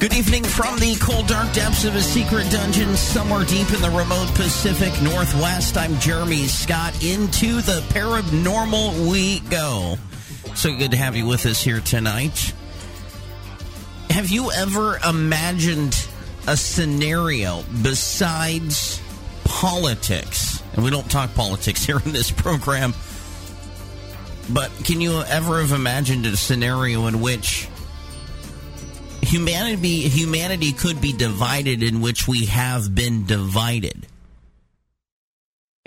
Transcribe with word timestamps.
Good 0.00 0.14
evening 0.14 0.44
from 0.44 0.78
the 0.78 0.96
cold, 0.96 1.26
dark 1.26 1.52
depths 1.52 1.84
of 1.84 1.94
a 1.94 2.00
secret 2.00 2.50
dungeon 2.50 2.96
somewhere 2.96 3.44
deep 3.44 3.70
in 3.70 3.82
the 3.82 3.90
remote 3.90 4.28
Pacific 4.34 4.94
Northwest. 5.02 5.76
I'm 5.76 5.98
Jeremy 5.98 6.46
Scott. 6.46 7.04
Into 7.04 7.60
the 7.60 7.82
paranormal 7.90 9.10
we 9.10 9.40
go. 9.40 9.96
So 10.54 10.74
good 10.74 10.92
to 10.92 10.96
have 10.96 11.16
you 11.16 11.26
with 11.26 11.44
us 11.44 11.62
here 11.62 11.80
tonight. 11.80 12.54
Have 14.08 14.30
you 14.30 14.50
ever 14.52 14.98
imagined 15.06 15.94
a 16.46 16.56
scenario 16.56 17.62
besides 17.82 19.02
politics? 19.44 20.62
And 20.72 20.82
we 20.82 20.90
don't 20.90 21.10
talk 21.10 21.34
politics 21.34 21.84
here 21.84 22.00
in 22.02 22.12
this 22.12 22.30
program. 22.30 22.94
But 24.48 24.70
can 24.82 25.02
you 25.02 25.20
ever 25.20 25.60
have 25.60 25.72
imagined 25.72 26.24
a 26.24 26.38
scenario 26.38 27.06
in 27.06 27.20
which 27.20 27.68
humanity 29.22 30.08
humanity 30.08 30.72
could 30.72 31.00
be 31.00 31.12
divided 31.12 31.82
in 31.82 32.00
which 32.00 32.26
we 32.26 32.46
have 32.46 32.94
been 32.94 33.26
divided. 33.26 34.06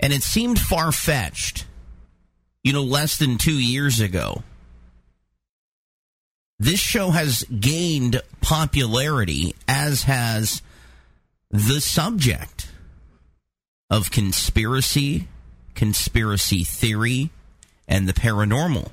And 0.00 0.12
it 0.12 0.22
seemed 0.22 0.58
far-fetched 0.58 1.66
you 2.62 2.72
know 2.72 2.82
less 2.82 3.18
than 3.18 3.38
2 3.38 3.52
years 3.52 4.00
ago. 4.00 4.42
This 6.58 6.80
show 6.80 7.10
has 7.10 7.44
gained 7.44 8.22
popularity 8.40 9.54
as 9.66 10.04
has 10.04 10.62
the 11.50 11.80
subject 11.80 12.68
of 13.90 14.10
conspiracy 14.10 15.28
conspiracy 15.74 16.64
theory 16.64 17.30
and 17.88 18.08
the 18.08 18.12
paranormal. 18.12 18.90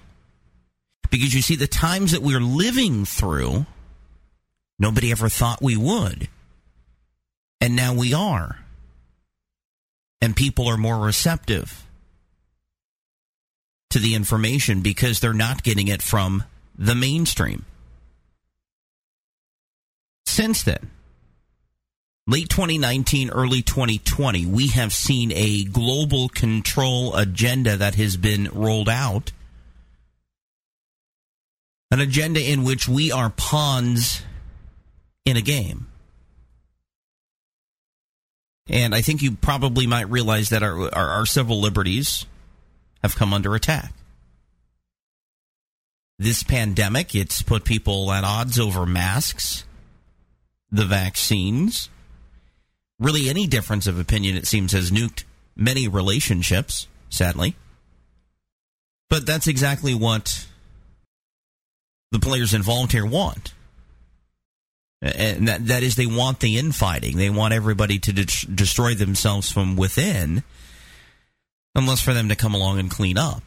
Because 1.10 1.34
you 1.34 1.42
see 1.42 1.56
the 1.56 1.68
times 1.68 2.12
that 2.12 2.22
we're 2.22 2.42
living 2.42 3.06
through 3.06 3.66
Nobody 4.82 5.12
ever 5.12 5.30
thought 5.30 5.62
we 5.62 5.78
would. 5.78 6.28
And 7.62 7.76
now 7.76 7.94
we 7.94 8.16
are. 8.16 8.58
And 10.20 10.36
people 10.36 10.68
are 10.68 10.76
more 10.76 10.98
receptive 10.98 11.86
to 13.92 14.00
the 14.00 14.16
information 14.16 14.82
because 14.82 15.20
they're 15.20 15.34
not 15.34 15.62
getting 15.62 15.88
it 15.88 16.02
from 16.02 16.46
the 16.76 16.96
mainstream. 16.96 17.64
Since 20.26 20.64
then, 20.64 20.90
late 22.26 22.50
2019, 22.50 23.30
early 23.30 23.62
2020, 23.62 24.48
we 24.48 24.70
have 24.70 24.94
seen 24.94 25.32
a 25.36 25.64
global 25.64 26.28
control 26.28 27.16
agenda 27.16 27.78
that 27.78 27.94
has 27.96 28.18
been 28.18 28.50
rolled 28.52 28.90
out. 28.90 29.32
An 31.92 32.00
agenda 32.00 32.42
in 32.42 32.64
which 32.64 32.88
we 32.88 33.12
are 33.12 33.30
pawns 33.30 34.24
in 35.26 35.38
a 35.38 35.42
game. 35.42 35.88
And 38.68 38.96
I 38.96 39.02
think 39.02 39.22
you 39.22 39.34
probably 39.34 39.88
might 39.88 40.10
realize 40.10 40.50
that 40.50 40.64
our, 40.64 40.94
our, 40.96 41.10
our, 41.10 41.26
civil 41.26 41.60
liberties 41.60 42.26
have 43.02 43.16
come 43.16 43.34
under 43.34 43.56
attack. 43.56 43.94
This 46.20 46.44
pandemic, 46.44 47.16
it's 47.16 47.42
put 47.42 47.66
people 47.66 48.12
at 48.12 48.24
odds 48.24 48.60
over 48.60 48.86
masks, 48.86 49.66
the 50.72 50.86
vaccines. 50.86 51.90
Really, 53.00 53.30
any 53.30 53.48
difference 53.48 53.88
of 53.88 54.00
opinion, 54.00 54.38
it 54.38 54.46
seems, 54.46 54.72
has 54.74 54.92
nuked 54.92 55.24
many 55.56 55.88
relationships, 55.88 56.88
sadly. 57.10 57.56
But 59.10 59.26
that's 59.26 59.48
exactly 59.48 59.96
what 59.96 60.46
the 62.12 62.20
players 62.20 62.54
involved 62.54 62.92
here 62.92 63.06
want 63.06 63.54
and 65.02 65.48
that, 65.48 65.68
that 65.68 65.84
is 65.84 65.96
they 65.96 66.06
want 66.06 66.40
the 66.40 66.58
infighting. 66.58 67.18
They 67.18 67.30
want 67.30 67.54
everybody 67.54 67.98
to 68.00 68.14
de- 68.14 68.48
destroy 68.54 68.94
themselves 68.94 69.52
from 69.52 69.76
within, 69.76 70.44
unless 71.74 72.02
for 72.02 72.14
them 72.14 72.30
to 72.30 72.36
come 72.36 72.54
along 72.54 72.80
and 72.80 72.90
clean 72.90 73.18
up. 73.18 73.42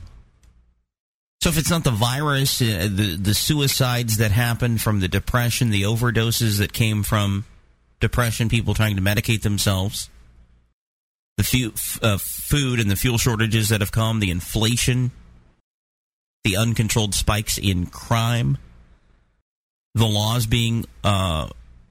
So 1.41 1.51
if 1.51 1.59
it's 1.59 1.71
not 1.71 1.85
the 1.85 1.91
virus, 1.91 2.61
uh, 2.63 2.89
the 2.91 3.17
the 3.21 3.35
suicides 3.35 4.17
that 4.17 4.31
happened 4.31 4.81
from 4.81 5.01
the 5.01 5.09
depression, 5.09 5.71
the 5.71 5.83
overdoses 5.83 6.59
that 6.59 6.73
came 6.73 7.03
from 7.03 7.45
depression, 8.01 8.49
people 8.49 8.75
trying 8.75 8.97
to 8.97 9.03
medicate 9.03 9.43
themselves, 9.43 10.09
the 11.37 11.45
fu- 11.45 11.73
uh, 12.03 12.17
food 12.19 12.81
and 12.81 12.91
the 12.91 12.97
fuel 12.97 13.19
shortages 13.19 13.69
that 13.69 13.81
have 13.81 13.93
come, 13.93 14.21
the 14.21 14.31
inflation, 14.31 15.11
the 16.45 16.57
uncontrolled 16.57 17.15
spikes 17.15 17.59
in 17.59 17.87
crime 17.87 18.59
the 19.95 20.07
laws 20.07 20.47
being 20.47 20.85
uh, 21.03 21.49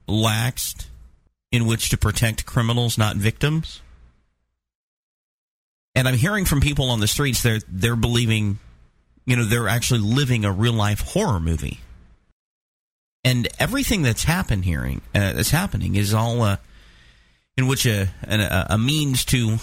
laxed 0.07 0.87
in 1.51 1.65
which 1.65 1.89
to 1.89 1.97
protect 1.97 2.45
criminals, 2.45 2.97
not 2.97 3.15
victims. 3.15 3.81
And 5.95 6.07
I'm 6.07 6.15
hearing 6.15 6.45
from 6.45 6.59
people 6.59 6.89
on 6.89 6.99
the 6.99 7.07
streets 7.07 7.43
they're 7.43 7.59
they're 7.67 7.95
believing, 7.95 8.59
you 9.25 9.35
know, 9.35 9.45
they're 9.45 9.67
actually 9.67 9.99
living 9.99 10.43
a 10.43 10.51
real 10.51 10.73
life 10.73 11.01
horror 11.01 11.39
movie. 11.39 11.79
And 13.23 13.47
everything 13.59 14.01
that's 14.01 14.23
happened 14.23 14.65
hearing 14.65 15.01
uh, 15.15 15.33
that's 15.33 15.51
happening 15.51 15.95
is 15.95 16.13
all 16.13 16.41
uh, 16.41 16.57
in 17.55 17.67
which 17.67 17.85
a, 17.85 18.09
a, 18.23 18.67
a 18.71 18.77
means 18.77 19.23
to 19.25 19.59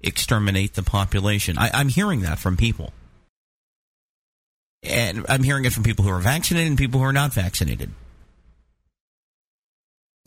exterminate 0.00 0.74
the 0.74 0.82
population. 0.82 1.58
I, 1.58 1.70
I'm 1.74 1.90
hearing 1.90 2.22
that 2.22 2.38
from 2.38 2.56
people 2.56 2.92
and 4.82 5.24
I'm 5.28 5.42
hearing 5.42 5.64
it 5.64 5.72
from 5.72 5.82
people 5.82 6.04
who 6.04 6.10
are 6.10 6.20
vaccinated 6.20 6.68
and 6.68 6.78
people 6.78 7.00
who 7.00 7.06
are 7.06 7.12
not 7.12 7.32
vaccinated. 7.32 7.90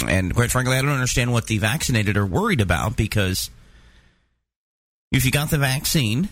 And 0.08 0.34
quite 0.34 0.52
frankly, 0.52 0.78
I 0.78 0.82
don't 0.82 0.92
understand 0.92 1.32
what 1.32 1.48
the 1.48 1.58
vaccinated 1.60 2.18
are 2.18 2.26
worried 2.26 2.62
about 2.62 2.98
because 2.98 3.50
if 5.12 5.26
you 5.26 5.32
got 5.32 5.52
the 5.52 5.58
vaccine, 5.58 6.30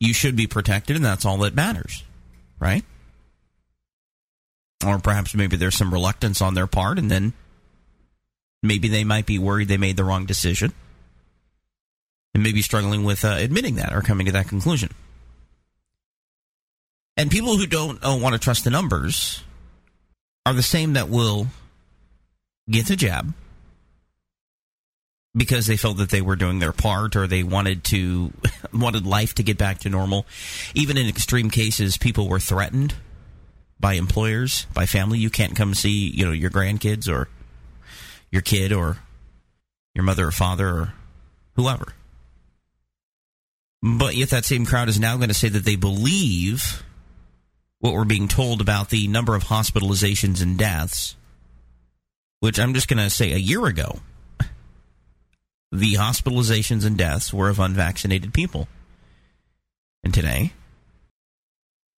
you 0.00 0.14
should 0.14 0.36
be 0.36 0.46
protected, 0.46 0.96
and 0.96 1.04
that's 1.04 1.24
all 1.24 1.38
that 1.38 1.54
matters, 1.54 2.02
right? 2.58 2.84
Or 4.86 4.98
perhaps 4.98 5.34
maybe 5.34 5.56
there's 5.56 5.76
some 5.76 5.92
reluctance 5.92 6.40
on 6.40 6.54
their 6.54 6.66
part, 6.66 6.98
and 6.98 7.10
then 7.10 7.32
maybe 8.62 8.88
they 8.88 9.04
might 9.04 9.26
be 9.26 9.38
worried 9.38 9.68
they 9.68 9.76
made 9.76 9.96
the 9.96 10.04
wrong 10.04 10.26
decision. 10.26 10.72
and 12.34 12.42
maybe 12.42 12.62
struggling 12.62 13.04
with 13.04 13.24
uh, 13.24 13.36
admitting 13.38 13.76
that 13.76 13.92
or 13.92 14.02
coming 14.02 14.26
to 14.26 14.32
that 14.32 14.48
conclusion. 14.48 14.90
And 17.16 17.30
people 17.30 17.56
who 17.56 17.66
don't, 17.66 17.98
uh, 17.98 18.08
don't 18.08 18.22
want 18.22 18.34
to 18.34 18.38
trust 18.38 18.64
the 18.64 18.70
numbers 18.70 19.42
are 20.46 20.52
the 20.52 20.62
same 20.62 20.94
that 20.94 21.08
will 21.08 21.46
get 22.68 22.86
the 22.86 22.96
jab 22.96 23.32
because 25.36 25.66
they 25.66 25.76
felt 25.76 25.98
that 25.98 26.10
they 26.10 26.20
were 26.20 26.36
doing 26.36 26.58
their 26.58 26.72
part 26.72 27.16
or 27.16 27.26
they 27.26 27.42
wanted 27.42 27.84
to 27.84 28.32
wanted 28.72 29.06
life 29.06 29.34
to 29.34 29.42
get 29.42 29.58
back 29.58 29.78
to 29.80 29.90
normal. 29.90 30.26
Even 30.74 30.96
in 30.96 31.08
extreme 31.08 31.50
cases, 31.50 31.96
people 31.96 32.28
were 32.28 32.40
threatened 32.40 32.94
by 33.80 33.94
employers, 33.94 34.66
by 34.74 34.86
family. 34.86 35.18
You 35.18 35.30
can't 35.30 35.56
come 35.56 35.74
see, 35.74 36.10
you 36.10 36.24
know, 36.24 36.32
your 36.32 36.50
grandkids 36.50 37.08
or 37.08 37.28
your 38.30 38.42
kid 38.42 38.72
or 38.72 38.98
your 39.94 40.04
mother 40.04 40.26
or 40.26 40.32
father 40.32 40.68
or 40.68 40.94
whoever. 41.54 41.94
But 43.82 44.16
yet 44.16 44.30
that 44.30 44.44
same 44.44 44.64
crowd 44.64 44.88
is 44.88 44.98
now 44.98 45.16
going 45.16 45.28
to 45.28 45.34
say 45.34 45.48
that 45.48 45.64
they 45.64 45.76
believe 45.76 46.82
what 47.84 47.92
we're 47.92 48.04
being 48.06 48.28
told 48.28 48.62
about 48.62 48.88
the 48.88 49.06
number 49.08 49.34
of 49.34 49.44
hospitalizations 49.44 50.40
and 50.40 50.56
deaths, 50.56 51.16
which 52.40 52.58
I'm 52.58 52.72
just 52.72 52.88
going 52.88 53.02
to 53.02 53.10
say 53.10 53.32
a 53.32 53.36
year 53.36 53.66
ago, 53.66 54.00
the 55.70 55.92
hospitalizations 55.92 56.86
and 56.86 56.96
deaths 56.96 57.30
were 57.30 57.50
of 57.50 57.60
unvaccinated 57.60 58.32
people. 58.32 58.68
And 60.02 60.14
today, 60.14 60.54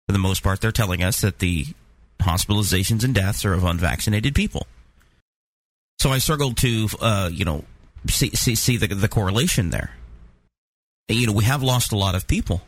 for 0.08 0.12
the 0.12 0.18
most 0.18 0.42
part, 0.42 0.60
they're 0.60 0.72
telling 0.72 1.04
us 1.04 1.20
that 1.20 1.38
the 1.38 1.66
hospitalizations 2.18 3.04
and 3.04 3.14
deaths 3.14 3.44
are 3.44 3.52
of 3.52 3.62
unvaccinated 3.62 4.34
people. 4.34 4.66
So 6.00 6.10
I 6.10 6.18
struggled 6.18 6.56
to, 6.56 6.88
uh, 7.00 7.30
you 7.32 7.44
know, 7.44 7.64
see, 8.08 8.30
see, 8.30 8.56
see 8.56 8.76
the, 8.76 8.88
the 8.88 9.08
correlation 9.08 9.70
there. 9.70 9.92
You 11.06 11.28
know, 11.28 11.32
we 11.32 11.44
have 11.44 11.62
lost 11.62 11.92
a 11.92 11.96
lot 11.96 12.16
of 12.16 12.26
people. 12.26 12.62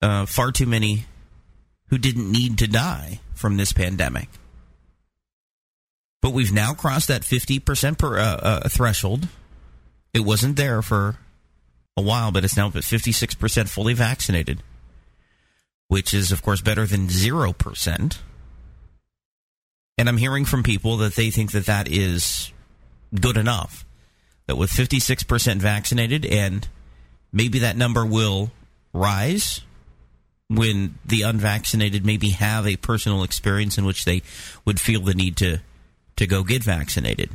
Uh, 0.00 0.24
far 0.24 0.50
too 0.50 0.64
many 0.64 1.04
who 1.88 1.98
didn't 1.98 2.30
need 2.30 2.58
to 2.58 2.66
die 2.66 3.20
from 3.34 3.56
this 3.56 3.72
pandemic. 3.72 4.28
But 6.20 6.32
we've 6.32 6.52
now 6.52 6.74
crossed 6.74 7.08
that 7.08 7.22
50% 7.22 7.98
per 7.98 8.18
uh, 8.18 8.22
uh, 8.22 8.68
threshold. 8.68 9.28
It 10.12 10.20
wasn't 10.20 10.56
there 10.56 10.82
for 10.82 11.18
a 11.96 12.02
while, 12.02 12.32
but 12.32 12.44
it's 12.44 12.56
now 12.56 12.66
at 12.66 12.72
56% 12.72 13.68
fully 13.68 13.94
vaccinated, 13.94 14.62
which 15.88 16.12
is, 16.12 16.32
of 16.32 16.42
course, 16.42 16.60
better 16.60 16.86
than 16.86 17.08
0%. 17.08 18.18
And 19.98 20.08
I'm 20.08 20.16
hearing 20.16 20.44
from 20.44 20.62
people 20.62 20.96
that 20.98 21.14
they 21.14 21.30
think 21.30 21.52
that 21.52 21.66
that 21.66 21.88
is 21.88 22.52
good 23.14 23.36
enough. 23.36 23.84
That 24.46 24.56
with 24.56 24.70
56% 24.70 25.56
vaccinated, 25.56 26.24
and 26.24 26.68
maybe 27.32 27.60
that 27.60 27.76
number 27.76 28.04
will 28.04 28.50
rise 28.92 29.62
when 30.48 30.98
the 31.04 31.22
unvaccinated 31.22 32.06
maybe 32.06 32.30
have 32.30 32.66
a 32.66 32.76
personal 32.76 33.22
experience 33.22 33.78
in 33.78 33.84
which 33.84 34.04
they 34.04 34.22
would 34.64 34.80
feel 34.80 35.00
the 35.00 35.14
need 35.14 35.36
to 35.36 35.58
to 36.16 36.26
go 36.26 36.42
get 36.42 36.64
vaccinated. 36.64 37.30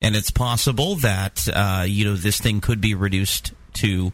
And 0.00 0.14
it's 0.14 0.30
possible 0.30 0.96
that 0.96 1.48
uh, 1.52 1.84
you 1.86 2.04
know 2.04 2.16
this 2.16 2.38
thing 2.38 2.60
could 2.60 2.80
be 2.80 2.94
reduced 2.94 3.52
to 3.74 4.12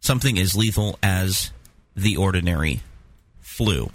something 0.00 0.38
as 0.38 0.56
lethal 0.56 0.98
as 1.02 1.50
the 1.96 2.16
ordinary 2.16 2.80
flu. 3.40 3.90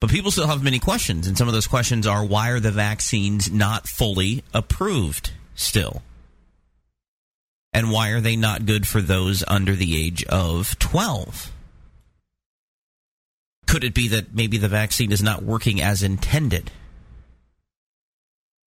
But 0.00 0.10
people 0.10 0.30
still 0.30 0.46
have 0.46 0.62
many 0.62 0.78
questions, 0.78 1.26
and 1.26 1.36
some 1.36 1.48
of 1.48 1.54
those 1.54 1.66
questions 1.66 2.06
are 2.06 2.24
why 2.24 2.50
are 2.50 2.60
the 2.60 2.70
vaccines 2.70 3.50
not 3.50 3.86
fully 3.86 4.44
approved 4.54 5.32
still? 5.54 6.02
And 7.72 7.90
why 7.90 8.10
are 8.10 8.20
they 8.20 8.36
not 8.36 8.66
good 8.66 8.86
for 8.86 9.00
those 9.00 9.44
under 9.46 9.74
the 9.74 9.96
age 10.04 10.24
of 10.24 10.78
12? 10.78 11.52
Could 13.66 13.84
it 13.84 13.94
be 13.94 14.08
that 14.08 14.34
maybe 14.34 14.58
the 14.58 14.68
vaccine 14.68 15.12
is 15.12 15.22
not 15.22 15.44
working 15.44 15.80
as 15.80 16.02
intended? 16.02 16.72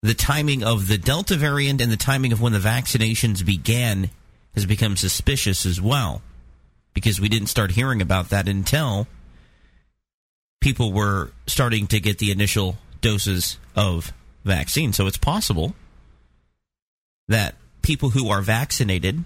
the 0.02 0.14
timing 0.14 0.64
of 0.64 0.88
the 0.88 0.98
Delta 0.98 1.36
variant 1.36 1.80
and 1.80 1.92
the 1.92 1.98
timing 1.98 2.32
of 2.32 2.42
when 2.42 2.54
the 2.54 2.60
vaccinations 2.60 3.46
began 3.46 4.10
has 4.56 4.66
become 4.66 4.96
suspicious 4.96 5.66
as 5.66 5.80
well 5.80 6.22
because 6.94 7.22
we 7.22 7.30
didn't 7.30 7.48
start 7.48 7.72
hearing 7.72 8.02
about 8.02 8.30
that 8.30 8.48
until 8.48 9.08
people 10.60 10.92
were 10.92 11.32
starting 11.46 11.88
to 11.88 12.00
get 12.00 12.18
the 12.18 12.32
initial 12.32 12.78
doses 13.00 13.58
of 13.76 14.12
vaccine. 14.44 14.92
So 14.92 15.08
it's 15.08 15.18
possible 15.18 15.76
that 17.28 17.56
people 17.82 18.12
who 18.12 18.30
are 18.30 18.42
vaccinated 18.42 19.24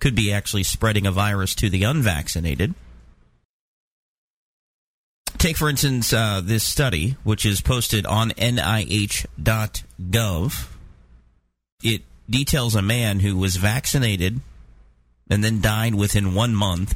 could 0.00 0.14
be 0.14 0.32
actually 0.32 0.62
spreading 0.62 1.06
a 1.06 1.12
virus 1.12 1.54
to 1.56 1.70
the 1.70 1.84
unvaccinated. 1.84 2.74
Take, 5.38 5.56
for 5.56 5.68
instance, 5.68 6.12
uh, 6.12 6.40
this 6.42 6.64
study, 6.64 7.16
which 7.22 7.44
is 7.44 7.60
posted 7.60 8.06
on 8.06 8.30
NIH.gov. 8.30 9.26
It 11.82 12.02
details 12.30 12.74
a 12.74 12.82
man 12.82 13.20
who 13.20 13.36
was 13.36 13.56
vaccinated 13.56 14.40
and 15.28 15.44
then 15.44 15.60
died 15.60 15.94
within 15.94 16.34
one 16.34 16.54
month. 16.54 16.94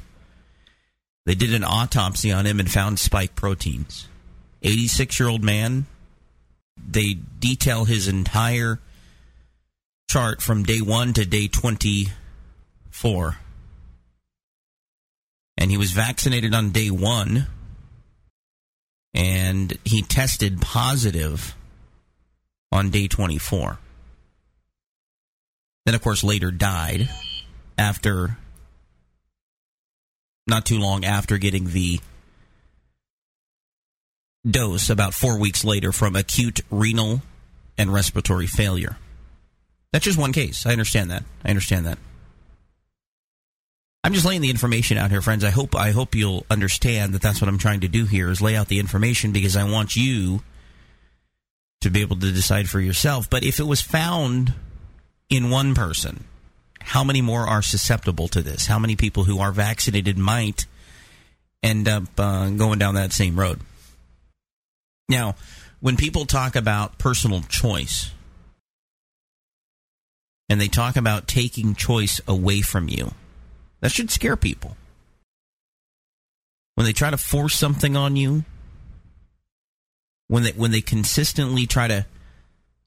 They 1.27 1.35
did 1.35 1.53
an 1.53 1.65
autopsy 1.65 2.33
on 2.33 2.47
him 2.47 2.59
and 2.59 2.71
found 2.71 2.99
spike 2.99 3.35
proteins. 3.35 4.09
86 4.63 5.21
year 5.21 5.29
old 5.29 5.45
man. 5.45 5.87
They 6.77 7.15
detail 7.15 7.85
his 7.85 8.09
entire 8.09 8.81
chart 10.09 10.41
from 10.41 10.63
day 10.63 10.81
one 10.81 11.13
to 11.13 11.25
day 11.27 11.49
24. 11.49 13.37
And 15.59 15.71
he 15.71 15.77
was 15.77 15.91
vaccinated 15.91 16.55
on 16.55 16.71
day 16.71 16.91
one 16.91 17.47
and 19.15 19.77
he 19.85 20.03
tested 20.03 20.61
positive 20.61 21.55
on 22.73 22.91
day 22.91 23.09
24. 23.09 23.79
Then, 25.85 25.95
of 25.95 26.03
course, 26.03 26.23
later 26.23 26.51
died 26.51 27.09
after 27.77 28.39
not 30.47 30.65
too 30.65 30.79
long 30.79 31.05
after 31.05 31.39
getting 31.39 31.71
the 31.71 32.01
dose, 34.49 34.89
about 34.91 35.15
four 35.15 35.39
weeks 35.39 35.65
later, 35.65 35.93
from 35.93 36.17
acute 36.17 36.61
renal 36.71 37.23
and 37.77 37.93
respiratory 37.93 38.47
failure. 38.47 38.97
That's 39.93 40.05
just 40.05 40.19
one 40.19 40.33
case. 40.33 40.67
I 40.67 40.73
understand 40.73 41.11
that. 41.11 41.25
I 41.45 41.51
understand 41.51 41.87
that. 41.87 41.99
I'm 44.05 44.13
just 44.13 44.27
laying 44.27 44.41
the 44.41 44.51
information 44.51 44.97
out 44.97 45.11
here, 45.11 45.21
friends. 45.21 45.45
I 45.45 45.51
hope 45.51 45.75
I 45.75 45.91
hope 45.91 46.15
you'll 46.15 46.47
understand 46.51 47.15
that 47.15 47.23
that's 47.23 47.41
what 47.41 47.49
I'm 47.49 47.59
trying 47.59 47.81
to 47.81 47.89
do 47.89 48.07
here 48.07 48.31
is 48.31 48.41
lay 48.41 48.57
out 48.57 48.69
the 48.69 48.79
information 48.79 49.33
because 49.33 49.57
I 49.57 49.65
want 49.65 49.97
you 49.97 50.43
to 51.81 51.91
be 51.91 52.01
able 52.01 52.17
to 52.17 52.33
decide 52.33 52.69
for 52.69 52.81
yourself. 52.81 53.29
But 53.29 53.45
if 53.45 53.61
it 53.61 53.65
was 53.65 53.81
found 53.81 54.55
in 55.29 55.51
one 55.51 55.75
person, 55.75 56.25
how 56.81 57.05
many 57.05 57.21
more 57.21 57.47
are 57.47 57.63
susceptible 57.63 58.29
to 58.29 58.41
this? 58.41 58.67
How 58.67 58.79
many 58.79 58.97
people 58.97 59.25
who 59.25 59.41
are 59.41 59.53
vaccinated 59.53 60.17
might 60.17 60.67
end 61.63 61.89
up 61.89 62.05
uh, 62.19 62.51
going 62.51 62.79
down 62.79 62.95
that 62.95 63.13
same 63.13 63.39
road? 63.39 63.61
Now, 65.09 65.35
when 65.81 65.97
people 65.97 66.25
talk 66.25 66.57
about 66.57 66.99
personal 66.99 67.43
choice 67.43 68.11
and 70.49 70.61
they 70.61 70.69
talk 70.69 70.97
about 70.97 71.29
taking 71.29 71.75
choice 71.75 72.21
away 72.27 72.61
from 72.61 72.89
you, 72.89 73.13
that 73.81 73.93
should 73.93 74.11
scare 74.11 74.37
people. 74.37 74.77
When 76.75 76.87
they 76.87 76.93
try 76.93 77.11
to 77.11 77.19
force 77.19 77.55
something 77.55 77.97
on 77.97 78.17
you, 78.17 78.45
when 80.29 80.45
they 80.45 80.53
when 80.53 80.71
they 80.71 80.81
consistently 80.81 81.67
try 81.67 81.89
to 81.89 82.07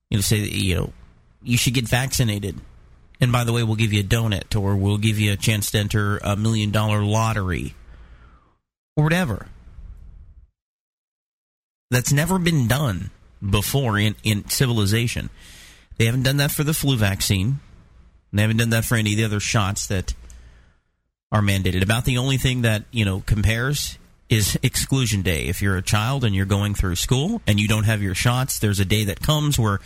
you 0.10 0.18
know 0.18 0.22
say 0.22 0.38
you 0.38 0.75
know 0.75 0.94
you 1.44 1.58
should 1.58 1.74
get 1.74 1.88
vaccinated. 1.88 2.60
And 3.20 3.32
by 3.32 3.44
the 3.44 3.53
way, 3.53 3.62
we'll 3.62 3.75
give 3.75 3.94
you 3.94 4.00
a 4.00 4.03
donut 4.03 4.60
or 4.60 4.75
we'll 4.75 4.98
give 4.98 5.20
you 5.20 5.32
a 5.32 5.38
chance 5.38 5.70
to 5.72 5.77
enter 5.77 6.18
a 6.24 6.36
million 6.36 6.72
dollar 6.72 7.03
lottery 7.03 7.75
or 8.96 9.03
whatever. 9.03 9.48
That's 11.91 12.12
never 12.12 12.39
been 12.39 12.68
done 12.68 13.12
before 13.48 14.00
in, 14.00 14.15
in 14.24 14.50
civilization. 14.50 15.30
They 16.01 16.08
haven't 16.08 16.24
done 16.24 16.38
that 16.38 16.50
for 16.50 16.63
the 16.63 16.74
flu 16.74 16.98
vaccine. 16.98 17.60
They 18.34 18.41
haven't 18.41 18.58
done 18.58 18.72
that 18.72 18.86
for 18.86 18.96
any 18.96 19.12
of 19.12 19.17
the 19.17 19.24
other 19.24 19.39
shots 19.39 19.86
that 19.86 20.15
are 21.31 21.43
mandated. 21.43 21.84
About 21.84 22.05
the 22.05 22.17
only 22.17 22.38
thing 22.38 22.63
that, 22.63 22.86
you 22.89 23.05
know, 23.05 23.22
compares 23.27 24.00
is 24.27 24.58
exclusion 24.63 25.22
day. 25.22 25.46
If 25.46 25.62
you're 25.62 25.77
a 25.77 25.84
child 25.84 26.24
and 26.24 26.34
you're 26.34 26.48
going 26.48 26.74
through 26.74 26.96
school 26.96 27.39
and 27.46 27.60
you 27.60 27.67
don't 27.67 27.84
have 27.84 28.01
your 28.01 28.15
shots, 28.15 28.58
there's 28.58 28.79
a 28.79 28.84
day 28.84 29.03
that 29.03 29.20
comes 29.20 29.60
where 29.60 29.79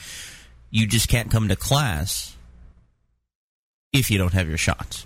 you 0.71 0.87
just 0.87 1.09
can't 1.09 1.29
come 1.29 1.49
to 1.49 1.55
class 1.57 2.37
if 3.91 4.09
you 4.09 4.17
don't 4.17 4.31
have 4.31 4.47
your 4.47 4.57
shots. 4.57 5.05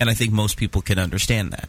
And 0.00 0.08
I 0.08 0.14
think 0.14 0.32
most 0.32 0.56
people 0.56 0.80
can 0.80 0.98
understand 0.98 1.52
that. 1.52 1.68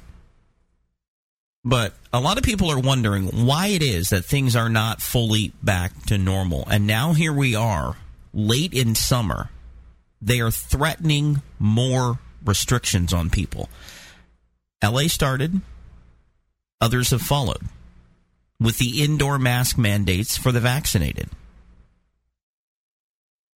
But 1.66 1.96
a 2.14 2.22
lot 2.22 2.38
of 2.38 2.46
people 2.46 2.72
are 2.72 2.80
wondering 2.80 3.46
why 3.46 3.68
it 3.68 3.82
is 3.82 4.12
that 4.12 4.24
things 4.24 4.56
are 4.56 4.70
not 4.70 5.02
fully 5.02 5.52
back 5.62 6.06
to 6.06 6.18
normal. 6.18 6.66
And 6.70 6.88
now 6.88 7.12
here 7.12 7.34
we 7.34 7.56
are, 7.56 7.98
late 8.34 8.74
in 8.74 8.96
summer, 8.96 9.50
they 10.22 10.40
are 10.40 10.52
threatening 10.52 11.42
more 11.60 12.20
restrictions 12.46 13.14
on 13.14 13.30
people. 13.30 13.70
LA 14.84 15.08
started, 15.08 15.62
others 16.82 17.12
have 17.12 17.22
followed 17.22 17.62
with 18.60 18.78
the 18.78 19.04
indoor 19.04 19.38
mask 19.38 19.78
mandates 19.78 20.38
for 20.38 20.52
the 20.52 20.60
vaccinated. 20.60 21.30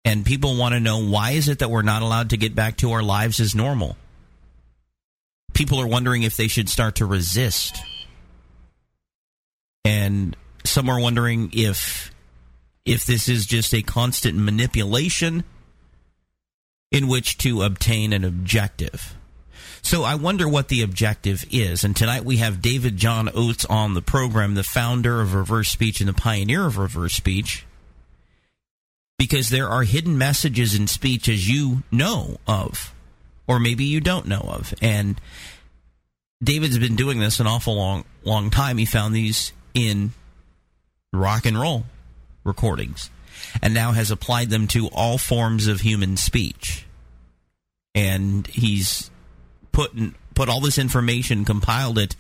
And 0.04 0.25
people 0.25 0.56
want 0.56 0.75
to 0.75 0.80
know 0.80 1.04
why 1.04 1.33
is 1.33 1.49
it 1.49 1.59
that 1.59 1.71
we're 1.71 1.83
not 1.83 2.02
allowed 2.02 2.30
to 2.30 2.37
get 2.37 2.54
back 2.54 2.76
to 2.78 2.92
our 2.92 3.02
lives 3.02 3.40
as 3.40 3.54
normal? 3.54 3.97
People 5.52 5.80
are 5.80 5.87
wondering 5.87 6.23
if 6.23 6.37
they 6.37 6.49
should 6.49 6.68
start 6.68 6.97
to 6.97 7.06
resist. 7.06 7.76
And 9.85 10.37
some 10.64 10.88
are 10.88 11.00
wondering 11.00 11.50
if 11.52 12.11
if 12.87 13.05
this 13.05 13.28
is 13.28 13.45
just 13.45 13.75
a 13.75 13.83
constant 13.83 14.38
manipulation 14.38 15.45
in 16.93 17.09
which 17.09 17.37
to 17.38 17.62
obtain 17.62 18.12
an 18.12 18.25
objective. 18.25 19.16
So 19.83 20.05
I 20.05 20.14
wonder 20.14 20.49
what 20.49 20.69
the 20.69 20.83
objective 20.83 21.45
is. 21.50 21.85
And 21.85 21.95
tonight 21.95 22.25
we 22.25 22.38
have 22.38 22.62
David 22.62 22.97
John 22.97 23.28
Oates 23.35 23.64
on 23.64 23.95
the 23.95 24.02
program, 24.02 24.55
the 24.55 24.62
founder 24.62 25.21
of 25.21 25.35
reverse 25.35 25.69
speech 25.69 26.00
and 26.00 26.09
the 26.09 26.14
pioneer 26.14 26.64
of 26.64 26.78
reverse 26.78 27.14
speech. 27.14 27.66
Because 29.19 29.49
there 29.49 29.69
are 29.69 29.83
hidden 29.83 30.16
messages 30.16 30.75
in 30.75 30.87
speech 30.87 31.28
as 31.28 31.49
you 31.49 31.83
know 31.90 32.37
of, 32.47 32.95
or 33.49 33.59
maybe 33.59 33.85
you 33.85 34.00
don't 34.00 34.26
know 34.26 34.40
of. 34.40 34.75
And 34.81 35.21
David's 36.43 36.78
been 36.78 36.97
doing 36.97 37.19
this 37.19 37.40
an 37.40 37.47
awful 37.47 37.75
long, 37.76 38.05
long 38.25 38.50
time. 38.50 38.76
He 38.78 38.85
found 38.85 39.14
these 39.14 39.52
in 39.75 40.12
rock 41.12 41.47
and 41.47 41.59
roll 41.59 41.85
recordings 42.47 43.11
and 43.62 43.75
now 43.75 43.93
has 43.93 44.11
applied 44.11 44.50
them 44.50 44.67
to 44.69 44.88
all 44.88 45.19
forms 45.19 45.67
of 45.67 45.81
human 45.81 46.17
speech. 46.17 46.87
And 47.95 48.47
he's 48.47 49.11
put 49.73 49.93
put 50.35 50.49
all 50.49 50.61
this 50.61 50.79
information, 50.79 51.45
compiled 51.45 51.99
it 51.99 52.15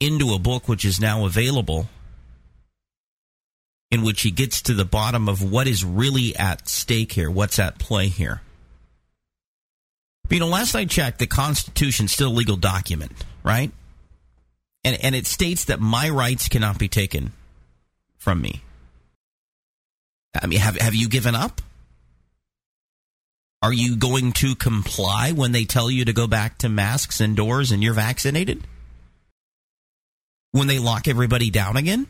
into 0.00 0.32
a 0.34 0.38
book 0.38 0.68
which 0.68 0.84
is 0.84 1.00
now 1.00 1.24
available 1.24 1.88
in 3.90 4.02
which 4.02 4.22
he 4.22 4.30
gets 4.30 4.60
to 4.62 4.74
the 4.74 4.84
bottom 4.84 5.28
of 5.28 5.40
what 5.40 5.68
is 5.68 5.84
really 5.84 6.34
at 6.36 6.68
stake 6.68 7.12
here, 7.12 7.30
what's 7.30 7.58
at 7.58 7.78
play 7.78 8.08
here. 8.08 8.40
You 10.30 10.40
know, 10.40 10.48
last 10.48 10.74
I 10.74 10.84
checked, 10.84 11.18
the 11.18 11.26
Constitution's 11.26 12.10
still 12.10 12.30
a 12.30 12.32
legal 12.32 12.56
document, 12.56 13.12
right? 13.44 13.70
And 14.82 14.98
and 15.02 15.14
it 15.14 15.26
states 15.26 15.66
that 15.66 15.80
my 15.80 16.08
rights 16.08 16.48
cannot 16.48 16.78
be 16.78 16.88
taken 16.88 17.32
from 18.18 18.40
me. 18.40 18.62
I 20.40 20.46
mean, 20.46 20.60
have 20.60 20.76
have 20.76 20.94
you 20.94 21.08
given 21.08 21.34
up? 21.34 21.60
Are 23.62 23.72
you 23.72 23.96
going 23.96 24.32
to 24.32 24.54
comply 24.54 25.32
when 25.32 25.52
they 25.52 25.64
tell 25.64 25.90
you 25.90 26.04
to 26.04 26.12
go 26.12 26.26
back 26.26 26.58
to 26.58 26.68
masks 26.68 27.20
indoors 27.20 27.72
and 27.72 27.82
you're 27.82 27.94
vaccinated? 27.94 28.62
When 30.52 30.66
they 30.66 30.78
lock 30.78 31.08
everybody 31.08 31.50
down 31.50 31.76
again, 31.76 32.06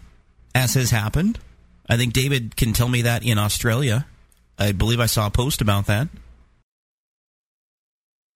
as 0.54 0.74
has 0.74 0.90
happened? 0.90 1.38
I 1.88 1.96
think 1.96 2.12
David 2.12 2.56
can 2.56 2.72
tell 2.72 2.88
me 2.88 3.02
that 3.02 3.24
in 3.24 3.38
Australia. 3.38 4.06
I 4.58 4.72
believe 4.72 5.00
I 5.00 5.06
saw 5.06 5.26
a 5.26 5.30
post 5.30 5.60
about 5.60 5.86
that. 5.86 6.08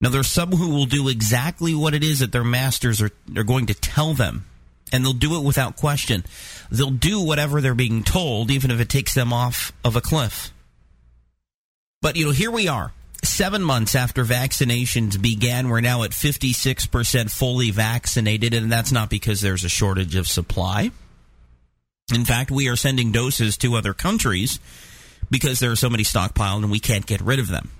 Now, 0.00 0.10
there's 0.10 0.30
some 0.30 0.52
who 0.52 0.70
will 0.70 0.86
do 0.86 1.08
exactly 1.08 1.74
what 1.74 1.94
it 1.94 2.04
is 2.04 2.20
that 2.20 2.30
their 2.30 2.44
masters 2.44 3.02
are, 3.02 3.10
are 3.36 3.42
going 3.42 3.66
to 3.66 3.74
tell 3.74 4.14
them, 4.14 4.44
and 4.92 5.04
they'll 5.04 5.12
do 5.12 5.38
it 5.38 5.44
without 5.44 5.76
question. 5.76 6.24
They'll 6.70 6.90
do 6.90 7.20
whatever 7.20 7.60
they're 7.60 7.74
being 7.74 8.02
told, 8.02 8.50
even 8.50 8.70
if 8.70 8.80
it 8.80 8.88
takes 8.88 9.14
them 9.14 9.32
off 9.32 9.72
of 9.84 9.96
a 9.96 10.00
cliff. 10.00 10.52
But, 12.00 12.16
you 12.16 12.26
know, 12.26 12.32
here 12.32 12.50
we 12.50 12.68
are. 12.68 12.92
Seven 13.24 13.62
months 13.62 13.94
after 13.96 14.24
vaccinations 14.24 15.20
began, 15.20 15.68
we're 15.68 15.80
now 15.80 16.04
at 16.04 16.12
56% 16.12 17.30
fully 17.30 17.70
vaccinated, 17.70 18.54
and 18.54 18.70
that's 18.70 18.92
not 18.92 19.10
because 19.10 19.40
there's 19.40 19.64
a 19.64 19.68
shortage 19.68 20.14
of 20.14 20.28
supply. 20.28 20.92
In 22.14 22.24
fact, 22.24 22.50
we 22.50 22.68
are 22.68 22.76
sending 22.76 23.12
doses 23.12 23.56
to 23.58 23.74
other 23.74 23.92
countries 23.92 24.60
because 25.30 25.58
there 25.58 25.72
are 25.72 25.76
so 25.76 25.90
many 25.90 26.04
stockpiled 26.04 26.62
and 26.62 26.70
we 26.70 26.80
can't 26.80 27.06
get 27.06 27.20
rid 27.20 27.38
of 27.38 27.48
them. 27.48 27.70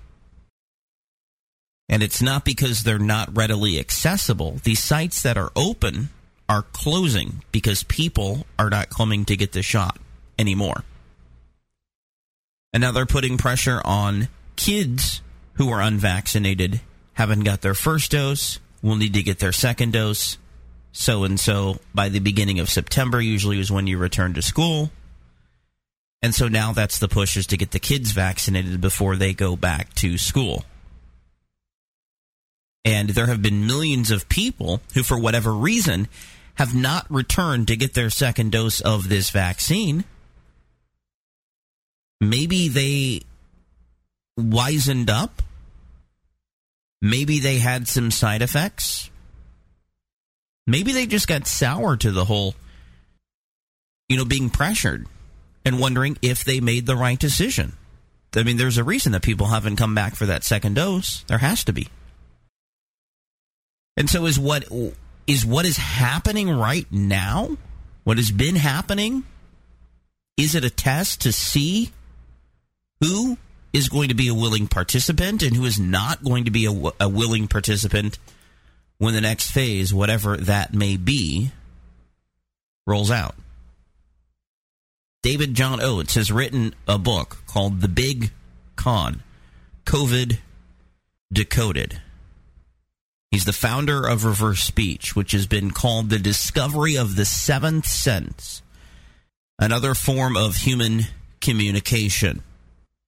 And 1.88 2.02
it's 2.02 2.20
not 2.20 2.44
because 2.44 2.82
they're 2.82 2.98
not 2.98 3.34
readily 3.34 3.78
accessible. 3.78 4.60
These 4.62 4.82
sites 4.82 5.22
that 5.22 5.38
are 5.38 5.50
open 5.56 6.10
are 6.48 6.62
closing 6.72 7.42
because 7.52 7.82
people 7.82 8.46
are 8.58 8.70
not 8.70 8.88
coming 8.88 9.24
to 9.26 9.36
get 9.36 9.52
the 9.52 9.62
shot 9.62 9.98
anymore. 10.38 10.84
And 12.72 12.80
now 12.80 12.92
they're 12.92 13.06
putting 13.06 13.38
pressure 13.38 13.80
on 13.84 14.28
kids 14.56 15.22
who 15.54 15.70
are 15.70 15.80
unvaccinated, 15.80 16.80
haven't 17.14 17.44
got 17.44 17.60
their 17.60 17.74
first 17.74 18.12
dose, 18.12 18.60
will 18.82 18.96
need 18.96 19.14
to 19.14 19.22
get 19.22 19.38
their 19.38 19.52
second 19.52 19.92
dose. 19.92 20.38
So 20.92 21.24
and 21.24 21.38
so 21.38 21.78
by 21.94 22.08
the 22.08 22.20
beginning 22.20 22.60
of 22.60 22.70
September, 22.70 23.20
usually 23.20 23.60
is 23.60 23.70
when 23.70 23.86
you 23.86 23.98
return 23.98 24.34
to 24.34 24.42
school. 24.42 24.90
And 26.22 26.34
so 26.34 26.48
now 26.48 26.72
that's 26.72 26.98
the 26.98 27.08
push 27.08 27.36
is 27.36 27.46
to 27.48 27.56
get 27.56 27.70
the 27.70 27.78
kids 27.78 28.10
vaccinated 28.12 28.80
before 28.80 29.16
they 29.16 29.32
go 29.32 29.56
back 29.56 29.94
to 29.94 30.18
school. 30.18 30.64
And 32.84 33.10
there 33.10 33.26
have 33.26 33.42
been 33.42 33.66
millions 33.66 34.10
of 34.10 34.28
people 34.28 34.80
who, 34.94 35.02
for 35.02 35.18
whatever 35.18 35.52
reason, 35.52 36.08
have 36.58 36.74
not 36.74 37.06
returned 37.08 37.68
to 37.68 37.76
get 37.76 37.94
their 37.94 38.10
second 38.10 38.50
dose 38.50 38.80
of 38.80 39.08
this 39.08 39.30
vaccine. 39.30 40.04
Maybe 42.20 42.68
they 42.68 43.22
wizened 44.36 45.08
up. 45.08 45.40
Maybe 47.00 47.38
they 47.38 47.58
had 47.58 47.86
some 47.86 48.10
side 48.10 48.42
effects. 48.42 49.08
Maybe 50.66 50.92
they 50.92 51.06
just 51.06 51.28
got 51.28 51.46
sour 51.46 51.96
to 51.96 52.10
the 52.10 52.24
whole, 52.24 52.56
you 54.08 54.16
know, 54.16 54.24
being 54.24 54.50
pressured 54.50 55.06
and 55.64 55.78
wondering 55.78 56.18
if 56.22 56.42
they 56.44 56.58
made 56.58 56.86
the 56.86 56.96
right 56.96 57.18
decision. 57.18 57.74
I 58.34 58.42
mean, 58.42 58.56
there's 58.56 58.78
a 58.78 58.84
reason 58.84 59.12
that 59.12 59.22
people 59.22 59.46
haven't 59.46 59.76
come 59.76 59.94
back 59.94 60.16
for 60.16 60.26
that 60.26 60.42
second 60.42 60.74
dose. 60.74 61.22
There 61.28 61.38
has 61.38 61.62
to 61.64 61.72
be. 61.72 61.88
And 63.96 64.10
so 64.10 64.26
is 64.26 64.38
what 64.38 64.64
is 65.28 65.44
what 65.44 65.66
is 65.66 65.76
happening 65.76 66.50
right 66.50 66.86
now? 66.90 67.56
What 68.02 68.16
has 68.16 68.32
been 68.32 68.56
happening? 68.56 69.24
Is 70.38 70.54
it 70.54 70.64
a 70.64 70.70
test 70.70 71.20
to 71.20 71.32
see 71.32 71.92
who 73.00 73.36
is 73.72 73.90
going 73.90 74.08
to 74.08 74.14
be 74.14 74.28
a 74.28 74.34
willing 74.34 74.66
participant 74.66 75.42
and 75.42 75.54
who 75.54 75.66
is 75.66 75.78
not 75.78 76.24
going 76.24 76.46
to 76.46 76.50
be 76.50 76.64
a, 76.64 77.04
a 77.04 77.08
willing 77.08 77.46
participant 77.46 78.18
when 78.96 79.12
the 79.14 79.20
next 79.20 79.50
phase, 79.50 79.92
whatever 79.92 80.38
that 80.38 80.72
may 80.72 80.96
be, 80.96 81.52
rolls 82.86 83.10
out? 83.10 83.34
David 85.22 85.52
John 85.52 85.80
Oates 85.80 86.14
has 86.14 86.32
written 86.32 86.74
a 86.86 86.96
book 86.96 87.42
called 87.46 87.82
The 87.82 87.88
Big 87.88 88.30
Con 88.76 89.22
COVID 89.84 90.38
Decoded. 91.30 92.00
He's 93.30 93.44
the 93.44 93.52
founder 93.52 94.06
of 94.06 94.24
reverse 94.24 94.62
speech, 94.62 95.14
which 95.14 95.32
has 95.32 95.46
been 95.46 95.70
called 95.70 96.08
the 96.08 96.18
discovery 96.18 96.96
of 96.96 97.16
the 97.16 97.26
seventh 97.26 97.86
sense, 97.86 98.62
another 99.58 99.94
form 99.94 100.36
of 100.36 100.56
human 100.56 101.02
communication. 101.40 102.42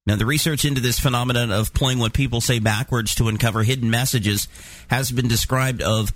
Now, 0.07 0.17
the 0.17 0.27
research 0.27 0.65
into 0.65 0.81
this 0.81 0.99
phenomenon 0.99 1.51
of 1.51 1.73
playing 1.73 1.99
what 1.99 2.13
people 2.13 2.41
say 2.41 2.59
backwards 2.59 3.15
to 3.15 3.29
uncover 3.29 3.63
hidden 3.63 3.91
messages 3.91 4.49
has 4.89 5.11
been 5.11 5.29
described 5.29 5.83
of 5.83 6.13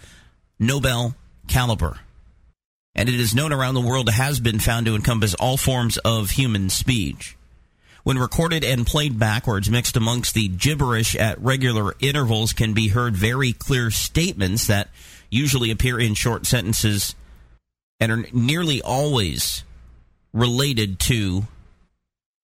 Nobel 0.59 1.15
caliber. 1.49 1.99
And 2.95 3.09
it 3.09 3.19
is 3.19 3.35
known 3.35 3.53
around 3.53 3.75
the 3.75 3.81
world 3.81 4.09
has 4.11 4.39
been 4.39 4.59
found 4.59 4.87
to 4.87 4.95
encompass 4.95 5.35
all 5.35 5.57
forms 5.57 5.97
of 5.99 6.31
human 6.31 6.71
speech 6.71 7.37
when 8.05 8.19
recorded 8.19 8.63
and 8.63 8.87
played 8.87 9.19
backwards, 9.19 9.71
mixed 9.71 9.97
amongst 9.97 10.35
the 10.35 10.49
gibberish 10.49 11.17
at 11.17 11.41
regular 11.41 11.95
intervals, 12.01 12.53
can 12.53 12.75
be 12.75 12.89
heard 12.89 13.17
very 13.17 13.53
clear 13.53 13.91
statements 13.91 14.67
that 14.67 14.89
usually 15.31 15.71
appear 15.71 15.99
in 15.99 16.15
short 16.15 16.47
sentences 16.47 17.15
and 17.99 18.13
are 18.13 18.25
nearly 18.33 18.81
always 18.83 19.65
related 20.33 20.99
to 20.99 21.47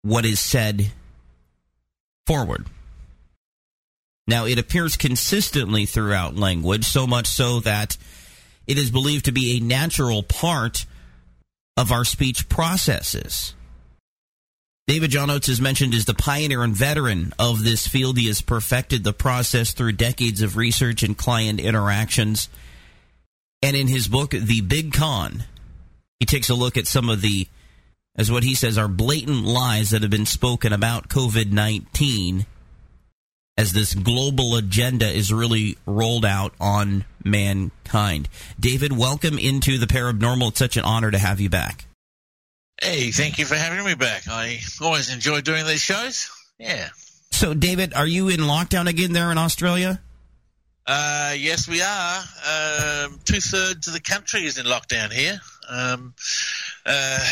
what 0.03 0.25
is 0.25 0.41
said 0.41 0.91
forward. 2.27 2.67
Now, 4.27 4.47
it 4.47 4.59
appears 4.59 4.97
consistently 4.97 5.87
throughout 5.87 6.37
language, 6.37 6.85
so 6.85 7.07
much 7.07 7.27
so 7.27 7.61
that 7.61 7.97
it 8.67 8.79
is 8.79 8.91
believed 8.91 9.27
to 9.27 9.33
be 9.33 9.57
a 9.57 9.61
natural 9.61 10.23
part 10.23 10.87
of 11.77 11.93
our 11.93 12.05
speech 12.05 12.49
processes. 12.49 13.55
David 14.91 15.13
John 15.13 15.31
Oates 15.31 15.49
is 15.49 15.61
mentioned 15.61 15.95
as 15.95 16.05
the 16.05 16.15
pioneer 16.15 16.65
and 16.65 16.75
veteran 16.75 17.33
of 17.39 17.63
this 17.63 17.87
field. 17.87 18.19
He 18.19 18.27
has 18.27 18.41
perfected 18.41 19.05
the 19.05 19.13
process 19.13 19.73
through 19.73 19.93
decades 19.93 20.43
of 20.43 20.57
research 20.57 21.05
and 21.05 21.17
client 21.17 21.61
interactions. 21.61 22.49
And 23.63 23.77
in 23.77 23.87
his 23.87 24.09
book, 24.09 24.33
The 24.33 24.63
Big 24.63 24.93
Con, 24.93 25.45
he 26.19 26.27
takes 26.27 26.51
a 26.51 26.57
look 26.57 26.77
at 26.77 26.89
some 26.89 27.09
of 27.09 27.21
the, 27.21 27.47
as 28.17 28.33
what 28.33 28.43
he 28.43 28.57
says, 28.57 28.77
are 28.77 28.89
blatant 28.89 29.45
lies 29.45 29.91
that 29.91 30.03
have 30.03 30.11
been 30.11 30.27
spoken 30.27 30.73
about 30.73 31.09
COVID 31.09 31.53
19 31.53 32.47
as 33.57 33.73
this 33.73 33.95
global 33.95 34.57
agenda 34.57 35.09
is 35.09 35.33
really 35.33 35.79
rolled 35.87 36.25
out 36.25 36.53
on 36.59 37.05
mankind. 37.23 38.29
David, 38.59 38.99
welcome 38.99 39.39
into 39.39 39.79
the 39.79 39.87
Paranormal. 39.87 40.49
It's 40.49 40.59
such 40.59 40.77
an 40.77 40.83
honor 40.83 41.13
to 41.13 41.19
have 41.19 41.39
you 41.39 41.49
back. 41.49 41.85
Hey, 42.81 43.11
thank 43.11 43.39
you 43.39 43.45
for 43.45 43.57
having 43.57 43.85
me 43.85 43.95
back. 43.95 44.23
I 44.29 44.61
always 44.81 45.13
enjoy 45.13 45.43
doing 45.43 45.67
these 45.67 45.83
shows. 45.83 46.31
Yeah. 46.59 46.89
So, 47.31 47.53
David, 47.53 47.93
are 47.95 48.07
you 48.07 48.29
in 48.29 48.41
lockdown 48.41 48.89
again 48.89 49.13
there 49.13 49.31
in 49.31 49.39
Australia? 49.39 50.01
Uh, 50.87 51.35
yes, 51.37 51.69
we 51.69 51.83
are. 51.83 52.19
Um, 52.19 53.21
Two 53.25 53.41
thirds 53.41 53.87
of 53.87 53.93
the 53.93 54.01
country 54.01 54.45
is 54.45 54.59
in 54.59 54.65
lockdown 54.65 55.13
here. 55.13 55.41
Um, 55.69 56.15
uh, 56.87 57.27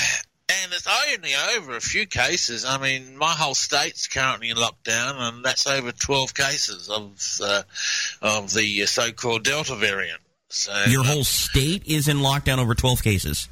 and 0.50 0.72
it's 0.72 0.86
only 0.86 1.32
over 1.56 1.76
a 1.76 1.80
few 1.80 2.06
cases. 2.06 2.64
I 2.64 2.78
mean, 2.78 3.16
my 3.16 3.32
whole 3.32 3.54
state's 3.54 4.06
currently 4.06 4.50
in 4.50 4.56
lockdown, 4.56 5.16
and 5.16 5.44
that's 5.44 5.66
over 5.66 5.92
12 5.92 6.34
cases 6.34 6.88
of 6.88 7.20
uh, 7.42 7.62
of 8.22 8.52
the 8.52 8.86
so-called 8.86 9.44
Delta 9.44 9.76
variant. 9.76 10.20
So 10.50 10.72
Your 10.86 11.04
whole 11.04 11.24
state 11.24 11.86
is 11.86 12.08
in 12.08 12.18
lockdown 12.18 12.58
over 12.58 12.74
12 12.74 13.02
cases. 13.02 13.48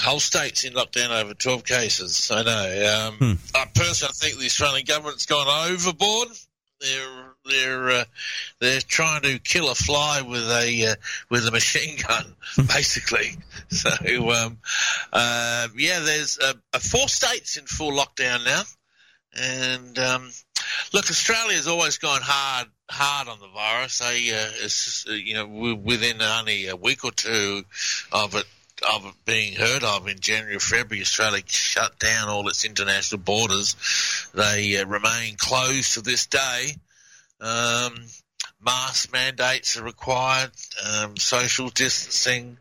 Whole 0.00 0.20
state's 0.20 0.64
in 0.64 0.74
lockdown 0.74 1.10
over 1.10 1.34
12 1.34 1.64
cases. 1.64 2.30
I 2.32 2.42
know. 2.42 3.14
Um, 3.20 3.38
I 3.54 3.66
personally 3.74 4.12
think 4.14 4.38
the 4.38 4.46
Australian 4.46 4.84
government's 4.86 5.26
gone 5.26 5.70
overboard. 5.70 6.28
They're 6.80 7.34
they're 7.44 7.90
uh, 7.90 8.04
they're 8.60 8.80
trying 8.80 9.22
to 9.22 9.38
kill 9.40 9.68
a 9.68 9.74
fly 9.74 10.22
with 10.22 10.48
a 10.48 10.86
uh, 10.86 10.94
with 11.28 11.46
a 11.46 11.50
machine 11.50 11.96
gun, 12.06 12.36
basically. 12.56 13.36
so 13.68 13.90
um, 14.30 14.58
uh, 15.12 15.66
yeah, 15.76 16.00
there's 16.00 16.38
uh, 16.38 16.52
uh, 16.72 16.78
four 16.78 17.08
states 17.08 17.56
in 17.56 17.66
full 17.66 17.92
lockdown 17.92 18.44
now, 18.44 18.62
and 19.36 19.98
um, 19.98 20.30
look, 20.92 21.10
Australia's 21.10 21.66
always 21.66 21.98
gone 21.98 22.20
hard 22.22 22.68
hard 22.88 23.26
on 23.26 23.40
the 23.40 23.48
virus. 23.48 23.98
They, 23.98 24.30
uh, 24.30 25.12
uh, 25.12 25.16
you 25.16 25.34
know, 25.34 25.74
within 25.74 26.22
only 26.22 26.68
a 26.68 26.76
week 26.76 27.04
or 27.04 27.10
two 27.10 27.64
of 28.12 28.36
it 28.36 28.46
of 28.82 29.14
being 29.24 29.54
heard 29.54 29.82
of 29.84 30.08
in 30.08 30.20
January 30.20 30.58
February, 30.58 31.02
Australia 31.02 31.42
shut 31.46 31.98
down 31.98 32.28
all 32.28 32.48
its 32.48 32.64
international 32.64 33.20
borders. 33.20 33.76
They 34.34 34.78
uh, 34.78 34.86
remain 34.86 35.36
closed 35.36 35.94
to 35.94 36.00
this 36.00 36.26
day. 36.26 36.76
Um, 37.40 37.94
mask 38.60 39.12
mandates 39.12 39.76
are 39.76 39.84
required, 39.84 40.50
um, 40.84 41.16
social 41.16 41.68
distancing. 41.68 42.58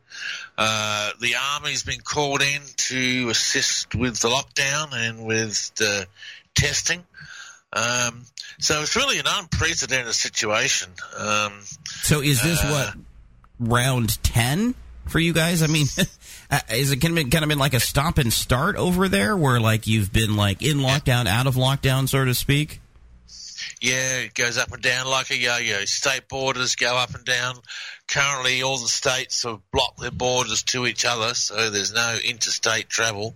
Uh, 0.57 1.11
the 1.19 1.35
army's 1.35 1.83
been 1.83 2.01
called 2.01 2.41
in 2.41 2.61
to 2.75 3.29
assist 3.29 3.95
with 3.95 4.19
the 4.19 4.29
lockdown 4.29 4.93
and 4.93 5.25
with 5.25 5.73
the 5.75 6.07
testing. 6.55 7.03
Um, 7.73 8.25
so 8.59 8.81
it's 8.81 8.95
really 8.95 9.19
an 9.19 9.25
unprecedented 9.27 10.13
situation. 10.13 10.89
Um, 11.17 11.61
So, 12.01 12.21
is 12.21 12.41
this 12.41 12.59
Uh, 12.63 12.71
what 12.71 12.95
round 13.59 14.21
10 14.23 14.75
for 15.09 15.19
you 15.19 15.33
guys? 15.33 15.61
I 15.61 15.67
mean, 15.67 15.87
uh, 16.51 16.59
is 16.71 16.91
it 16.91 16.97
kind 16.97 17.17
of, 17.17 17.29
kind 17.29 17.43
of 17.43 17.49
been 17.49 17.59
like 17.59 17.73
a 17.73 17.79
stop 17.79 18.17
and 18.17 18.31
start 18.31 18.75
over 18.75 19.07
there 19.07 19.35
where 19.35 19.59
like 19.59 19.87
you've 19.87 20.11
been 20.11 20.35
like 20.35 20.61
in 20.61 20.77
lockdown, 20.77 21.27
out 21.27 21.47
of 21.47 21.55
lockdown, 21.55 22.07
so 22.07 22.25
to 22.25 22.33
speak? 22.33 22.81
Yeah, 23.81 24.19
it 24.19 24.33
goes 24.33 24.57
up 24.57 24.71
and 24.71 24.81
down 24.81 25.07
like 25.07 25.29
a 25.29 25.37
yo-yo. 25.37 25.85
State 25.85 26.27
borders 26.27 26.75
go 26.75 26.95
up 26.95 27.13
and 27.13 27.25
down. 27.25 27.55
Currently, 28.07 28.63
all 28.63 28.77
the 28.77 28.87
states 28.87 29.43
have 29.43 29.59
blocked 29.71 29.99
their 29.99 30.11
borders 30.11 30.63
to 30.63 30.87
each 30.87 31.05
other, 31.05 31.33
so 31.33 31.69
there's 31.69 31.93
no 31.93 32.17
interstate 32.23 32.89
travel. 32.89 33.35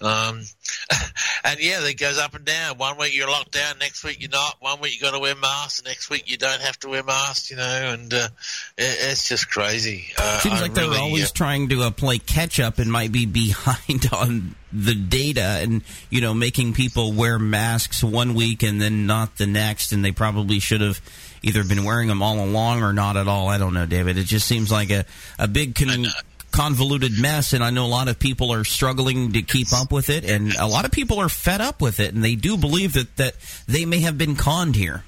Um, 0.00 0.44
and 1.44 1.60
yeah, 1.60 1.84
it 1.86 1.98
goes 1.98 2.18
up 2.18 2.34
and 2.34 2.44
down. 2.44 2.78
One 2.78 2.96
week 2.98 3.14
you're 3.16 3.30
locked 3.30 3.52
down, 3.52 3.78
next 3.78 4.04
week 4.04 4.20
you're 4.20 4.30
not. 4.30 4.56
One 4.60 4.80
week 4.80 4.94
you 4.94 5.00
got 5.00 5.12
to 5.12 5.18
wear 5.18 5.34
masks, 5.34 5.84
next 5.84 6.10
week 6.10 6.30
you 6.30 6.36
don't 6.36 6.60
have 6.60 6.78
to 6.80 6.88
wear 6.88 7.02
masks. 7.02 7.50
You 7.50 7.56
know, 7.56 7.90
and 7.92 8.12
uh, 8.12 8.28
it, 8.76 8.96
it's 9.10 9.28
just 9.28 9.50
crazy. 9.50 10.06
Uh, 10.18 10.38
Seems 10.40 10.56
I 10.56 10.62
like 10.62 10.74
they're 10.74 10.84
really, 10.84 10.98
always 10.98 11.30
uh, 11.30 11.34
trying 11.34 11.68
to 11.70 11.82
uh, 11.82 11.90
play 11.90 12.18
catch 12.18 12.60
up 12.60 12.78
and 12.78 12.90
might 12.90 13.12
be 13.12 13.26
behind 13.26 14.08
on 14.12 14.54
the 14.72 14.94
data 14.94 15.60
and 15.62 15.82
you 16.10 16.20
know 16.20 16.34
making 16.34 16.72
people 16.72 17.12
wear 17.12 17.38
masks 17.38 18.02
one 18.02 18.34
week 18.34 18.62
and 18.62 18.80
then 18.80 19.06
not 19.06 19.36
the 19.36 19.46
next, 19.46 19.92
and 19.92 20.04
they 20.04 20.12
probably 20.12 20.58
should 20.58 20.80
have 20.80 21.00
either 21.42 21.62
been 21.62 21.84
wearing 21.84 22.08
them 22.08 22.22
all 22.22 22.42
along 22.42 22.82
or 22.82 22.92
not 22.92 23.16
at 23.16 23.28
all. 23.28 23.48
I 23.48 23.58
don't 23.58 23.74
know, 23.74 23.86
David. 23.86 24.18
It 24.18 24.24
just 24.24 24.46
seems 24.46 24.72
like 24.72 24.90
a 24.90 25.04
a 25.38 25.48
big. 25.48 25.74
Con- 25.74 26.06
convoluted 26.54 27.18
mess 27.18 27.52
and 27.52 27.64
I 27.64 27.70
know 27.70 27.84
a 27.84 27.88
lot 27.88 28.06
of 28.06 28.20
people 28.20 28.52
are 28.52 28.62
struggling 28.62 29.32
to 29.32 29.42
keep 29.42 29.72
up 29.72 29.90
with 29.90 30.08
it 30.08 30.24
and 30.24 30.54
a 30.54 30.68
lot 30.68 30.84
of 30.84 30.92
people 30.92 31.18
are 31.18 31.28
fed 31.28 31.60
up 31.60 31.82
with 31.82 31.98
it 31.98 32.14
and 32.14 32.22
they 32.22 32.36
do 32.36 32.56
believe 32.56 32.92
that 32.92 33.16
that 33.16 33.34
they 33.66 33.84
may 33.84 34.00
have 34.00 34.16
been 34.16 34.36
conned 34.36 34.76
here. 34.76 35.02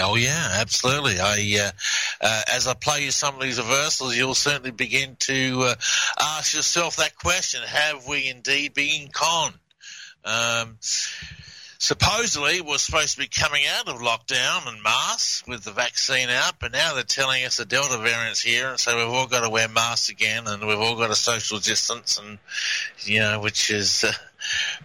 Oh 0.00 0.14
yeah, 0.14 0.50
absolutely. 0.60 1.18
I 1.18 1.58
uh, 1.60 1.70
uh, 2.20 2.42
as 2.52 2.68
I 2.68 2.74
play 2.74 3.04
you 3.04 3.10
some 3.10 3.34
of 3.34 3.40
these 3.40 3.58
reversals, 3.58 4.16
you'll 4.16 4.34
certainly 4.34 4.70
begin 4.70 5.16
to 5.20 5.62
uh, 5.62 5.74
ask 6.20 6.54
yourself 6.54 6.96
that 6.96 7.16
question: 7.16 7.62
Have 7.66 8.06
we 8.06 8.28
indeed 8.28 8.74
been 8.74 9.08
conned? 9.08 9.54
Um, 10.24 10.78
supposedly, 11.78 12.60
we're 12.60 12.78
supposed 12.78 13.14
to 13.14 13.20
be 13.20 13.28
coming 13.28 13.62
out 13.66 13.88
of 13.88 14.00
lockdown 14.00 14.68
and 14.68 14.82
masks 14.82 15.44
with 15.46 15.64
the 15.64 15.72
vaccine 15.72 16.28
out, 16.28 16.54
but 16.58 16.72
now 16.72 16.94
they're 16.94 17.04
telling 17.04 17.44
us 17.44 17.56
the 17.56 17.64
Delta 17.64 17.98
variant's 17.98 18.42
here, 18.42 18.68
and 18.68 18.78
so 18.78 18.96
we've 18.96 19.14
all 19.14 19.26
got 19.26 19.42
to 19.42 19.50
wear 19.50 19.68
masks 19.68 20.08
again, 20.08 20.46
and 20.46 20.66
we've 20.66 20.78
all 20.78 20.96
got 20.96 21.08
to 21.08 21.14
social 21.14 21.58
distance, 21.58 22.18
and 22.18 22.38
you 23.00 23.20
know, 23.20 23.40
which 23.40 23.70
is. 23.70 24.04
Uh, 24.04 24.12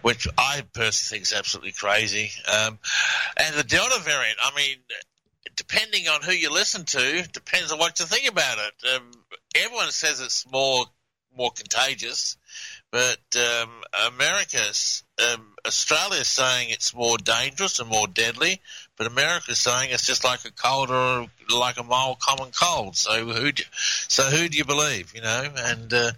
which 0.02 0.26
I 0.36 0.64
personally 0.72 1.18
think 1.18 1.22
is 1.22 1.32
absolutely 1.32 1.70
crazy. 1.70 2.32
Um, 2.48 2.76
and 3.36 3.54
the 3.54 3.62
Delta 3.62 4.00
variant, 4.00 4.36
I 4.42 4.50
mean, 4.56 4.78
depending 5.54 6.08
on 6.08 6.22
who 6.22 6.32
you 6.32 6.52
listen 6.52 6.84
to, 6.84 7.28
depends 7.32 7.70
on 7.70 7.78
what 7.78 8.00
you 8.00 8.06
think 8.06 8.28
about 8.28 8.58
it. 8.58 8.96
Um, 8.96 9.10
everyone 9.54 9.92
says 9.92 10.20
it's 10.20 10.44
more 10.50 10.86
more 11.36 11.50
contagious, 11.50 12.36
but 12.90 13.18
um, 13.36 13.70
America's 14.08 15.03
um, 15.22 15.54
Australia's 15.66 16.28
saying 16.28 16.70
it's 16.70 16.94
more 16.94 17.18
dangerous 17.18 17.78
and 17.78 17.88
more 17.88 18.06
deadly, 18.06 18.60
but 18.96 19.06
America's 19.06 19.58
saying 19.58 19.90
it's 19.92 20.06
just 20.06 20.24
like 20.24 20.44
a 20.44 20.50
cold 20.50 20.90
or 20.90 21.26
like 21.56 21.78
a 21.78 21.84
mild 21.84 22.18
common 22.20 22.50
cold. 22.50 22.96
So 22.96 23.24
who 23.26 23.52
do, 23.52 23.62
so 23.72 24.24
who 24.24 24.48
do 24.48 24.58
you 24.58 24.64
believe? 24.64 25.14
You 25.14 25.22
know, 25.22 25.48
and 25.56 25.92
uh, 25.92 26.12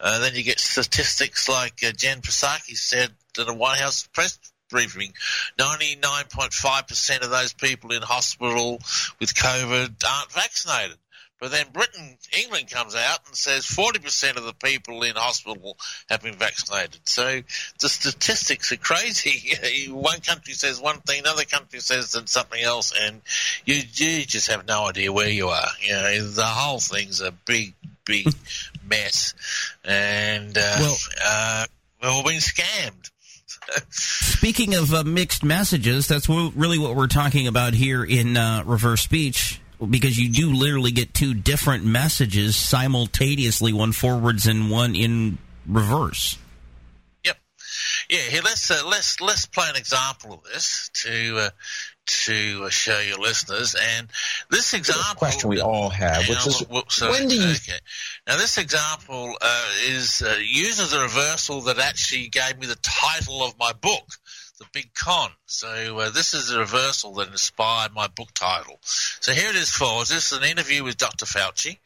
uh, 0.00 0.18
then 0.20 0.34
you 0.34 0.42
get 0.42 0.60
statistics 0.60 1.48
like 1.48 1.84
uh, 1.84 1.92
Jen 1.92 2.20
Psaki 2.20 2.76
said 2.76 3.10
at 3.38 3.48
a 3.48 3.54
White 3.54 3.78
House 3.78 4.06
press 4.12 4.38
briefing 4.68 5.12
99.5% 5.58 7.22
of 7.22 7.30
those 7.30 7.52
people 7.54 7.92
in 7.92 8.02
hospital 8.02 8.80
with 9.18 9.34
COVID 9.34 10.04
aren't 10.06 10.32
vaccinated. 10.32 10.98
But 11.40 11.52
then 11.52 11.66
Britain, 11.72 12.18
England 12.36 12.68
comes 12.70 12.94
out 12.96 13.20
and 13.26 13.36
says 13.36 13.64
40% 13.64 14.36
of 14.36 14.44
the 14.44 14.52
people 14.54 15.02
in 15.04 15.14
hospital 15.14 15.76
have 16.10 16.22
been 16.22 16.34
vaccinated. 16.34 17.00
So 17.04 17.42
the 17.80 17.88
statistics 17.88 18.72
are 18.72 18.76
crazy. 18.76 19.88
one 19.92 20.20
country 20.20 20.54
says 20.54 20.80
one 20.80 21.00
thing, 21.00 21.20
another 21.20 21.44
country 21.44 21.78
says 21.80 22.16
something 22.26 22.60
else, 22.60 22.92
and 22.98 23.20
you, 23.64 23.74
you 23.76 24.24
just 24.24 24.50
have 24.50 24.66
no 24.66 24.88
idea 24.88 25.12
where 25.12 25.28
you 25.28 25.48
are. 25.48 25.68
You 25.80 25.92
know, 25.92 26.26
the 26.28 26.44
whole 26.44 26.80
thing's 26.80 27.20
a 27.20 27.30
big, 27.30 27.74
big 28.04 28.26
mess. 28.88 29.34
And, 29.84 30.56
uh, 30.58 30.76
Well- 30.80 30.96
uh, 31.24 31.66
we've 32.02 32.10
all 32.10 32.24
been 32.24 32.40
scammed. 32.40 33.10
Speaking 33.90 34.74
of 34.74 34.92
uh, 34.94 35.04
mixed 35.04 35.44
messages, 35.44 36.06
that's 36.08 36.28
really 36.28 36.78
what 36.78 36.96
we're 36.96 37.06
talking 37.06 37.46
about 37.46 37.74
here 37.74 38.02
in 38.04 38.36
uh, 38.36 38.62
reverse 38.64 39.02
speech, 39.02 39.60
because 39.78 40.18
you 40.18 40.30
do 40.30 40.52
literally 40.52 40.90
get 40.90 41.14
two 41.14 41.34
different 41.34 41.84
messages 41.84 42.56
simultaneously, 42.56 43.72
one 43.72 43.92
forwards 43.92 44.46
and 44.46 44.70
one 44.70 44.94
in 44.94 45.38
reverse. 45.66 46.38
Yep. 47.24 47.36
Yeah. 48.10 48.18
Here, 48.18 48.42
let's 48.44 48.70
uh, 48.70 48.82
let's 48.86 49.20
let's 49.20 49.46
play 49.46 49.68
an 49.68 49.76
example 49.76 50.34
of 50.34 50.42
this 50.44 50.90
to 51.04 51.38
uh, 51.38 51.50
to 52.08 52.62
uh, 52.64 52.68
show 52.70 52.98
your 52.98 53.18
listeners. 53.18 53.74
And 53.74 54.08
this 54.50 54.74
example 54.74 55.14
question 55.16 55.50
we 55.50 55.60
all 55.60 55.90
have, 55.90 56.28
which 56.28 56.46
is 56.46 56.58
w- 56.60 56.66
w- 56.66 56.84
sorry, 56.88 57.12
when 57.12 57.28
do 57.28 57.36
you 57.36 57.50
Okay. 57.50 57.78
Now, 58.26 58.36
this 58.36 58.58
example 58.58 59.34
uh, 59.40 59.70
is 59.86 60.22
uh, 60.22 60.36
uses 60.40 60.92
a 60.92 61.02
reversal 61.02 61.62
that 61.62 61.78
actually 61.78 62.28
gave 62.28 62.58
me 62.58 62.66
the 62.66 62.78
title 62.82 63.44
of 63.44 63.58
my 63.58 63.72
book. 63.72 64.06
The 64.58 64.66
Big 64.72 64.92
Con. 64.94 65.30
So 65.46 65.98
uh, 65.98 66.10
this 66.10 66.34
is 66.34 66.50
a 66.50 66.58
reversal 66.58 67.14
that 67.14 67.28
inspired 67.28 67.92
my 67.94 68.08
book 68.08 68.28
title. 68.34 68.78
So 68.82 69.32
here 69.32 69.50
it 69.50 69.56
is 69.56 69.70
forwards. 69.70 70.08
This 70.10 70.32
is 70.32 70.38
an 70.38 70.44
interview 70.44 70.82
with 70.82 70.96
Dr. 70.96 71.26
Fauci. 71.26 71.78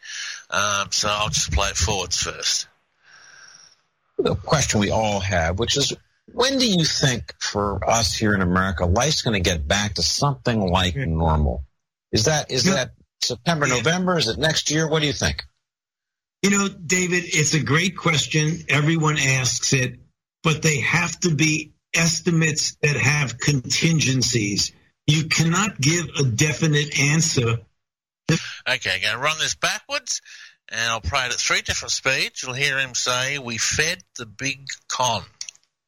Um, 0.48 0.90
so 0.90 1.08
I'll 1.10 1.28
just 1.28 1.52
play 1.52 1.68
it 1.68 1.76
forwards 1.76 2.16
first. 2.16 2.66
the 4.18 4.34
question 4.36 4.80
we 4.80 4.90
all 4.90 5.20
have, 5.20 5.58
which 5.58 5.76
is 5.76 5.92
when 6.32 6.58
do 6.58 6.66
you 6.66 6.84
think 6.84 7.34
for 7.40 7.88
us 7.88 8.14
here 8.14 8.34
in 8.34 8.40
America, 8.40 8.86
life's 8.86 9.22
going 9.22 9.42
to 9.42 9.50
get 9.50 9.66
back 9.68 9.94
to 9.94 10.02
something 10.02 10.60
like 10.60 10.96
normal? 10.96 11.64
Is 12.10 12.24
that 12.26 12.50
is 12.50 12.66
Yeah. 12.66 12.74
that 12.74 12.90
September, 13.22 13.66
Yeah. 13.66 13.76
November? 13.76 14.16
Is 14.18 14.28
it 14.28 14.38
next 14.38 14.70
year? 14.70 14.88
What 14.88 15.00
do 15.00 15.06
you 15.06 15.12
think? 15.12 15.44
You 16.42 16.50
know, 16.50 16.68
David, 16.68 17.24
it's 17.26 17.54
a 17.54 17.62
great 17.62 17.96
question. 17.96 18.64
Everyone 18.68 19.18
asks 19.18 19.72
it, 19.72 20.00
but 20.42 20.62
they 20.62 20.80
have 20.80 21.18
to 21.20 21.34
be 21.34 21.72
estimates 21.94 22.76
that 22.82 22.96
have 22.96 23.38
contingencies. 23.38 24.72
You 25.06 25.24
cannot 25.24 25.80
give 25.80 26.06
a 26.18 26.24
definite 26.24 26.98
answer. 26.98 27.58
Okay, 28.30 28.94
I'm 28.94 29.00
going 29.00 29.14
to 29.14 29.18
run 29.18 29.38
this 29.38 29.54
backwards, 29.54 30.20
and 30.70 30.80
I'll 30.80 31.00
play 31.00 31.26
it 31.26 31.32
at 31.32 31.40
three 31.40 31.62
different 31.62 31.92
speeds. 31.92 32.42
You'll 32.42 32.54
hear 32.54 32.78
him 32.78 32.94
say, 32.94 33.38
"We 33.38 33.58
fed 33.58 34.02
the 34.16 34.26
big 34.26 34.66
con." 34.88 35.22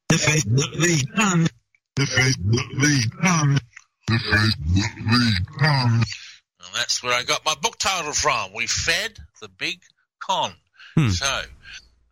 The 0.09 0.17
face, 0.17 0.43
the 0.43 0.67
big 0.79 1.15
con. 1.15 1.47
The 1.95 2.05
face, 2.05 2.37
the 2.37 2.63
big 2.79 3.21
con. 3.21 3.59
The 4.07 4.19
face, 4.19 4.55
the 4.57 4.89
big 5.09 5.59
con. 5.59 5.93
And 5.93 6.75
that's 6.75 7.01
where 7.01 7.13
I 7.13 7.23
got 7.23 7.45
my 7.45 7.55
book 7.55 7.77
title 7.79 8.13
from. 8.13 8.53
We 8.53 8.67
fed 8.67 9.17
the 9.41 9.47
big 9.47 9.81
con. 10.19 10.53
Hmm. 10.95 11.09
So, 11.09 11.41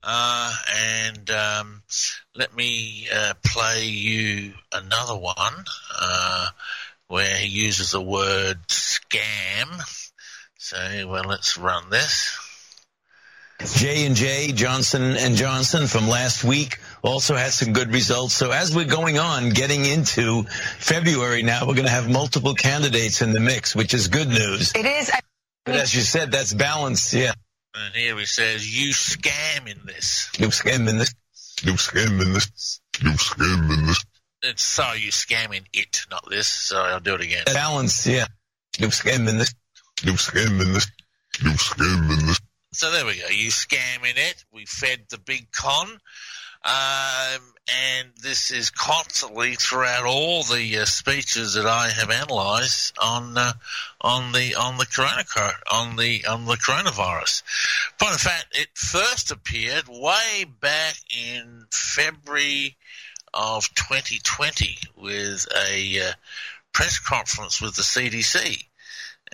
uh, 0.03 0.53
and 0.75 1.29
um, 1.31 1.83
let 2.35 2.55
me 2.55 3.07
uh, 3.13 3.33
play 3.45 3.85
you 3.85 4.53
another 4.71 5.15
one 5.15 5.65
uh, 5.99 6.47
where 7.07 7.37
he 7.37 7.47
uses 7.47 7.91
the 7.91 8.01
word 8.01 8.57
scam. 8.67 9.81
So, 10.57 10.77
well, 11.07 11.25
let's 11.25 11.57
run 11.57 11.89
this. 11.89 12.37
J 13.65 14.05
and 14.05 14.15
J 14.15 14.51
Johnson 14.51 15.15
and 15.15 15.35
Johnson 15.35 15.87
from 15.87 16.09
last 16.09 16.43
week 16.43 16.79
also 17.01 17.35
had 17.35 17.51
some 17.51 17.71
good 17.71 17.93
results. 17.93 18.33
So 18.33 18.51
as 18.51 18.75
we're 18.75 18.85
going 18.85 19.19
on, 19.19 19.49
getting 19.49 19.85
into 19.85 20.43
February 20.79 21.43
now, 21.43 21.61
we're 21.61 21.75
going 21.75 21.85
to 21.85 21.91
have 21.91 22.09
multiple 22.09 22.55
candidates 22.55 23.21
in 23.21 23.31
the 23.31 23.39
mix, 23.39 23.75
which 23.75 23.93
is 23.93 24.09
good 24.09 24.27
news. 24.27 24.73
It 24.75 24.85
is. 24.85 25.11
But 25.65 25.75
as 25.75 25.95
you 25.95 26.01
said, 26.01 26.31
that's 26.31 26.53
balanced. 26.53 27.13
Yeah, 27.13 27.33
And 27.75 27.95
here 27.95 28.17
he 28.17 28.25
says, 28.25 28.67
"You 28.67 28.91
scamming 28.91 29.83
this." 29.85 30.29
you 30.37 30.47
scamming 30.47 30.99
this. 30.99 31.13
You 31.63 31.73
scamming 31.73 32.33
this. 32.33 32.79
You 33.01 33.11
scamming 33.11 33.87
this. 33.87 34.05
It's 34.43 34.63
sorry, 34.63 34.99
you 34.99 35.11
scamming 35.11 35.65
it, 35.73 36.05
not 36.11 36.29
this. 36.29 36.47
Sorry, 36.47 36.91
I'll 36.91 36.99
do 36.99 37.15
it 37.15 37.21
again. 37.21 37.43
Balance. 37.45 38.05
Yeah, 38.05 38.27
you 38.77 38.87
scamming 38.87 39.37
this. 39.37 39.53
You 40.03 40.13
scamming 40.13 40.73
this. 40.73 40.87
You 41.41 41.51
scamming 41.51 42.27
this. 42.27 42.39
So 42.73 42.91
there 42.91 43.05
we 43.05 43.19
go. 43.19 43.27
You 43.27 43.49
scamming 43.49 44.17
it. 44.17 44.43
We 44.51 44.65
fed 44.65 45.05
the 45.09 45.17
big 45.17 45.51
con. 45.51 45.99
Um, 46.65 47.41
and 47.67 48.09
this 48.21 48.51
is 48.51 48.69
constantly 48.69 49.55
throughout 49.55 50.05
all 50.05 50.43
the 50.43 50.79
uh, 50.79 50.85
speeches 50.85 51.55
that 51.55 51.65
I 51.65 51.89
have 51.89 52.09
analysed 52.09 52.97
on 53.01 53.37
uh, 53.37 53.53
on 53.99 54.31
the 54.31 54.55
on 54.55 54.77
the 54.77 54.85
corona 54.85 55.23
on 55.71 55.95
the 55.97 56.25
on 56.25 56.45
the 56.45 56.55
coronavirus. 56.55 57.43
Point 57.99 58.15
of 58.15 58.21
fact, 58.21 58.47
it 58.53 58.69
first 58.75 59.31
appeared 59.31 59.87
way 59.87 60.45
back 60.61 60.95
in 61.17 61.65
February 61.71 62.77
of 63.33 63.73
2020 63.75 64.77
with 64.97 65.47
a 65.69 65.99
uh, 65.99 66.11
press 66.71 66.99
conference 66.99 67.61
with 67.61 67.75
the 67.75 67.81
CDC 67.81 68.65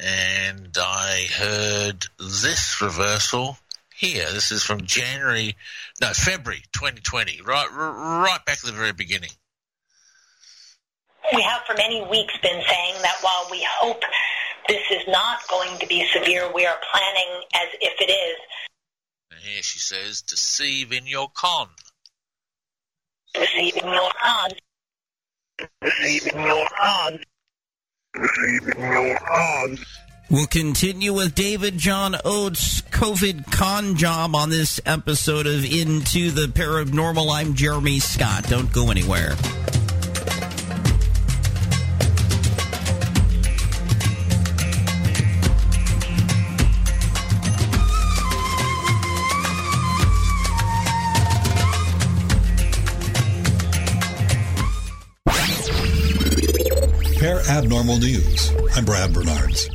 and 0.01 0.77
I 0.79 1.27
heard 1.31 2.07
this 2.17 2.81
reversal 2.81 3.57
here. 3.99 4.25
This 4.31 4.51
is 4.51 4.63
from 4.63 4.85
January, 4.85 5.55
no, 6.01 6.07
February 6.13 6.63
2020, 6.73 7.41
right, 7.41 7.67
r- 7.69 8.23
right 8.23 8.39
back 8.45 8.59
to 8.59 8.67
the 8.67 8.71
very 8.71 8.93
beginning. 8.93 9.29
We 11.35 11.41
have 11.41 11.61
for 11.67 11.75
many 11.75 12.01
weeks 12.09 12.33
been 12.41 12.63
saying 12.65 12.95
that 13.01 13.17
while 13.21 13.47
we 13.51 13.65
hope 13.79 14.01
this 14.67 14.81
is 14.91 15.03
not 15.07 15.39
going 15.49 15.77
to 15.79 15.87
be 15.87 16.07
severe, 16.13 16.51
we 16.53 16.65
are 16.65 16.77
planning 16.91 17.43
as 17.53 17.67
if 17.81 17.93
it 17.99 18.11
is. 18.11 18.37
And 19.31 19.39
here 19.41 19.61
she 19.61 19.79
says, 19.79 20.21
deceive 20.21 20.93
in 20.93 21.05
your 21.05 21.29
con. 21.33 21.67
Deceiving 23.33 23.83
your 23.83 24.11
con. 24.23 24.51
Deceiving 25.81 26.41
your 26.41 26.67
con. 26.79 27.19
Deceiving 28.15 28.79
your 28.79 29.31
odds. 29.31 29.85
We'll 30.31 30.45
continue 30.45 31.11
with 31.13 31.33
David 31.33 31.79
John 31.79 32.15
Oates' 32.23 32.81
COVID 32.81 33.51
con 33.51 33.95
job 33.95 34.35
on 34.35 34.51
this 34.51 34.79
episode 34.85 35.47
of 35.47 35.65
Into 35.65 36.29
the 36.29 36.45
Paranormal. 36.45 37.33
I'm 37.33 37.55
Jeremy 37.55 37.99
Scott. 37.99 38.43
Don't 38.47 38.71
go 38.71 38.91
anywhere. 38.91 39.35
Abnormal 57.49 57.97
News. 57.97 58.53
I'm 58.75 58.85
Brad 58.85 59.11
Bernards. 59.11 59.69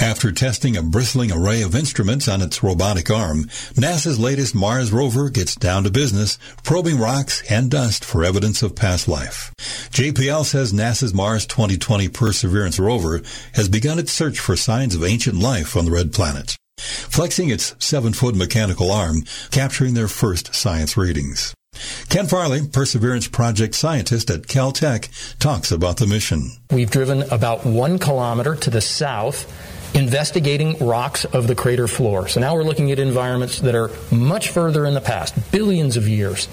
After 0.00 0.30
testing 0.30 0.76
a 0.76 0.82
bristling 0.82 1.32
array 1.32 1.62
of 1.62 1.74
instruments 1.74 2.28
on 2.28 2.42
its 2.42 2.62
robotic 2.62 3.10
arm, 3.10 3.44
NASA's 3.74 4.18
latest 4.18 4.54
Mars 4.54 4.92
rover 4.92 5.30
gets 5.30 5.54
down 5.54 5.84
to 5.84 5.90
business, 5.90 6.38
probing 6.62 6.98
rocks 6.98 7.42
and 7.50 7.70
dust 7.70 8.04
for 8.04 8.22
evidence 8.22 8.62
of 8.62 8.76
past 8.76 9.08
life. 9.08 9.52
JPL 9.58 10.44
says 10.44 10.74
NASA's 10.74 11.14
Mars 11.14 11.46
2020 11.46 12.10
Perseverance 12.10 12.78
rover 12.78 13.22
has 13.54 13.70
begun 13.70 13.98
its 13.98 14.12
search 14.12 14.38
for 14.38 14.54
signs 14.54 14.94
of 14.94 15.02
ancient 15.02 15.38
life 15.38 15.76
on 15.76 15.86
the 15.86 15.90
red 15.90 16.12
planet, 16.12 16.56
flexing 16.78 17.48
its 17.48 17.74
seven-foot 17.78 18.34
mechanical 18.34 18.92
arm, 18.92 19.22
capturing 19.50 19.94
their 19.94 20.08
first 20.08 20.54
science 20.54 20.96
readings. 20.96 21.54
Ken 22.08 22.26
Farley, 22.26 22.66
Perseverance 22.66 23.28
Project 23.28 23.74
scientist 23.74 24.30
at 24.30 24.42
Caltech, 24.42 25.38
talks 25.38 25.70
about 25.70 25.96
the 25.98 26.06
mission. 26.06 26.50
We've 26.70 26.90
driven 26.90 27.22
about 27.30 27.66
one 27.66 27.98
kilometer 27.98 28.54
to 28.56 28.70
the 28.70 28.80
south 28.80 29.46
investigating 29.96 30.76
rocks 30.78 31.24
of 31.24 31.46
the 31.46 31.54
crater 31.54 31.88
floor. 31.88 32.28
So 32.28 32.38
now 32.40 32.54
we're 32.54 32.64
looking 32.64 32.92
at 32.92 32.98
environments 32.98 33.60
that 33.60 33.74
are 33.74 33.90
much 34.12 34.50
further 34.50 34.84
in 34.84 34.94
the 34.94 35.00
past, 35.00 35.34
billions 35.50 35.96
of 35.96 36.06
years 36.06 36.48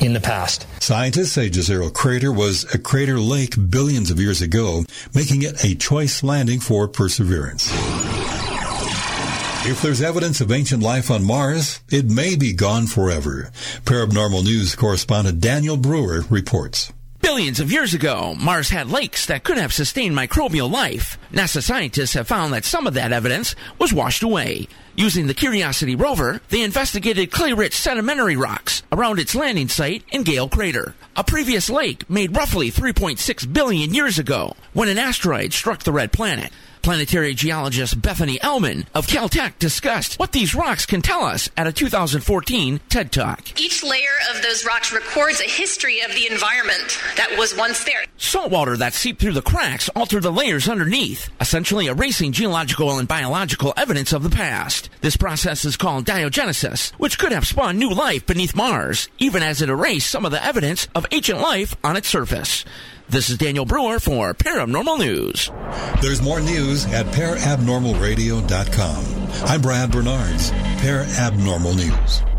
in 0.00 0.12
the 0.12 0.20
past. 0.20 0.66
Scientists 0.80 1.32
say 1.32 1.48
Jezero 1.48 1.92
Crater 1.92 2.32
was 2.32 2.72
a 2.74 2.78
crater 2.78 3.18
lake 3.18 3.54
billions 3.70 4.10
of 4.10 4.20
years 4.20 4.42
ago, 4.42 4.84
making 5.14 5.42
it 5.42 5.64
a 5.64 5.74
choice 5.74 6.22
landing 6.22 6.60
for 6.60 6.86
Perseverance. 6.86 7.72
If 9.64 9.80
there's 9.80 10.02
evidence 10.02 10.40
of 10.40 10.50
ancient 10.50 10.82
life 10.82 11.08
on 11.08 11.24
Mars, 11.24 11.80
it 11.88 12.10
may 12.10 12.34
be 12.34 12.52
gone 12.52 12.88
forever. 12.88 13.52
Paranormal 13.84 14.42
News 14.42 14.74
correspondent 14.74 15.40
Daniel 15.40 15.76
Brewer 15.76 16.24
reports. 16.28 16.92
Billions 17.22 17.60
of 17.60 17.70
years 17.70 17.94
ago, 17.94 18.34
Mars 18.34 18.68
had 18.68 18.90
lakes 18.90 19.26
that 19.26 19.44
could 19.44 19.56
have 19.56 19.72
sustained 19.72 20.14
microbial 20.14 20.68
life. 20.68 21.18
NASA 21.32 21.62
scientists 21.62 22.14
have 22.14 22.26
found 22.26 22.52
that 22.52 22.64
some 22.64 22.84
of 22.88 22.94
that 22.94 23.12
evidence 23.12 23.54
was 23.78 23.92
washed 23.92 24.24
away. 24.24 24.66
Using 24.96 25.28
the 25.28 25.32
Curiosity 25.32 25.94
rover, 25.94 26.40
they 26.48 26.62
investigated 26.62 27.30
clay-rich 27.30 27.74
sedimentary 27.74 28.36
rocks 28.36 28.82
around 28.90 29.20
its 29.20 29.36
landing 29.36 29.68
site 29.68 30.02
in 30.10 30.24
Gale 30.24 30.48
Crater, 30.48 30.96
a 31.16 31.22
previous 31.22 31.70
lake 31.70 32.10
made 32.10 32.36
roughly 32.36 32.72
3.6 32.72 33.52
billion 33.52 33.94
years 33.94 34.18
ago 34.18 34.56
when 34.72 34.88
an 34.88 34.98
asteroid 34.98 35.52
struck 35.52 35.84
the 35.84 35.92
red 35.92 36.10
planet. 36.10 36.50
Planetary 36.82 37.32
geologist 37.34 38.02
Bethany 38.02 38.38
Ehlmann 38.40 38.86
of 38.92 39.06
Caltech 39.06 39.56
discussed 39.60 40.18
what 40.18 40.32
these 40.32 40.52
rocks 40.52 40.84
can 40.84 41.00
tell 41.00 41.22
us 41.22 41.48
at 41.56 41.68
a 41.68 41.72
2014 41.72 42.80
TED 42.88 43.12
Talk. 43.12 43.60
Each 43.60 43.84
layer 43.84 44.10
of 44.34 44.42
those 44.42 44.66
rocks 44.66 44.92
records 44.92 45.40
a 45.40 45.48
history 45.48 46.00
of 46.00 46.12
the 46.12 46.26
environment 46.28 46.98
that 47.16 47.36
was 47.38 47.56
once 47.56 47.84
there. 47.84 48.02
Saltwater 48.16 48.76
that 48.76 48.94
seeped 48.94 49.20
through 49.20 49.34
the 49.34 49.42
cracks 49.42 49.88
altered 49.90 50.24
the 50.24 50.32
layers 50.32 50.68
underneath, 50.68 51.30
essentially 51.40 51.86
erasing 51.86 52.32
geological 52.32 52.98
and 52.98 53.06
biological 53.06 53.72
evidence 53.76 54.12
of 54.12 54.24
the 54.24 54.30
past. 54.30 54.90
This 55.02 55.16
process 55.16 55.64
is 55.64 55.76
called 55.76 56.04
diagenesis, 56.04 56.90
which 56.94 57.16
could 57.16 57.30
have 57.30 57.46
spawned 57.46 57.78
new 57.78 57.94
life 57.94 58.26
beneath 58.26 58.56
Mars, 58.56 59.08
even 59.18 59.44
as 59.44 59.62
it 59.62 59.68
erased 59.68 60.10
some 60.10 60.24
of 60.24 60.32
the 60.32 60.44
evidence 60.44 60.88
of 60.96 61.06
ancient 61.12 61.40
life 61.40 61.76
on 61.84 61.96
its 61.96 62.08
surface. 62.08 62.64
This 63.12 63.28
is 63.28 63.36
Daniel 63.36 63.66
Brewer 63.66 64.00
for 64.00 64.32
Paranormal 64.32 64.98
News. 64.98 65.50
There's 66.00 66.22
more 66.22 66.40
news 66.40 66.86
at 66.86 67.04
parabnormalradio.com. 67.04 69.50
I'm 69.50 69.60
Brad 69.60 69.92
Bernards, 69.92 70.50
Parabnormal 70.80 71.76
News. 71.76 72.31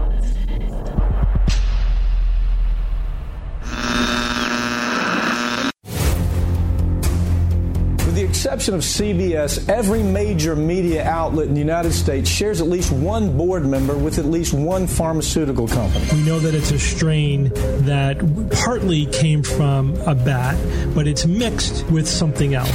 Exception 8.33 8.73
of 8.73 8.81
CBS, 8.81 9.69
every 9.69 10.01
major 10.01 10.55
media 10.55 11.07
outlet 11.07 11.47
in 11.47 11.53
the 11.53 11.59
United 11.59 11.93
States 11.93 12.27
shares 12.27 12.61
at 12.61 12.67
least 12.67 12.91
one 12.91 13.37
board 13.37 13.63
member 13.63 13.95
with 13.95 14.17
at 14.17 14.25
least 14.25 14.55
one 14.55 14.87
pharmaceutical 14.87 15.67
company. 15.67 16.03
We 16.11 16.23
know 16.23 16.39
that 16.39 16.55
it's 16.55 16.71
a 16.71 16.79
strain 16.79 17.51
that 17.85 18.17
partly 18.65 19.05
came 19.05 19.43
from 19.43 19.95
a 20.07 20.15
bat, 20.15 20.57
but 20.95 21.05
it's 21.07 21.27
mixed 21.27 21.85
with 21.91 22.07
something 22.07 22.55
else. 22.55 22.73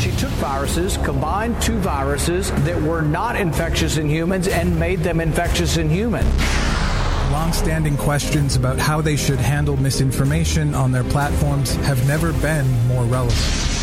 She 0.00 0.12
took 0.12 0.30
viruses, 0.38 0.96
combined 0.98 1.60
two 1.60 1.76
viruses 1.78 2.52
that 2.62 2.80
were 2.80 3.02
not 3.02 3.34
infectious 3.34 3.96
in 3.96 4.08
humans, 4.08 4.46
and 4.46 4.78
made 4.78 5.00
them 5.00 5.20
infectious 5.20 5.76
in 5.76 5.90
humans. 5.90 6.30
Long-standing 7.32 7.96
questions 7.96 8.54
about 8.54 8.78
how 8.78 9.00
they 9.00 9.16
should 9.16 9.40
handle 9.40 9.76
misinformation 9.76 10.72
on 10.72 10.92
their 10.92 11.02
platforms 11.02 11.74
have 11.86 12.06
never 12.06 12.32
been 12.34 12.70
more 12.86 13.02
relevant. 13.06 13.73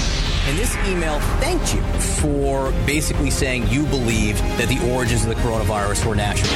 And 0.47 0.57
this 0.57 0.75
email 0.87 1.19
thanked 1.39 1.73
you 1.73 1.81
for 2.21 2.71
basically 2.85 3.29
saying 3.29 3.67
you 3.67 3.85
believed 3.85 4.39
that 4.57 4.67
the 4.67 4.91
origins 4.91 5.23
of 5.23 5.29
the 5.29 5.35
coronavirus 5.35 6.05
were 6.05 6.15
natural. 6.15 6.51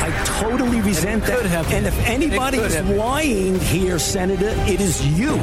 I 0.00 0.24
totally 0.24 0.80
resent 0.80 1.24
that. 1.26 1.44
And 1.70 1.86
if 1.86 1.98
anybody 2.06 2.58
is 2.58 2.80
lying 2.96 3.58
here, 3.60 3.98
Senator, 3.98 4.48
it 4.66 4.80
is 4.80 5.06
you. 5.06 5.38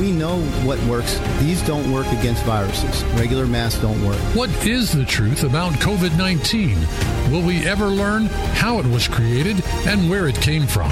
We 0.00 0.12
know 0.12 0.40
what 0.66 0.82
works. 0.84 1.18
These 1.38 1.62
don't 1.62 1.90
work 1.92 2.06
against 2.08 2.42
viruses. 2.42 3.04
Regular 3.14 3.46
masks 3.46 3.80
don't 3.80 4.04
work. 4.04 4.18
What 4.34 4.50
is 4.66 4.92
the 4.92 5.04
truth 5.04 5.44
about 5.44 5.72
COVID 5.74 6.18
19? 6.18 6.78
Will 7.30 7.42
we 7.42 7.66
ever 7.66 7.86
learn 7.86 8.26
how 8.56 8.78
it 8.78 8.86
was 8.86 9.08
created 9.08 9.64
and 9.86 10.10
where 10.10 10.28
it 10.28 10.34
came 10.40 10.66
from? 10.66 10.90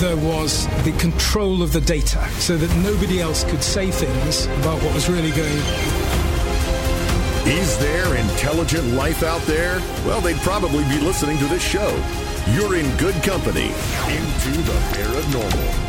There 0.00 0.16
was 0.16 0.66
the 0.84 0.92
control 0.98 1.62
of 1.62 1.72
the 1.72 1.80
data 1.80 2.28
so 2.32 2.58
that 2.58 2.70
nobody 2.84 3.18
else 3.18 3.44
could 3.44 3.62
say 3.62 3.90
things 3.90 4.44
about 4.60 4.82
what 4.82 4.92
was 4.92 5.08
really 5.08 5.30
going 5.30 5.58
on. 5.58 7.48
Is 7.48 7.78
there 7.78 8.14
intelligent 8.14 8.92
life 8.92 9.22
out 9.22 9.40
there? 9.42 9.80
Well, 10.04 10.20
they'd 10.20 10.36
probably 10.42 10.84
be 10.84 10.98
listening 10.98 11.38
to 11.38 11.46
this 11.46 11.62
show. 11.62 11.88
You're 12.52 12.76
in 12.76 12.94
good 12.98 13.14
company. 13.22 13.72
Into 14.08 14.60
the 14.62 14.78
paranormal. 14.92 15.86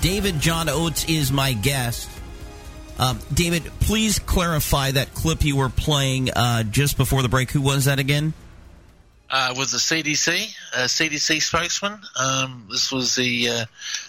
David 0.00 0.40
John 0.40 0.70
Oates 0.70 1.04
is 1.04 1.30
my 1.30 1.52
guest. 1.52 2.08
Um, 2.98 3.20
David, 3.32 3.64
please 3.80 4.18
clarify 4.18 4.90
that 4.92 5.14
clip 5.14 5.44
you 5.44 5.56
were 5.56 5.68
playing 5.68 6.30
uh, 6.30 6.64
just 6.64 6.96
before 6.96 7.22
the 7.22 7.28
break. 7.28 7.50
Who 7.52 7.60
was 7.60 7.84
that 7.84 7.98
again? 7.98 8.34
Uh, 9.30 9.54
was 9.58 9.72
the 9.72 9.78
CDC, 9.78 10.54
uh, 10.74 10.84
CDC 10.84 11.42
spokesman. 11.42 12.00
Um, 12.18 12.66
this 12.70 12.90
was 12.90 13.14
the 13.14 13.48
uh, 13.48 13.64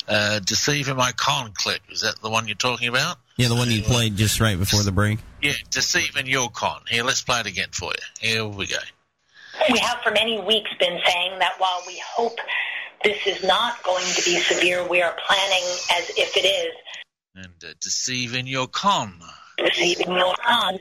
uh, 0.07 0.39
Deceiving 0.39 0.95
My 0.95 1.11
Con 1.11 1.51
clip. 1.53 1.81
Is 1.89 2.01
that 2.01 2.21
the 2.21 2.29
one 2.29 2.47
you're 2.47 2.55
talking 2.55 2.87
about? 2.87 3.17
Yeah, 3.35 3.49
the 3.49 3.55
one 3.55 3.69
you 3.69 3.81
played 3.81 4.15
just 4.15 4.39
right 4.39 4.57
before 4.57 4.81
the 4.81 4.93
break. 4.93 5.19
Yeah, 5.41 5.53
Deceiving 5.71 6.25
Your 6.25 6.49
Con. 6.49 6.81
Here, 6.87 7.03
let's 7.03 7.21
play 7.21 7.41
it 7.41 7.47
again 7.47 7.67
for 7.71 7.91
you. 7.91 8.29
Here 8.29 8.47
we 8.47 8.67
go. 8.67 8.77
We 9.71 9.79
have 9.79 9.99
for 10.03 10.11
many 10.11 10.39
weeks 10.39 10.71
been 10.79 10.99
saying 11.05 11.39
that 11.39 11.53
while 11.57 11.83
we 11.85 12.01
hope 12.05 12.37
this 13.03 13.17
is 13.27 13.43
not 13.43 13.83
going 13.83 14.05
to 14.05 14.23
be 14.23 14.39
severe, 14.39 14.87
we 14.87 15.01
are 15.01 15.15
planning 15.27 15.63
as 15.97 16.09
if 16.17 16.37
it 16.37 16.45
is. 16.45 16.73
And 17.35 17.63
uh, 17.63 17.73
Deceiving 17.79 18.47
Your 18.47 18.67
Con. 18.67 19.21
Deceiving 19.57 20.15
your 20.15 20.35
con. 20.35 20.79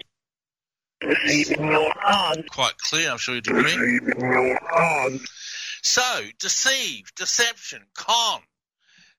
Deceiving 1.00 1.70
your 1.70 1.92
con. 1.94 2.44
Quite 2.50 2.78
clear, 2.78 3.10
I'm 3.10 3.18
sure 3.18 3.34
you'd 3.34 3.48
agree. 3.48 3.62
Deceiving 3.62 4.20
your 4.20 4.58
con. 4.60 5.20
So, 5.82 6.20
deceive, 6.38 7.12
deception, 7.16 7.82
con. 7.94 8.40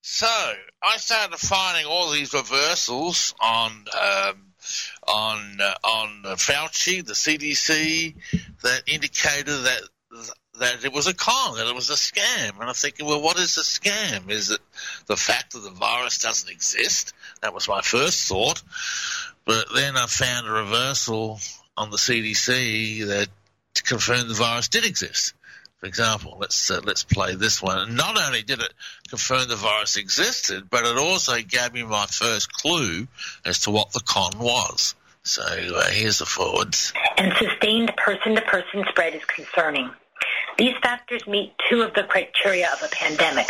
So, 0.02 0.28
I 0.84 0.98
started 0.98 1.38
finding 1.38 1.86
all 1.86 2.12
these 2.12 2.34
reversals 2.34 3.34
on 3.42 3.72
um, 3.72 4.54
on 5.08 5.58
uh, 5.62 5.74
on 5.84 6.24
Fauci, 6.38 7.06
the 7.06 7.14
CDC, 7.14 8.16
that 8.62 8.84
indicated 8.88 9.48
that 9.48 9.82
that 10.60 10.84
it 10.86 10.94
was 10.94 11.08
a 11.08 11.14
con, 11.14 11.58
that 11.58 11.68
it 11.68 11.76
was 11.76 11.90
a 11.90 11.94
scam. 11.94 12.60
And 12.60 12.70
I'm 12.70 12.74
thinking, 12.74 13.06
well, 13.06 13.22
what 13.22 13.38
is 13.38 13.58
a 13.58 13.62
scam? 13.62 14.30
Is 14.30 14.52
it 14.52 14.60
the 15.08 15.18
fact 15.18 15.54
that 15.54 15.60
the 15.60 15.72
virus 15.72 16.20
doesn't 16.20 16.50
exist? 16.50 17.14
That 17.42 17.54
was 17.54 17.68
my 17.68 17.82
first 17.82 18.28
thought. 18.28 18.62
But 19.46 19.66
then 19.74 19.98
I 19.98 20.06
found 20.06 20.48
a 20.48 20.52
reversal 20.52 21.40
on 21.76 21.90
the 21.90 21.98
CDC 21.98 23.08
that 23.08 23.28
confirmed 23.84 24.30
the 24.30 24.36
virus 24.36 24.68
did 24.68 24.86
exist. 24.86 25.34
For 25.80 25.86
example, 25.86 26.38
let's 26.40 26.70
uh, 26.70 26.82
let's 26.84 27.06
play 27.06 27.36
this 27.36 27.62
one. 27.62 27.96
Not 27.96 28.22
only 28.22 28.44
did 28.44 28.60
it 28.60 28.74
confirm 29.08 29.48
the 29.48 29.56
virus 29.56 29.96
existed, 29.96 30.70
but 30.70 30.86
it 30.86 30.98
also 30.98 31.38
gave 31.42 31.74
me 31.74 31.84
my 31.84 32.06
first 32.06 32.52
clue 32.52 33.08
as 33.46 33.60
to 33.60 33.72
what 33.72 33.94
the 33.94 34.02
con 34.02 34.38
was. 34.40 34.94
So 35.24 35.42
uh, 35.42 35.88
here's 35.90 36.20
the 36.20 36.26
forwards. 36.26 36.92
And 37.18 37.34
sustained 37.38 37.94
person-to-person 37.96 38.86
spread 38.90 39.16
is 39.16 39.24
concerning. 39.26 39.90
These 40.60 40.76
factors 40.82 41.26
meet 41.26 41.54
two 41.70 41.84
of 41.84 41.94
the 41.94 42.04
criteria 42.04 42.70
of 42.74 42.84
a 42.84 42.90
pandemic. 42.90 43.50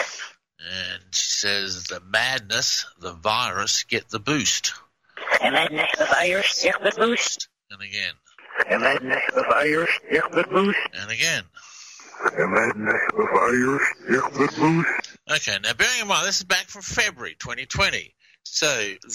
And 0.60 1.02
she 1.10 1.32
says 1.32 1.86
the 1.86 2.00
madness, 2.02 2.86
the 3.00 3.13
virus, 3.13 3.84
get 3.84 4.10
the 4.10 4.19
boost. 4.19 4.74
The 5.41 5.50
madness, 5.50 5.89
the 5.98 6.06
virus, 6.06 6.62
get 6.62 6.84
the 6.84 6.93
boost. 6.95 7.48
And 7.72 7.82
again. 7.82 8.13
The 8.69 8.78
madness, 8.78 9.24
the 9.34 9.41
virus, 9.41 9.89
get 10.12 10.32
the 10.32 10.43
boost. 10.43 10.78
And 10.93 11.10
again. 11.10 11.43
The 12.38 12.48
madness, 12.48 13.02
the 13.17 13.28
virus, 13.34 13.84
get 14.08 14.34
the 14.34 14.54
boost. 14.60 15.17
Okay, 15.32 15.58
now 15.63 15.74
bearing 15.74 16.02
in 16.02 16.08
mind 16.08 16.28
this 16.28 16.38
is 16.38 16.43
back 16.43 16.67
from 16.67 16.84
February 16.84 17.36
2020. 17.39 18.13
So 18.43 18.67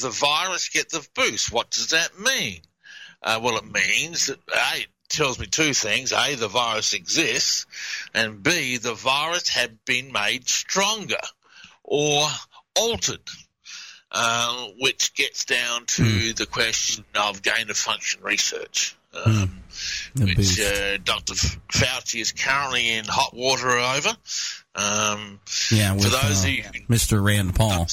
the 0.02 0.10
virus 0.10 0.68
get 0.68 0.90
the 0.90 1.06
boost. 1.14 1.52
What 1.52 1.70
does 1.70 1.90
that 1.90 2.18
mean? 2.18 2.62
Uh, 3.22 3.38
well, 3.40 3.56
it 3.56 3.64
means 3.64 4.26
that 4.26 4.38
A, 4.52 4.80
it 4.80 4.88
tells 5.16 5.38
me 5.38 5.46
two 5.46 5.72
things. 5.74 6.12
A, 6.12 6.34
the 6.34 6.48
virus 6.48 6.92
exists, 6.92 7.66
and 8.14 8.42
B, 8.42 8.78
the 8.78 8.94
virus 8.94 9.48
had 9.48 9.84
been 9.84 10.12
made 10.12 10.48
stronger 10.48 11.20
or 11.82 12.26
altered. 12.76 13.20
Uh, 14.16 14.68
which 14.78 15.12
gets 15.14 15.44
down 15.44 15.86
to 15.86 16.32
the 16.34 16.46
question 16.46 17.04
of 17.16 17.42
gain 17.42 17.68
of 17.68 17.76
function 17.76 18.22
research, 18.22 18.94
um, 19.24 19.60
which 20.16 20.60
uh, 20.60 20.98
Dr. 20.98 21.34
Fauci 21.34 22.20
is 22.20 22.30
currently 22.30 22.92
in 22.92 23.06
hot 23.06 23.34
water 23.34 23.70
over. 23.70 24.10
Um, 24.76 25.40
Yeah, 25.72 25.94
for 25.94 26.10
those 26.10 26.44
uh, 26.44 26.46
of 26.46 26.54
you 26.54 26.62
Mr. 26.88 27.24
Rand 27.24 27.56
Paul. 27.56 27.86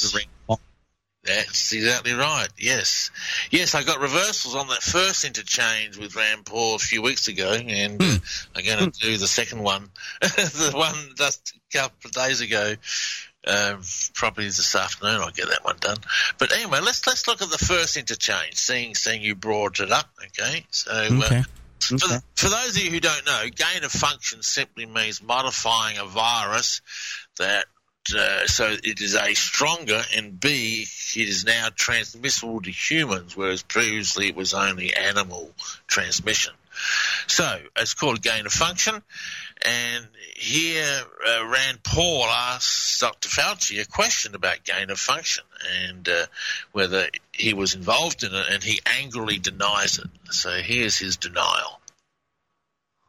That's 1.24 1.72
exactly 1.72 2.14
right. 2.14 2.48
Yes, 2.58 3.12
yes, 3.52 3.76
I 3.76 3.84
got 3.84 4.00
reversals 4.00 4.56
on 4.56 4.68
that 4.70 4.82
first 4.82 5.24
interchange 5.24 5.98
with 5.98 6.16
Rand 6.16 6.46
Paul 6.46 6.76
a 6.76 6.80
few 6.80 7.04
weeks 7.04 7.28
ago, 7.28 7.52
and 7.54 8.02
uh, 8.02 8.18
I'm 8.56 8.66
going 8.66 8.92
to 8.92 9.00
do 9.00 9.18
the 9.18 9.28
second 9.28 9.62
one, 9.62 9.90
the 10.22 10.72
one 10.74 10.96
just 11.16 11.54
a 11.56 11.78
couple 11.78 12.08
of 12.08 12.12
days 12.14 12.42
ago. 12.42 12.74
Um, 13.46 13.82
probably 14.14 14.46
this 14.46 14.76
afternoon 14.76 15.20
I'll 15.22 15.32
get 15.32 15.50
that 15.50 15.64
one 15.64 15.78
done. 15.80 15.98
But 16.38 16.52
anyway, 16.54 16.80
let's 16.82 17.06
let's 17.08 17.28
look 17.28 17.42
at 17.42 17.50
the 17.50 17.58
first 17.58 17.98
interchange. 17.98 18.56
Seeing 18.56 18.94
seeing 18.96 19.22
you 19.22 19.34
brought 19.36 19.80
it 19.80 19.92
up, 19.92 20.10
okay? 20.26 20.66
So 20.70 20.92
uh, 20.92 21.10
Okay. 21.26 21.44
for, 21.80 22.22
for 22.36 22.50
those 22.50 22.78
of 22.78 22.84
you 22.84 22.92
who 22.92 23.00
don't 23.00 23.26
know, 23.26 23.46
gain 23.54 23.84
of 23.84 23.92
function 23.92 24.44
simply 24.44 24.86
means 24.86 25.22
modifying 25.24 25.98
a 25.98 26.06
virus 26.06 26.82
that 27.38 27.66
uh, 28.16 28.48
so 28.48 28.76
it 28.84 29.02
is 29.02 29.16
a 29.16 29.34
stronger 29.34 30.02
and 30.16 30.40
B 30.40 30.86
it 31.16 31.28
is 31.28 31.46
now 31.46 31.70
transmissible 31.76 32.62
to 32.62 32.72
humans, 32.72 33.36
whereas 33.36 33.64
previously 33.64 34.30
it 34.30 34.36
was 34.36 34.54
only 34.54 34.94
animal 34.94 35.52
transmission. 35.88 36.54
So 37.28 37.60
it's 37.76 37.94
called 37.94 38.22
gain 38.22 38.46
of 38.46 38.54
function, 38.54 39.02
and 39.62 40.08
here 40.36 41.02
uh, 41.28 41.46
Rand 41.46 41.84
Paul 41.84 42.26
asks 42.26 43.00
Dr. 43.00 43.30
Fauci 43.30 43.82
a 43.82 43.86
question 43.86 44.36
about 44.36 44.64
gain 44.64 44.90
of 44.90 45.00
function 45.00 45.44
and 45.84 46.08
uh, 46.08 46.26
whether 46.72 47.08
he 47.34 47.54
was 47.54 47.76
involved 47.76 48.24
in 48.24 48.34
it, 48.34 48.46
and 48.52 48.64
he 48.64 48.80
angrily 48.86 49.38
denies 49.38 50.00
it. 50.00 50.08
So 50.32 50.50
here's 50.52 50.98
his 50.98 51.18
denial. 51.18 51.81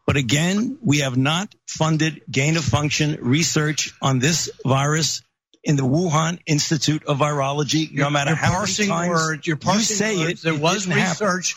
But 0.06 0.16
again, 0.16 0.78
we 0.82 0.98
have 0.98 1.16
not 1.16 1.54
funded 1.66 2.22
gain 2.30 2.56
of 2.56 2.64
function 2.64 3.18
research 3.20 3.94
on 4.02 4.18
this 4.18 4.50
virus 4.64 5.22
in 5.64 5.76
the 5.76 5.84
Wuhan 5.84 6.40
Institute 6.44 7.04
of 7.06 7.18
Virology. 7.18 7.92
no 7.92 8.10
matter 8.10 8.30
you're 8.30 8.36
how 8.36 8.48
many 8.48 8.56
parsing 8.58 8.88
times 8.88 9.08
words. 9.10 9.46
You're 9.46 9.56
you 9.56 9.60
parsing 9.60 9.96
say 9.96 10.16
words. 10.18 10.40
it, 10.40 10.42
There 10.42 10.54
it 10.54 10.60
was 10.60 10.84
didn't 10.86 10.98
happen. 10.98 11.26
research. 11.26 11.56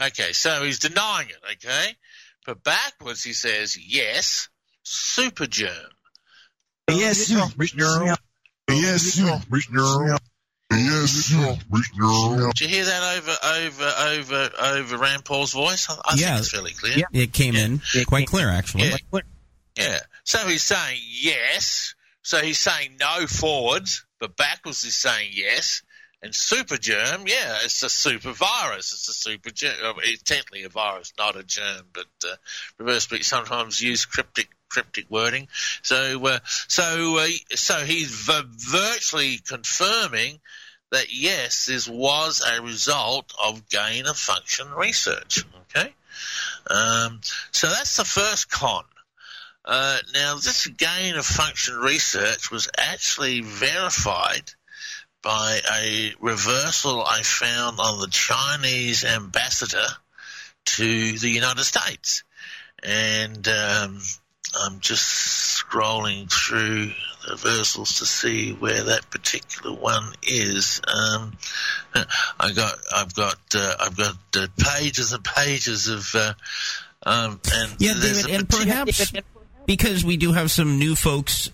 Okay, 0.00 0.32
so 0.32 0.62
he's 0.62 0.78
denying 0.78 1.28
it, 1.30 1.38
okay? 1.52 1.96
But 2.46 2.62
backwards 2.62 3.22
he 3.24 3.32
says, 3.32 3.78
yes, 3.78 4.48
super 4.82 5.46
germ. 5.46 5.72
Yes, 6.90 7.18
super 7.18 7.64
germ. 7.64 8.14
Yes, 8.68 9.18
Mr. 9.18 10.18
Yes, 10.78 11.28
Did 11.28 12.60
you 12.60 12.68
hear 12.68 12.84
that 12.84 13.16
over 13.18 13.36
over 13.44 13.92
over 13.98 14.50
over 14.62 14.96
Rand 14.98 15.24
Paul's 15.24 15.52
voice? 15.52 15.88
I, 15.88 15.94
I 16.04 16.14
Yeah. 16.16 16.26
think 16.28 16.38
it's 16.40 16.50
fairly 16.50 16.72
clear. 16.72 17.04
It 17.12 17.32
came 17.32 17.54
in 17.56 17.80
quite 18.06 18.26
clear, 18.26 18.48
actually. 18.50 18.88
Yeah. 18.90 19.20
Yeah. 19.76 20.00
So 20.24 20.38
he's 20.46 20.62
saying 20.62 21.00
yes. 21.20 21.94
So 22.22 22.38
he's 22.38 22.58
saying 22.58 22.96
no 23.00 23.26
forwards, 23.26 24.04
but 24.20 24.36
backwards 24.36 24.84
is 24.84 24.94
saying 24.94 25.30
yes. 25.32 25.82
And 26.22 26.34
super 26.34 26.78
germ, 26.78 27.24
yeah, 27.26 27.58
it's 27.64 27.82
a 27.82 27.90
super 27.90 28.32
virus. 28.32 28.92
It's 28.92 29.08
a 29.10 29.12
super 29.12 29.50
germ. 29.50 29.74
I 29.82 29.88
mean, 29.92 30.00
It's 30.04 30.22
technically 30.22 30.62
a 30.62 30.70
virus, 30.70 31.12
not 31.18 31.36
a 31.36 31.42
germ, 31.42 31.82
but 31.92 32.06
uh, 32.26 32.36
reverse 32.78 33.04
speech 33.04 33.24
sometimes 33.24 33.82
use 33.82 34.06
cryptic 34.06 34.48
cryptic 34.70 35.10
wording. 35.10 35.48
So 35.82 36.24
uh, 36.26 36.38
so 36.46 37.18
uh, 37.18 37.26
so 37.54 37.74
he's 37.84 38.10
v- 38.10 38.42
virtually 38.56 39.36
confirming 39.46 40.40
that 40.94 41.14
yes, 41.14 41.66
this 41.66 41.88
was 41.88 42.42
a 42.44 42.62
result 42.62 43.32
of 43.42 43.68
gain 43.68 44.06
of 44.06 44.16
function 44.16 44.70
research. 44.72 45.44
Okay. 45.70 45.92
Um, 46.70 47.20
so 47.52 47.68
that's 47.68 47.96
the 47.96 48.04
first 48.04 48.50
con. 48.50 48.84
Uh, 49.64 49.98
now, 50.12 50.34
this 50.34 50.66
gain 50.66 51.16
of 51.16 51.24
function 51.24 51.76
research 51.76 52.50
was 52.50 52.68
actually 52.76 53.40
verified 53.40 54.50
by 55.22 55.60
a 55.74 56.12
reversal 56.20 57.02
I 57.02 57.22
found 57.22 57.80
on 57.80 58.00
the 58.00 58.08
Chinese 58.08 59.04
ambassador 59.04 59.86
to 60.66 61.18
the 61.18 61.30
United 61.30 61.64
States. 61.64 62.24
And 62.82 63.48
um, 63.48 64.00
I'm 64.62 64.80
just 64.80 65.58
scrolling 65.58 66.30
through 66.30 66.92
reversals 67.30 67.98
to 67.98 68.06
see 68.06 68.52
where 68.52 68.84
that 68.84 69.10
particular 69.10 69.76
one 69.76 70.12
is. 70.22 70.80
Um, 70.86 71.36
I 72.38 72.52
got, 72.52 72.74
I've 72.94 73.14
got, 73.14 73.38
uh, 73.54 73.74
I've 73.80 73.96
got 73.96 74.16
uh, 74.36 74.46
pages 74.58 75.12
and 75.12 75.24
pages 75.24 75.88
of, 75.88 76.14
uh, 76.14 76.34
um, 77.04 77.40
and 77.54 77.76
Yeah, 77.78 77.94
David, 78.00 78.30
and 78.30 78.48
perhaps 78.48 79.12
because 79.66 80.04
we 80.04 80.16
do 80.16 80.32
have 80.32 80.50
some 80.50 80.78
new 80.78 80.94
folks 80.94 81.50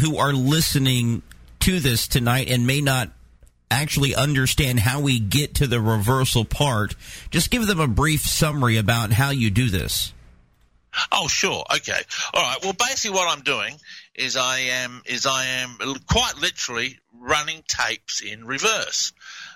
who 0.00 0.16
are 0.18 0.32
listening 0.32 1.22
to 1.60 1.80
this 1.80 2.08
tonight 2.08 2.48
and 2.50 2.66
may 2.66 2.80
not 2.80 3.10
actually 3.70 4.14
understand 4.14 4.80
how 4.80 5.00
we 5.00 5.18
get 5.18 5.54
to 5.56 5.66
the 5.66 5.80
reversal 5.80 6.44
part, 6.44 6.94
just 7.30 7.50
give 7.50 7.66
them 7.66 7.80
a 7.80 7.88
brief 7.88 8.20
summary 8.20 8.76
about 8.76 9.12
how 9.12 9.30
you 9.30 9.50
do 9.50 9.68
this. 9.68 10.12
Oh, 11.10 11.26
sure. 11.26 11.64
Okay. 11.76 12.00
All 12.32 12.42
right. 12.42 12.58
Well, 12.62 12.74
basically, 12.74 13.16
what 13.16 13.36
I'm 13.36 13.42
doing 13.42 13.76
is 14.14 14.36
I 14.36 14.58
am 14.58 15.02
is 15.06 15.26
I 15.26 15.44
am 15.44 15.78
quite 16.08 16.36
literally 16.38 16.98
running 17.18 17.62
tapes 17.66 18.20
in 18.20 18.44
reverse. 18.44 19.12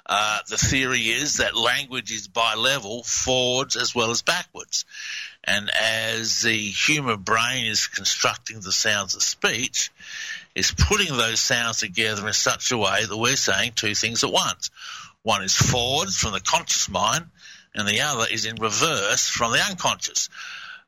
Uh, 0.07 0.39
the 0.49 0.57
theory 0.57 1.01
is 1.01 1.37
that 1.37 1.55
language 1.55 2.11
is 2.11 2.29
bi-level, 2.29 3.03
forwards 3.03 3.77
as 3.77 3.95
well 3.95 4.11
as 4.11 4.23
backwards. 4.23 4.87
And 5.45 5.71
as 5.71 6.41
the 6.41 6.57
human 6.57 7.21
brain 7.21 7.67
is 7.67 7.87
constructing 7.87 8.61
the 8.61 8.73
sounds 8.73 9.15
of 9.15 9.23
speech, 9.23 9.91
is 10.55 10.73
putting 10.73 11.17
those 11.17 11.41
sounds 11.41 11.79
together 11.79 12.27
in 12.27 12.33
such 12.33 12.73
a 12.73 12.79
way 12.79 13.05
that 13.05 13.17
we're 13.17 13.37
saying 13.37 13.73
two 13.77 13.95
things 13.95 14.25
at 14.25 14.33
once. 14.33 14.71
One 15.23 15.45
is 15.45 15.55
forwards 15.55 16.17
from 16.17 16.33
the 16.33 16.41
conscious 16.41 16.89
mind, 16.89 17.27
and 17.75 17.87
the 17.87 18.01
other 18.01 18.27
is 18.31 18.47
in 18.47 18.57
reverse 18.57 19.29
from 19.29 19.53
the 19.53 19.63
unconscious. 19.63 20.31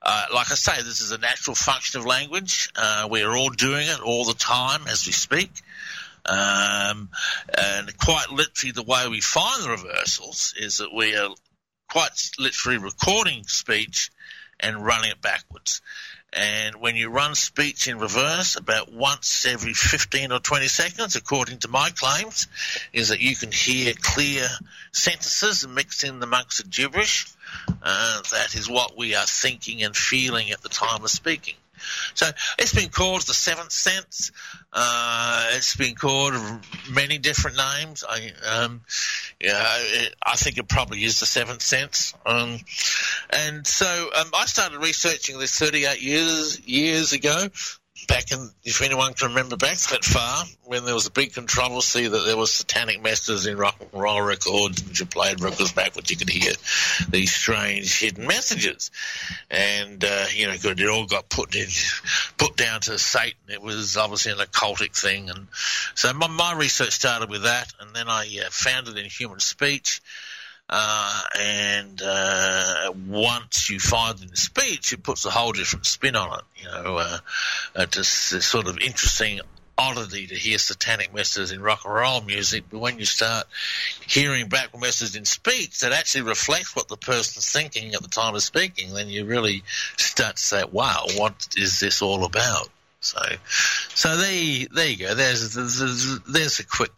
Uh, 0.03 0.27
like 0.35 0.51
I 0.51 0.55
say, 0.55 0.77
this 0.83 1.01
is 1.01 1.13
a 1.13 1.19
natural 1.19 1.55
function 1.55 2.01
of 2.01 2.07
language. 2.07 2.71
Uh, 2.75 3.09
we 3.11 3.23
are 3.23 3.37
all 3.37 3.51
doing 3.51 3.87
it 3.87 4.01
all 4.01 4.25
the 4.25 4.35
time 4.35 4.87
as 4.89 5.07
we 5.07 5.13
speak. 5.13 5.51
Um, 6.25 7.11
and 7.57 7.97
quite 7.99 8.31
literally, 8.31 8.73
the 8.73 8.83
way 8.83 9.09
we 9.09 9.21
find 9.21 9.63
the 9.63 9.71
reversals 9.71 10.55
is 10.59 10.79
that 10.79 10.95
we 10.95 11.17
are 11.17 11.31
quite 11.89 12.31
literally 12.39 12.79
recording 12.79 13.45
speech 13.45 14.11
and 14.59 14.85
running 14.85 15.11
it 15.11 15.21
backwards. 15.21 15.83
And 16.33 16.77
when 16.77 16.95
you 16.95 17.11
run 17.11 17.35
speech 17.35 17.89
in 17.89 17.99
reverse 17.99 18.55
about 18.55 18.93
once 18.93 19.47
every 19.47 19.73
15 19.75 20.31
or 20.31 20.39
20 20.39 20.69
seconds, 20.69 21.17
according 21.17 21.59
to 21.59 21.69
my 21.69 21.91
claims, 21.91 22.47
is 22.93 23.09
that 23.09 23.21
you 23.21 23.35
can 23.35 23.51
hear 23.51 23.95
clear 24.01 24.47
sentences 24.93 25.67
mixed 25.67 26.05
in 26.05 26.23
amongst 26.23 26.63
the 26.63 26.69
gibberish. 26.69 27.27
Uh, 27.83 28.23
that 28.33 28.55
is 28.55 28.71
what 28.71 28.97
we 28.97 29.17
are 29.17 29.27
thinking 29.27 29.83
and 29.83 29.97
feeling 29.97 30.53
at 30.53 30.63
the 30.63 30.69
time 30.69 31.03
of 31.03 31.11
speaking. 31.11 31.57
So 32.15 32.29
it's 32.59 32.75
been 32.75 32.89
called 32.89 33.23
the 33.23 33.35
seventh 33.35 33.73
sense. 33.73 34.33
Uh, 34.73 35.51
it's 35.53 35.77
been 35.77 35.95
called 35.95 36.35
many 36.91 37.19
different 37.19 37.57
names. 37.57 38.05
I, 38.09 38.33
um, 38.49 38.83
yeah, 39.41 39.77
it, 39.79 40.15
I 40.25 40.37
think 40.37 40.59
it 40.59 40.69
probably 40.69 41.05
is 41.05 41.21
the 41.21 41.27
seventh 41.27 41.63
sense. 41.63 42.15
Um, 42.25 42.59
and 43.31 43.67
so 43.67 44.11
um, 44.15 44.31
I 44.35 44.47
started 44.47 44.79
researching 44.79 45.39
this 45.39 45.59
38 45.59 46.01
years 46.01 46.61
years 46.67 47.13
ago. 47.13 47.49
Back 48.11 48.33
in, 48.33 48.51
if 48.65 48.83
anyone 48.83 49.15
can 49.15 49.29
remember 49.29 49.57
back 49.57 49.79
that 49.79 50.05
far, 50.05 50.43
when 50.65 50.85
there 50.85 50.95
was 50.95 51.07
a 51.07 51.13
big 51.13 51.33
controversy 51.33 52.09
that 52.09 52.27
there 52.27 52.37
was 52.37 52.51
satanic 52.51 53.01
messages 53.01 53.47
in 53.47 53.57
rock 53.57 53.77
and 53.81 53.89
roll 54.03 54.21
records, 54.21 54.83
and 54.83 54.99
you 54.99 55.07
played 55.07 55.41
records 55.41 55.71
backwards, 55.71 56.11
you 56.11 56.17
could 56.17 56.29
hear 56.29 56.53
these 57.09 57.33
strange 57.33 58.01
hidden 58.01 58.27
messages, 58.27 58.91
and 59.49 60.05
uh, 60.05 60.25
you 60.35 60.49
know, 60.49 60.55
it 60.55 60.89
all 60.89 61.07
got 61.07 61.29
put 61.29 61.55
in, 61.55 61.69
put 62.37 62.57
down 62.57 62.81
to 62.81 62.99
Satan. 62.99 63.39
It 63.47 63.63
was 63.63 63.97
obviously 63.97 64.33
an 64.33 64.39
occultic 64.39 65.01
thing, 65.01 65.31
and 65.31 65.47
so 65.95 66.13
my, 66.13 66.27
my 66.27 66.55
research 66.55 66.91
started 66.91 67.31
with 67.31 67.45
that, 67.45 67.73
and 67.79 67.95
then 67.95 68.09
I 68.09 68.27
uh, 68.45 68.51
found 68.51 68.89
it 68.89 68.99
in 68.99 69.05
human 69.05 69.39
speech. 69.39 70.03
Uh, 70.73 71.21
and 71.37 72.01
uh, 72.01 72.93
once 73.09 73.69
you 73.69 73.81
find 73.81 74.21
it 74.21 74.31
in 74.31 74.37
speech, 74.37 74.93
it 74.93 75.03
puts 75.03 75.25
a 75.25 75.31
whole 75.31 75.51
different 75.51 75.85
spin 75.85 76.15
on 76.15 76.39
it. 76.39 76.45
You 76.63 76.65
know, 76.67 76.97
uh, 76.97 77.19
uh, 77.75 77.87
just 77.87 78.31
this 78.31 78.47
sort 78.47 78.69
of 78.69 78.79
interesting 78.79 79.41
oddity 79.77 80.29
to 80.29 80.35
hear 80.35 80.59
satanic 80.59 81.13
messages 81.13 81.51
in 81.51 81.61
rock 81.61 81.81
and 81.85 81.95
roll 81.95 82.21
music, 82.21 82.65
but 82.71 82.79
when 82.79 82.99
you 83.01 83.05
start 83.05 83.47
hearing 84.07 84.49
back 84.49 84.79
messages 84.79 85.17
in 85.17 85.25
speech 85.25 85.81
that 85.81 85.93
actually 85.93 86.23
reflects 86.23 86.77
what 86.77 86.87
the 86.87 86.97
person's 86.97 87.51
thinking 87.51 87.95
at 87.95 88.03
the 88.03 88.09
time 88.09 88.35
of 88.37 88.43
speaking, 88.43 88.93
then 88.95 89.09
you 89.09 89.25
really 89.25 89.65
start 89.97 90.37
to 90.37 90.43
say, 90.43 90.63
"Wow, 90.71 91.07
what 91.17 91.49
is 91.57 91.81
this 91.81 92.01
all 92.01 92.25
about?" 92.25 92.69
So, 93.01 93.19
so 93.95 94.17
there, 94.17 94.33
you, 94.33 94.69
there 94.69 94.89
you 94.89 94.97
go. 94.97 95.15
There's, 95.15 95.55
there's 95.55 96.21
there's 96.21 96.61
a 96.61 96.67
quick 96.67 96.93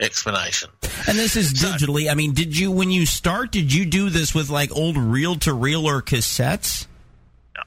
explanation. 0.00 0.70
And 1.08 1.18
this 1.18 1.34
is 1.34 1.52
digitally. 1.52 2.10
I 2.10 2.14
mean, 2.14 2.32
did 2.32 2.56
you 2.56 2.70
when 2.70 2.90
you 2.90 3.06
start? 3.06 3.50
Did 3.50 3.74
you 3.74 3.84
do 3.84 4.08
this 4.08 4.34
with 4.34 4.50
like 4.50 4.70
old 4.74 4.96
reel 4.96 5.34
to 5.36 5.52
reel 5.52 5.86
or 5.86 6.00
cassettes? 6.00 6.86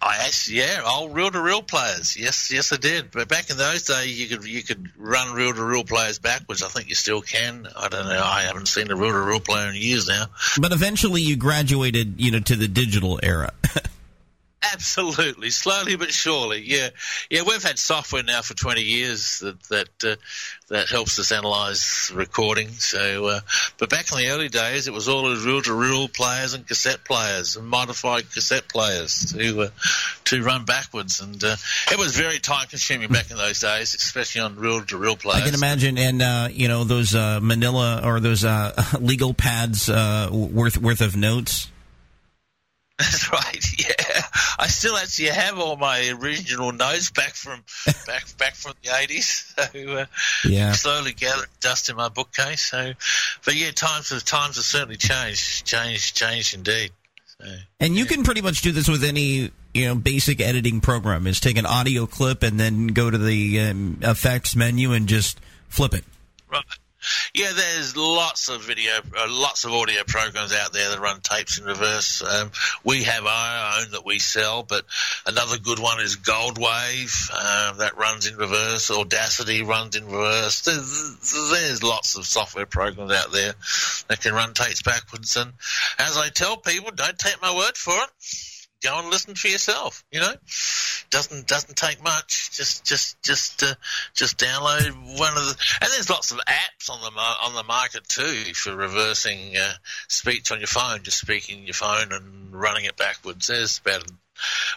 I 0.02 0.18
actually, 0.26 0.60
yeah, 0.60 0.82
old 0.86 1.14
reel 1.14 1.30
to 1.30 1.42
reel 1.42 1.62
players. 1.62 2.18
Yes, 2.18 2.52
yes, 2.52 2.72
I 2.72 2.78
did. 2.78 3.12
But 3.12 3.28
back 3.28 3.50
in 3.50 3.58
those 3.58 3.84
days, 3.84 4.20
you 4.20 4.28
could 4.28 4.48
you 4.48 4.64
could 4.64 4.90
run 4.98 5.34
reel 5.34 5.54
to 5.54 5.64
reel 5.64 5.84
players 5.84 6.18
backwards. 6.18 6.64
I 6.64 6.70
think 6.70 6.90
you 6.90 6.96
still 6.96 7.22
can. 7.22 7.68
I 7.76 7.90
don't 7.90 8.08
know. 8.08 8.22
I 8.24 8.44
haven't 8.44 8.68
seen 8.68 8.90
a 8.90 8.96
reel 8.96 9.12
to 9.12 9.20
reel 9.20 9.40
player 9.40 9.70
in 9.70 9.76
years 9.76 10.08
now. 10.08 10.26
But 10.60 10.72
eventually, 10.72 11.22
you 11.22 11.36
graduated, 11.36 12.22
you 12.22 12.32
know, 12.32 12.40
to 12.40 12.56
the 12.56 12.68
digital 12.68 13.20
era. 13.22 13.52
Absolutely, 14.74 15.50
slowly 15.50 15.96
but 15.96 16.12
surely. 16.14 16.62
Yeah, 16.62 16.90
yeah. 17.30 17.42
We've 17.48 17.64
had 17.64 17.80
software 17.80 18.22
now 18.22 18.42
for 18.42 18.54
twenty 18.54 18.84
years 18.84 19.40
that 19.40 19.62
that 19.64 20.04
uh, 20.04 20.16
that 20.70 20.88
helps 20.88 21.18
us 21.18 21.32
analyze 21.32 22.12
recording. 22.14 22.70
So, 22.70 23.26
uh, 23.26 23.40
but 23.80 23.90
back 23.90 24.12
in 24.12 24.20
the 24.20 24.30
early 24.30 24.50
days, 24.50 24.88
it 24.88 24.94
was 24.94 25.10
all 25.10 25.24
those 25.24 25.46
reel-to-reel 25.46 26.10
players 26.10 26.54
and 26.54 26.66
cassette 26.68 27.04
players 27.06 27.56
and 27.56 27.68
modified 27.68 28.32
cassette 28.32 28.70
players 28.70 29.34
to 29.34 29.64
uh, 29.64 29.70
to 30.26 30.44
run 30.44 30.64
backwards, 30.66 31.22
and 31.22 31.44
uh, 31.44 31.56
it 31.92 31.98
was 31.98 32.16
very 32.16 32.40
time-consuming 32.40 33.10
back 33.10 33.32
in 33.32 33.38
those 33.38 33.60
days, 33.60 33.96
especially 33.96 34.42
on 34.42 34.56
reel-to-reel 34.56 35.18
players. 35.18 35.42
I 35.42 35.46
can 35.46 35.56
imagine, 35.56 35.98
and 35.98 36.22
uh, 36.22 36.50
you 36.52 36.68
know 36.68 36.84
those 36.84 37.16
uh, 37.16 37.40
Manila 37.42 38.02
or 38.04 38.20
those 38.20 38.46
uh, 38.46 38.80
legal 39.00 39.34
pads 39.34 39.90
uh, 39.90 40.30
worth 40.32 40.78
worth 40.78 41.02
of 41.02 41.16
notes. 41.16 41.68
That's 43.02 43.32
right. 43.32 43.66
Yeah, 43.80 44.22
I 44.60 44.68
still 44.68 44.96
actually 44.96 45.30
have 45.30 45.58
all 45.60 45.76
my 45.76 46.10
original 46.22 46.72
notes 46.72 47.10
back 47.12 47.34
from 47.34 47.64
back 48.06 48.26
back 48.38 48.56
from 48.56 48.74
the 48.84 48.96
eighties. 49.02 49.54
So 49.62 49.98
uh, 49.98 50.06
Yeah. 50.46 50.72
slowly 50.74 51.14
gathered 51.14 51.48
dust 51.60 51.90
in 51.90 51.96
my 51.96 52.10
bookcase. 52.10 52.62
So, 52.62 52.94
but 53.46 53.56
yeah, 53.56 53.72
times 53.72 54.10
have 54.10 54.24
times 54.24 54.56
have 54.56 54.66
certainly 54.66 54.98
changed, 54.98 55.66
changed, 55.66 56.16
changed 56.16 56.54
indeed. 56.54 56.92
So, 57.40 57.48
And 57.80 57.96
you 57.96 58.06
can 58.06 58.24
pretty 58.24 58.42
much 58.42 58.62
do 58.62 58.72
this 58.72 58.88
with 58.88 59.04
any 59.04 59.52
you 59.74 59.86
know 59.88 59.96
basic 59.96 60.42
editing 60.42 60.82
program. 60.82 61.28
Is 61.28 61.40
take 61.40 61.58
an 61.58 61.66
audio 61.66 62.06
clip 62.06 62.44
and 62.44 62.60
then 62.60 62.88
go 62.88 63.10
to 63.10 63.18
the 63.18 63.60
um, 63.62 63.98
effects 64.02 64.56
menu 64.56 64.94
and 64.94 65.08
just 65.08 65.40
flip 65.70 65.94
it. 65.94 66.04
right. 66.52 66.64
Yeah, 67.34 67.52
there's 67.56 67.96
lots 67.96 68.50
of 68.50 68.64
video, 68.64 68.92
uh, 69.18 69.28
lots 69.30 69.64
of 69.64 69.72
audio 69.72 70.04
programs 70.06 70.54
out 70.54 70.74
there 70.74 70.90
that 70.90 71.00
run 71.00 71.22
tapes 71.22 71.58
in 71.58 71.66
reverse. 71.66 72.22
Um, 72.22 72.52
we 72.84 73.04
have 73.04 73.26
our 73.26 73.80
own 73.80 73.92
that 73.92 74.06
we 74.06 74.20
sell, 74.20 74.64
but 74.64 74.86
another 75.26 75.58
good 75.58 75.80
one 75.80 76.00
is 76.02 76.18
Goldwave 76.18 77.32
um, 77.32 77.78
that 77.80 77.98
runs 77.98 78.28
in 78.28 78.38
reverse. 78.38 78.92
Audacity 78.92 79.64
runs 79.64 79.96
in 79.96 80.06
reverse. 80.06 80.62
There's, 80.62 81.52
there's 81.52 81.84
lots 81.84 82.18
of 82.18 82.26
software 82.26 82.66
programs 82.66 83.12
out 83.12 83.32
there 83.32 83.54
that 84.08 84.22
can 84.22 84.34
run 84.34 84.54
tapes 84.54 84.82
backwards. 84.82 85.36
And 85.38 85.54
as 86.00 86.18
I 86.18 86.30
tell 86.30 86.58
people, 86.58 86.92
don't 86.92 87.18
take 87.18 87.42
my 87.42 87.56
word 87.56 87.78
for 87.78 87.94
it. 87.94 88.51
Go 88.84 89.00
and 89.00 89.10
listen 89.10 89.36
for 89.36 89.48
yourself. 89.48 90.04
You 90.12 90.22
know, 90.22 90.34
doesn't 91.12 91.48
doesn't 91.48 91.76
take 91.76 92.04
much. 92.04 92.52
Just 92.52 92.86
just 92.86 93.22
just 93.22 93.64
uh, 93.64 93.76
just 94.14 94.40
download 94.40 95.20
one 95.20 95.38
of 95.38 95.46
the. 95.46 95.56
And 95.82 95.92
there's 95.92 96.10
lots 96.10 96.32
of 96.32 96.40
apps 96.48 96.90
on 96.90 97.00
the 97.02 97.20
on 97.20 97.54
the 97.54 97.64
market 97.64 98.08
too 98.08 98.54
for 98.54 98.76
reversing 98.76 99.56
uh, 99.58 99.74
speech 100.08 100.52
on 100.52 100.60
your 100.60 100.68
phone. 100.68 101.04
Just 101.04 101.20
speaking 101.20 101.66
your 101.66 101.74
phone 101.74 102.12
and 102.12 102.56
running 102.56 102.86
it 102.86 102.98
backwards. 102.98 103.48
There's 103.48 103.80
about 103.80 104.04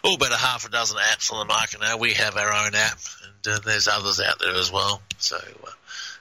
oh 0.03 0.15
about 0.15 0.33
a 0.33 0.37
half 0.37 0.67
a 0.67 0.71
dozen 0.71 0.99
apps 0.99 1.33
on 1.33 1.39
the 1.39 1.53
market 1.53 1.81
now. 1.81 1.97
We 1.97 2.13
have 2.15 2.37
our 2.37 2.53
own 2.53 2.75
app, 2.75 2.99
and 3.25 3.55
uh, 3.55 3.61
there's 3.65 3.89
others 3.89 4.21
out 4.21 4.39
there 4.39 4.55
as 4.55 4.71
well. 4.71 5.01
So 5.19 5.37
uh, 5.37 5.71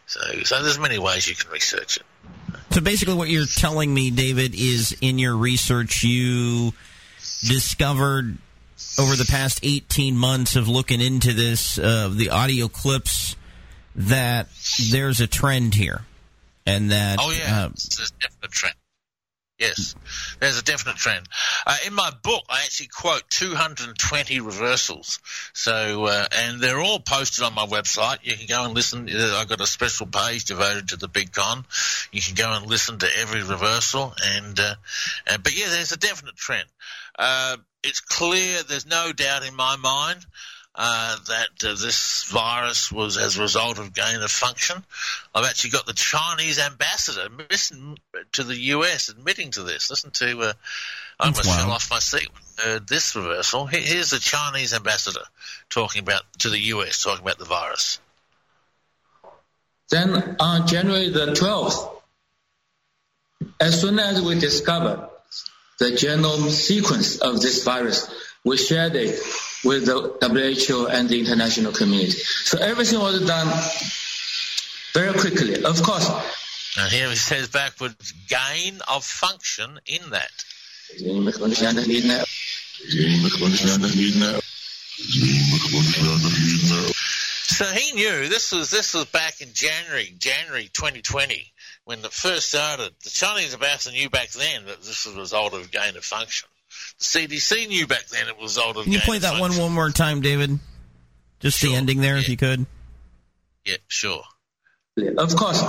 so 0.05 0.21
so 0.43 0.63
there's 0.63 0.79
many 0.79 0.99
ways 0.99 1.27
you 1.27 1.35
can 1.35 1.51
research 1.51 1.97
it. 1.97 2.03
So 2.69 2.81
basically, 2.81 3.15
what 3.15 3.29
you're 3.29 3.45
telling 3.45 3.93
me, 3.93 4.09
David, 4.09 4.55
is 4.55 4.97
in 5.01 5.19
your 5.19 5.35
research 5.35 6.03
you 6.03 6.73
discovered 7.47 8.37
over 8.99 9.15
the 9.15 9.25
past 9.25 9.59
18 9.63 10.15
months 10.15 10.55
of 10.55 10.67
looking 10.67 11.01
into 11.01 11.33
this, 11.33 11.77
uh, 11.77 12.09
the 12.13 12.29
audio 12.29 12.67
clips, 12.67 13.35
that 13.95 14.47
there's 14.91 15.21
a 15.21 15.27
trend 15.27 15.75
here. 15.75 16.01
And 16.65 16.91
that. 16.91 17.19
Oh 17.19 17.31
yeah, 17.31 17.65
uh, 17.65 17.69
there's 17.69 18.13
a 18.15 18.21
definite 18.21 18.51
trend. 18.51 18.75
Yes, 19.59 19.95
there's 20.39 20.57
a 20.57 20.63
definite 20.63 20.95
trend. 20.95 21.27
Uh, 21.65 21.77
in 21.85 21.93
my 21.93 22.11
book, 22.23 22.43
I 22.49 22.63
actually 22.63 22.87
quote 22.87 23.23
220 23.29 24.39
reversals. 24.39 25.19
So, 25.53 26.05
uh, 26.05 26.27
and 26.31 26.59
they're 26.59 26.81
all 26.81 26.99
posted 26.99 27.43
on 27.43 27.53
my 27.53 27.65
website. 27.65 28.17
You 28.23 28.35
can 28.35 28.47
go 28.47 28.65
and 28.65 28.73
listen. 28.73 29.07
Uh, 29.07 29.37
I've 29.37 29.47
got 29.47 29.61
a 29.61 29.67
special 29.67 30.07
page 30.07 30.45
devoted 30.45 30.89
to 30.89 30.97
the 30.97 31.07
Big 31.07 31.31
Con. 31.31 31.65
You 32.11 32.21
can 32.21 32.33
go 32.33 32.51
and 32.51 32.65
listen 32.65 32.97
to 32.99 33.07
every 33.19 33.43
reversal. 33.43 34.13
And, 34.25 34.59
uh, 34.59 34.75
and 35.27 35.43
but 35.43 35.57
yeah, 35.57 35.67
there's 35.69 35.91
a 35.91 35.97
definite 35.97 36.35
trend. 36.35 36.67
Uh, 37.17 37.57
it's 37.83 38.01
clear. 38.01 38.63
There's 38.63 38.85
no 38.85 39.11
doubt 39.13 39.45
in 39.45 39.55
my 39.55 39.75
mind 39.75 40.25
uh, 40.75 41.17
that 41.27 41.63
uh, 41.63 41.75
this 41.75 42.23
virus 42.23 42.91
was 42.91 43.17
as 43.17 43.37
a 43.37 43.41
result 43.41 43.77
of 43.77 43.93
gain 43.93 44.21
of 44.21 44.31
function. 44.31 44.83
I've 45.35 45.45
actually 45.45 45.71
got 45.71 45.85
the 45.85 45.93
Chinese 45.93 46.59
ambassador 46.59 47.27
listen 47.49 47.95
to 48.33 48.43
the 48.43 48.57
US 48.57 49.09
admitting 49.09 49.51
to 49.51 49.63
this. 49.63 49.89
Listen 49.89 50.11
to, 50.11 50.39
uh, 50.39 50.53
I 51.19 51.25
almost 51.27 51.45
Wow. 51.47 51.57
fell 51.57 51.71
off 51.71 51.91
my 51.91 51.99
seat. 51.99 52.29
Uh, 52.65 52.79
this 52.87 53.15
reversal. 53.15 53.65
Here's 53.67 54.09
the 54.09 54.19
Chinese 54.19 54.73
ambassador 54.73 55.23
talking 55.69 56.01
about 56.01 56.23
to 56.39 56.49
the 56.49 56.59
US, 56.59 57.03
talking 57.03 57.23
about 57.23 57.37
the 57.37 57.45
virus. 57.45 57.99
Then 59.89 60.37
on 60.39 60.65
January 60.65 61.09
the 61.09 61.33
12th, 61.33 62.01
as 63.59 63.79
soon 63.79 63.99
as 63.99 64.21
we 64.21 64.39
discovered 64.39 65.07
the 65.83 65.91
genome 65.91 66.49
sequence 66.49 67.17
of 67.17 67.41
this 67.41 67.65
virus, 67.65 68.09
we 68.45 68.55
shared 68.55 68.95
it 68.95 69.19
with 69.65 69.85
the 69.85 70.15
WHO 70.21 70.87
and 70.87 71.09
the 71.09 71.19
international 71.19 71.73
community. 71.73 72.11
So 72.11 72.57
everything 72.57 72.99
was 72.99 73.25
done 73.27 73.51
very 74.93 75.13
quickly. 75.19 75.63
Of 75.63 75.83
course, 75.83 76.09
And 76.77 76.91
here 76.91 77.09
he 77.09 77.15
says 77.15 77.49
backwards, 77.49 78.13
gain 78.29 78.79
of 78.87 79.03
function 79.03 79.79
in 79.85 80.09
that. 80.11 80.31
So 87.55 87.65
he 87.65 87.91
knew 87.91 88.29
this 88.29 88.53
was 88.53 88.71
this 88.71 88.93
was 88.93 89.05
back 89.05 89.41
in 89.41 89.49
January, 89.53 90.15
January 90.17 90.69
2020, 90.71 91.51
when 91.85 91.99
it 91.99 92.13
first 92.13 92.49
started. 92.49 92.93
The 93.03 93.09
Chinese 93.09 93.53
ambassador 93.53 93.95
knew 93.95 94.09
back 94.09 94.29
then 94.29 94.65
that 94.65 94.81
this 94.81 95.05
was 95.05 95.15
a 95.15 95.19
result 95.19 95.53
of 95.53 95.71
gain 95.71 95.95
of 95.97 96.03
function. 96.03 96.49
The 96.99 97.05
CDC 97.05 97.67
knew 97.67 97.87
back 97.87 98.05
then 98.07 98.27
it 98.27 98.37
was 98.39 98.57
a 98.57 98.61
result 98.61 98.77
of 98.77 98.83
can 98.83 98.93
you 98.93 98.99
gain 98.99 99.05
play 99.05 99.17
of 99.17 99.23
that 99.23 99.37
function. 99.37 99.61
one 99.61 99.69
one 99.69 99.71
more 99.73 99.89
time, 99.89 100.21
David? 100.21 100.59
Just 101.39 101.61
the 101.61 101.75
ending 101.75 101.99
there, 101.99 102.17
if 102.17 102.29
you 102.29 102.37
could. 102.37 102.65
Yeah, 103.65 103.75
sure. 103.87 104.23
of 105.17 105.35
course. 105.35 105.61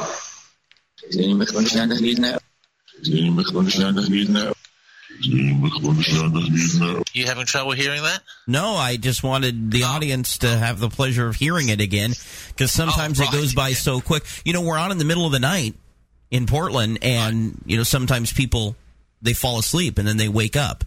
You 7.12 7.26
having 7.26 7.46
trouble 7.46 7.72
hearing 7.72 8.02
that? 8.02 8.20
No, 8.46 8.74
I 8.74 8.96
just 8.96 9.22
wanted 9.22 9.70
the 9.70 9.84
oh. 9.84 9.88
audience 9.88 10.38
to 10.38 10.48
have 10.48 10.80
the 10.80 10.88
pleasure 10.88 11.26
of 11.26 11.36
hearing 11.36 11.68
it 11.68 11.80
again 11.80 12.12
because 12.48 12.72
sometimes 12.72 13.20
it 13.20 13.28
oh, 13.28 13.32
goes 13.32 13.54
by 13.54 13.72
so 13.72 14.00
quick. 14.00 14.24
You 14.44 14.52
know, 14.52 14.62
we're 14.62 14.78
on 14.78 14.90
in 14.90 14.98
the 14.98 15.04
middle 15.04 15.26
of 15.26 15.32
the 15.32 15.40
night 15.40 15.74
in 16.34 16.46
Portland, 16.46 16.98
and 17.00 17.60
you 17.64 17.76
know 17.76 17.84
sometimes 17.84 18.32
people 18.32 18.74
they 19.22 19.32
fall 19.34 19.58
asleep 19.58 19.98
and 19.98 20.06
then 20.06 20.16
they 20.16 20.28
wake 20.28 20.56
up. 20.56 20.84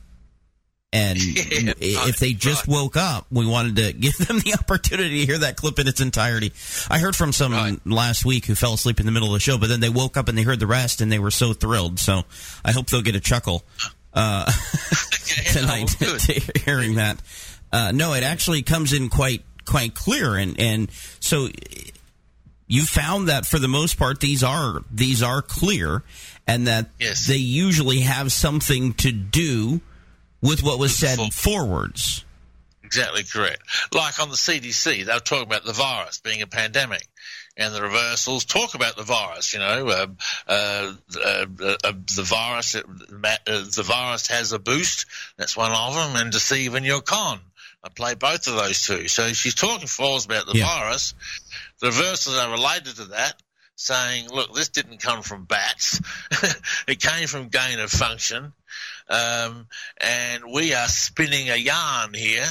And 0.94 1.18
i- 1.26 1.74
if 1.82 2.18
they 2.20 2.34
just 2.34 2.68
woke 2.68 2.96
up, 2.98 3.26
we 3.32 3.46
wanted 3.46 3.76
to 3.78 3.94
give 4.06 4.18
them 4.18 4.40
the 4.40 4.54
opportunity 4.60 5.22
to 5.22 5.26
hear 5.26 5.38
that 5.40 5.56
clip 5.58 5.80
in 5.80 5.88
its 5.88 6.02
entirety. 6.02 6.52
I 6.90 7.00
heard 7.00 7.16
from 7.16 7.34
someone 7.34 7.82
last 7.86 8.26
week 8.26 8.46
who 8.46 8.56
fell 8.56 8.74
asleep 8.74 9.00
in 9.00 9.06
the 9.06 9.12
middle 9.12 9.30
of 9.30 9.34
the 9.34 9.40
show, 9.40 9.58
but 9.58 9.70
then 9.70 9.80
they 9.80 9.90
woke 9.90 10.18
up 10.18 10.28
and 10.30 10.38
they 10.38 10.44
heard 10.44 10.60
the 10.60 10.68
rest, 10.68 11.02
and 11.02 11.12
they 11.12 11.20
were 11.20 11.32
so 11.32 11.54
thrilled. 11.54 11.98
So 12.00 12.24
I 12.64 12.72
hope 12.74 12.88
they'll 12.88 13.02
get 13.02 13.16
a 13.16 13.20
chuckle 13.22 13.64
uh, 14.14 14.52
tonight 15.52 15.88
to 16.00 16.60
hearing 16.66 16.96
that. 16.96 17.22
Uh, 17.72 17.92
no, 17.94 18.14
it 18.14 18.24
actually 18.24 18.62
comes 18.64 18.94
in 18.94 19.10
quite 19.10 19.44
quite 19.66 19.94
clear, 19.94 20.36
and 20.36 20.60
and 20.60 20.90
so 21.20 21.50
you 22.68 22.84
found 22.84 23.30
that 23.30 23.46
for 23.46 23.60
the 23.60 23.68
most 23.68 23.98
part 23.98 24.20
these 24.20 24.44
are 24.44 24.82
these 24.92 25.24
are 25.24 25.42
clear, 25.42 26.04
and 26.46 26.68
that 26.68 26.90
they 27.28 27.38
usually 27.38 28.02
have 28.02 28.32
something 28.32 28.94
to 28.96 29.12
do 29.12 29.82
with 30.42 30.64
what 30.64 30.80
was 30.80 30.96
said 30.96 31.20
forwards. 31.34 32.24
Exactly 32.84 33.24
correct. 33.24 33.62
Like 33.94 34.20
on 34.22 34.30
the 34.30 34.36
CDC, 34.36 35.06
they 35.06 35.14
were 35.14 35.20
talking 35.20 35.46
about 35.46 35.66
the 35.66 35.74
virus 35.74 36.20
being 36.20 36.42
a 36.42 36.48
pandemic. 36.48 37.06
And 37.60 37.74
the 37.74 37.82
reversals 37.82 38.46
talk 38.46 38.76
about 38.76 38.96
the 38.98 39.04
virus, 39.04 39.52
you 39.52 39.60
know, 39.60 39.88
uh, 39.88 40.08
uh, 40.48 40.94
uh, 41.20 41.46
uh, 41.84 41.92
the 42.16 42.24
virus, 42.24 42.76
uh, 42.76 42.84
the 43.16 43.84
virus 43.84 44.28
has 44.28 44.52
a 44.52 44.60
boost. 44.60 45.08
That's 45.38 45.58
one 45.58 45.72
of 45.72 45.96
them, 45.96 46.22
and 46.22 46.32
deceiving 46.32 46.86
your 46.86 47.02
con. 47.02 47.40
I 47.84 47.90
play 47.90 48.14
both 48.14 48.48
of 48.48 48.56
those 48.56 48.84
two. 48.84 49.08
So 49.08 49.30
she's 49.34 49.56
talking 49.56 49.88
false 49.88 50.26
about 50.26 50.46
the 50.46 50.60
virus. 50.60 51.16
The 51.80 51.88
reversals 51.88 52.38
are 52.38 52.52
related 52.52 52.96
to 52.98 53.06
that, 53.06 53.42
saying, 53.76 54.30
look, 54.30 54.54
this 54.54 54.70
didn't 54.70 55.02
come 55.02 55.22
from 55.22 55.46
bats. 55.46 56.02
it 56.88 57.00
came 57.00 57.28
from 57.28 57.50
gain 57.50 57.80
of 57.80 57.92
function. 57.92 58.54
Um, 59.10 59.68
and 60.00 60.44
we 60.52 60.74
are 60.74 60.88
spinning 60.88 61.50
a 61.50 61.56
yarn 61.56 62.14
here. 62.14 62.48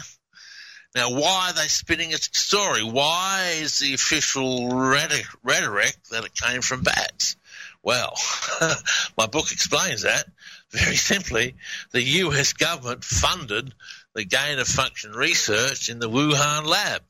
Now, 0.95 1.11
why 1.11 1.51
are 1.51 1.53
they 1.53 1.68
spinning 1.68 2.14
a 2.14 2.18
story? 2.18 2.83
Why 2.83 3.57
is 3.57 3.81
the 3.81 3.95
official 3.95 4.68
rhetoric 4.70 5.97
that 6.11 6.24
it 6.24 6.35
came 6.35 6.62
from 6.62 6.83
bats? 6.83 7.37
Well, 7.83 8.16
my 9.18 9.27
book 9.27 9.53
explains 9.53 10.03
that 10.03 10.24
very 10.70 10.97
simply. 10.97 11.55
The 11.93 12.03
US 12.03 12.53
government 12.53 13.05
funded 13.05 13.72
the 14.14 14.24
gain 14.24 14.59
of 14.59 14.66
function 14.66 15.12
research 15.12 15.89
in 15.89 15.99
the 15.99 16.09
Wuhan 16.09 16.66
lab. 16.66 17.03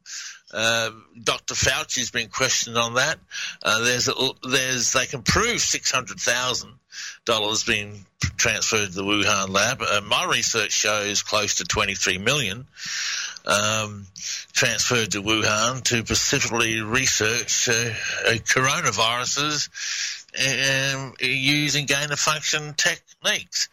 Uh, 0.56 0.90
Dr. 1.22 1.54
Fauci's 1.54 2.10
been 2.10 2.28
questioned 2.28 2.78
on 2.78 2.94
that. 2.94 3.18
Uh, 3.62 3.84
there's, 3.84 4.08
there's, 4.42 4.92
they 4.92 5.04
can 5.04 5.22
prove 5.22 5.60
six 5.60 5.90
hundred 5.90 6.18
thousand 6.18 6.72
dollars 7.26 7.62
being 7.64 8.06
transferred 8.38 8.86
to 8.86 8.94
the 8.94 9.02
Wuhan 9.02 9.50
lab. 9.50 9.82
Uh, 9.82 10.00
my 10.00 10.24
research 10.24 10.72
shows 10.72 11.22
close 11.22 11.56
to 11.56 11.64
twenty 11.64 11.94
three 11.94 12.16
million 12.16 12.66
um, 13.44 14.06
transferred 14.52 15.12
to 15.12 15.22
Wuhan 15.22 15.82
to 15.84 15.98
specifically 15.98 16.80
research 16.80 17.68
uh, 17.68 17.72
uh, 18.26 18.32
coronaviruses 18.36 19.68
um, 20.38 21.14
using 21.20 21.86
gain 21.86 22.10
of 22.10 22.18
function 22.18 22.74
techniques. 22.74 23.68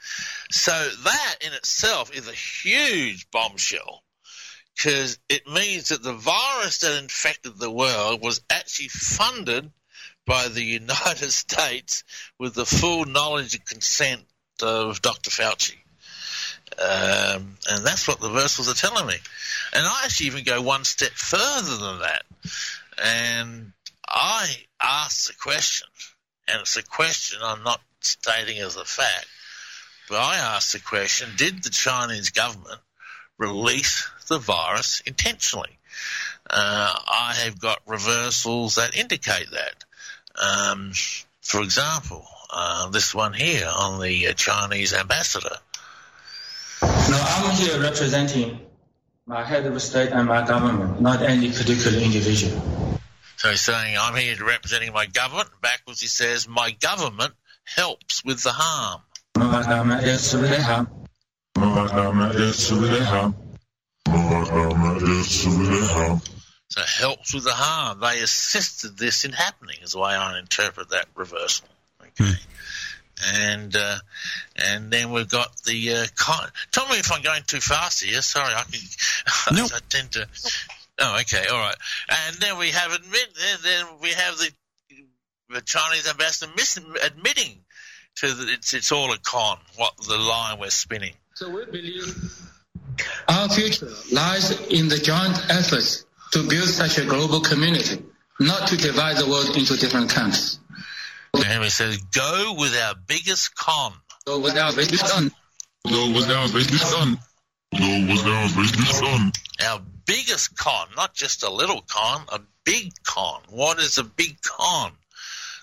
So 0.51 0.71
that 0.71 1.36
in 1.41 1.53
itself 1.53 2.13
is 2.13 2.27
a 2.27 2.34
huge 2.34 3.29
bombshell 3.31 4.03
because 4.76 5.19
it 5.30 5.47
means 5.47 5.89
that 5.89 6.03
the 6.03 6.13
virus 6.13 6.80
that 6.80 7.01
infected 7.01 7.57
the 7.57 7.71
world 7.71 8.21
was 8.21 8.41
actually 8.49 8.89
funded 8.89 9.71
by 10.26 10.47
the 10.47 10.63
United 10.80 11.32
States 11.32 12.03
with 12.39 12.53
the 12.55 12.65
full 12.65 13.05
knowledge 13.05 13.55
and 13.55 13.65
consent 13.65 14.21
of 14.61 15.01
Dr. 15.01 15.30
Fauci. 15.30 15.78
Um, 16.80 17.57
and 17.69 17.86
that's 17.86 18.07
what 18.07 18.19
the 18.19 18.30
reversals 18.30 18.69
are 18.69 18.74
telling 18.74 19.05
me. 19.05 19.15
And 19.74 19.86
I 19.86 20.01
actually 20.05 20.28
even 20.28 20.43
go 20.43 20.61
one 20.61 20.86
step 20.86 21.11
further 21.11 21.78
than 21.78 21.99
that. 21.99 22.24
And 23.03 23.74
I 24.07 24.47
ask 24.82 25.28
the 25.28 25.36
question, 25.36 25.88
and 26.47 26.61
it's 26.61 26.78
a 26.78 26.84
question 26.84 27.39
I'm 27.43 27.63
not 27.63 27.82
stating 28.01 28.57
as 28.59 28.76
a 28.76 28.86
fact, 28.86 29.28
but 30.09 30.17
I 30.17 30.38
ask 30.38 30.71
the 30.71 30.80
question 30.80 31.30
did 31.38 31.63
the 31.63 31.69
Chinese 31.69 32.32
government 32.32 32.80
release 33.38 34.09
the 34.27 34.39
virus 34.39 35.01
intentionally? 35.05 35.77
Uh, 36.49 36.93
I 37.07 37.34
have 37.45 37.59
got 37.59 37.79
reversals 37.86 38.75
that 38.75 38.95
indicate 38.97 39.47
that. 39.51 39.86
Um, 40.36 40.91
for 41.41 41.61
example, 41.61 42.25
uh, 42.51 42.89
this 42.89 43.13
one 43.13 43.34
here 43.34 43.67
on 43.67 44.01
the 44.01 44.27
uh, 44.27 44.34
Chinese 44.34 44.93
ambassador. 44.93 45.57
No, 46.81 46.89
I'm 46.89 47.55
here 47.55 47.79
representing 47.79 48.59
my 49.25 49.43
head 49.43 49.65
of 49.65 49.81
state 49.81 50.11
and 50.11 50.27
my 50.27 50.45
government, 50.45 51.01
not 51.01 51.21
any 51.21 51.49
particular 51.49 51.97
individual. 51.97 52.61
So 53.38 53.49
he's 53.49 53.61
saying, 53.61 53.97
I'm 53.99 54.15
here 54.15 54.36
representing 54.45 54.93
my 54.93 55.05
government. 55.05 55.49
Backwards, 55.61 56.01
he 56.01 56.07
says, 56.07 56.47
my 56.47 56.71
government 56.71 57.34
helps 57.63 58.23
with 58.23 58.43
the 58.43 58.51
harm. 58.51 59.01
My 59.38 59.63
government 59.63 60.03
is 60.03 60.36
really 60.36 60.57
harm. 60.57 60.88
So 66.70 66.82
helps 66.82 67.34
with 67.34 67.43
the 67.43 67.54
harm. 67.54 67.99
They 67.99 68.22
assisted 68.22 68.97
this 68.97 69.26
in 69.26 69.32
happening, 69.32 69.78
is 69.84 69.91
the 69.91 69.99
way 69.99 70.12
I 70.12 70.39
interpret 70.39 70.89
that 70.89 71.06
reversal. 71.16 71.68
Okay. 72.01 72.34
and 73.36 73.76
uh, 73.76 73.97
and 74.56 74.91
then 74.91 75.12
we've 75.12 75.30
got 75.30 75.56
the 75.64 75.93
uh, 75.93 76.06
con- 76.16 76.49
tell 76.72 76.88
me 76.88 76.97
if 76.97 77.12
I'm 77.12 77.22
going 77.22 77.43
too 77.45 77.60
fast 77.60 78.04
here. 78.04 78.22
Sorry, 78.22 78.54
I 78.54 78.64
can. 78.64 78.82
Nope. 79.56 79.72
I 79.74 79.80
tend 79.89 80.12
to. 80.14 80.28
Oh, 80.99 81.18
okay, 81.22 81.45
all 81.47 81.60
right. 81.60 81.76
And 82.10 82.36
then 82.38 82.58
we 82.58 82.70
have 82.72 82.91
admit. 82.91 83.30
Then, 83.36 83.58
then 83.64 83.86
we 84.01 84.10
have 84.10 84.38
the 84.38 84.51
the 85.49 85.62
Chinese 85.62 86.10
ambassador 86.10 86.51
mis- 86.56 86.80
admitting 87.04 87.60
to 88.16 88.34
that 88.34 88.49
it's 88.49 88.74
it's 88.74 88.91
all 88.91 89.12
a 89.14 89.18
con. 89.20 89.58
What 89.76 89.93
the 89.97 90.18
line 90.18 90.60
we're 90.60 90.70
spinning. 90.70 91.14
So 91.36 91.49
we 91.49 91.65
believe 91.65 92.05
our 93.27 93.49
future 93.49 93.89
lies 94.11 94.51
in 94.67 94.88
the 94.88 94.97
joint 94.97 95.36
efforts 95.49 96.05
to 96.31 96.47
build 96.47 96.69
such 96.69 96.99
a 96.99 97.05
global 97.05 97.41
community, 97.41 98.03
not 98.39 98.67
to 98.67 98.77
divide 98.77 99.17
the 99.17 99.27
world 99.27 99.57
into 99.57 99.75
different 99.75 100.11
camps. 100.11 100.59
And 101.34 101.63
he 101.63 101.71
says, 101.71 101.97
"Go 101.97 102.53
with 102.53 102.75
our 102.75 102.93
biggest 103.07 103.55
con." 103.55 103.93
So 104.27 104.39
with 104.39 104.55
our 104.55 104.73
biggest 104.73 105.05
con. 105.05 105.31
Go 105.89 106.11
with 106.11 106.29
our 106.29 106.47
biggest 106.49 106.93
con. 106.93 107.19
Go 107.79 108.05
with 108.07 108.25
our 108.27 108.49
biggest 108.49 109.01
con. 109.01 109.31
Our 109.59 109.81
biggest 110.05 110.55
con, 110.55 110.88
not 110.95 111.15
just 111.15 111.41
a 111.41 111.49
little 111.49 111.81
con, 111.81 112.25
a 112.31 112.41
big 112.63 112.93
con. 113.03 113.41
What 113.49 113.79
is 113.79 113.97
a 113.97 114.03
big 114.03 114.39
con? 114.41 114.91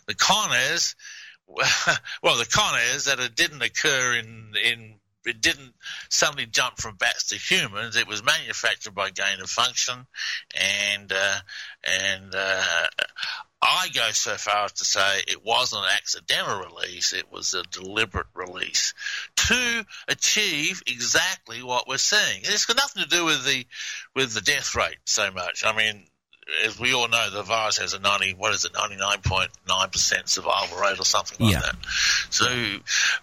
The 0.06 0.14
con 0.14 0.50
is, 0.72 0.96
well, 1.46 2.38
the 2.38 2.48
con 2.50 2.80
is 2.94 3.04
that 3.04 3.20
it 3.20 3.36
didn't 3.36 3.62
occur 3.62 4.14
in 4.14 4.54
in 4.64 4.99
it 5.26 5.40
didn't 5.40 5.74
suddenly 6.08 6.46
jump 6.46 6.78
from 6.78 6.96
bats 6.96 7.28
to 7.28 7.36
humans. 7.36 7.96
It 7.96 8.08
was 8.08 8.24
manufactured 8.24 8.94
by 8.94 9.10
gain 9.10 9.40
of 9.40 9.50
function, 9.50 10.06
and 10.54 11.12
uh, 11.12 11.36
and 11.84 12.34
uh, 12.34 12.86
I 13.62 13.88
go 13.94 14.10
so 14.12 14.36
far 14.36 14.64
as 14.64 14.72
to 14.74 14.84
say 14.84 15.22
it 15.28 15.44
wasn't 15.44 15.84
an 15.84 15.90
accidental 15.94 16.60
release; 16.60 17.12
it 17.12 17.30
was 17.30 17.54
a 17.54 17.62
deliberate 17.64 18.28
release 18.34 18.94
to 19.36 19.86
achieve 20.08 20.82
exactly 20.86 21.62
what 21.62 21.86
we're 21.86 21.98
seeing. 21.98 22.40
It's 22.42 22.66
got 22.66 22.76
nothing 22.76 23.02
to 23.02 23.08
do 23.08 23.24
with 23.24 23.44
the 23.44 23.66
with 24.14 24.32
the 24.32 24.40
death 24.40 24.74
rate 24.74 24.98
so 25.04 25.30
much. 25.30 25.64
I 25.64 25.76
mean, 25.76 26.06
as 26.64 26.78
we 26.78 26.92
all 26.94 27.08
know, 27.08 27.30
the 27.30 27.42
virus 27.42 27.78
has 27.78 27.94
a 27.94 27.98
ninety 27.98 28.34
what 28.34 28.52
is 28.54 28.64
it, 28.64 28.72
ninety 28.74 28.96
nine 28.96 29.18
point 29.24 29.50
nine 29.68 29.88
percent 29.90 30.28
survival 30.28 30.78
rate 30.78 30.98
or 30.98 31.04
something 31.04 31.38
like 31.44 31.54
Yeah. 31.54 31.60
that. 31.60 31.76
So, 32.30 32.46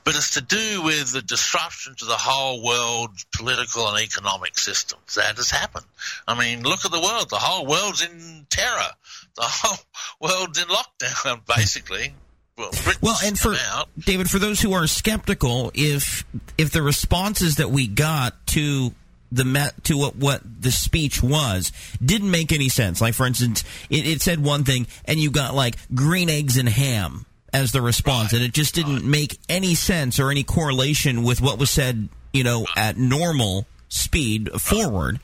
but 0.03 0.15
it's 0.15 0.31
to 0.31 0.41
do 0.41 0.81
with 0.83 1.11
the 1.13 1.21
disruption 1.21 1.95
to 1.95 2.05
the 2.05 2.15
whole 2.17 2.63
world 2.63 3.11
political 3.35 3.87
and 3.89 3.99
economic 4.03 4.57
systems 4.57 5.15
that 5.15 5.35
has 5.37 5.49
happened. 5.51 5.85
I 6.27 6.37
mean, 6.37 6.63
look 6.63 6.85
at 6.85 6.91
the 6.91 7.01
world; 7.01 7.29
the 7.29 7.37
whole 7.39 7.65
world's 7.65 8.01
in 8.03 8.45
terror. 8.49 8.89
The 9.35 9.43
whole 9.43 9.77
world's 10.21 10.59
in 10.61 10.67
lockdown, 10.67 11.41
basically. 11.55 12.13
Well, 12.57 12.71
Well, 13.01 13.17
and 13.23 13.37
for 13.37 13.53
out. 13.71 13.87
David, 13.99 14.31
for 14.31 14.39
those 14.39 14.59
who 14.59 14.73
are 14.73 14.87
skeptical, 14.87 15.69
if 15.75 16.25
if 16.57 16.71
the 16.71 16.81
responses 16.81 17.57
that 17.57 17.69
we 17.69 17.85
got 17.87 18.47
to 18.47 18.93
the 19.31 19.45
met 19.45 19.83
to 19.85 19.97
what 19.97 20.15
what 20.15 20.41
the 20.61 20.71
speech 20.71 21.21
was 21.21 21.71
didn't 22.03 22.31
make 22.31 22.51
any 22.51 22.69
sense, 22.69 23.01
like 23.01 23.13
for 23.13 23.25
instance, 23.25 23.63
it, 23.89 24.05
it 24.07 24.21
said 24.21 24.43
one 24.43 24.63
thing, 24.63 24.87
and 25.05 25.19
you 25.19 25.31
got 25.31 25.53
like 25.53 25.75
green 25.93 26.29
eggs 26.29 26.57
and 26.57 26.69
ham 26.69 27.25
as 27.53 27.71
the 27.71 27.81
response, 27.81 28.33
and 28.33 28.43
it 28.43 28.53
just 28.53 28.75
didn't 28.75 29.03
make 29.03 29.37
any 29.49 29.75
sense 29.75 30.19
or 30.19 30.31
any 30.31 30.43
correlation 30.43 31.23
with 31.23 31.41
what 31.41 31.57
was 31.57 31.69
said, 31.69 32.09
you 32.33 32.43
know, 32.43 32.65
at 32.75 32.97
normal 32.97 33.65
speed 33.89 34.49
forward. 34.61 35.19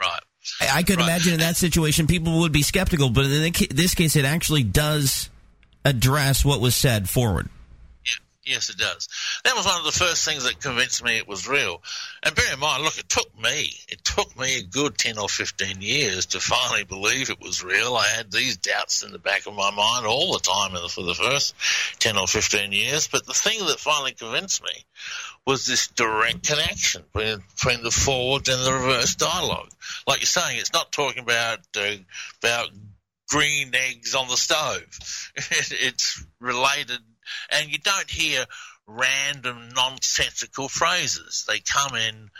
Right. 0.00 0.20
I, 0.60 0.78
I 0.78 0.82
could 0.82 1.00
imagine 1.00 1.34
in 1.34 1.40
that 1.40 1.56
situation, 1.56 2.06
people 2.06 2.40
would 2.40 2.52
be 2.52 2.62
skeptical, 2.62 3.10
but 3.10 3.26
in 3.26 3.30
the 3.30 3.68
this 3.70 3.94
case, 3.94 4.16
it 4.16 4.24
actually 4.24 4.64
does 4.64 5.30
address 5.84 6.44
what 6.44 6.60
was 6.60 6.74
said 6.74 7.08
forward. 7.08 7.48
Yes, 8.50 8.68
it 8.68 8.78
does. 8.78 9.08
That 9.44 9.54
was 9.54 9.64
one 9.64 9.78
of 9.78 9.84
the 9.84 9.92
first 9.92 10.24
things 10.24 10.42
that 10.42 10.60
convinced 10.60 11.04
me 11.04 11.18
it 11.18 11.28
was 11.28 11.46
real. 11.46 11.80
And 12.24 12.34
bear 12.34 12.52
in 12.52 12.58
mind, 12.58 12.82
look, 12.82 12.98
it 12.98 13.08
took 13.08 13.30
me, 13.40 13.72
it 13.88 14.02
took 14.02 14.36
me 14.36 14.58
a 14.58 14.64
good 14.64 14.98
10 14.98 15.18
or 15.18 15.28
15 15.28 15.80
years 15.80 16.26
to 16.26 16.40
finally 16.40 16.82
believe 16.82 17.30
it 17.30 17.40
was 17.40 17.62
real. 17.62 17.94
I 17.94 18.08
had 18.08 18.32
these 18.32 18.56
doubts 18.56 19.04
in 19.04 19.12
the 19.12 19.20
back 19.20 19.46
of 19.46 19.54
my 19.54 19.70
mind 19.70 20.04
all 20.04 20.32
the 20.32 20.40
time 20.40 20.72
for 20.88 21.02
the 21.02 21.14
first 21.14 21.54
10 22.00 22.16
or 22.16 22.26
15 22.26 22.72
years. 22.72 23.06
But 23.06 23.24
the 23.24 23.34
thing 23.34 23.64
that 23.66 23.78
finally 23.78 24.14
convinced 24.14 24.64
me 24.64 24.84
was 25.46 25.64
this 25.64 25.86
direct 25.86 26.44
connection 26.46 27.04
between, 27.14 27.44
between 27.54 27.84
the 27.84 27.92
forward 27.92 28.48
and 28.48 28.66
the 28.66 28.72
reverse 28.72 29.14
dialogue. 29.14 29.70
Like 30.08 30.18
you're 30.18 30.26
saying, 30.26 30.58
it's 30.58 30.72
not 30.72 30.90
talking 30.90 31.22
about, 31.22 31.60
uh, 31.76 31.94
about 32.42 32.70
green 33.30 33.72
eggs 33.74 34.14
on 34.14 34.28
the 34.28 34.36
stove. 34.36 34.98
it's 35.36 36.24
related, 36.40 36.98
and 37.50 37.70
you 37.70 37.78
don't 37.78 38.10
hear 38.10 38.44
random 38.86 39.70
nonsensical 39.74 40.68
phrases. 40.68 41.44
They 41.46 41.60
come 41.60 41.94
in 41.94 42.30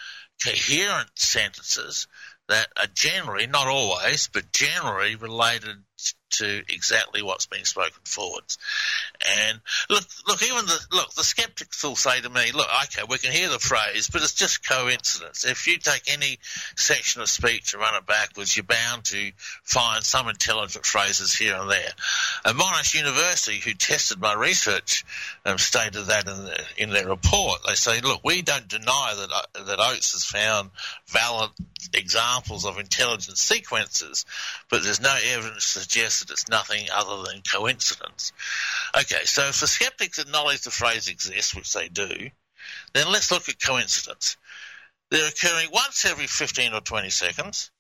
coherent 0.43 1.11
sentences 1.16 2.07
that 2.49 2.68
are 2.78 2.88
generally, 2.93 3.47
not 3.47 3.68
always, 3.68 4.28
but 4.32 4.53
generally 4.53 5.14
related 5.14 5.76
to 6.31 6.63
exactly 6.69 7.23
what's 7.23 7.47
being 7.47 7.65
spoken 7.65 8.01
forwards. 8.05 8.59
And 9.39 9.61
look, 9.89 10.05
look, 10.27 10.43
even 10.43 10.65
the 10.65 10.79
look, 10.93 11.13
the 11.15 11.25
skeptics 11.25 11.83
will 11.83 11.97
say 11.97 12.21
to 12.21 12.31
me, 12.31 12.53
"Look, 12.53 12.69
okay, 12.85 13.03
we 13.09 13.19
can 13.19 13.33
hear 13.33 13.49
the 13.49 13.59
phrase, 13.59 14.09
but 14.09 14.23
it's 14.23 14.35
just 14.35 14.67
coincidence. 14.67 15.45
If 15.45 15.67
you 15.67 15.79
take 15.79 16.03
any 16.07 16.39
section 16.77 17.21
of 17.21 17.29
speech 17.29 17.73
and 17.73 17.83
run 17.83 17.97
it 17.97 18.07
backwards, 18.07 18.57
you're 18.57 18.65
bound 18.65 19.05
to 19.07 19.33
find 19.65 20.05
some 20.05 20.29
intelligent 20.29 20.87
phrases 20.87 21.35
here 21.35 21.57
and 21.57 21.71
there." 21.71 21.93
And 22.45 22.59
Monash 22.59 22.95
University, 22.95 23.59
who 23.59 23.75
tested 23.75 24.21
my 24.21 24.35
research, 24.35 25.05
um, 25.45 25.59
stated 25.59 26.07
that 26.07 26.29
in, 26.29 26.45
the, 26.45 26.65
in 26.77 26.91
their 26.91 27.09
report. 27.09 27.61
They 27.67 27.75
say, 27.75 28.01
"Look, 28.01 28.21
we 28.25 28.43
don't 28.43 28.69
deny 28.69 29.15
that 29.17 29.31
uh, 29.33 29.65
that 29.65 29.81
Oates 29.81 30.13
has 30.13 30.25
found 30.25 30.71
valid 31.09 31.51
examples 31.93 32.65
of 32.65 32.79
intelligent 32.79 33.37
sequences, 33.37 34.25
but 34.69 34.83
there's 34.83 35.01
no 35.01 35.17
evidence 35.33 35.75
suggest 35.91 36.20
that 36.20 36.32
it's 36.32 36.49
nothing 36.49 36.88
other 36.93 37.22
than 37.22 37.43
coincidence." 37.43 38.32
Okay, 38.97 39.24
so 39.24 39.49
if 39.49 39.61
the 39.61 39.66
skeptics 39.66 40.18
acknowledge 40.18 40.62
the 40.62 40.70
phrase 40.70 41.09
exists, 41.09 41.55
which 41.55 41.72
they 41.72 41.88
do, 41.88 42.30
then 42.93 43.11
let's 43.11 43.30
look 43.30 43.49
at 43.49 43.61
coincidence. 43.61 44.36
They're 45.11 45.28
occurring 45.28 45.70
once 45.72 46.05
every 46.05 46.26
15 46.26 46.72
or 46.72 46.80
20 46.80 47.11
seconds. 47.11 47.70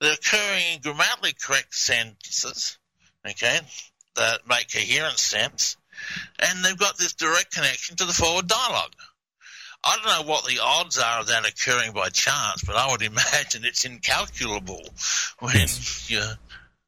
They're 0.00 0.14
occurring 0.14 0.64
in 0.74 0.80
grammatically 0.80 1.34
correct 1.34 1.74
sentences, 1.74 2.78
okay, 3.28 3.60
that 4.16 4.46
make 4.46 4.72
coherent 4.72 5.18
sense, 5.18 5.76
and 6.38 6.64
they've 6.64 6.78
got 6.78 6.96
this 6.96 7.12
direct 7.12 7.54
connection 7.54 7.96
to 7.96 8.04
the 8.04 8.12
forward 8.12 8.48
dialogue. 8.48 8.94
I 9.84 9.96
don't 9.96 10.26
know 10.26 10.32
what 10.32 10.46
the 10.46 10.60
odds 10.60 10.98
are 10.98 11.20
of 11.20 11.26
that 11.26 11.48
occurring 11.48 11.92
by 11.92 12.08
chance, 12.08 12.62
but 12.64 12.76
I 12.76 12.90
would 12.90 13.02
imagine 13.12 13.64
it's 13.64 13.84
incalculable 13.84 14.82
when 15.40 15.66
you're 16.06 16.38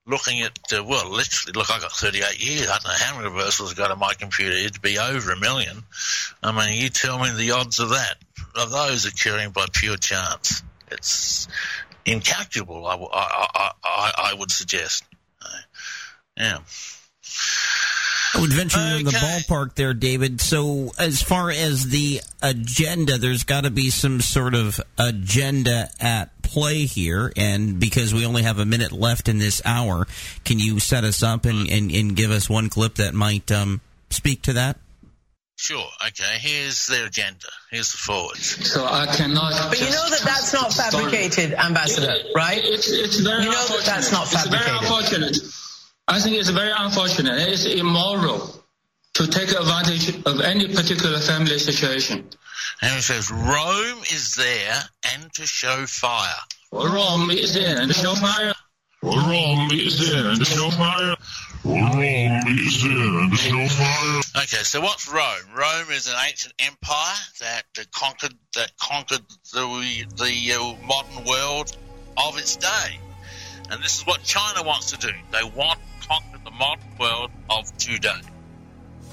looking 0.07 0.41
at, 0.43 0.59
uh, 0.77 0.85
well, 0.85 1.09
literally, 1.11 1.53
look, 1.57 1.71
I 1.71 1.79
got 1.81 1.93
38 1.93 2.39
years. 2.45 2.69
I 2.69 2.79
don't 2.79 2.85
know 2.85 2.91
how 2.99 3.17
many 3.19 3.29
reversals 3.33 3.73
I 3.73 3.75
got 3.77 3.91
on 3.91 3.99
my 3.99 4.15
computer. 4.15 4.53
It'd 4.57 4.83
be 4.83 4.99
over 4.99 5.33
a 5.33 5.39
million. 5.41 5.83
I 6.43 6.53
mean, 6.53 6.81
you 6.81 6.89
tell 6.91 7.19
me 7.19 7.31
the 7.33 7.53
odds 7.53 7.81
of 7.81 7.91
that, 7.91 8.17
of 8.55 8.71
those 8.71 9.07
occurring 9.07 9.51
by 9.51 9.67
pure 9.73 9.97
chance. 9.97 10.63
It's 10.91 11.49
incalculable, 12.05 12.87
I, 12.87 12.95
I- 12.97 13.73
I- 13.83 14.31
I 14.31 14.35
would 14.35 14.51
suggest. 14.51 15.05
Uh, 15.41 15.49
Yeah. 16.37 16.59
I 18.35 18.41
would 18.41 18.53
venture 18.53 18.81
you're 18.81 18.99
in 18.99 19.05
the 19.05 19.13
ballpark 19.13 19.75
there, 19.75 19.95
David. 19.95 20.41
So, 20.41 20.93
as 20.99 21.23
far 21.23 21.51
as 21.51 21.89
the 21.89 22.21
agenda, 22.43 23.19
there's 23.19 23.45
got 23.45 23.65
to 23.65 23.71
be 23.71 23.91
some 23.91 24.21
sort 24.21 24.55
of 24.55 24.81
agenda 24.99 25.89
at 26.01 26.43
play 26.43 26.85
here. 26.85 27.33
And 27.37 27.79
because 27.79 28.13
we 28.13 28.27
only 28.27 28.43
have 28.43 28.59
a 28.59 28.65
minute 28.65 28.93
left 28.93 29.29
in 29.29 29.39
this 29.39 29.63
hour, 29.65 30.07
can 30.45 30.59
you 30.59 30.81
set 30.81 31.05
us 31.05 31.23
up 31.23 31.45
and, 31.45 31.71
and, 31.71 31.91
and 31.93 32.17
give 32.17 32.31
us 32.31 32.49
one 32.51 32.69
clip 32.69 32.97
that 32.97 33.15
might 33.15 33.51
um, 33.53 33.81
speak 34.11 34.43
to 34.43 34.55
that? 34.55 34.79
Sure. 35.57 35.87
Okay. 36.05 36.39
Here's 36.39 36.89
their 36.89 37.07
agenda. 37.07 37.47
Here's 37.71 37.93
the 37.93 37.99
forwards. 37.99 38.73
So 38.73 38.85
I 38.85 39.07
cannot. 39.07 39.53
But 39.69 39.79
you 39.79 39.87
know 39.87 40.11
that 40.11 40.23
that's 40.25 40.53
not 40.53 40.73
fabricated, 40.73 41.55
Ambassador, 41.55 42.15
right? 42.35 42.61
It's, 42.65 42.91
it's 42.91 43.21
very 43.21 43.45
you 43.45 43.51
know 43.51 43.67
that 43.69 43.85
that's 43.87 44.11
not 44.11 44.27
fabricated. 44.27 44.63
It's 44.65 44.67
very 44.67 44.91
fabricated. 44.91 45.23
unfortunate. 45.23 45.55
I 46.07 46.21
think 46.21 46.37
it's 46.37 46.51
very 46.51 46.73
unfortunate. 46.77 47.49
It's 47.49 47.65
immoral 47.65 48.63
to 49.15 49.27
take 49.27 49.51
advantage 49.51 50.09
of 50.27 50.41
any 50.41 50.69
particular 50.69 51.19
family 51.19 51.59
situation. 51.59 52.29
And 52.83 52.99
it 52.99 53.03
says 53.03 53.31
Rome 53.31 54.01
is 54.13 54.35
there 54.35 54.83
and 55.15 55.33
to 55.35 55.47
show 55.47 55.87
fire. 55.87 56.29
Rome 56.73 57.31
is 57.31 57.55
there 57.55 57.81
and 57.81 57.89
to 57.89 57.95
show 57.95 58.15
fire. 58.15 58.53
Rome 59.03 59.71
is 59.73 60.11
there 60.11 60.27
and 60.31 60.47
show 60.47 60.71
fire. 60.71 61.15
Rome 61.65 62.01
is 62.49 62.83
there 62.83 63.19
and 63.21 63.37
show 63.37 63.67
fire. 63.69 64.21
Okay, 64.37 64.63
so 64.65 64.81
what's 64.81 65.09
Rome? 65.09 65.57
Rome 65.57 65.91
is 65.91 66.09
an 66.09 66.17
ancient 66.27 66.55
empire 66.59 67.15
that 67.41 67.65
uh, 67.79 67.83
conquered 67.95 68.35
that 68.55 68.73
conquered 68.79 69.23
the 69.53 70.05
the 70.17 70.53
uh, 70.55 70.87
modern 70.87 71.25
world 71.25 71.77
of 72.17 72.39
its 72.39 72.57
day, 72.57 72.99
and 73.71 73.83
this 73.83 73.99
is 73.99 74.07
what 74.07 74.23
China 74.23 74.63
wants 74.63 74.91
to 74.93 74.99
do. 74.99 75.13
They 75.31 75.45
want 75.45 75.79
to 76.01 76.09
conquer 76.09 76.39
the 76.45 76.51
modern 76.51 76.85
world 76.99 77.31
of 77.51 77.77
today. 77.79 78.21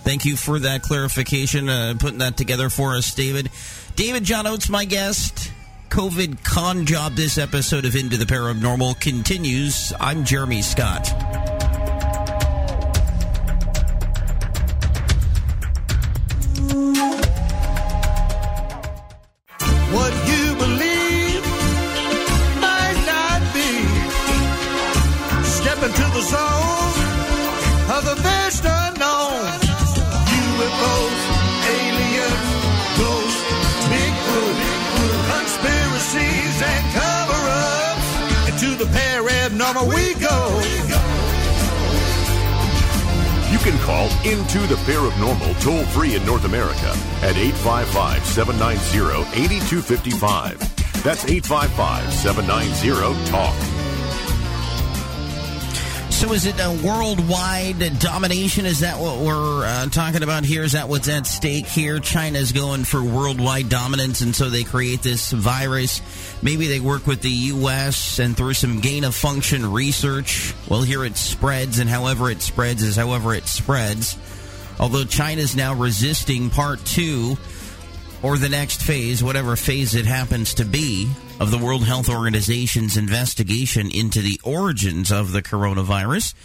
Thank 0.04 0.26
you 0.26 0.36
for 0.36 0.60
that 0.60 0.82
clarification, 0.82 1.70
uh, 1.70 1.94
putting 2.00 2.20
that 2.20 2.38
together 2.38 2.70
for 2.70 2.96
us, 2.96 3.14
David. 3.14 3.50
David 3.96 4.24
John 4.24 4.48
Oates, 4.48 4.70
my 4.70 4.86
guest. 4.86 5.52
COVID 5.90 6.44
con 6.46 6.86
job. 6.86 7.16
This 7.16 7.38
episode 7.38 7.86
of 7.86 7.98
Into 7.98 8.16
the 8.16 8.26
Paranormal 8.26 9.00
continues. 9.02 9.92
I'm 10.00 10.24
Jeremy 10.24 10.62
Scott. 10.62 11.61
We 39.86 40.14
go. 40.16 40.62
You 43.52 43.58
can 43.60 43.78
call 43.80 44.06
Into 44.26 44.60
the 44.68 44.76
Paranormal 44.86 45.62
toll 45.62 45.84
free 45.88 46.16
in 46.16 46.26
North 46.26 46.46
America 46.46 46.96
at 47.22 47.36
855 47.36 48.26
790 48.26 49.44
8255. 49.44 51.04
That's 51.04 51.26
855 51.26 52.14
790 52.14 53.30
TALK. 53.30 53.81
So, 56.22 56.34
is 56.34 56.46
it 56.46 56.60
a 56.60 56.80
worldwide 56.86 57.98
domination? 57.98 58.68
Is 58.68 58.82
that 58.82 59.00
what 59.00 59.18
we're 59.26 59.66
uh, 59.66 59.88
talking 59.88 60.22
about 60.22 60.46
here? 60.46 60.62
Is 60.62 60.74
that 60.74 60.88
what's 60.88 61.10
at 61.10 61.26
stake 61.26 61.66
here? 61.66 61.98
China's 61.98 62.52
going 62.52 62.84
for 62.84 63.04
worldwide 63.04 63.70
dominance, 63.70 64.22
and 64.22 64.36
so 64.36 64.48
they 64.48 64.64
create 64.64 65.02
this 65.02 65.32
virus. 65.32 66.00
Maybe 66.44 66.68
they 66.68 66.80
work 66.80 67.08
with 67.08 67.24
the 67.24 67.32
U.S. 67.32 68.20
and 68.20 68.38
through 68.38 68.54
some 68.54 68.82
gain 68.82 69.04
of 69.04 69.16
function 69.16 69.74
research, 69.74 70.54
well, 70.70 70.84
here 70.84 71.04
it 71.04 71.18
spreads, 71.18 71.80
and 71.80 71.90
however 71.90 72.30
it 72.30 72.44
spreads 72.44 72.84
is 72.84 72.96
however 72.96 73.34
it 73.34 73.48
spreads. 73.48 74.16
Although 74.80 75.06
China's 75.06 75.56
now 75.56 75.74
resisting 75.74 76.52
part 76.52 76.86
two 76.86 77.36
or 78.22 78.38
the 78.38 78.50
next 78.50 78.84
phase, 78.84 79.24
whatever 79.24 79.56
phase 79.56 79.96
it 79.96 80.06
happens 80.06 80.54
to 80.54 80.66
be, 80.66 81.10
of 81.42 81.50
the 81.50 81.58
World 81.58 81.86
Health 81.86 82.08
Organization's 82.08 82.96
investigation 82.96 83.90
into 83.90 84.22
the 84.22 84.40
origins 84.44 85.12
of 85.12 85.32
the 85.32 85.42
coronavirus, 85.42 86.36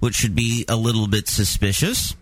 which 0.00 0.14
should 0.14 0.34
be 0.34 0.64
a 0.66 0.76
little 0.76 1.06
bit 1.06 1.28
suspicious. 1.28 2.16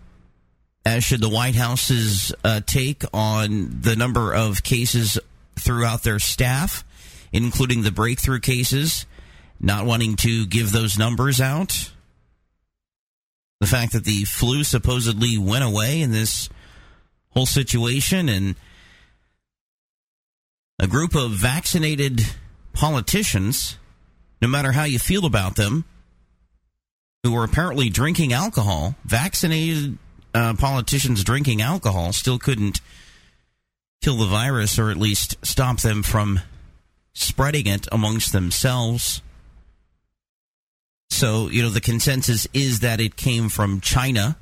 As 0.85 1.05
should 1.05 1.21
the 1.21 1.29
White 1.29 1.55
House's 1.55 2.33
uh, 2.43 2.59
take 2.65 3.05
on 3.13 3.79
the 3.79 3.95
number 3.95 4.33
of 4.33 4.63
cases 4.63 5.17
throughout 5.57 6.03
their 6.03 6.19
staff, 6.19 6.83
including 7.31 7.83
the 7.83 7.91
breakthrough 7.91 8.41
cases, 8.41 9.05
not 9.61 9.85
wanting 9.85 10.17
to 10.17 10.45
give 10.45 10.73
those 10.73 10.97
numbers 10.97 11.39
out. 11.39 11.89
The 13.61 13.67
fact 13.67 13.93
that 13.93 14.03
the 14.03 14.25
flu 14.25 14.65
supposedly 14.65 15.37
went 15.37 15.63
away 15.63 16.01
in 16.01 16.11
this 16.11 16.49
whole 17.29 17.45
situation 17.45 18.27
and 18.27 18.55
a 20.79 20.87
group 20.87 21.15
of 21.15 21.31
vaccinated 21.31 22.21
politicians, 22.73 23.77
no 24.41 24.47
matter 24.47 24.73
how 24.73 24.83
you 24.83 24.99
feel 24.99 25.25
about 25.25 25.55
them, 25.55 25.85
who 27.23 27.31
were 27.31 27.43
apparently 27.43 27.89
drinking 27.89 28.33
alcohol, 28.33 28.95
vaccinated 29.05 29.97
uh, 30.33 30.53
politicians 30.53 31.23
drinking 31.23 31.61
alcohol, 31.61 32.13
still 32.13 32.37
couldn't 32.37 32.81
kill 34.01 34.17
the 34.17 34.27
virus 34.27 34.77
or 34.77 34.91
at 34.91 34.97
least 34.97 35.35
stop 35.43 35.79
them 35.79 36.03
from 36.03 36.39
spreading 37.13 37.65
it 37.65 37.87
amongst 37.91 38.33
themselves. 38.33 39.21
So, 41.09 41.49
you 41.49 41.63
know, 41.63 41.69
the 41.69 41.81
consensus 41.81 42.47
is 42.53 42.81
that 42.81 42.99
it 42.99 43.15
came 43.15 43.47
from 43.49 43.79
China. 43.79 44.37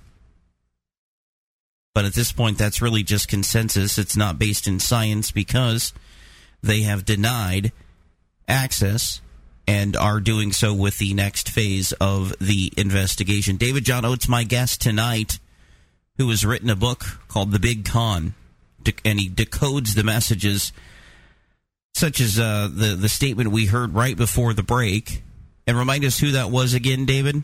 But 1.94 2.06
at 2.06 2.16
this 2.16 2.32
point, 2.32 2.58
that's 2.58 2.82
really 2.82 3.04
just 3.04 3.28
consensus. 3.28 4.00
It's 4.00 4.18
not 4.18 4.40
based 4.40 4.68
in 4.68 4.80
science 4.80 5.30
because 5.30 5.94
they 6.64 6.82
have 6.82 7.06
denied 7.06 7.72
access 8.48 9.22
and 9.68 9.96
are 9.96 10.20
doing 10.20 10.52
so 10.52 10.74
with 10.74 10.98
the 10.98 11.14
next 11.14 11.50
phase 11.50 11.92
of 11.94 12.38
the 12.40 12.72
investigation. 12.76 13.58
David 13.58 13.86
John 13.86 14.06
Oates, 14.06 14.28
my 14.28 14.44
guest 14.44 14.82
tonight, 14.82 15.40
who 16.18 16.30
has 16.30 16.46
written 16.46 16.70
a 16.70 16.76
book 16.76 17.04
called 17.28 17.52
The 17.52 17.60
Big 17.60 17.86
Con, 17.86 18.34
and 19.06 19.20
he 19.20 19.30
decodes 19.30 19.96
the 19.96 20.04
messages 20.04 20.74
such 21.94 22.20
as 22.20 22.40
uh, 22.40 22.70
the 22.74 22.96
the 22.96 23.10
statement 23.10 23.52
we 23.52 23.68
heard 23.68 23.94
right 23.94 24.18
before 24.18 24.54
the 24.54 24.64
break. 24.64 25.24
And 25.66 25.78
remind 25.78 26.04
us 26.04 26.20
who 26.20 26.32
that 26.32 26.50
was 26.50 26.74
again, 26.74 27.06
David. 27.06 27.44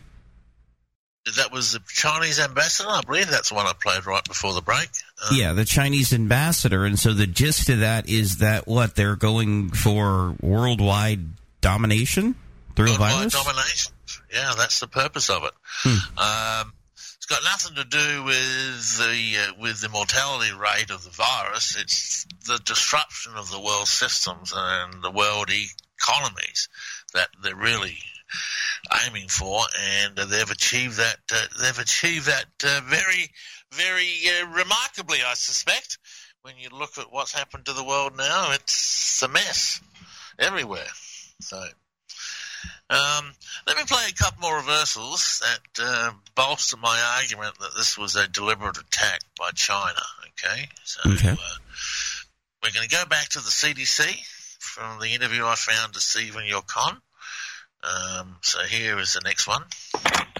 That 1.36 1.52
was 1.52 1.72
the 1.72 1.80
Chinese 1.86 2.40
ambassador. 2.40 2.88
I 2.88 3.02
believe 3.02 3.28
that's 3.28 3.50
the 3.50 3.54
one 3.54 3.66
I 3.66 3.72
played 3.80 4.06
right 4.06 4.24
before 4.24 4.54
the 4.54 4.62
break. 4.62 4.88
Uh, 5.22 5.28
Yeah, 5.32 5.52
the 5.52 5.66
Chinese 5.66 6.12
ambassador. 6.14 6.84
And 6.86 6.98
so 6.98 7.12
the 7.12 7.26
gist 7.26 7.68
of 7.68 7.80
that 7.80 8.08
is 8.08 8.38
that 8.38 8.66
what 8.66 8.96
they're 8.96 9.16
going 9.16 9.70
for 9.70 10.34
worldwide 10.40 11.26
domination 11.60 12.34
through 12.74 12.86
a 12.86 12.88
worldwide 12.90 13.12
virus. 13.12 13.32
domination. 13.34 13.92
Yeah, 14.32 14.54
that's 14.56 14.80
the 14.80 14.86
purpose 14.88 15.28
of 15.28 15.44
it. 15.44 15.52
Hmm. 15.82 16.18
Um, 16.18 16.72
it's 17.16 17.26
got 17.26 17.42
nothing 17.44 17.76
to 17.76 17.84
do 17.84 18.24
with 18.24 18.98
the 18.98 19.36
uh, 19.38 19.52
with 19.60 19.80
the 19.82 19.88
mortality 19.90 20.52
rate 20.54 20.90
of 20.90 21.04
the 21.04 21.10
virus. 21.10 21.76
It's 21.78 22.26
the 22.46 22.58
disruption 22.64 23.32
of 23.36 23.50
the 23.50 23.60
world 23.60 23.88
systems 23.88 24.52
and 24.56 25.02
the 25.02 25.10
world 25.10 25.50
economies 25.50 26.68
that 27.12 27.28
they're 27.42 27.54
really 27.54 27.98
aiming 29.06 29.28
for, 29.28 29.60
and 29.80 30.18
uh, 30.18 30.24
they've 30.26 30.50
achieved 30.50 30.96
that. 30.98 31.18
Uh, 31.32 31.46
they've 31.62 31.78
achieved 31.78 32.26
that 32.26 32.46
uh, 32.64 32.80
very, 32.86 33.30
very 33.72 34.08
uh, 34.28 34.46
remarkably, 34.48 35.18
I 35.26 35.34
suspect. 35.34 35.98
When 36.42 36.54
you 36.58 36.70
look 36.72 36.96
at 36.98 37.12
what's 37.12 37.32
happened 37.34 37.66
to 37.66 37.72
the 37.74 37.84
world 37.84 38.16
now, 38.16 38.52
it's 38.52 39.22
a 39.22 39.28
mess 39.28 39.80
everywhere. 40.38 40.88
So. 41.40 41.62
Um, 42.90 43.32
let 43.68 43.76
me 43.76 43.84
play 43.86 44.04
a 44.10 44.12
couple 44.12 44.40
more 44.42 44.56
reversals 44.56 45.40
that 45.42 45.82
uh, 45.82 46.10
bolster 46.34 46.76
my 46.76 47.18
argument 47.20 47.56
that 47.60 47.74
this 47.76 47.96
was 47.96 48.16
a 48.16 48.26
deliberate 48.26 48.78
attack 48.78 49.20
by 49.38 49.50
China. 49.52 50.00
Okay, 50.28 50.68
so 50.84 51.00
Okay. 51.12 51.30
uh, 51.30 51.36
we're 52.62 52.72
going 52.72 52.88
to 52.88 52.94
go 52.94 53.04
back 53.06 53.28
to 53.30 53.38
the 53.38 53.48
CDC 53.48 54.02
from 54.58 54.98
the 55.00 55.14
interview 55.14 55.46
I 55.46 55.54
found 55.54 55.94
to 55.94 56.00
Stephen 56.00 56.44
Yorkon. 56.44 57.00
Um, 57.82 58.36
so 58.42 58.60
here 58.60 58.98
is 58.98 59.14
the 59.14 59.22
next 59.24 59.46
one. 59.46 59.62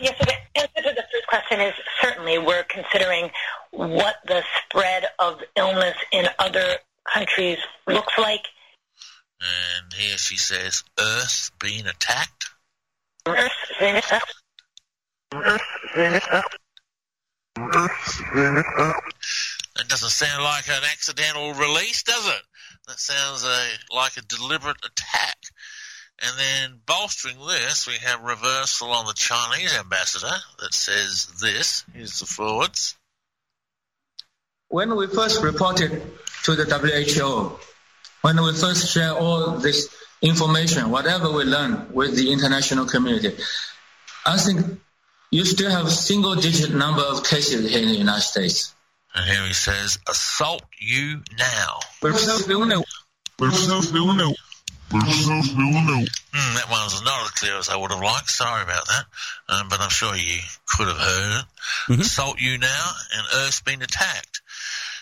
Yes, 0.01 0.15
so 0.19 0.25
the 0.25 0.35
answer 0.61 0.83
to 0.83 0.95
the 0.95 1.05
first 1.13 1.27
question 1.29 1.61
is 1.61 1.75
certainly 2.01 2.39
we're 2.39 2.65
considering 2.65 3.31
what 3.71 4.17
the 4.27 4.43
spread 4.65 5.05
of 5.19 5.41
illness 5.57 5.97
in 6.13 6.27
other 6.39 6.77
countries 7.13 7.59
looks 7.87 8.13
like. 8.19 8.45
And 9.41 9.93
here 9.95 10.19
she 10.19 10.37
says, 10.37 10.85
Earth 10.99 11.51
being 11.59 11.87
attacked. 11.87 12.51
Earth 13.27 13.53
venez. 13.79 14.05
That 19.77 19.89
doesn't 19.89 20.11
sound 20.11 20.45
like 20.45 20.69
an 20.69 20.83
accidental 20.93 21.55
release, 21.55 22.03
does 22.03 22.27
it? 22.27 22.43
That 22.89 22.99
sounds 22.99 23.45
a, 23.45 23.95
like 23.95 24.17
a 24.17 24.23
deliberate 24.23 24.85
attack. 24.85 25.37
And 26.23 26.39
then 26.39 26.81
bolstering 26.85 27.39
this, 27.39 27.87
we 27.87 27.95
have 28.05 28.23
reversal 28.23 28.89
on 28.89 29.07
the 29.07 29.15
Chinese 29.15 29.75
ambassador 29.79 30.35
that 30.59 30.75
says 30.75 31.27
this. 31.41 31.85
Here's 31.95 32.21
the 32.21 32.27
forwards. 32.27 32.97
When 34.69 34.95
we 34.97 35.07
first 35.07 35.43
reported 35.43 36.03
to 36.45 36.55
the 36.55 36.65
WHO, 36.65 37.59
when 38.21 38.43
we 38.43 38.53
first 38.53 38.93
share 38.93 39.13
all 39.15 39.53
this 39.57 39.89
information, 40.21 40.91
whatever 40.91 41.33
we 41.33 41.45
learn 41.45 41.87
with 41.93 42.17
the 42.17 42.31
international 42.33 42.85
community, 42.85 43.37
I 44.27 44.37
think 44.37 44.79
you 45.31 45.45
still 45.47 45.71
have 45.71 45.91
single 45.91 46.35
digit 46.35 46.75
number 46.75 47.03
of 47.03 47.25
cases 47.25 47.71
here 47.71 47.83
in 47.83 47.89
the 47.89 47.95
United 47.95 48.21
States. 48.21 48.75
And 49.15 49.25
here 49.25 49.47
he 49.47 49.55
says, 49.55 49.99
assault 50.07 50.63
you 50.79 51.23
now. 51.39 51.81
We're 54.93 55.01
still 55.01 55.29
new. 55.29 55.37
We're 55.37 55.43
still 55.43 55.43
still 55.43 55.43
new. 55.43 55.43
We're 55.43 55.43
still 55.43 55.43
still 55.43 55.97
new. 55.97 56.07
Hmm, 56.33 56.55
that 56.55 56.71
one 56.71 56.85
was 56.85 57.03
not 57.05 57.25
as 57.25 57.31
clear 57.33 57.57
as 57.59 57.69
I 57.69 57.77
would 57.77 57.91
have 57.91 58.03
liked. 58.03 58.31
Sorry 58.31 58.63
about 58.63 58.87
that. 58.87 59.05
Um, 59.49 59.69
but 59.69 59.81
I'm 59.81 59.91
sure 59.91 60.15
you 60.15 60.39
could 60.67 60.89
have 60.89 60.97
heard 60.97 61.41
it. 61.41 62.01
Assault 62.01 62.41
you 62.41 62.59
now, 62.59 62.91
and 63.17 63.27
Earth's 63.35 63.61
been 63.61 63.83
attacked. 63.83 64.43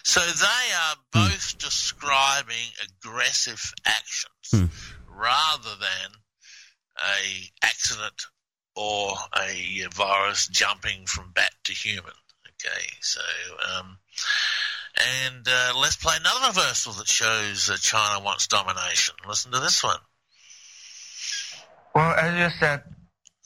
So 0.05 0.21
they 0.21 0.73
are 0.75 0.97
both 1.13 1.59
describing 1.59 2.73
aggressive 2.83 3.63
actions 3.85 4.71
rather 5.11 5.77
than 5.81 6.11
a 6.99 7.51
accident 7.63 8.27
or 8.75 9.15
a 9.37 9.87
virus 9.95 10.49
jumping 10.49 11.05
from 11.07 11.33
bat 11.35 11.51
to 11.65 11.73
human. 11.73 12.13
Okay, 12.47 12.87
so 13.01 13.21
um, 13.77 13.99
and 14.97 15.47
uh, 15.47 15.73
let's 15.81 15.97
play 15.97 16.15
another 16.19 16.49
reversal 16.49 16.93
that 16.95 17.09
shows 17.09 17.71
uh, 17.71 17.77
China 17.77 18.25
wants 18.25 18.47
domination. 18.47 19.15
Listen 19.27 19.53
to 19.53 19.61
this 19.61 19.83
one. 19.83 19.99
Well, 21.95 22.13
as 22.13 22.39
you 22.39 22.59
said, 22.59 22.83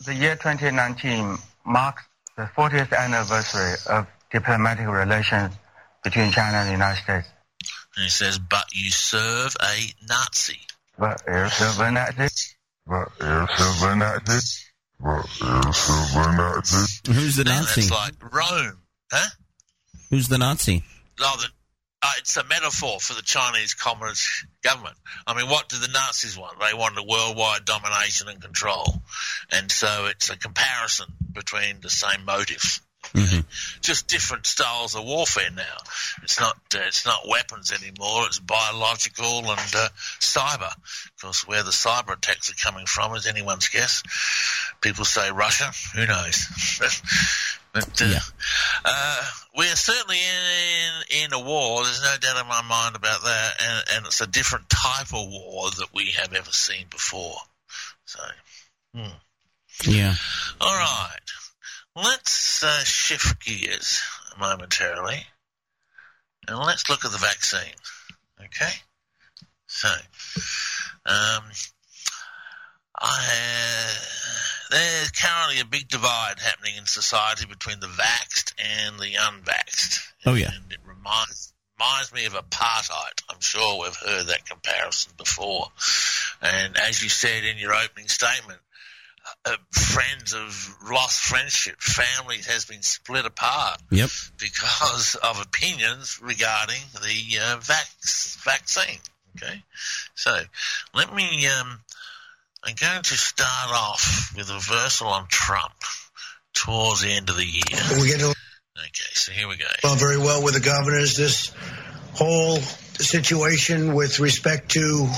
the 0.04 0.14
year 0.14 0.34
2019 0.34 1.38
marks 1.64 2.02
the 2.36 2.48
40th 2.56 2.96
anniversary 2.96 3.74
of 3.88 4.06
diplomatic 4.30 4.86
relations 4.88 5.54
between 6.02 6.32
China 6.32 6.58
and 6.58 6.68
the 6.68 6.72
United 6.72 7.02
States. 7.02 7.28
And 7.96 8.04
he 8.04 8.10
says, 8.10 8.38
"But 8.38 8.64
you 8.72 8.90
serve 8.90 9.56
a 9.60 9.94
Nazi." 10.08 10.60
But 10.98 11.22
you 11.26 11.48
serve 11.48 11.80
a 11.80 11.90
Nazi. 11.90 12.56
But 12.86 13.08
you 13.20 13.46
serve 13.56 13.82
a 13.82 13.96
Nazi. 13.96 14.64
But 15.00 15.40
you 15.40 15.72
serve 15.72 16.16
a 16.16 16.36
Nazi. 16.36 17.12
Who's 17.12 17.36
the 17.36 17.44
Now 17.44 17.60
Nazi? 17.60 17.80
That's 17.82 17.90
like 17.90 18.34
Rome, 18.34 18.78
huh? 19.10 19.28
Who's 20.10 20.28
the 20.28 20.38
Nazi? 20.38 20.84
No, 21.20 21.36
the, 21.36 21.46
uh, 22.02 22.12
it's 22.18 22.36
a 22.36 22.44
metaphor 22.44 22.98
for 22.98 23.14
the 23.14 23.22
Chinese 23.22 23.74
Communist 23.74 24.46
government. 24.62 24.96
I 25.26 25.36
mean, 25.36 25.48
what 25.48 25.68
did 25.68 25.80
the 25.80 25.88
Nazis 25.88 26.36
want? 26.36 26.58
They 26.58 26.74
wanted 26.74 27.06
worldwide 27.06 27.64
domination 27.64 28.28
and 28.28 28.40
control, 28.40 29.02
and 29.50 29.70
so 29.70 30.06
it's 30.06 30.30
a 30.30 30.36
comparison 30.36 31.06
between 31.32 31.80
the 31.80 31.90
same 31.90 32.24
motive. 32.24 32.80
Just 33.80 34.08
different 34.08 34.46
styles 34.46 34.94
of 34.94 35.04
warfare 35.04 35.50
now. 35.54 35.76
It's 36.22 36.40
not 36.40 36.56
uh, 36.74 36.78
it's 36.86 37.04
not 37.04 37.28
weapons 37.28 37.72
anymore. 37.72 38.26
It's 38.26 38.38
biological 38.38 39.50
and 39.50 39.74
uh, 39.74 39.88
cyber. 40.20 40.72
Of 40.72 41.12
course, 41.20 41.46
where 41.46 41.62
the 41.62 41.70
cyber 41.70 42.16
attacks 42.16 42.50
are 42.50 42.54
coming 42.54 42.86
from 42.86 43.14
is 43.14 43.26
anyone's 43.26 43.68
guess. 43.68 44.02
People 44.80 45.04
say 45.04 45.30
Russia. 45.30 45.72
Who 45.94 46.06
knows? 46.06 47.58
but 47.72 48.02
uh, 48.02 48.20
uh, 48.84 49.24
we're 49.56 49.74
certainly 49.76 50.18
in, 50.18 51.24
in 51.24 51.32
a 51.32 51.40
war. 51.40 51.82
There's 51.82 52.02
no 52.02 52.16
doubt 52.20 52.40
in 52.42 52.48
my 52.48 52.62
mind 52.62 52.96
about 52.96 53.22
that, 53.22 53.52
and, 53.62 53.84
and 53.94 54.06
it's 54.06 54.20
a 54.20 54.26
different 54.26 54.68
type 54.68 55.14
of 55.14 55.26
war 55.28 55.70
that 55.70 55.88
we 55.94 56.12
have 56.18 56.34
ever 56.34 56.50
seen 56.50 56.86
before. 56.90 57.36
So, 58.04 58.20
hmm. 58.94 59.90
Yeah. 59.90 60.14
all 60.60 60.74
right, 60.74 61.18
let's 61.96 62.62
uh, 62.62 62.84
shift 62.84 63.42
gears 63.44 64.02
momentarily, 64.38 65.26
and 66.46 66.58
let's 66.58 66.90
look 66.90 67.06
at 67.06 67.12
the 67.12 67.18
vaccine. 67.18 67.74
Okay, 68.38 68.72
so 69.66 69.88
um, 71.06 71.44
I, 73.00 73.61
there's 74.72 75.10
currently 75.12 75.60
a 75.60 75.64
big 75.64 75.88
divide 75.88 76.38
happening 76.40 76.76
in 76.76 76.86
society 76.86 77.46
between 77.46 77.78
the 77.80 77.86
vaxxed 77.86 78.52
and 78.58 78.98
the 78.98 79.12
unvaxxed. 79.14 79.98
Oh 80.26 80.34
yeah. 80.34 80.50
And 80.54 80.72
it 80.72 80.78
reminds 80.86 81.52
reminds 81.78 82.12
me 82.12 82.26
of 82.26 82.32
apartheid. 82.34 83.22
I'm 83.30 83.40
sure 83.40 83.82
we've 83.82 83.96
heard 83.96 84.26
that 84.28 84.46
comparison 84.46 85.12
before. 85.16 85.66
And 86.40 86.76
as 86.78 87.02
you 87.02 87.08
said 87.08 87.44
in 87.44 87.58
your 87.58 87.74
opening 87.74 88.08
statement, 88.08 88.58
uh, 89.44 89.56
friends 89.72 90.32
have 90.32 90.90
lost 90.90 91.20
friendship. 91.20 91.80
Families 91.80 92.46
has 92.46 92.64
been 92.64 92.82
split 92.82 93.24
apart 93.26 93.80
Yep. 93.90 94.10
because 94.38 95.16
of 95.16 95.40
opinions 95.40 96.20
regarding 96.22 96.80
the 96.94 97.38
uh, 97.38 97.56
vax- 97.58 98.36
vaccine. 98.44 98.98
Okay, 99.36 99.62
so 100.14 100.38
let 100.94 101.12
me. 101.14 101.46
Um, 101.46 101.80
I'm 102.64 102.74
going 102.80 103.02
to 103.02 103.14
start 103.16 103.70
off 103.70 104.32
with 104.36 104.48
a 104.50 104.54
reversal 104.54 105.08
on 105.08 105.26
Trump 105.28 105.72
towards 106.54 107.02
the 107.02 107.12
end 107.12 107.28
of 107.28 107.36
the 107.36 107.44
year. 107.44 108.00
We 108.00 108.08
get 108.08 108.20
to 108.20 108.34
Okay, 108.78 109.10
so 109.14 109.32
here 109.32 109.48
we 109.48 109.56
go. 109.56 109.66
well 109.84 109.96
very 109.96 110.16
well 110.18 110.42
with 110.42 110.54
the 110.54 110.60
governors. 110.60 111.16
This 111.16 111.52
whole 112.14 112.58
situation 112.58 113.94
with 113.94 114.18
respect 114.20 114.70
to 114.72 115.08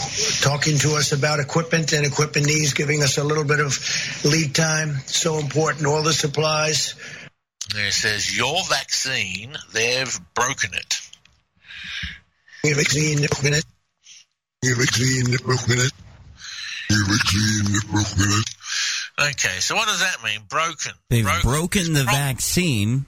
talking 0.40 0.78
to 0.78 0.94
us 0.94 1.12
about 1.12 1.38
equipment 1.40 1.92
and 1.92 2.06
equipment 2.06 2.46
needs, 2.46 2.72
giving 2.72 3.02
us 3.02 3.18
a 3.18 3.24
little 3.24 3.44
bit 3.44 3.60
of 3.60 3.78
lead 4.24 4.54
time, 4.54 4.94
so 5.06 5.38
important. 5.38 5.86
All 5.86 6.02
the 6.02 6.12
supplies. 6.12 6.94
There 7.74 7.86
it 7.86 7.92
says 7.92 8.36
your 8.36 8.56
vaccine. 8.68 9.54
They've 9.72 10.18
broken 10.34 10.70
it. 10.74 11.00
Your 12.64 12.76
vaccine, 12.76 13.18
broken 13.18 13.54
it. 13.54 13.64
Your 14.62 14.76
vaccine, 14.76 15.26
broken 15.26 15.34
it. 15.34 15.34
Your 15.36 15.36
vaccine, 15.36 15.36
broken 15.44 15.78
it. 15.86 15.92
Okay, 19.20 19.60
so 19.60 19.74
what 19.74 19.86
does 19.86 20.00
that 20.00 20.22
mean? 20.24 20.40
Broken. 20.48 20.92
They've 21.08 21.24
broken. 21.24 21.50
broken 21.50 21.92
the 21.92 22.04
vaccine. 22.04 23.06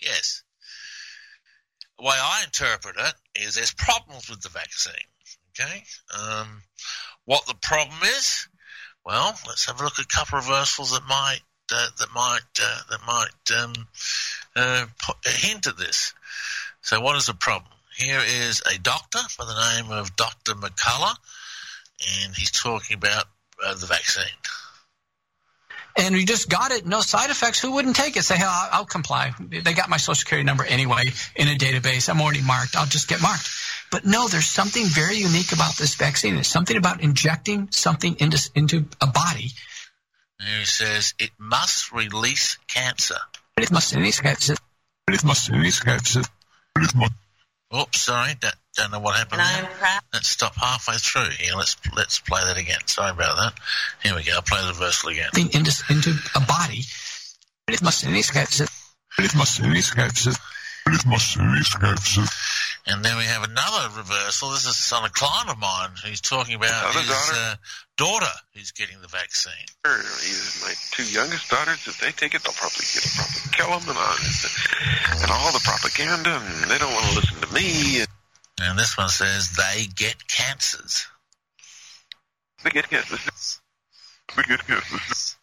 Yes. 0.00 0.42
The 1.98 2.04
way 2.04 2.14
I 2.16 2.42
interpret 2.44 2.96
it 2.98 3.14
is 3.42 3.54
there's 3.54 3.72
problems 3.72 4.28
with 4.28 4.42
the 4.42 4.48
vaccine. 4.48 4.94
Okay. 5.58 5.82
Um, 6.16 6.62
what 7.24 7.46
the 7.46 7.54
problem 7.54 7.98
is? 8.02 8.48
Well, 9.04 9.38
let's 9.46 9.66
have 9.66 9.80
a 9.80 9.84
look 9.84 9.98
at 9.98 10.04
a 10.04 10.08
couple 10.08 10.38
of 10.38 10.48
reversals 10.48 10.92
that 10.92 11.06
might 11.08 11.40
uh, 11.72 11.88
that 11.98 12.08
might 12.14 12.40
uh, 12.60 12.80
that 12.90 13.00
might 13.06 13.62
um, 13.62 13.88
uh, 14.54 14.86
hint 15.24 15.66
at 15.66 15.76
this. 15.76 16.12
So, 16.82 17.00
what 17.00 17.16
is 17.16 17.26
the 17.26 17.34
problem? 17.34 17.72
Here 17.96 18.20
is 18.20 18.62
a 18.70 18.78
doctor 18.78 19.20
by 19.38 19.44
the 19.46 19.74
name 19.74 19.90
of 19.90 20.14
Dr. 20.16 20.54
McCullough, 20.54 21.16
and 22.00 22.34
he's 22.34 22.50
talking 22.50 22.96
about 22.96 23.24
uh, 23.64 23.74
the 23.74 23.86
vaccine. 23.86 24.24
and 25.96 26.14
you 26.14 26.26
just 26.26 26.48
got 26.48 26.72
it, 26.72 26.86
no 26.86 27.00
side 27.00 27.30
effects, 27.30 27.60
who 27.60 27.72
wouldn't 27.72 27.96
take 27.96 28.16
it? 28.16 28.22
Say, 28.22 28.36
hell, 28.36 28.50
I'll, 28.52 28.68
I'll 28.72 28.84
comply. 28.84 29.32
They 29.38 29.72
got 29.72 29.88
my 29.88 29.96
social 29.96 30.16
security 30.16 30.44
number 30.44 30.64
anyway 30.64 31.04
in 31.34 31.48
a 31.48 31.56
database. 31.56 32.08
I'm 32.08 32.20
already 32.20 32.42
marked. 32.42 32.76
I'll 32.76 32.86
just 32.86 33.08
get 33.08 33.22
marked. 33.22 33.48
But 33.90 34.04
no, 34.04 34.28
there's 34.28 34.46
something 34.46 34.84
very 34.84 35.16
unique 35.16 35.52
about 35.52 35.76
this 35.76 35.94
vaccine. 35.94 36.34
There's 36.34 36.48
something 36.48 36.76
about 36.76 37.02
injecting 37.02 37.68
something 37.70 38.16
into 38.18 38.50
into 38.54 38.86
a 39.00 39.06
body. 39.06 39.52
Here 40.40 40.58
he 40.58 40.64
says 40.64 41.14
it 41.18 41.30
must 41.38 41.92
release 41.92 42.58
cancer. 42.68 43.16
It 43.56 43.70
must 43.70 43.94
release 43.94 44.20
cancer. 44.20 44.54
It 45.08 45.24
must 45.24 45.48
release 45.50 45.80
cancer. 45.80 46.22
It 46.76 46.94
must. 46.94 47.12
Oops, 47.74 48.00
sorry, 48.00 48.34
don't, 48.38 48.54
don't 48.76 48.92
know 48.92 49.00
what 49.00 49.16
happened. 49.16 49.40
there. 49.40 49.68
Let's 50.12 50.28
stop 50.28 50.54
halfway 50.56 50.94
through 50.96 51.30
here. 51.38 51.54
Let's 51.56 51.76
let's 51.96 52.20
play 52.20 52.40
that 52.44 52.56
again. 52.56 52.78
Sorry 52.86 53.10
about 53.10 53.36
that. 53.36 53.52
Here 54.02 54.14
we 54.14 54.22
go. 54.22 54.32
I'll 54.34 54.42
play 54.42 54.60
the 54.62 54.68
reversal 54.68 55.10
again. 55.10 55.30
Thing 55.32 55.50
into 55.52 55.72
into 55.90 56.10
a 56.34 56.40
body. 56.40 56.82
And 62.86 63.04
then 63.04 63.16
we 63.16 63.24
have 63.24 63.42
another 63.42 63.96
reversal. 63.98 64.50
This 64.50 64.60
is 64.60 64.66
on 64.66 64.70
a 64.70 64.74
son 64.74 65.04
of 65.04 65.12
client 65.12 65.50
of 65.50 65.58
mine 65.58 65.90
who's 66.04 66.20
talking 66.20 66.54
about 66.54 66.70
Another 66.70 67.00
his 67.00 67.08
daughter? 67.08 67.34
Uh, 67.34 67.54
daughter 67.96 68.32
who's 68.54 68.70
getting 68.70 69.00
the 69.02 69.08
vaccine. 69.08 69.66
Either 69.84 69.98
My 70.62 70.74
two 70.92 71.02
youngest 71.10 71.50
daughters, 71.50 71.82
if 71.88 71.98
they 71.98 72.12
take 72.12 72.36
it, 72.36 72.44
they'll 72.44 72.54
probably 72.54 72.86
get 72.94 73.02
it, 73.02 73.10
probably 73.18 73.50
kill 73.50 73.70
them, 73.74 73.88
and, 73.90 73.98
all- 73.98 75.22
and 75.22 75.30
all 75.32 75.50
the 75.50 75.62
propaganda, 75.64 76.38
and 76.38 76.70
they 76.70 76.78
don't 76.78 76.92
want 76.94 77.06
to 77.06 77.14
listen 77.18 77.40
to 77.42 77.52
me. 77.52 78.04
And 78.60 78.70
And 78.70 78.78
this 78.78 78.96
one 78.96 79.08
says 79.08 79.50
they 79.52 79.86
get 79.94 80.26
cancers. 80.28 81.06
they 82.64 82.70
get 82.70 82.88
cancer. 82.88 83.16
They 83.16 83.22
get 83.22 83.38
cancer. 83.38 83.60
They 84.36 84.42
get 84.42 84.66
cancer. 84.66 85.36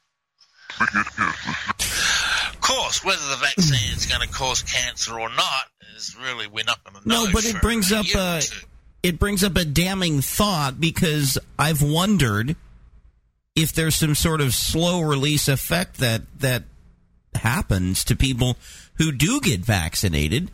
Of 2.49 2.57
course, 2.61 3.03
whether 3.03 3.22
the 3.30 3.38
vaccine 3.39 3.93
is 3.95 4.05
going 4.05 4.22
to 4.28 4.34
cause 4.34 4.61
cancer 4.64 5.20
or 5.20 5.30
not 5.30 5.66
is 5.95 6.16
really 6.18 6.47
we're 6.47 6.64
not 6.64 6.84
going 6.84 7.01
to 7.01 7.07
know. 7.07 7.26
No, 7.26 7.32
but 7.32 7.45
it 7.45 7.61
brings 7.61 7.91
up 7.91 8.05
a 8.16 8.41
two. 8.41 8.66
it 9.03 9.20
brings 9.20 9.43
up 9.43 9.55
a 9.55 9.66
damning 9.66 10.22
thought 10.22 10.80
because 10.80 11.38
I've 11.59 11.82
wondered 11.84 12.55
if 13.55 13.74
there's 13.74 13.95
some 13.95 14.16
sort 14.16 14.41
of 14.41 14.55
slow 14.55 15.01
release 15.01 15.47
effect 15.47 15.97
that 15.97 16.22
that 16.39 16.64
happens 17.36 18.03
to 18.05 18.16
people 18.16 18.57
who 18.95 19.11
do 19.11 19.39
get 19.41 19.59
vaccinated 19.59 20.49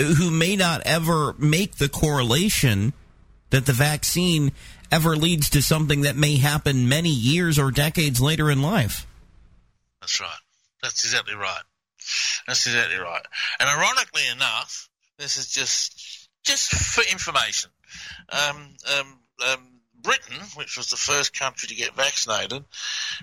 who 0.00 0.30
may 0.30 0.56
not 0.56 0.82
ever 0.84 1.34
make 1.38 1.76
the 1.76 1.88
correlation 1.88 2.92
that 3.50 3.66
the 3.66 3.72
vaccine 3.72 4.52
ever 4.90 5.16
leads 5.16 5.50
to 5.50 5.62
something 5.62 6.02
that 6.02 6.16
may 6.16 6.36
happen 6.36 6.88
many 6.88 7.10
years 7.10 7.58
or 7.58 7.70
decades 7.70 8.20
later 8.20 8.50
in 8.50 8.62
life. 8.62 9.06
That's 10.00 10.20
right. 10.20 10.30
That's 10.82 11.04
exactly 11.04 11.34
right. 11.34 11.62
That's 12.46 12.66
exactly 12.66 12.96
right. 12.96 13.22
And 13.58 13.68
ironically 13.68 14.22
enough, 14.32 14.88
this 15.18 15.36
is 15.36 15.48
just 15.48 16.28
just 16.42 16.72
for 16.72 17.02
information. 17.10 17.70
Um, 18.30 18.76
um, 18.96 19.18
um, 19.46 19.80
Britain, 20.00 20.38
which 20.54 20.76
was 20.76 20.88
the 20.88 20.96
first 20.96 21.38
country 21.38 21.68
to 21.68 21.74
get 21.74 21.94
vaccinated, 21.94 22.64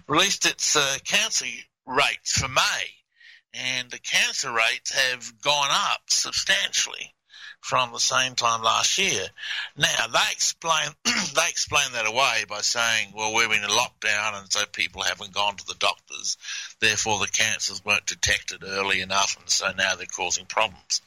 released 0.07 0.45
its 0.45 0.75
uh, 0.75 0.97
cancer 1.03 1.45
rates 1.87 2.39
for 2.39 2.47
May, 2.47 2.85
and 3.57 3.89
the 3.89 3.99
cancer 3.99 4.51
rates 4.51 4.91
have 4.91 5.41
gone 5.41 5.69
up 5.71 6.01
substantially 6.07 7.13
from 7.61 7.91
the 7.91 7.99
same 7.99 8.35
time 8.35 8.61
last 8.61 8.97
year. 8.97 9.27
Now 9.75 10.07
they 10.07 10.31
explain 10.31 10.89
they 11.03 11.49
explain 11.49 11.91
that 11.93 12.07
away 12.07 12.45
by 12.47 12.61
saying, 12.61 13.13
"Well, 13.15 13.33
we've 13.33 13.49
been 13.49 13.63
in 13.63 13.69
lockdown, 13.69 14.39
and 14.39 14.51
so 14.51 14.65
people 14.65 15.01
haven't 15.01 15.33
gone 15.33 15.55
to 15.57 15.65
the 15.65 15.75
doctors." 15.75 16.37
therefore 16.79 17.19
the 17.19 17.27
cancers 17.27 17.83
weren't 17.83 18.05
detected 18.05 18.63
early 18.63 19.01
enough, 19.01 19.37
and 19.39 19.49
so 19.49 19.71
now 19.71 19.95
they're 19.95 20.05
causing 20.05 20.45
problems. 20.45 21.01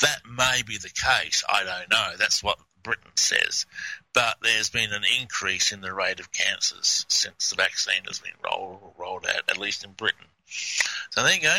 That 0.00 0.20
may 0.26 0.62
be 0.66 0.78
the 0.78 0.90
case. 0.90 1.44
I 1.48 1.64
don't 1.64 1.90
know. 1.90 2.16
That's 2.18 2.42
what 2.42 2.58
Britain 2.82 3.16
says. 3.16 3.66
But 4.12 4.36
there's 4.42 4.70
been 4.70 4.92
an 4.92 5.04
increase 5.20 5.72
in 5.72 5.80
the 5.80 5.94
rate 5.94 6.20
of 6.20 6.32
cancers 6.32 7.06
since 7.08 7.50
the 7.50 7.56
vaccine 7.56 8.04
has 8.06 8.20
been 8.20 8.32
rolled, 8.44 8.94
rolled 8.98 9.26
out, 9.26 9.48
at 9.48 9.56
least 9.58 9.84
in 9.84 9.92
Britain. 9.92 10.26
So 10.46 11.22
there 11.22 11.34
you 11.34 11.40
go. 11.40 11.56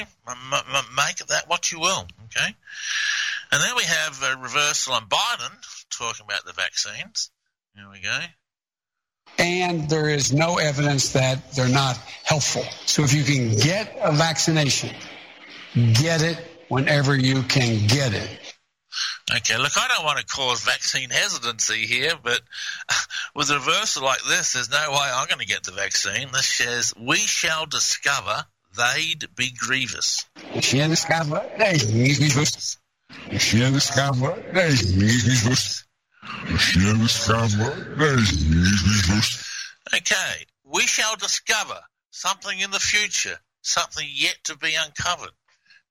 Make 0.96 1.22
of 1.22 1.28
that 1.28 1.46
what 1.48 1.72
you 1.72 1.80
will. 1.80 2.08
Okay. 2.26 2.56
And 3.52 3.62
then 3.62 3.76
we 3.76 3.84
have 3.84 4.22
a 4.24 4.42
reversal 4.42 4.94
on 4.94 5.08
Biden 5.08 5.52
talking 5.90 6.26
about 6.26 6.46
the 6.46 6.54
vaccines. 6.54 7.32
Here 7.76 7.86
we 7.92 8.02
go. 8.02 8.20
And 9.38 9.90
there 9.90 10.10
is 10.10 10.34
no 10.34 10.58
evidence 10.58 11.14
that 11.14 11.54
they're 11.54 11.68
not 11.68 11.98
helpful. 12.24 12.64
So 12.86 13.04
if 13.04 13.14
you 13.14 13.24
can 13.24 13.56
get 13.56 13.98
a 14.02 14.12
vaccination, 14.12 14.96
get 15.94 16.22
it 16.22 16.38
whenever 16.70 17.16
you 17.16 17.44
can 17.44 17.88
get 17.88 18.14
it. 18.14 18.40
Okay, 19.36 19.58
look, 19.58 19.78
I 19.78 19.88
don't 19.88 20.06
want 20.06 20.20
to 20.20 20.26
cause 20.26 20.62
vaccine 20.62 21.10
hesitancy 21.10 21.86
here, 21.86 22.14
but 22.22 22.42
with 23.36 23.50
a 23.50 23.56
reversal 23.56 24.04
like 24.04 24.24
this, 24.28 24.54
there's 24.54 24.70
no 24.70 24.92
way 24.92 25.12
I'm 25.14 25.28
going 25.28 25.40
to 25.40 25.46
get 25.46 25.64
the 25.64 25.72
vaccine. 25.72 26.30
This 26.32 26.48
says, 26.48 26.94
we 27.00 27.18
shall 27.18 27.66
discover 27.66 28.46
they'd 28.76 29.36
be 29.36 29.52
grievous. 29.52 30.26
We 30.54 30.62
shall 30.62 30.90
discover 30.90 31.46
they'd 31.58 31.82
grievous. 31.82 32.78
We 33.32 33.40
shall 33.40 33.72
discover 33.72 34.36
they'd 34.54 34.82
grievous. 34.98 35.86
We 36.50 36.58
shall 36.58 36.98
discover 36.98 37.70
they'd 37.98 38.50
grievous. 38.52 39.46
Okay, 39.94 40.46
we 40.64 40.82
shall 40.82 41.16
discover 41.16 41.80
something 42.12 42.60
in 42.60 42.72
the 42.72 42.80
future, 42.80 43.40
something 43.62 44.08
yet 44.12 44.38
to 44.46 44.58
be 44.58 44.76
uncovered 44.76 45.32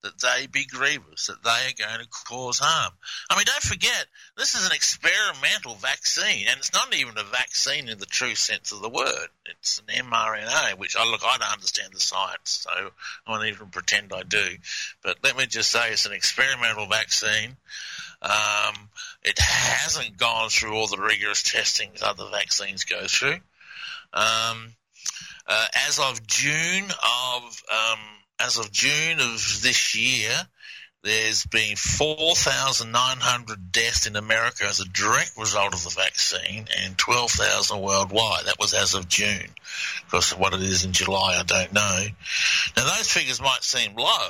that 0.05 0.21
they 0.21 0.45
be 0.45 0.65
grievous, 0.65 1.27
that 1.27 1.43
they 1.43 1.49
are 1.49 1.87
going 1.87 1.99
to 1.99 2.09
cause 2.25 2.59
harm. 2.59 2.93
I 3.29 3.35
mean, 3.35 3.45
don't 3.45 3.63
forget, 3.63 4.05
this 4.37 4.53
is 4.53 4.65
an 4.65 4.71
experimental 4.71 5.73
vaccine, 5.75 6.45
and 6.47 6.59
it's 6.59 6.73
not 6.73 6.95
even 6.95 7.17
a 7.17 7.23
vaccine 7.23 7.89
in 7.89 7.97
the 7.97 8.05
true 8.05 8.35
sense 8.35 8.71
of 8.71 8.81
the 8.81 8.89
word. 8.89 9.27
It's 9.47 9.79
an 9.79 10.05
mRNA, 10.05 10.77
which 10.77 10.95
I 10.95 11.09
look, 11.09 11.21
I 11.25 11.37
don't 11.39 11.53
understand 11.53 11.91
the 11.91 11.99
science, 11.99 12.67
so 12.67 12.69
I 12.69 13.31
won't 13.31 13.47
even 13.47 13.67
pretend 13.69 14.13
I 14.13 14.21
do. 14.21 14.45
But 15.01 15.17
let 15.23 15.35
me 15.35 15.47
just 15.47 15.71
say, 15.71 15.91
it's 15.91 16.05
an 16.05 16.13
experimental 16.13 16.85
vaccine. 16.85 17.57
Um, 18.21 18.89
it 19.23 19.39
hasn't 19.39 20.17
gone 20.17 20.49
through 20.49 20.75
all 20.75 20.87
the 20.87 21.01
rigorous 21.01 21.41
testing 21.41 21.89
that 21.93 22.03
other 22.03 22.29
vaccines 22.31 22.83
go 22.83 23.07
through. 23.07 23.39
Um, 24.13 24.75
uh, 25.47 25.65
as 25.87 25.99
of 25.99 26.25
June 26.27 26.85
of 26.85 27.63
um, 27.71 27.99
as 28.39 28.57
of 28.57 28.71
June 28.71 29.19
of 29.19 29.59
this 29.61 29.95
year, 29.95 30.31
there's 31.03 31.45
been 31.45 31.75
4,900 31.75 33.71
deaths 33.71 34.07
in 34.07 34.15
America 34.15 34.65
as 34.65 34.79
a 34.79 34.89
direct 34.89 35.37
result 35.37 35.75
of 35.75 35.83
the 35.83 35.91
vaccine 35.91 36.67
and 36.83 36.97
12,000 36.97 37.79
worldwide. 37.79 38.45
That 38.45 38.59
was 38.59 38.73
as 38.73 38.95
of 38.95 39.07
June. 39.07 39.49
Of 40.03 40.09
course, 40.09 40.35
what 40.35 40.55
it 40.55 40.63
is 40.63 40.83
in 40.83 40.93
July, 40.93 41.37
I 41.39 41.43
don't 41.43 41.73
know. 41.73 42.05
Now, 42.75 42.95
those 42.95 43.11
figures 43.11 43.39
might 43.39 43.63
seem 43.63 43.95
low, 43.95 44.29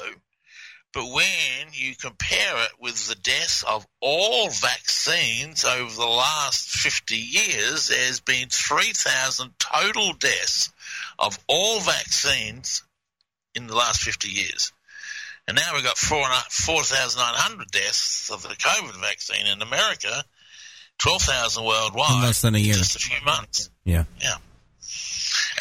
but 0.94 1.12
when 1.12 1.68
you 1.72 1.96
compare 1.96 2.64
it 2.66 2.72
with 2.80 3.08
the 3.08 3.16
deaths 3.16 3.64
of 3.64 3.88
all 4.02 4.50
vaccines 4.50 5.64
over 5.64 5.96
the 5.96 6.06
last 6.06 6.70
50 6.70 7.16
years, 7.16 7.88
there's 7.88 8.20
been 8.20 8.50
3,000 8.50 9.54
total 9.60 10.14
deaths 10.14 10.74
of 11.18 11.40
all 11.48 11.80
vaccines 11.80 12.84
in 13.56 13.68
the 13.68 13.76
last 13.76 14.02
50 14.02 14.30
years. 14.30 14.72
And 15.48 15.56
now 15.56 15.76
we've 15.76 15.84
got 15.84 15.98
4,900 15.98 17.72
deaths 17.72 18.32
of 18.32 18.42
the 18.42 18.56
COVID 18.56 19.00
vaccine 19.00 19.46
in 19.46 19.62
America, 19.62 20.24
12,000 21.00 21.64
worldwide. 21.64 22.16
In 22.16 22.22
less 22.22 22.42
than 22.42 22.56
a 22.56 22.60
year. 22.60 22.74
Just 22.74 22.96
a 22.96 23.00
few 23.00 23.24
months. 23.24 23.70
Yeah. 23.84 24.06
Yeah. 24.20 24.38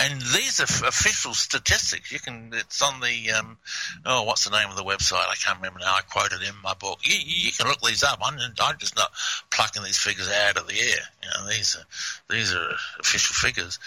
And 0.01 0.21
these 0.21 0.61
are 0.61 0.65
f- 0.65 0.83
official 0.83 1.35
statistics. 1.35 2.11
You 2.11 2.19
can, 2.19 2.51
it's 2.53 2.83
on 2.83 3.01
the, 3.01 3.31
um, 3.33 3.59
oh, 4.05 4.25
what's 4.25 4.45
the 4.45 4.57
name 4.57 4.69
of 4.69 4.77
the 4.77 4.83
website? 4.83 5.29
I 5.29 5.35
can't 5.37 5.59
remember 5.59 5.81
now. 5.81 5.95
I 5.95 6.01
quoted 6.01 6.43
in 6.43 6.55
my 6.63 6.75
book. 6.75 7.01
You, 7.05 7.17
you 7.25 7.53
can 7.53 7.69
look 7.69 7.81
these 7.81 8.03
up. 8.03 8.19
I'm, 8.23 8.37
I'm 8.61 8.79
just 8.79 8.97
not 8.97 9.11
plucking 9.51 9.85
these 9.85 9.99
figures 9.99 10.29
out 10.29 10.57
of 10.57 10.67
the 10.67 10.75
air. 10.75 11.05
You 11.23 11.29
know, 11.29 11.49
these 11.49 11.77
are, 11.77 12.35
these 12.35 12.55
are 12.55 12.71
official 12.99 13.35
figures. 13.35 13.79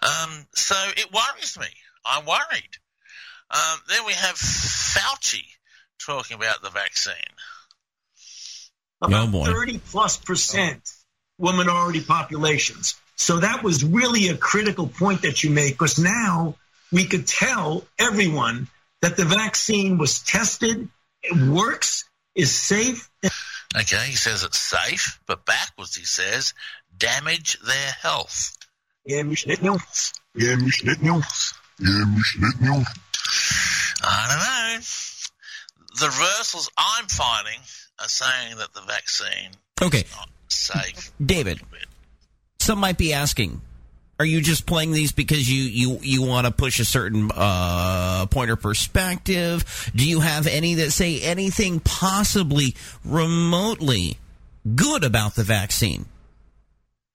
Um, 0.00 0.46
so 0.54 0.76
it 0.96 1.12
worries 1.12 1.58
me. 1.58 1.66
I'm 2.06 2.24
worried. 2.24 2.78
Um, 3.50 3.78
then 3.88 4.04
we 4.06 4.12
have 4.12 4.36
Fauci 4.36 5.44
talking 6.04 6.36
about 6.36 6.62
the 6.62 6.70
vaccine. 6.70 7.14
About 9.00 9.34
Oh, 9.34 9.44
30 9.44 9.78
plus 9.78 10.16
percent 10.16 10.90
were 11.38 11.52
minority 11.52 12.00
populations. 12.00 12.94
So 13.16 13.38
that 13.40 13.62
was 13.62 13.84
really 13.84 14.28
a 14.28 14.36
critical 14.36 14.86
point 14.86 15.22
that 15.22 15.44
you 15.44 15.50
make 15.50 15.74
because 15.74 15.98
now 15.98 16.56
we 16.90 17.06
could 17.06 17.26
tell 17.26 17.86
everyone 17.98 18.68
that 19.02 19.16
the 19.16 19.24
vaccine 19.24 19.98
was 19.98 20.20
tested, 20.20 20.88
it 21.22 21.48
works, 21.48 22.04
is 22.34 22.50
safe. 22.52 23.10
Okay, 23.76 24.06
he 24.06 24.16
says 24.16 24.42
it's 24.42 24.58
safe, 24.58 25.20
but 25.26 25.44
backwards 25.44 25.96
he 25.96 26.04
says 26.04 26.54
damage 26.96 27.58
their 27.60 27.90
health. 28.02 28.56
Yeah, 29.04 29.22
we 29.24 29.36
should 29.36 29.62
know. 29.62 29.78
Yeah, 30.34 30.56
we 30.56 30.70
should 30.70 31.02
know. 31.02 31.20
Yeah, 31.78 32.04
we 32.14 32.22
should 32.22 32.60
know. 32.60 32.82
I 34.02 34.26
don't 34.28 34.38
know. 34.38 34.84
The 36.00 36.06
reversals 36.06 36.70
I'm 36.76 37.06
finding 37.06 37.60
are 38.00 38.08
saying 38.08 38.56
that 38.58 38.72
the 38.74 38.82
vaccine 38.82 39.50
Okay. 39.80 40.00
is 40.00 40.16
not 40.16 40.28
safe. 40.48 41.12
David, 41.24 41.60
some 42.58 42.78
might 42.78 42.98
be 42.98 43.12
asking, 43.12 43.60
are 44.18 44.26
you 44.26 44.40
just 44.40 44.66
playing 44.66 44.92
these 44.92 45.12
because 45.12 45.50
you 45.50 45.62
you 45.64 45.98
you 46.02 46.22
want 46.22 46.46
to 46.46 46.52
push 46.52 46.78
a 46.80 46.84
certain 46.84 47.30
uh, 47.34 48.26
point 48.26 48.50
or 48.50 48.56
perspective? 48.56 49.90
Do 49.94 50.08
you 50.08 50.20
have 50.20 50.46
any 50.46 50.74
that 50.74 50.90
say 50.92 51.20
anything 51.20 51.80
possibly 51.80 52.74
remotely 53.04 54.18
good 54.74 55.04
about 55.04 55.34
the 55.34 55.44
vaccine? 55.44 56.06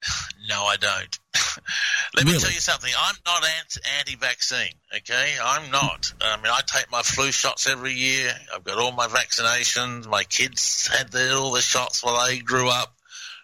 No, 0.50 0.64
I 0.64 0.78
don't. 0.78 1.20
Let 2.16 2.26
me 2.26 2.32
tell 2.40 2.52
you 2.52 2.60
something. 2.60 2.92
I'm 3.00 3.16
not 3.24 3.44
anti- 3.44 3.82
anti-vaccine. 4.00 4.74
Okay, 4.98 5.36
I'm 5.42 5.70
not. 5.70 6.12
I 6.20 6.38
mean, 6.38 6.48
I 6.48 6.62
take 6.66 6.92
my 6.92 7.04
flu 7.04 7.32
shots 7.32 7.68
every 7.70 7.94
year. 7.94 8.34
I've 8.54 8.64
got 8.64 8.80
all 8.80 8.92
my 8.92 9.06
vaccinations. 9.06 10.08
My 10.08 10.24
kids 10.24 10.88
had 10.88 11.16
all 11.32 11.52
the 11.52 11.62
shots 11.62 12.04
while 12.04 12.26
they 12.26 12.40
grew 12.40 12.68
up. 12.68 12.96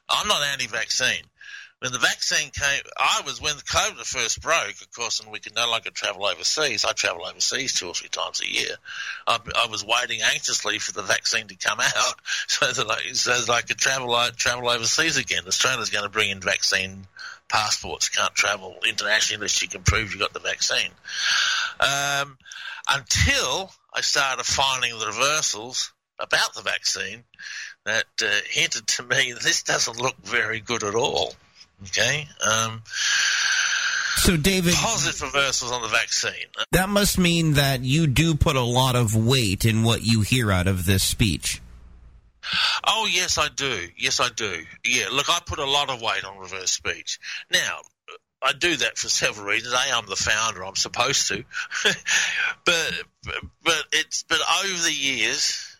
I'm 0.09 0.27
not 0.27 0.41
anti-vaccine. 0.41 1.23
When 1.79 1.91
the 1.91 1.99
vaccine 1.99 2.51
came, 2.51 2.81
I 2.97 3.21
was 3.25 3.41
when 3.41 3.53
COVID 3.55 4.05
first 4.05 4.41
broke, 4.41 4.81
of 4.81 4.91
course, 4.95 5.19
and 5.19 5.31
we 5.31 5.39
could 5.39 5.55
no 5.55 5.69
longer 5.69 5.91
travel 5.91 6.25
overseas. 6.25 6.85
I 6.85 6.93
travel 6.93 7.25
overseas 7.25 7.73
two 7.73 7.87
or 7.87 7.93
three 7.93 8.07
times 8.07 8.41
a 8.41 8.49
year. 8.49 8.75
I, 9.27 9.39
I 9.55 9.67
was 9.67 9.85
waiting 9.85 10.21
anxiously 10.21 10.79
for 10.79 10.93
the 10.93 11.03
vaccine 11.03 11.47
to 11.47 11.55
come 11.55 11.79
out 11.81 12.15
so 12.47 12.71
that 12.71 12.89
I, 12.89 13.11
so 13.11 13.39
that 13.39 13.49
I 13.49 13.61
could 13.61 13.77
travel 13.77 14.15
uh, 14.15 14.31
travel 14.35 14.69
overseas 14.69 15.17
again. 15.17 15.43
Australia's 15.45 15.89
going 15.89 16.05
to 16.05 16.09
bring 16.09 16.29
in 16.29 16.39
vaccine 16.39 17.07
passports. 17.49 18.09
Can't 18.09 18.33
travel 18.33 18.77
internationally 18.87 19.35
unless 19.35 19.61
you 19.61 19.67
can 19.67 19.83
prove 19.83 20.13
you 20.13 20.19
got 20.19 20.33
the 20.33 20.39
vaccine. 20.39 20.91
Um, 21.79 22.37
until 22.87 23.71
I 23.93 24.01
started 24.01 24.45
finding 24.45 24.97
the 24.97 25.07
reversals 25.07 25.91
about 26.19 26.53
the 26.53 26.61
vaccine 26.61 27.23
that 27.85 28.05
uh, 28.23 28.27
hinted 28.49 28.87
to 28.87 29.03
me 29.03 29.33
this 29.43 29.63
doesn't 29.63 29.99
look 29.99 30.15
very 30.23 30.61
good 30.61 30.83
at 30.83 30.95
all. 30.95 31.33
Okay. 31.83 32.27
Um, 32.45 32.83
So, 34.17 34.37
David, 34.37 34.73
positive 34.73 35.21
reversals 35.33 35.71
on 35.71 35.81
the 35.81 35.87
vaccine. 35.87 36.45
that 36.71 36.89
must 36.89 37.17
mean 37.19 37.53
that 37.53 37.81
you 37.81 38.07
do 38.07 38.33
put 38.35 38.55
a 38.55 38.61
lot 38.61 38.95
of 38.95 39.15
weight 39.15 39.65
in 39.65 39.83
what 39.83 40.03
you 40.03 40.21
hear 40.21 40.51
out 40.51 40.67
of 40.67 40.85
this 40.85 41.03
speech. 41.03 41.61
Oh 42.85 43.07
yes, 43.11 43.37
I 43.37 43.47
do. 43.49 43.87
Yes, 43.97 44.19
I 44.19 44.29
do. 44.29 44.63
Yeah. 44.83 45.07
Look, 45.11 45.29
I 45.29 45.39
put 45.45 45.59
a 45.59 45.65
lot 45.65 45.89
of 45.89 46.01
weight 46.01 46.23
on 46.23 46.37
reverse 46.37 46.71
speech. 46.71 47.19
Now, 47.51 47.79
I 48.41 48.53
do 48.53 48.75
that 48.77 48.97
for 48.97 49.09
several 49.09 49.47
reasons. 49.47 49.73
A, 49.73 49.95
I'm 49.95 50.05
the 50.05 50.15
founder. 50.15 50.63
I'm 50.63 50.75
supposed 50.75 51.27
to. 51.29 51.43
but 52.65 52.93
but 53.63 53.83
it's 53.91 54.23
but 54.23 54.39
over 54.63 54.83
the 54.83 54.93
years, 54.93 55.75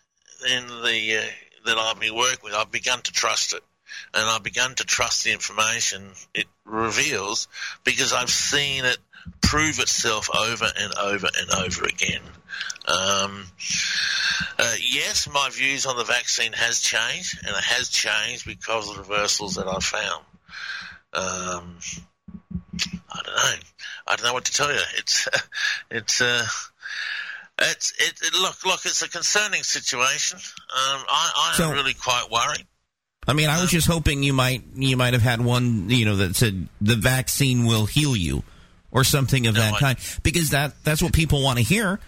in 0.48 0.66
the 0.66 1.18
uh, 1.18 1.66
that 1.66 1.78
I've 1.78 2.00
been 2.00 2.14
working 2.16 2.40
with, 2.42 2.54
I've 2.54 2.70
begun 2.72 3.00
to 3.02 3.12
trust 3.12 3.54
it, 3.54 3.62
and 4.14 4.28
I've 4.28 4.42
begun 4.42 4.74
to 4.76 4.84
trust 4.84 5.24
the 5.24 5.32
information 5.32 6.10
it 6.34 6.46
reveals 6.64 7.48
because 7.84 8.12
I've 8.12 8.30
seen 8.30 8.84
it 8.84 8.98
prove 9.42 9.78
itself 9.80 10.28
over 10.34 10.66
and 10.78 10.94
over 10.98 11.28
and 11.38 11.50
over 11.64 11.84
again. 11.84 12.22
Um, 12.86 13.46
uh, 14.58 14.74
yes, 14.92 15.28
my 15.32 15.50
views 15.52 15.86
on 15.86 15.96
the 15.96 16.04
vaccine 16.04 16.52
has 16.52 16.80
changed, 16.80 17.38
and 17.44 17.56
it 17.56 17.64
has 17.64 17.88
changed 17.88 18.46
because 18.46 18.88
of 18.88 18.96
the 18.96 19.02
reversals 19.02 19.54
that 19.56 19.66
I've 19.66 19.82
found. 19.84 20.24
Um, 21.12 21.78
I 23.12 23.20
don't 23.24 23.34
know. 23.36 23.54
I 24.06 24.16
don't 24.16 24.26
know 24.26 24.34
what 24.34 24.44
to 24.44 24.52
tell 24.52 24.72
you. 24.72 24.78
It's 24.98 25.28
it's 25.90 26.20
uh, 26.20 26.46
It's 27.58 27.92
it, 27.98 28.14
it 28.22 28.34
look 28.34 28.64
look. 28.64 28.80
It's 28.84 29.02
a 29.02 29.08
concerning 29.08 29.62
situation. 29.62 30.38
Um, 30.38 31.04
I, 31.08 31.32
I 31.36 31.48
am 31.50 31.54
So- 31.56 31.72
really 31.72 31.94
quite 31.94 32.26
worried. 32.30 32.66
I 33.26 33.32
mean, 33.32 33.48
I 33.48 33.60
was 33.60 33.70
just 33.70 33.86
hoping 33.86 34.22
you 34.22 34.32
might 34.32 34.62
you 34.74 34.96
might 34.96 35.12
have 35.12 35.22
had 35.22 35.40
one, 35.40 35.90
you 35.90 36.04
know, 36.04 36.16
that 36.16 36.36
said 36.36 36.68
the 36.80 36.96
vaccine 36.96 37.66
will 37.66 37.86
heal 37.86 38.16
you, 38.16 38.42
or 38.92 39.04
something 39.04 39.46
of 39.46 39.56
that 39.56 39.74
I- 39.74 39.78
kind, 39.78 39.98
because 40.22 40.50
that 40.50 40.74
that's 40.84 41.02
what 41.02 41.12
people 41.12 41.42
want 41.42 41.58
to 41.58 41.64
hear. 41.64 41.98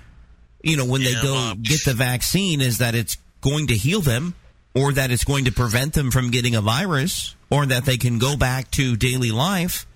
You 0.62 0.76
know, 0.76 0.84
when 0.84 1.02
they 1.02 1.14
go 1.14 1.32
well, 1.32 1.54
get 1.54 1.84
the 1.84 1.94
vaccine, 1.94 2.60
is 2.60 2.78
that 2.78 2.94
it's 2.94 3.16
going 3.40 3.68
to 3.68 3.74
heal 3.74 4.00
them, 4.00 4.34
or 4.74 4.92
that 4.92 5.10
it's 5.10 5.24
going 5.24 5.44
to 5.46 5.52
prevent 5.52 5.94
them 5.94 6.10
from 6.10 6.30
getting 6.30 6.54
a 6.54 6.60
virus, 6.60 7.34
or 7.50 7.66
that 7.66 7.84
they 7.84 7.96
can 7.96 8.18
go 8.18 8.36
back 8.36 8.70
to 8.72 8.96
daily 8.96 9.30
life. 9.30 9.86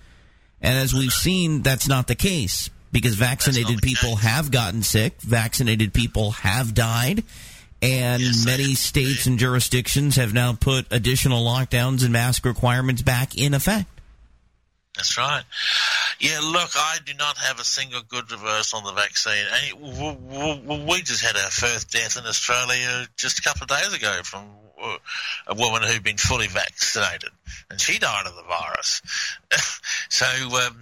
And 0.61 0.77
as 0.77 0.93
we've 0.93 1.11
seen, 1.11 1.61
that's 1.61 1.87
not 1.87 2.07
the 2.07 2.15
case 2.15 2.69
because 2.93 3.15
vaccinated 3.15 3.81
people 3.81 4.17
have 4.17 4.51
gotten 4.51 4.83
sick, 4.83 5.19
vaccinated 5.21 5.93
people 5.93 6.31
have 6.31 6.73
died, 6.73 7.23
and 7.83 8.23
many 8.45 8.75
states 8.75 9.25
and 9.25 9.37
jurisdictions 9.37 10.15
have 10.15 10.33
now 10.33 10.53
put 10.53 10.87
additional 10.89 11.43
lockdowns 11.43 12.03
and 12.03 12.13
mask 12.13 12.45
requirements 12.45 13.01
back 13.01 13.37
in 13.37 13.53
effect. 13.53 13.87
That's 14.95 15.17
right. 15.17 15.43
Yeah, 16.19 16.39
look, 16.41 16.69
I 16.75 16.99
do 17.05 17.13
not 17.15 17.37
have 17.37 17.59
a 17.59 17.63
single 17.63 18.01
good 18.07 18.31
reverse 18.31 18.73
on 18.73 18.83
the 18.83 18.93
vaccine. 18.93 19.45
And 19.73 20.87
we 20.87 21.01
just 21.01 21.25
had 21.25 21.35
our 21.35 21.51
first 21.51 21.91
death 21.91 22.17
in 22.17 22.25
Australia 22.25 23.07
just 23.17 23.39
a 23.39 23.41
couple 23.41 23.63
of 23.63 23.69
days 23.69 23.93
ago 23.93 24.21
from 24.23 24.45
a 25.47 25.55
woman 25.55 25.83
who'd 25.83 26.03
been 26.03 26.17
fully 26.17 26.47
vaccinated, 26.47 27.29
and 27.69 27.79
she 27.79 27.99
died 27.99 28.27
of 28.27 28.35
the 28.35 28.43
virus. 28.43 29.01
so, 30.09 30.25
um, 30.25 30.77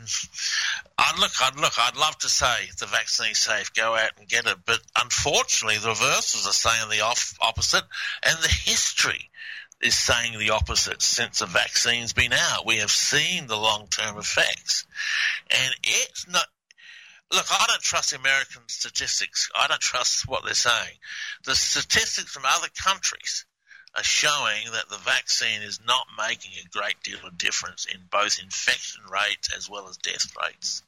I'd 0.97 1.19
look, 1.19 1.31
I'd 1.41 1.55
look, 1.55 1.73
I'd 1.77 1.97
love 1.97 2.17
to 2.19 2.29
say 2.29 2.69
the 2.79 2.85
vaccine's 2.85 3.39
safe, 3.39 3.73
go 3.73 3.95
out 3.95 4.11
and 4.17 4.27
get 4.27 4.47
it, 4.47 4.57
but 4.65 4.79
unfortunately, 4.99 5.77
the 5.77 5.89
reverses 5.89 6.47
are 6.47 6.53
saying 6.53 6.89
the 6.89 7.01
off- 7.01 7.37
opposite, 7.41 7.83
and 8.23 8.37
the 8.41 8.47
history 8.65 9.29
is 9.81 9.95
saying 9.95 10.37
the 10.37 10.51
opposite 10.51 11.01
since 11.01 11.39
the 11.39 11.45
vaccine's 11.45 12.13
been 12.13 12.33
out. 12.33 12.65
We 12.65 12.77
have 12.77 12.91
seen 12.91 13.47
the 13.47 13.57
long 13.57 13.87
term 13.87 14.17
effects. 14.17 14.85
And 15.49 15.73
it's 15.83 16.27
not. 16.27 16.45
Look, 17.31 17.45
I 17.49 17.65
don't 17.67 17.81
trust 17.81 18.13
American 18.13 18.63
statistics. 18.67 19.49
I 19.55 19.67
don't 19.67 19.79
trust 19.79 20.27
what 20.27 20.43
they're 20.43 20.53
saying. 20.53 20.97
The 21.45 21.55
statistics 21.55 22.31
from 22.31 22.43
other 22.45 22.67
countries 22.83 23.45
are 23.95 24.03
showing 24.03 24.71
that 24.71 24.89
the 24.89 24.97
vaccine 24.97 25.61
is 25.61 25.79
not 25.85 26.05
making 26.17 26.51
a 26.63 26.69
great 26.69 27.01
deal 27.03 27.19
of 27.25 27.37
difference 27.37 27.85
in 27.85 27.99
both 28.09 28.39
infection 28.41 29.01
rates 29.11 29.49
as 29.55 29.69
well 29.69 29.87
as 29.89 29.97
death 29.97 30.33
rates. 30.41 30.83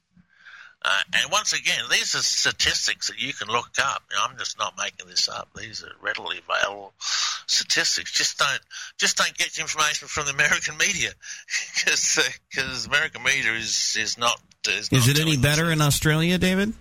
Uh, 0.86 1.01
and 1.14 1.32
once 1.32 1.54
again, 1.54 1.82
these 1.89 2.14
are 2.14 2.22
statistics 2.22 3.08
that 3.08 3.18
you 3.22 3.32
can 3.34 3.47
look 3.47 3.70
up. 3.82 4.04
You 4.12 4.18
know, 4.18 4.24
I'm 4.30 4.38
just 4.38 4.60
not 4.60 4.74
making 4.78 5.08
this 5.08 5.30
up. 5.30 5.47
These 5.56 5.82
are 5.82 5.91
readily 6.01 6.39
available 6.47 6.93
statistics. 7.47 8.12
Just 8.12 8.38
don't, 8.38 8.60
just 8.97 9.16
don't 9.18 9.34
get 9.38 9.58
information 9.58 10.10
from 10.10 10.26
the 10.26 10.32
American 10.32 10.76
media, 10.78 11.12
because 11.76 12.20
because 12.49 12.86
American 12.86 13.24
media 13.24 13.54
is 13.54 13.95
is 13.99 14.18
not. 14.18 14.39
Is, 14.68 14.89
Is 14.91 15.08
not 15.08 15.18
it 15.18 15.22
any 15.22 15.38
better 15.38 15.72
in 15.72 15.82
Australia, 15.82 16.38
David? 16.38 16.74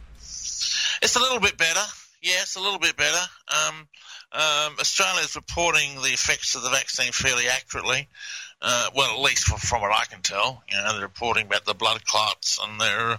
it's 1.02 1.16
a 1.16 1.20
little 1.20 1.40
bit 1.40 1.56
better. 1.56 1.80
Yeah, 2.22 2.42
it's 2.42 2.54
a 2.56 2.60
little 2.60 2.78
bit 2.78 2.96
better. 2.96 3.18
Um, 3.48 3.88
um, 4.32 4.76
Australia 4.80 5.20
is 5.20 5.36
reporting 5.36 5.96
the 5.96 6.08
effects 6.08 6.54
of 6.54 6.62
the 6.62 6.70
vaccine 6.70 7.12
fairly 7.12 7.48
accurately. 7.48 8.08
Uh, 8.64 8.88
well, 8.94 9.16
at 9.16 9.20
least 9.20 9.44
from, 9.44 9.80
what 9.80 9.90
I 9.90 10.04
can 10.04 10.22
tell, 10.22 10.62
you 10.70 10.76
know, 10.76 10.92
they're 10.92 11.02
reporting 11.02 11.46
about 11.46 11.64
the 11.64 11.74
blood 11.74 12.04
clots 12.04 12.60
and 12.62 12.80
they're 12.80 13.18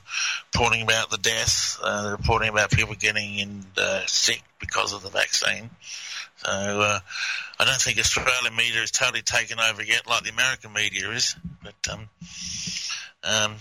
reporting 0.53 0.83
about 0.83 1.09
the 1.11 1.17
deaths. 1.17 1.77
Uh, 1.83 2.03
they're 2.03 2.11
reporting 2.13 2.47
about 2.47 2.71
people 2.71 2.95
getting 2.95 3.39
in, 3.39 3.65
uh, 3.77 4.01
sick 4.05 4.41
because 4.59 4.93
of 4.93 5.03
the 5.03 5.09
vaccine. 5.09 5.69
So 6.37 6.49
uh, 6.49 6.99
I 7.59 7.65
don't 7.65 7.81
think 7.81 7.99
Australian 7.99 8.55
media 8.55 8.81
is 8.81 8.91
totally 8.91 9.21
taken 9.21 9.59
over 9.59 9.83
yet, 9.83 10.07
like 10.07 10.23
the 10.23 10.29
American 10.29 10.71
media 10.71 11.09
is. 11.11 11.35
But 11.61 11.91
um, 11.91 12.09
um, 13.23 13.55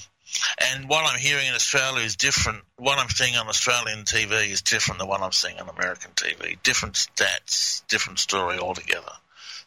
and 0.59 0.89
what 0.89 1.05
I'm 1.05 1.19
hearing 1.19 1.47
in 1.47 1.55
Australia 1.55 2.05
is 2.05 2.17
different. 2.17 2.63
What 2.77 2.99
I'm 2.99 3.09
seeing 3.09 3.37
on 3.37 3.49
Australian 3.49 4.05
TV 4.05 4.51
is 4.51 4.63
different 4.63 4.99
than 5.01 5.09
what 5.09 5.21
I'm 5.21 5.33
seeing 5.33 5.59
on 5.59 5.69
American 5.69 6.13
TV. 6.13 6.61
Different 6.63 6.95
stats, 6.95 7.87
different 7.89 8.19
story 8.19 8.59
altogether. 8.59 9.13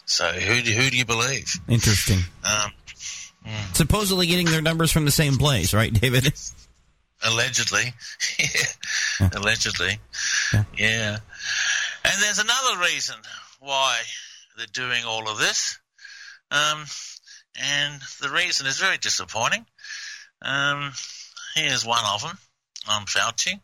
So 0.06 0.26
who 0.26 0.62
do, 0.62 0.72
who 0.72 0.90
do 0.90 0.98
you 0.98 1.06
believe? 1.06 1.60
Interesting. 1.68 2.20
Um, 2.44 2.72
Supposedly 3.74 4.28
getting 4.28 4.48
their 4.48 4.62
numbers 4.62 4.92
from 4.92 5.06
the 5.06 5.12
same 5.12 5.38
place, 5.38 5.74
right, 5.74 5.94
David? 5.94 6.34
allegedly, 7.24 7.94
yeah. 8.40 9.30
allegedly, 9.34 10.00
yeah. 10.78 11.18
And 12.04 12.22
there's 12.22 12.40
another 12.40 12.82
reason 12.82 13.16
why 13.60 14.00
they're 14.58 14.66
doing 14.68 15.06
all 15.06 15.30
of 15.30 15.38
this, 15.38 15.80
um, 16.52 16.86
and 17.62 18.02
the 18.22 18.30
reason 18.30 18.68
is 18.68 18.80
very 18.80 18.98
disappointing. 18.98 19.66
Um, 20.42 20.92
here's 21.56 21.86
one 21.86 22.04
of 22.14 22.22
them 22.22 22.38
on 22.90 23.06
Fauci. 23.06 23.60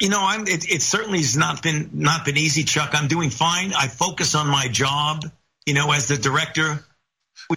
You 0.00 0.08
know, 0.08 0.20
I'm. 0.22 0.46
It, 0.46 0.70
it 0.70 0.82
certainly 0.82 1.18
has 1.18 1.36
not 1.36 1.62
been 1.62 1.90
not 1.92 2.24
been 2.24 2.38
easy, 2.38 2.64
Chuck. 2.64 2.90
I'm 2.94 3.06
doing 3.06 3.28
fine. 3.28 3.74
I 3.74 3.86
focus 3.86 4.34
on 4.34 4.46
my 4.46 4.66
job. 4.68 5.30
You 5.66 5.74
know, 5.74 5.92
as 5.92 6.08
the 6.08 6.16
director. 6.16 6.82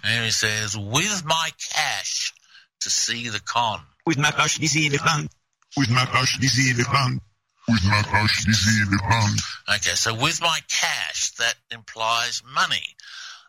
And 0.02 0.24
he 0.24 0.30
says, 0.30 0.76
"With 0.76 1.22
my 1.24 1.50
cash 1.72 2.34
to 2.80 2.90
see 2.90 3.28
the 3.30 3.40
con." 3.40 3.80
With 4.06 4.18
my 4.18 4.30
cash 4.30 4.58
to 4.58 4.68
see 4.68 4.90
the 4.90 4.98
con. 4.98 5.28
With 5.76 5.90
my 5.90 6.04
cash 6.04 6.38
to 6.38 6.46
see 6.46 6.72
the 6.74 6.84
con. 6.84 7.20
With 7.66 7.84
my 7.84 8.02
cash 8.02 8.44
to 8.44 8.52
see 8.52 8.84
the 8.90 8.98
con. 8.98 9.76
Okay, 9.76 9.94
so 9.94 10.14
with 10.14 10.42
my 10.42 10.58
cash, 10.68 11.30
that 11.38 11.54
implies 11.70 12.42
money. 12.54 12.94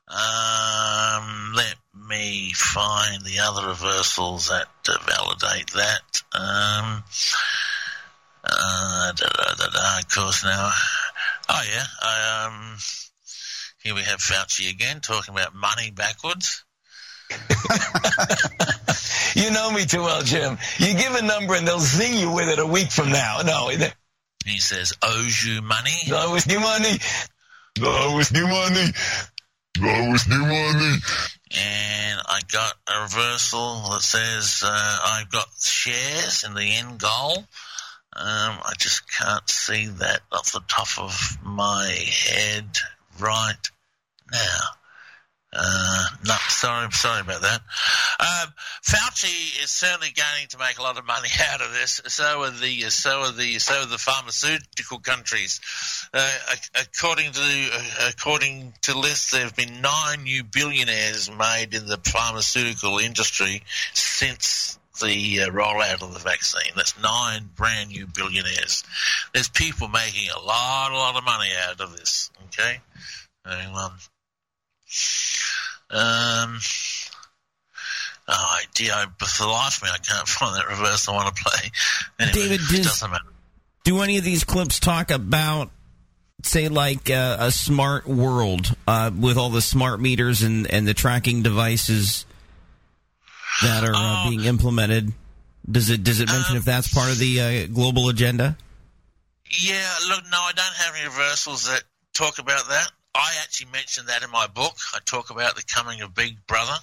Um, 0.07 1.53
let 1.55 1.75
me 2.07 2.51
find 2.53 3.23
the 3.23 3.39
other 3.41 3.67
reversals 3.67 4.49
that 4.49 4.67
uh, 4.87 4.97
validate 5.05 5.71
that. 5.71 6.23
Um, 6.33 7.03
uh, 8.43 9.11
da, 9.13 9.27
da, 9.27 9.53
da, 9.57 9.69
da, 9.71 9.99
of 9.99 10.09
course 10.13 10.43
now. 10.43 10.71
Oh 11.49 11.61
yeah, 11.73 11.83
I, 12.01 12.45
um, 12.47 12.77
here 13.83 13.95
we 13.95 14.01
have 14.01 14.19
Fauci 14.19 14.69
again 14.69 14.99
talking 15.01 15.33
about 15.33 15.55
money 15.55 15.91
backwards. 15.91 16.63
You 19.35 19.51
know 19.51 19.69
me 19.69 19.85
too 19.85 19.99
well, 19.99 20.21
Jim. 20.21 20.57
You 20.77 20.93
give 20.93 21.13
a 21.13 21.21
number 21.21 21.55
and 21.55 21.67
they'll 21.67 21.79
zing 21.81 22.13
you 22.17 22.31
with 22.31 22.47
it 22.47 22.57
a 22.57 22.65
week 22.65 22.89
from 22.89 23.11
now. 23.11 23.39
No, 23.45 23.67
He 24.45 24.59
says 24.59 24.93
owes 25.03 25.43
you 25.43 25.61
money. 25.61 25.91
with 26.31 26.47
new 26.47 26.61
money. 26.61 26.93
With 28.15 28.31
new 28.31 28.47
money. 28.47 28.93
No, 29.79 30.11
with 30.11 30.27
new 30.29 30.39
money. 30.39 30.95
and 31.51 32.19
I 32.27 32.39
got 32.51 32.73
a 32.87 33.01
reversal 33.03 33.89
that 33.89 34.01
says 34.01 34.63
uh, 34.65 34.99
I've 35.05 35.29
got 35.29 35.47
shares 35.59 36.43
in 36.43 36.53
the 36.53 36.75
end 36.77 36.99
goal. 36.99 37.37
Um, 38.17 38.59
I 38.63 38.73
just 38.77 39.03
can't 39.11 39.49
see 39.49 39.87
that 39.87 40.21
off 40.31 40.53
the 40.53 40.61
top 40.67 40.87
of 40.97 41.37
my 41.43 41.93
head 42.27 42.77
right 43.19 43.69
now. 44.31 44.59
Uh, 45.57 46.03
no, 46.27 46.35
sorry, 46.49 46.91
sorry 46.91 47.21
about 47.21 47.41
that. 47.41 47.61
Um, 48.19 48.53
Fauci 48.83 49.63
is 49.63 49.71
certainly 49.71 50.11
going 50.15 50.47
to 50.49 50.57
make 50.57 50.77
a 50.77 50.81
lot 50.81 50.97
of 50.97 51.05
money 51.05 51.29
out 51.49 51.61
of 51.61 51.71
this. 51.71 52.01
So 52.07 52.43
are 52.43 52.51
the 52.51 52.81
so 52.89 53.21
are 53.21 53.31
the 53.31 53.59
so 53.59 53.81
are 53.81 53.85
the 53.85 53.97
pharmaceutical 53.97 54.99
countries. 54.99 55.61
Uh, 56.13 56.37
according 56.75 57.31
to 57.31 57.41
uh, 57.41 58.09
according 58.09 58.73
to 58.83 58.97
lists, 58.97 59.31
there 59.31 59.43
have 59.43 59.55
been 59.55 59.81
nine 59.81 60.23
new 60.23 60.43
billionaires 60.43 61.31
made 61.31 61.73
in 61.73 61.85
the 61.87 61.99
pharmaceutical 62.03 62.97
industry 62.97 63.63
since 63.93 64.77
the 65.01 65.41
uh, 65.41 65.49
rollout 65.49 66.01
of 66.01 66.13
the 66.13 66.19
vaccine. 66.19 66.71
That's 66.75 66.99
nine 67.01 67.49
brand 67.55 67.89
new 67.89 68.07
billionaires. 68.07 68.83
There's 69.33 69.49
people 69.49 69.87
making 69.87 70.29
a 70.29 70.39
lot, 70.39 70.91
a 70.91 70.95
lot 70.95 71.15
of 71.15 71.23
money 71.23 71.49
out 71.67 71.79
of 71.79 71.95
this. 71.97 72.29
Okay. 72.47 72.79
And, 73.45 73.75
um, 73.75 73.91
um, 75.89 76.59
oh, 78.27 78.59
dear, 78.73 78.91
I, 78.91 79.05
for 79.19 79.43
the 79.43 79.49
life 79.49 79.77
of 79.77 79.83
me, 79.83 79.89
I 79.93 79.97
can't 79.97 80.27
find 80.27 80.55
that 80.55 80.67
reverse 80.69 81.07
I 81.07 81.13
want 81.13 81.35
to 81.35 81.43
play. 81.43 81.71
Anyway, 82.19 82.33
David, 82.33 82.61
does-. 82.71 83.03
Do 83.83 84.01
any 84.01 84.17
of 84.17 84.23
these 84.23 84.43
clips 84.43 84.79
talk 84.79 85.11
about, 85.11 85.69
say, 86.43 86.69
like 86.69 87.09
uh, 87.09 87.37
a 87.39 87.51
smart 87.51 88.07
world 88.07 88.75
uh, 88.87 89.11
with 89.17 89.37
all 89.37 89.49
the 89.49 89.61
smart 89.61 89.99
meters 89.99 90.41
and, 90.41 90.69
and 90.71 90.87
the 90.87 90.93
tracking 90.93 91.43
devices 91.43 92.25
that 93.61 93.83
are 93.83 93.93
uh, 93.95 94.29
being 94.29 94.45
implemented? 94.45 95.13
Does 95.69 95.89
it 95.89 96.03
does 96.03 96.21
it 96.21 96.29
mention 96.29 96.57
if 96.57 96.65
that's 96.65 96.93
part 96.93 97.11
of 97.11 97.17
the 97.17 97.41
uh, 97.41 97.67
global 97.73 98.09
agenda? 98.09 98.55
Yeah, 99.61 99.91
look, 100.09 100.23
no, 100.31 100.37
I 100.37 100.51
don't 100.55 100.75
have 100.75 100.95
any 100.95 101.05
reversals 101.05 101.65
that 101.67 101.83
talk 102.13 102.39
about 102.39 102.67
that. 102.69 102.91
I 103.15 103.35
actually 103.43 103.71
mentioned 103.71 104.09
that 104.09 104.23
in 104.23 104.29
my 104.29 104.47
book. 104.47 104.75
I 104.93 104.99
talk 105.05 105.29
about 105.29 105.55
the 105.55 105.63
coming 105.63 106.01
of 106.01 106.13
Big 106.13 106.45
Brother, 106.47 106.77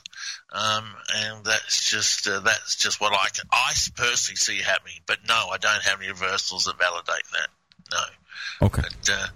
um, 0.51 0.85
and 1.15 1.45
that's 1.45 1.91
just 1.91 2.27
uh, 2.27 2.41
that's 2.41 2.77
just 2.77 3.01
what 3.01 3.13
I 3.13 3.29
can 3.29 3.47
I 3.53 3.73
personally 3.95 4.37
see 4.37 4.59
happening. 4.63 5.01
But 5.07 5.19
no, 5.29 5.49
I 5.53 5.59
don't 5.59 5.83
have 5.83 6.01
any 6.01 6.09
reversals 6.09 6.65
that 6.65 6.79
validate 6.79 7.25
that. 7.33 7.49
No. 7.91 8.67
Okay. 8.67 8.83
But, 8.83 9.11
uh, 9.13 9.27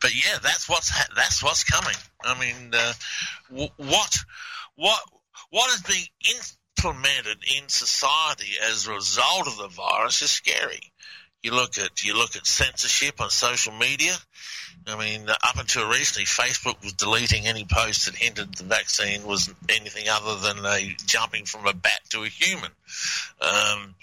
but 0.00 0.14
yeah, 0.14 0.38
that's 0.42 0.66
what's 0.66 0.88
ha- 0.88 1.12
that's 1.14 1.42
what's 1.42 1.62
coming. 1.62 1.96
I 2.24 2.40
mean, 2.40 2.70
uh, 2.72 2.92
w- 3.50 3.70
what 3.76 4.16
what 4.76 5.00
what 5.50 5.70
is 5.74 5.82
being 5.82 6.06
implemented 6.78 7.38
in 7.54 7.68
society 7.68 8.52
as 8.70 8.86
a 8.86 8.94
result 8.94 9.46
of 9.46 9.58
the 9.58 9.68
virus 9.68 10.22
is 10.22 10.30
scary. 10.30 10.92
You 11.42 11.52
look 11.52 11.76
at 11.78 12.02
you 12.02 12.16
look 12.16 12.34
at 12.34 12.46
censorship 12.46 13.20
on 13.20 13.28
social 13.28 13.74
media. 13.74 14.16
I 14.88 14.96
mean, 14.96 15.28
up 15.28 15.58
until 15.58 15.88
recently, 15.88 16.26
Facebook 16.26 16.82
was 16.82 16.92
deleting 16.92 17.46
any 17.46 17.64
post 17.64 18.06
that 18.06 18.14
hinted 18.14 18.54
the 18.54 18.64
vaccine 18.64 19.24
was 19.26 19.52
anything 19.68 20.08
other 20.08 20.36
than 20.36 20.64
a 20.64 20.94
jumping 21.06 21.44
from 21.44 21.66
a 21.66 21.74
bat 21.74 22.00
to 22.10 22.22
a 22.22 22.28
human. 22.28 22.70
Um, 23.40 23.94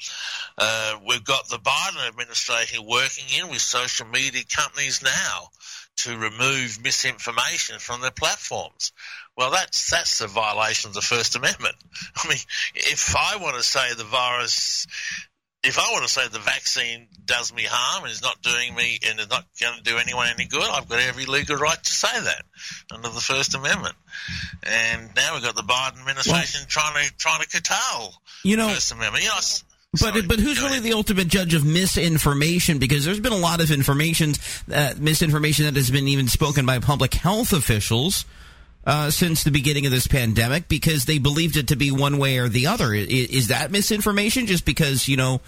uh, 0.58 1.00
we've 1.08 1.24
got 1.24 1.48
the 1.48 1.58
Biden 1.58 2.06
administration 2.08 2.86
working 2.86 3.26
in 3.40 3.50
with 3.50 3.62
social 3.62 4.08
media 4.08 4.44
companies 4.44 5.02
now 5.02 5.50
to 5.96 6.18
remove 6.18 6.84
misinformation 6.84 7.80
from 7.80 8.02
their 8.02 8.12
platforms. 8.12 8.92
Well, 9.38 9.52
that's 9.52 9.90
that's 9.90 10.20
a 10.22 10.28
violation 10.28 10.90
of 10.90 10.96
the 10.96 11.02
First 11.02 11.36
Amendment. 11.36 11.76
I 12.24 12.28
mean, 12.28 12.38
if 12.76 13.16
I 13.16 13.38
want 13.38 13.56
to 13.56 13.64
say 13.64 13.94
the 13.94 14.04
virus 14.04 14.86
if 15.64 15.80
I 15.80 15.92
want 15.92 16.04
to 16.04 16.10
say 16.10 16.28
the 16.28 16.40
vaccine 16.40 17.08
does 17.26 17.54
me 17.54 17.64
harm 17.66 18.04
and 18.04 18.12
is 18.12 18.22
not 18.22 18.42
doing 18.42 18.76
me 18.76 19.00
and 19.08 19.20
is 19.20 19.30
not 19.30 19.46
going 19.60 19.78
to 19.78 19.84
do 19.84 19.98
anyone 19.98 20.28
any 20.28 20.46
good, 20.46 20.64
I've 20.64 20.90
got 20.90 21.00
every 21.00 21.26
legal 21.26 21.56
right 21.56 21.82
to 21.82 21.94
say 21.94 22.20
that 22.22 22.44
under 22.94 23.10
the 23.10 23.22
First 23.22 23.56
Amendment. 23.56 23.96
And 24.64 25.10
now 25.16 25.34
we've 25.34 25.44
got 25.44 25.56
the 25.56 25.62
Biden 25.62 26.00
administration 26.00 26.62
well, 26.62 26.68
trying 26.68 27.08
to 27.08 27.14
trying 27.18 27.42
to 27.42 27.48
curtail 27.48 28.14
you 28.44 28.58
know, 28.58 28.68
First 28.68 28.92
Amendment. 28.92 29.24
You 29.24 29.30
know, 29.30 29.36
but 29.94 30.00
Sorry, 30.00 30.22
but 30.24 30.40
who's 30.40 30.62
really 30.62 30.80
the 30.80 30.94
ultimate 30.94 31.28
judge 31.28 31.54
of 31.54 31.64
misinformation? 31.64 32.80
Because 32.80 33.06
there's 33.06 33.20
been 33.20 33.32
a 33.32 33.38
lot 33.38 33.62
of 33.62 33.72
information, 33.72 34.34
uh, 34.74 34.96
misinformation 35.00 35.66
that 35.66 35.76
has 35.76 35.92
been 35.92 36.08
even 36.08 36.28
spoken 36.28 36.66
by 36.66 36.80
public 36.80 37.14
health 37.14 37.54
officials 37.54 38.26
uh, 38.86 39.10
since 39.10 39.44
the 39.44 39.52
beginning 39.52 39.86
of 39.86 39.92
this 39.92 40.08
pandemic 40.08 40.68
because 40.68 41.06
they 41.06 41.18
believed 41.18 41.58
it 41.58 41.68
to 41.70 41.76
be 41.76 41.92
one 41.92 42.18
way 42.18 42.38
or 42.38 42.50
the 42.50 42.68
other. 42.68 42.94
Is, 42.94 43.08
is 43.08 43.48
that 43.48 43.72
misinformation 43.72 44.46
just 44.46 44.66
because, 44.66 45.08
you 45.08 45.18
know, 45.18 45.42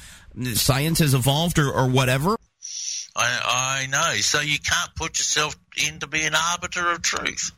science 0.54 1.00
has 1.00 1.14
evolved 1.14 1.60
or, 1.60 1.72
or 1.72 1.88
whatever? 1.88 2.38
I, 3.18 3.86
I 3.86 3.88
know. 3.88 4.16
So 4.16 4.42
you 4.42 4.60
can't 4.60 4.94
put 4.96 5.18
yourself 5.20 5.56
in 5.88 6.00
to 6.00 6.08
be 6.08 6.24
an 6.24 6.34
arbiter 6.36 6.92
of 6.92 7.02
truth. 7.02 7.52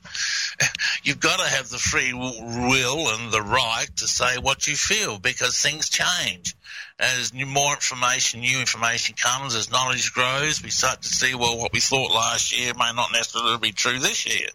You've 1.03 1.19
got 1.19 1.39
to 1.39 1.49
have 1.49 1.69
the 1.69 1.79
free 1.79 2.13
will 2.13 3.09
and 3.09 3.31
the 3.31 3.41
right 3.41 3.87
to 3.97 4.07
say 4.07 4.37
what 4.37 4.67
you 4.67 4.75
feel 4.75 5.17
because 5.17 5.59
things 5.59 5.89
change. 5.89 6.55
As 6.99 7.31
more 7.33 7.73
information, 7.73 8.41
new 8.41 8.59
information 8.59 9.15
comes, 9.15 9.55
as 9.55 9.71
knowledge 9.71 10.13
grows, 10.13 10.63
we 10.63 10.71
start 10.71 11.01
to 11.03 11.07
see, 11.07 11.35
well, 11.35 11.57
what 11.57 11.71
we 11.71 11.79
thought 11.79 12.11
last 12.11 12.57
year 12.57 12.73
may 12.73 12.91
not 12.95 13.11
necessarily 13.11 13.59
be 13.59 13.71
true 13.71 13.99
this 13.99 14.25
year. 14.25 14.49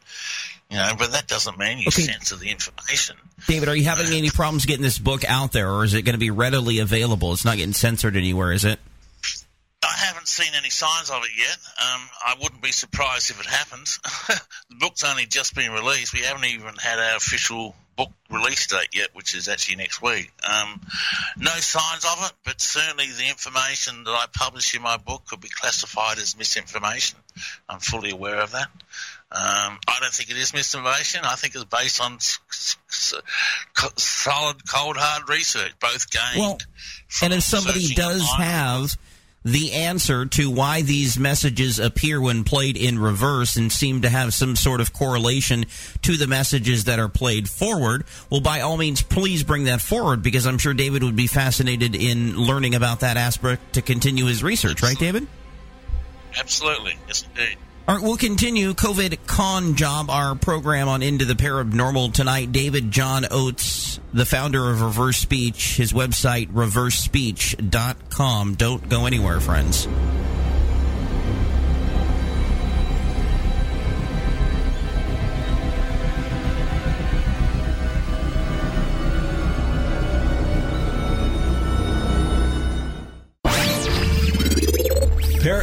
You 0.72 0.78
know, 0.78 0.92
but 0.98 1.12
that 1.12 1.26
doesn't 1.28 1.58
mean 1.58 1.78
you 1.78 1.88
okay. 1.88 2.00
censor 2.00 2.36
the 2.36 2.48
information. 2.48 3.16
David, 3.46 3.68
are 3.68 3.76
you 3.76 3.84
having 3.84 4.06
uh, 4.06 4.16
any 4.16 4.30
problems 4.30 4.64
getting 4.64 4.82
this 4.82 4.98
book 4.98 5.22
out 5.28 5.52
there, 5.52 5.70
or 5.70 5.84
is 5.84 5.92
it 5.92 6.00
going 6.02 6.14
to 6.14 6.18
be 6.18 6.30
readily 6.30 6.78
available? 6.78 7.34
It's 7.34 7.44
not 7.44 7.58
getting 7.58 7.74
censored 7.74 8.16
anywhere, 8.16 8.52
is 8.52 8.64
it? 8.64 8.80
I 9.82 9.92
haven't 9.98 10.28
seen 10.28 10.54
any 10.56 10.70
signs 10.70 11.10
of 11.10 11.24
it 11.24 11.30
yet. 11.36 11.58
Um, 11.78 12.08
I 12.24 12.36
wouldn't 12.40 12.62
be 12.62 12.72
surprised 12.72 13.30
if 13.30 13.38
it 13.38 13.44
happens. 13.44 13.98
the 14.70 14.76
book's 14.76 15.04
only 15.04 15.26
just 15.26 15.54
been 15.54 15.72
released. 15.72 16.14
We 16.14 16.20
haven't 16.20 16.46
even 16.46 16.74
had 16.76 16.98
our 16.98 17.16
official 17.16 17.74
book 17.96 18.10
release 18.30 18.66
date 18.68 18.88
yet, 18.94 19.08
which 19.12 19.34
is 19.34 19.48
actually 19.48 19.76
next 19.76 20.00
week. 20.00 20.32
Um, 20.42 20.80
no 21.36 21.50
signs 21.50 22.06
of 22.06 22.24
it, 22.24 22.32
but 22.44 22.60
certainly 22.60 23.06
the 23.06 23.28
information 23.28 24.04
that 24.04 24.10
I 24.10 24.24
publish 24.32 24.74
in 24.74 24.80
my 24.80 24.96
book 24.96 25.26
could 25.26 25.40
be 25.40 25.48
classified 25.48 26.18
as 26.18 26.36
misinformation. 26.38 27.18
I'm 27.68 27.80
fully 27.80 28.10
aware 28.10 28.40
of 28.40 28.52
that. 28.52 28.68
Um, 29.34 29.78
I 29.88 29.96
don't 30.00 30.12
think 30.12 30.28
it 30.28 30.36
is 30.36 30.52
misinformation. 30.52 31.22
I 31.24 31.36
think 31.36 31.54
it's 31.54 31.64
based 31.64 32.02
on 32.02 32.18
solid, 33.96 34.56
cold, 34.68 34.96
hard 34.98 35.26
research, 35.30 35.72
both 35.80 36.10
gained. 36.10 36.38
Well, 36.38 36.58
and 37.22 37.32
if 37.32 37.42
somebody 37.42 37.94
does 37.94 38.28
online. 38.28 38.46
have 38.46 38.98
the 39.42 39.72
answer 39.72 40.26
to 40.26 40.50
why 40.50 40.82
these 40.82 41.18
messages 41.18 41.78
appear 41.78 42.20
when 42.20 42.44
played 42.44 42.76
in 42.76 42.98
reverse 42.98 43.56
and 43.56 43.72
seem 43.72 44.02
to 44.02 44.10
have 44.10 44.34
some 44.34 44.54
sort 44.54 44.82
of 44.82 44.92
correlation 44.92 45.64
to 46.02 46.18
the 46.18 46.26
messages 46.26 46.84
that 46.84 46.98
are 46.98 47.08
played 47.08 47.48
forward, 47.48 48.04
well, 48.28 48.42
by 48.42 48.60
all 48.60 48.76
means, 48.76 49.02
please 49.02 49.42
bring 49.42 49.64
that 49.64 49.80
forward 49.80 50.22
because 50.22 50.46
I'm 50.46 50.58
sure 50.58 50.74
David 50.74 51.02
would 51.02 51.16
be 51.16 51.26
fascinated 51.26 51.94
in 51.94 52.36
learning 52.36 52.74
about 52.74 53.00
that 53.00 53.16
aspect 53.16 53.72
to 53.72 53.82
continue 53.82 54.26
his 54.26 54.42
research, 54.42 54.82
right, 54.82 54.98
David? 54.98 55.26
Absolutely. 56.38 56.96
Yes, 57.08 57.24
indeed. 57.34 57.56
All 57.88 57.96
right, 57.96 58.04
we'll 58.04 58.16
continue 58.16 58.74
COVID 58.74 59.26
con 59.26 59.74
job, 59.74 60.08
our 60.08 60.36
program 60.36 60.88
on 60.88 61.02
Into 61.02 61.24
the 61.24 61.34
Parabnormal 61.34 62.12
tonight. 62.12 62.52
David 62.52 62.92
John 62.92 63.26
Oates, 63.28 63.98
the 64.14 64.24
founder 64.24 64.70
of 64.70 64.82
Reverse 64.82 65.16
Speech, 65.16 65.78
his 65.78 65.92
website, 65.92 66.46
reversespeech.com. 66.52 68.54
Don't 68.54 68.88
go 68.88 69.06
anywhere, 69.06 69.40
friends. 69.40 69.88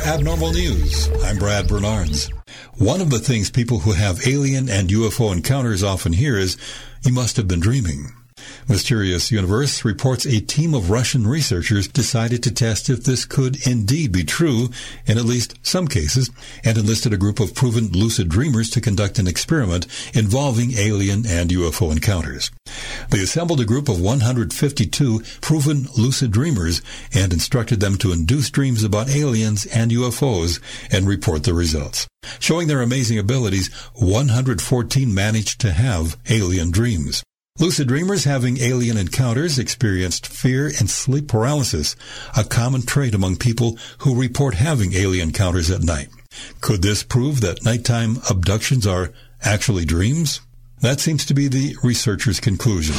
Abnormal 0.10 0.54
News. 0.54 1.08
I'm 1.24 1.38
Brad 1.38 1.68
Bernards. 1.68 2.32
One 2.80 3.00
of 3.00 3.12
the 3.12 3.20
things 3.20 3.52
people 3.52 3.78
who 3.78 3.92
have 3.92 4.26
alien 4.26 4.68
and 4.68 4.90
UFO 4.90 5.32
encounters 5.32 5.84
often 5.84 6.14
hear 6.14 6.36
is, 6.36 6.58
you 7.04 7.14
must 7.14 7.38
have 7.38 7.48
been 7.48 7.60
dreaming. 7.60 8.12
Mysterious 8.68 9.32
Universe 9.32 9.84
reports 9.84 10.26
a 10.26 10.42
team 10.42 10.74
of 10.74 10.90
Russian 10.90 11.26
researchers 11.26 11.88
decided 11.88 12.44
to 12.44 12.52
test 12.52 12.90
if 12.90 13.04
this 13.04 13.26
could 13.26 13.66
indeed 13.68 14.12
be 14.12 14.24
true 14.24 14.70
in 15.06 15.18
at 15.18 15.26
least 15.26 15.58
some 15.62 15.88
cases 15.88 16.30
and 16.64 16.78
enlisted 16.78 17.14
a 17.14 17.18
group 17.18 17.40
of 17.40 17.56
proven 17.56 17.88
lucid 17.88 18.30
dreamers 18.30 18.70
to 18.72 18.82
conduct 18.82 19.20
an 19.20 19.28
experiment 19.28 19.88
involving 20.14 20.74
alien 20.74 21.26
and 21.26 21.50
UFO 21.50 21.92
encounters. 21.92 22.52
They 23.10 23.22
assembled 23.22 23.60
a 23.60 23.66
group 23.66 23.90
of 23.90 24.00
152 24.00 25.24
proven 25.42 25.88
lucid 25.98 26.32
dreamers 26.32 26.82
and 27.14 27.34
instructed 27.34 27.80
them 27.80 27.98
to 27.98 28.12
induce 28.12 28.50
dreams 28.50 28.84
about 28.84 29.10
aliens 29.10 29.66
and 29.66 29.92
UFOs 29.92 30.60
and 30.92 31.08
report 31.08 31.44
the 31.44 31.54
results. 31.54 32.08
Showing 32.40 32.68
their 32.68 32.82
amazing 32.82 33.18
abilities, 33.18 33.74
114 33.94 35.14
managed 35.14 35.60
to 35.62 35.72
have 35.72 36.18
alien 36.30 36.72
dreams. 36.72 37.24
Lucid 37.60 37.90
dreamers 37.90 38.24
having 38.24 38.58
alien 38.60 38.96
encounters 38.96 39.60
experienced 39.60 40.26
fear 40.26 40.68
and 40.68 40.90
sleep 40.90 41.28
paralysis, 41.28 41.98
a 42.38 42.46
common 42.46 42.82
trait 42.82 43.14
among 43.14 43.36
people 43.36 43.78
who 44.00 44.20
report 44.20 44.54
having 44.54 44.94
alien 44.94 45.28
encounters 45.28 45.70
at 45.70 45.82
night. 45.82 46.08
Could 46.62 46.82
this 46.82 47.04
prove 47.04 47.42
that 47.42 47.66
nighttime 47.66 48.20
abductions 48.30 48.88
are 48.88 49.12
actually 49.44 49.84
dreams? 49.84 50.40
That 50.80 51.02
seems 51.02 51.26
to 51.26 51.34
be 51.34 51.50
the 51.50 51.76
researchers' 51.84 52.40
conclusion. 52.40 52.96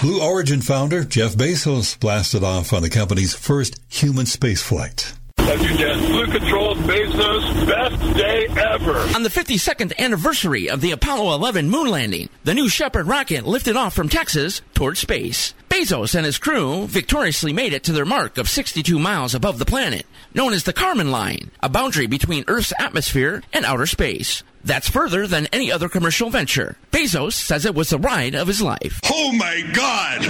Blue 0.00 0.22
Origin 0.22 0.62
founder 0.62 1.04
Jeff 1.04 1.34
Bezos 1.34 2.00
blasted 2.00 2.42
off 2.42 2.72
on 2.72 2.80
the 2.80 2.88
company's 2.88 3.34
first 3.34 3.78
human 3.90 4.24
spaceflight. 4.24 5.12
Blue 5.40 6.26
Control 6.26 6.74
Bezos' 6.74 7.66
best 7.66 8.16
day 8.16 8.46
ever. 8.48 8.98
On 9.14 9.22
the 9.22 9.30
52nd 9.30 9.96
anniversary 9.98 10.68
of 10.68 10.82
the 10.82 10.90
Apollo 10.90 11.34
11 11.34 11.70
moon 11.70 11.88
landing, 11.88 12.28
the 12.44 12.52
New 12.52 12.68
Shepard 12.68 13.06
rocket 13.06 13.46
lifted 13.46 13.74
off 13.74 13.94
from 13.94 14.08
Texas 14.10 14.60
toward 14.74 14.98
space. 14.98 15.54
Bezos 15.70 16.14
and 16.14 16.26
his 16.26 16.36
crew 16.36 16.86
victoriously 16.86 17.52
made 17.52 17.72
it 17.72 17.84
to 17.84 17.92
their 17.92 18.04
mark 18.04 18.36
of 18.36 18.48
62 18.50 18.98
miles 18.98 19.34
above 19.34 19.58
the 19.58 19.64
planet, 19.64 20.04
known 20.34 20.52
as 20.52 20.64
the 20.64 20.74
Kármán 20.74 21.10
line, 21.10 21.50
a 21.62 21.68
boundary 21.68 22.06
between 22.06 22.44
Earth's 22.46 22.74
atmosphere 22.78 23.42
and 23.52 23.64
outer 23.64 23.86
space. 23.86 24.42
That's 24.62 24.90
further 24.90 25.26
than 25.26 25.46
any 25.46 25.72
other 25.72 25.88
commercial 25.88 26.28
venture. 26.28 26.76
Bezos 26.90 27.32
says 27.32 27.64
it 27.64 27.74
was 27.74 27.90
the 27.90 27.98
ride 27.98 28.34
of 28.34 28.46
his 28.46 28.60
life. 28.60 29.00
Oh 29.04 29.32
my 29.32 29.62
God! 29.72 30.20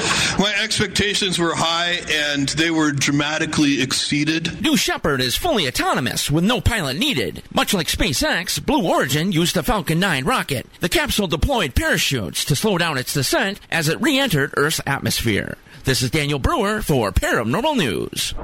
my 0.44 0.54
expectations 0.62 1.38
were 1.38 1.54
high 1.54 2.02
and 2.10 2.50
they 2.50 2.70
were 2.70 2.92
dramatically 2.92 3.80
exceeded. 3.80 4.60
New 4.60 4.76
Shepard 4.76 5.22
is 5.22 5.34
fully 5.34 5.66
autonomous 5.66 6.30
with 6.30 6.44
no 6.44 6.60
pilot 6.60 6.98
needed. 6.98 7.42
Much 7.54 7.72
like 7.72 7.86
SpaceX, 7.86 8.62
Blue 8.62 8.86
Origin 8.86 9.32
used 9.32 9.56
the 9.56 9.62
Falcon 9.62 9.98
9 9.98 10.26
rocket. 10.26 10.66
The 10.80 10.90
capsule 10.90 11.28
deployed 11.28 11.74
parachutes 11.74 12.44
to 12.44 12.54
slow 12.54 12.76
down 12.76 12.98
its 12.98 13.14
descent 13.14 13.58
as 13.70 13.88
it 13.88 13.98
re-entered 14.02 14.52
Earth's 14.58 14.82
atmosphere. 14.86 15.56
This 15.84 16.02
is 16.02 16.10
Daniel 16.10 16.38
Brewer 16.38 16.82
for 16.82 17.10
Parabnormal 17.10 17.78
News. 17.78 18.34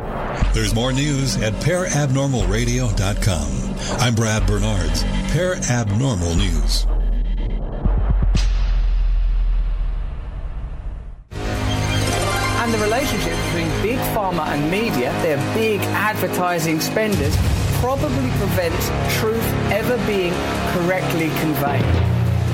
There's 0.54 0.74
more 0.74 0.94
news 0.94 1.36
at 1.36 1.52
parabnormalradio.com. 1.52 4.00
I'm 4.00 4.14
Brad 4.14 4.46
Bernards, 4.46 5.04
Parabnormal 5.34 6.38
News. 6.38 6.86
And 12.70 12.78
the 12.80 12.84
relationship 12.84 13.36
between 13.46 13.68
big 13.82 13.98
pharma 14.14 14.46
and 14.46 14.70
media, 14.70 15.10
their 15.22 15.38
big 15.56 15.80
advertising 15.80 16.78
spenders, 16.78 17.36
probably 17.80 18.30
prevents 18.38 18.86
truth 19.18 19.44
ever 19.72 19.96
being 20.06 20.32
correctly 20.70 21.30
conveyed. 21.40 21.84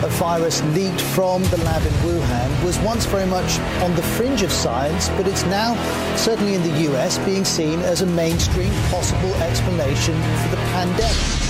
A 0.02 0.08
virus 0.16 0.62
leaked 0.74 1.02
from 1.02 1.42
the 1.44 1.58
lab 1.58 1.82
in 1.82 1.92
Wuhan 2.00 2.64
was 2.64 2.78
once 2.78 3.04
very 3.04 3.26
much 3.26 3.58
on 3.82 3.94
the 3.94 4.02
fringe 4.16 4.40
of 4.40 4.50
science, 4.50 5.10
but 5.10 5.28
it's 5.28 5.44
now, 5.44 5.76
certainly 6.16 6.54
in 6.54 6.62
the 6.62 6.94
US, 6.94 7.18
being 7.18 7.44
seen 7.44 7.80
as 7.80 8.00
a 8.00 8.06
mainstream 8.06 8.72
possible 8.88 9.34
explanation 9.42 10.14
for 10.14 10.48
the 10.48 10.62
pandemic. 10.72 11.45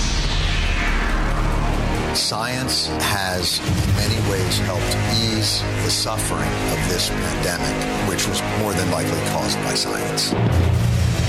Science 2.17 2.87
has 2.87 3.59
in 3.59 3.95
many 3.95 4.29
ways 4.29 4.57
helped 4.57 4.97
ease 5.21 5.61
the 5.85 5.89
suffering 5.89 6.49
of 6.73 6.89
this 6.89 7.09
pandemic, 7.09 8.09
which 8.09 8.27
was 8.27 8.41
more 8.59 8.73
than 8.73 8.89
likely 8.89 9.19
caused 9.29 9.57
by 9.59 9.75
science. 9.75 10.31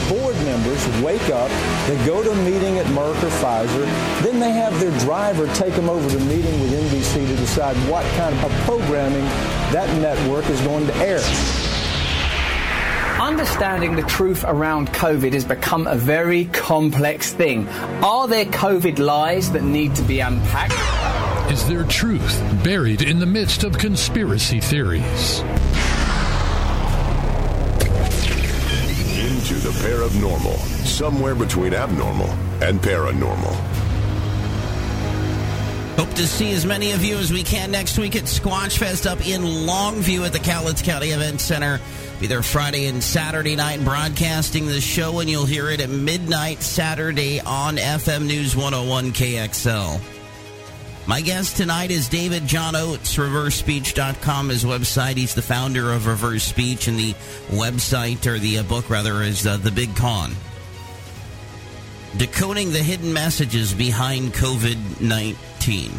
Board 0.08 0.34
members 0.36 0.84
wake 1.02 1.28
up, 1.28 1.50
they 1.86 1.96
go 2.06 2.24
to 2.24 2.30
a 2.30 2.36
meeting 2.36 2.78
at 2.78 2.86
Merck 2.86 3.22
or 3.22 3.28
Pfizer, 3.28 3.84
then 4.22 4.40
they 4.40 4.50
have 4.50 4.80
their 4.80 4.98
driver 5.00 5.46
take 5.54 5.74
them 5.74 5.90
over 5.90 6.08
to 6.08 6.16
a 6.16 6.24
meeting 6.24 6.58
with 6.62 6.72
NBC 6.72 7.28
to 7.28 7.36
decide 7.36 7.76
what 7.90 8.04
kind 8.16 8.34
of 8.34 8.50
programming 8.64 9.24
that 9.70 9.94
network 10.00 10.48
is 10.48 10.60
going 10.62 10.86
to 10.86 10.94
air. 10.96 11.67
Understanding 13.20 13.96
the 13.96 14.02
truth 14.02 14.44
around 14.46 14.90
COVID 14.90 15.32
has 15.32 15.44
become 15.44 15.88
a 15.88 15.96
very 15.96 16.44
complex 16.46 17.32
thing. 17.32 17.68
Are 17.68 18.28
there 18.28 18.44
COVID 18.44 19.00
lies 19.00 19.50
that 19.52 19.64
need 19.64 19.96
to 19.96 20.02
be 20.02 20.20
unpacked? 20.20 20.72
Is 21.50 21.66
there 21.66 21.82
truth 21.82 22.40
buried 22.62 23.02
in 23.02 23.18
the 23.18 23.26
midst 23.26 23.64
of 23.64 23.76
conspiracy 23.76 24.60
theories? 24.60 25.40
Into 29.18 29.54
the 29.54 29.74
parabnormal, 29.82 30.56
somewhere 30.86 31.34
between 31.34 31.74
abnormal 31.74 32.30
and 32.62 32.80
paranormal. 32.80 33.54
Hope 35.98 36.14
to 36.14 36.26
see 36.28 36.52
as 36.52 36.64
many 36.64 36.92
of 36.92 37.02
you 37.02 37.16
as 37.16 37.32
we 37.32 37.42
can 37.42 37.72
next 37.72 37.98
week 37.98 38.14
at 38.14 38.24
Squatch 38.24 38.78
Fest 38.78 39.08
up 39.08 39.26
in 39.26 39.42
Longview 39.42 40.24
at 40.24 40.32
the 40.32 40.38
Cowlitz 40.38 40.84
County 40.84 41.08
Event 41.08 41.40
Center. 41.40 41.80
Be 42.20 42.26
there 42.26 42.42
Friday 42.42 42.86
and 42.86 43.00
Saturday 43.00 43.54
night 43.54 43.84
broadcasting 43.84 44.66
the 44.66 44.80
show, 44.80 45.20
and 45.20 45.30
you'll 45.30 45.46
hear 45.46 45.70
it 45.70 45.80
at 45.80 45.88
midnight 45.88 46.62
Saturday 46.62 47.38
on 47.40 47.76
FM 47.76 48.26
News 48.26 48.56
101 48.56 49.12
KXL. 49.12 50.00
My 51.06 51.20
guest 51.20 51.56
tonight 51.56 51.92
is 51.92 52.08
David 52.08 52.44
John 52.44 52.74
Oates, 52.74 53.14
ReverseSpeech.com, 53.14 54.48
his 54.48 54.64
website. 54.64 55.16
He's 55.16 55.34
the 55.34 55.42
founder 55.42 55.92
of 55.92 56.08
Reverse 56.08 56.42
Speech, 56.42 56.88
and 56.88 56.98
the 56.98 57.14
website, 57.50 58.26
or 58.26 58.40
the 58.40 58.58
uh, 58.58 58.62
book 58.64 58.90
rather, 58.90 59.22
is 59.22 59.46
uh, 59.46 59.56
The 59.56 59.70
Big 59.70 59.94
Con. 59.94 60.32
Decoding 62.16 62.72
the 62.72 62.82
hidden 62.82 63.12
messages 63.12 63.72
behind 63.72 64.32
COVID 64.34 65.00
19. 65.00 65.92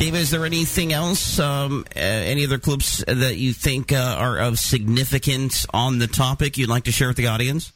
Dave, 0.00 0.14
is 0.14 0.30
there 0.30 0.46
anything 0.46 0.94
else, 0.94 1.38
um, 1.38 1.84
any 1.94 2.46
other 2.46 2.56
clips 2.56 3.04
that 3.06 3.36
you 3.36 3.52
think 3.52 3.92
uh, 3.92 4.16
are 4.18 4.38
of 4.38 4.58
significance 4.58 5.66
on 5.74 5.98
the 5.98 6.06
topic 6.06 6.56
you'd 6.56 6.70
like 6.70 6.84
to 6.84 6.90
share 6.90 7.08
with 7.08 7.18
the 7.18 7.26
audience? 7.26 7.70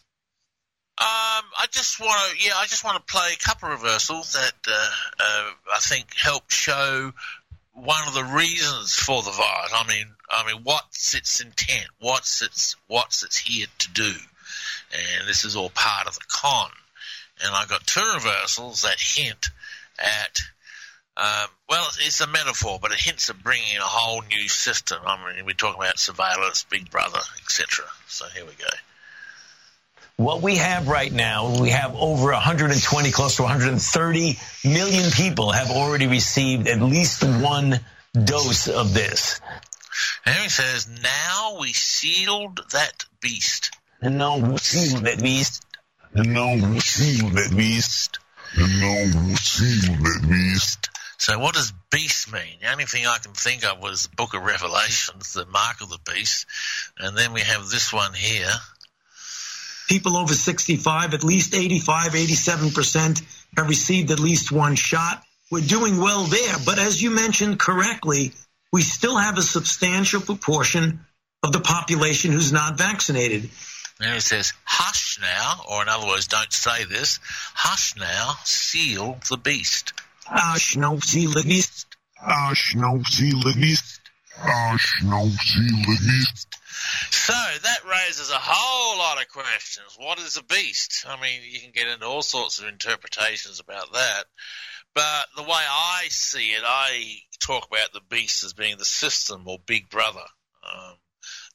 Um, 0.96 1.44
I 1.58 1.66
just 1.70 2.00
want 2.00 2.18
to, 2.18 2.42
yeah, 2.42 2.54
I 2.56 2.64
just 2.64 2.82
want 2.82 2.96
to 2.96 3.12
play 3.12 3.28
a 3.34 3.46
couple 3.46 3.68
reversals 3.68 4.32
that 4.32 4.54
uh, 4.66 4.88
uh, 5.20 5.50
I 5.74 5.78
think 5.80 6.14
help 6.16 6.50
show 6.50 7.12
one 7.74 8.08
of 8.08 8.14
the 8.14 8.24
reasons 8.24 8.94
for 8.94 9.22
the 9.22 9.30
virus. 9.30 9.72
I 9.74 9.86
mean, 9.86 10.06
I 10.30 10.46
mean, 10.46 10.62
what's 10.62 11.14
its 11.14 11.42
intent? 11.42 11.88
What's 11.98 12.40
its 12.40 12.74
what's 12.86 13.22
its 13.22 13.36
here 13.36 13.66
to 13.80 13.92
do? 13.92 14.14
And 14.92 15.28
this 15.28 15.44
is 15.44 15.56
all 15.56 15.68
part 15.68 16.06
of 16.06 16.14
the 16.14 16.24
con. 16.28 16.70
And 17.44 17.54
I've 17.54 17.68
got 17.68 17.86
two 17.86 18.12
reversals 18.14 18.80
that 18.80 18.98
hint 18.98 19.50
at. 19.98 20.40
Um, 21.16 21.46
well, 21.68 21.86
it's 22.00 22.20
a 22.20 22.26
metaphor, 22.26 22.78
but 22.82 22.90
it 22.90 22.98
hints 22.98 23.30
at 23.30 23.42
bringing 23.42 23.76
a 23.76 23.82
whole 23.82 24.22
new 24.22 24.48
system. 24.48 24.98
I 25.06 25.34
mean, 25.34 25.44
we're 25.44 25.52
talking 25.54 25.80
about 25.80 25.98
surveillance, 25.98 26.64
Big 26.64 26.90
Brother, 26.90 27.20
etc. 27.42 27.84
So 28.08 28.26
here 28.34 28.44
we 28.44 28.52
go. 28.52 28.70
What 30.16 30.42
we 30.42 30.56
have 30.56 30.88
right 30.88 31.12
now, 31.12 31.60
we 31.60 31.70
have 31.70 31.94
over 31.96 32.30
120, 32.32 33.10
close 33.10 33.36
to 33.36 33.42
130 33.42 34.38
million 34.64 35.10
people 35.10 35.50
have 35.52 35.70
already 35.70 36.06
received 36.06 36.68
at 36.68 36.80
least 36.80 37.24
one 37.24 37.80
dose 38.12 38.68
of 38.68 38.94
this. 38.94 39.40
And 40.26 40.36
he 40.36 40.48
says, 40.48 40.88
now 41.02 41.58
we 41.60 41.72
sealed 41.72 42.60
that 42.72 43.04
beast. 43.20 43.76
And 44.00 44.18
now 44.18 44.38
we 44.38 44.58
sealed 44.58 45.04
that 45.04 45.20
beast. 45.20 45.64
And 46.12 46.32
now 46.32 46.54
we 46.54 46.80
sealed 46.80 47.32
that 47.32 47.56
beast. 47.56 48.18
And 48.56 48.80
now 48.80 49.26
we 49.26 49.34
sealed 49.34 49.98
that 49.98 50.26
beast. 50.28 50.90
So 51.18 51.38
what 51.38 51.54
does 51.54 51.72
beast 51.90 52.32
mean? 52.32 52.58
The 52.60 52.72
only 52.72 52.84
thing 52.84 53.06
I 53.06 53.18
can 53.18 53.32
think 53.32 53.64
of 53.64 53.80
was 53.80 54.04
the 54.08 54.16
book 54.16 54.34
of 54.34 54.42
Revelations, 54.42 55.32
the 55.32 55.46
mark 55.46 55.80
of 55.80 55.88
the 55.88 55.98
beast. 56.12 56.46
And 56.98 57.16
then 57.16 57.32
we 57.32 57.40
have 57.40 57.68
this 57.68 57.92
one 57.92 58.12
here. 58.14 58.50
People 59.88 60.16
over 60.16 60.34
65, 60.34 61.14
at 61.14 61.24
least 61.24 61.54
85, 61.54 62.12
87% 62.12 63.22
have 63.56 63.68
received 63.68 64.10
at 64.10 64.18
least 64.18 64.50
one 64.50 64.74
shot. 64.74 65.22
We're 65.50 65.60
doing 65.60 65.98
well 65.98 66.24
there. 66.24 66.56
But 66.64 66.78
as 66.78 67.02
you 67.02 67.10
mentioned 67.10 67.58
correctly, 67.58 68.32
we 68.72 68.82
still 68.82 69.16
have 69.16 69.38
a 69.38 69.42
substantial 69.42 70.20
proportion 70.20 71.04
of 71.42 71.52
the 71.52 71.60
population 71.60 72.32
who's 72.32 72.52
not 72.52 72.78
vaccinated. 72.78 73.50
And 74.00 74.16
it 74.16 74.22
says, 74.22 74.52
hush 74.64 75.20
now, 75.20 75.60
or 75.70 75.82
in 75.82 75.88
other 75.88 76.06
words, 76.06 76.26
don't 76.26 76.52
say 76.52 76.84
this. 76.84 77.20
Hush 77.54 77.94
now, 77.96 78.34
seal 78.44 79.18
the 79.28 79.36
beast. 79.36 79.92
Hush, 80.26 80.76
no, 80.76 80.96
beast. 85.96 86.48
So 87.10 87.32
that 87.32 87.80
raises 87.88 88.30
a 88.30 88.38
whole 88.38 88.98
lot 88.98 89.20
of 89.20 89.28
questions. 89.28 89.96
What 89.98 90.18
is 90.18 90.36
a 90.36 90.42
beast? 90.42 91.06
I 91.08 91.20
mean, 91.20 91.40
you 91.48 91.60
can 91.60 91.70
get 91.72 91.88
into 91.88 92.06
all 92.06 92.22
sorts 92.22 92.58
of 92.58 92.68
interpretations 92.68 93.60
about 93.60 93.92
that. 93.92 94.24
But 94.94 95.26
the 95.36 95.42
way 95.42 95.50
I 95.50 96.06
see 96.08 96.52
it, 96.52 96.62
I 96.64 97.16
talk 97.40 97.66
about 97.66 97.92
the 97.92 98.00
beast 98.08 98.44
as 98.44 98.52
being 98.52 98.76
the 98.78 98.84
system 98.84 99.44
or 99.46 99.58
big 99.66 99.88
brother. 99.90 100.24
Um, 100.64 100.94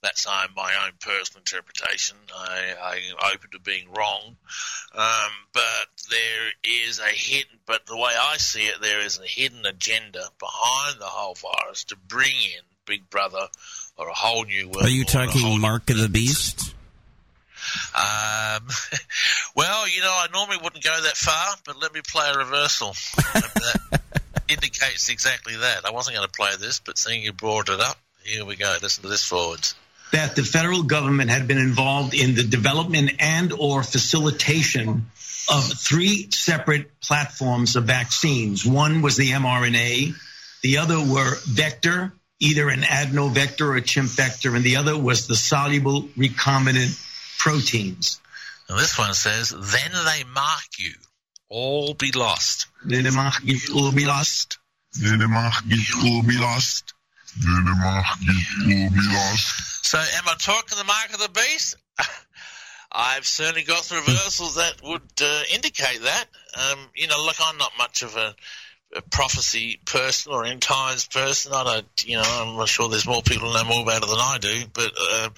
that's 0.01 0.25
my 0.55 0.71
own 0.85 0.91
personal 0.99 1.39
interpretation. 1.39 2.17
I, 2.35 2.73
I'm 2.81 3.33
open 3.35 3.49
to 3.51 3.59
being 3.59 3.91
wrong. 3.91 4.37
Um, 4.95 5.31
but 5.53 5.87
there 6.09 6.51
is 6.87 6.99
a 6.99 7.07
hidden, 7.07 7.59
but 7.65 7.85
the 7.85 7.97
way 7.97 8.11
I 8.19 8.37
see 8.37 8.63
it, 8.63 8.81
there 8.81 9.01
is 9.01 9.19
a 9.19 9.25
hidden 9.25 9.65
agenda 9.65 10.23
behind 10.39 10.99
the 10.99 11.05
whole 11.05 11.35
virus 11.35 11.85
to 11.85 11.97
bring 12.07 12.35
in 12.35 12.63
Big 12.85 13.09
Brother 13.09 13.47
or 13.97 14.07
a 14.07 14.13
whole 14.13 14.45
new 14.45 14.69
world. 14.69 14.85
Are 14.85 14.89
you 14.89 15.05
talking 15.05 15.59
Mark 15.59 15.89
of 15.89 15.97
the 15.97 16.09
Beast? 16.09 16.73
Um, 17.93 18.67
well, 19.55 19.87
you 19.87 20.01
know, 20.01 20.11
I 20.11 20.27
normally 20.33 20.57
wouldn't 20.63 20.83
go 20.83 21.01
that 21.01 21.17
far, 21.17 21.55
but 21.65 21.79
let 21.81 21.93
me 21.93 22.01
play 22.07 22.29
a 22.33 22.37
reversal. 22.37 22.95
that 23.15 24.01
indicates 24.47 25.09
exactly 25.09 25.55
that. 25.57 25.85
I 25.85 25.91
wasn't 25.91 26.15
going 26.15 26.27
to 26.27 26.33
play 26.33 26.51
this, 26.59 26.79
but 26.79 26.97
seeing 26.97 27.21
you 27.21 27.33
brought 27.33 27.69
it 27.69 27.79
up, 27.79 27.97
here 28.23 28.45
we 28.45 28.55
go. 28.55 28.75
Listen 28.81 29.03
to 29.03 29.09
this 29.09 29.25
forwards. 29.25 29.75
That 30.11 30.35
the 30.35 30.43
federal 30.43 30.83
government 30.83 31.29
had 31.29 31.47
been 31.47 31.59
involved 31.59 32.13
in 32.13 32.35
the 32.35 32.43
development 32.43 33.11
and 33.19 33.53
or 33.53 33.83
facilitation 33.83 35.05
of 35.51 35.63
three 35.63 36.29
separate 36.31 36.99
platforms 37.01 37.75
of 37.75 37.85
vaccines. 37.85 38.65
One 38.65 39.01
was 39.01 39.17
the 39.17 39.31
mRNA, 39.31 40.15
the 40.61 40.77
other 40.77 40.99
were 40.99 41.35
vector, 41.45 42.11
either 42.39 42.69
an 42.69 42.81
adenovector 42.81 43.67
or 43.67 43.75
a 43.75 43.81
chimp 43.81 44.09
vector, 44.09 44.55
and 44.55 44.63
the 44.63 44.77
other 44.77 44.97
was 44.97 45.27
the 45.27 45.35
soluble 45.35 46.03
recombinant 46.17 46.97
proteins. 47.37 48.19
And 48.67 48.77
this 48.77 48.97
one 48.97 49.13
says, 49.13 49.49
then 49.49 49.91
they 50.05 50.23
mark 50.23 50.77
you, 50.77 50.93
all 51.49 51.93
be 51.93 52.11
lost. 52.11 52.67
Then 52.85 53.03
they 53.03 53.11
mark 53.11 53.35
you, 53.43 53.57
all 53.75 53.91
be 53.91 54.05
lost. 54.05 54.59
Then 54.93 55.19
they 55.19 55.25
mark 55.25 55.53
you, 55.65 55.81
all 56.05 56.23
be 56.23 56.37
lost. 56.37 56.93
So, 59.83 59.97
am 59.97 60.23
I 60.27 60.35
talking 60.39 60.77
the 60.77 60.83
mark 60.83 61.13
of 61.13 61.19
the 61.19 61.29
beast? 61.29 61.75
I've 62.91 63.25
certainly 63.27 63.63
got 63.63 63.83
the 63.83 63.95
reversals 63.95 64.55
that 64.55 64.81
would 64.83 65.01
uh, 65.21 65.41
indicate 65.53 66.01
that. 66.01 66.25
Um, 66.55 66.79
you 66.95 67.07
know, 67.07 67.23
look, 67.23 67.35
I'm 67.43 67.57
not 67.57 67.71
much 67.77 68.01
of 68.01 68.15
a, 68.15 68.35
a 68.95 69.01
prophecy 69.01 69.79
person 69.85 70.33
or 70.33 70.45
end 70.45 70.61
times 70.61 71.05
person. 71.05 71.53
I 71.53 71.63
don't, 71.63 72.07
you 72.07 72.15
know, 72.15 72.23
I'm 72.25 72.57
not 72.57 72.67
sure 72.67 72.89
there's 72.89 73.07
more 73.07 73.21
people 73.21 73.47
who 73.47 73.53
know 73.53 73.63
more 73.65 73.83
about 73.83 74.03
it 74.03 74.09
than 74.09 74.17
I 74.17 74.37
do. 74.41 74.63
But, 74.73 74.91
uh, 74.99 75.29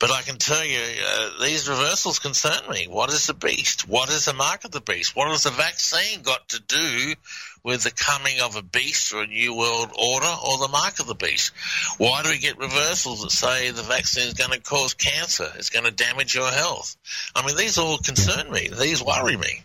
but 0.00 0.10
I 0.10 0.22
can 0.22 0.36
tell 0.36 0.64
you, 0.64 0.80
uh, 1.06 1.42
these 1.42 1.68
reversals 1.68 2.18
concern 2.18 2.68
me. 2.70 2.86
What 2.88 3.10
is 3.10 3.26
the 3.28 3.34
beast? 3.34 3.88
What 3.88 4.10
is 4.10 4.24
the 4.24 4.32
mark 4.32 4.64
of 4.64 4.72
the 4.72 4.80
beast? 4.80 5.14
What 5.14 5.28
has 5.28 5.44
the 5.44 5.50
vaccine 5.50 6.22
got 6.22 6.48
to 6.48 6.60
do 6.60 7.14
with 7.62 7.84
the 7.84 7.92
coming 7.92 8.40
of 8.40 8.56
a 8.56 8.62
beast 8.62 9.12
or 9.12 9.22
a 9.22 9.26
new 9.26 9.54
world 9.54 9.90
order 9.96 10.34
or 10.46 10.58
the 10.58 10.68
mark 10.72 10.98
of 10.98 11.06
the 11.06 11.14
beast? 11.14 11.52
Why 11.98 12.22
do 12.22 12.30
we 12.30 12.38
get 12.38 12.58
reversals 12.58 13.22
that 13.22 13.30
say 13.30 13.70
the 13.70 13.82
vaccine 13.82 14.26
is 14.26 14.34
going 14.34 14.50
to 14.50 14.60
cause 14.60 14.94
cancer? 14.94 15.48
It's 15.56 15.70
going 15.70 15.84
to 15.84 15.92
damage 15.92 16.34
your 16.34 16.50
health. 16.50 16.96
I 17.34 17.46
mean, 17.46 17.56
these 17.56 17.78
all 17.78 17.98
concern 17.98 18.50
me. 18.50 18.70
These 18.76 19.04
worry 19.04 19.36
me. 19.36 19.62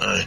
Uh, 0.00 0.24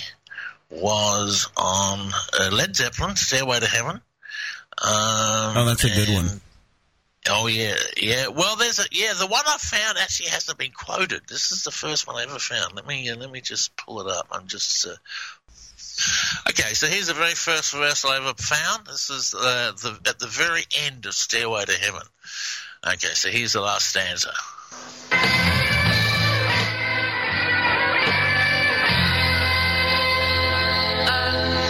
was 0.70 1.48
on 1.56 2.12
uh, 2.38 2.50
Led 2.52 2.76
Zeppelin, 2.76 3.16
"Stairway 3.16 3.58
to 3.58 3.66
Heaven." 3.66 3.96
Um, 3.96 4.00
Oh, 5.56 5.64
that's 5.66 5.82
a 5.84 5.88
good 5.88 6.10
one. 6.14 6.40
Oh 7.28 7.46
yeah, 7.46 7.76
yeah. 7.96 8.28
Well, 8.28 8.56
there's 8.56 8.78
a 8.80 8.84
yeah. 8.92 9.14
The 9.14 9.26
one 9.26 9.44
I 9.46 9.56
found 9.58 9.96
actually 9.98 10.28
hasn't 10.28 10.58
been 10.58 10.72
quoted. 10.72 11.22
This 11.26 11.52
is 11.52 11.64
the 11.64 11.70
first 11.70 12.06
one 12.06 12.16
I 12.16 12.24
ever 12.24 12.38
found. 12.38 12.74
Let 12.76 12.86
me 12.86 13.08
uh, 13.08 13.16
let 13.16 13.30
me 13.30 13.40
just 13.40 13.74
pull 13.76 14.00
it 14.00 14.06
up. 14.12 14.26
I'm 14.30 14.46
just. 14.46 14.86
Uh, 14.86 14.96
Okay, 16.48 16.74
so 16.74 16.86
here's 16.86 17.06
the 17.06 17.14
very 17.14 17.34
first 17.34 17.72
reversal 17.72 18.10
I 18.10 18.16
ever 18.16 18.34
found. 18.34 18.86
This 18.86 19.10
is 19.10 19.34
uh, 19.34 19.72
the, 19.80 19.98
at 20.08 20.18
the 20.18 20.26
very 20.26 20.64
end 20.86 21.06
of 21.06 21.14
Stairway 21.14 21.64
to 21.64 21.72
Heaven. 21.72 22.02
Okay, 22.86 23.14
so 23.14 23.30
here's 23.30 23.52
the 23.52 23.60
last 23.60 23.90
stanza. 23.90 24.32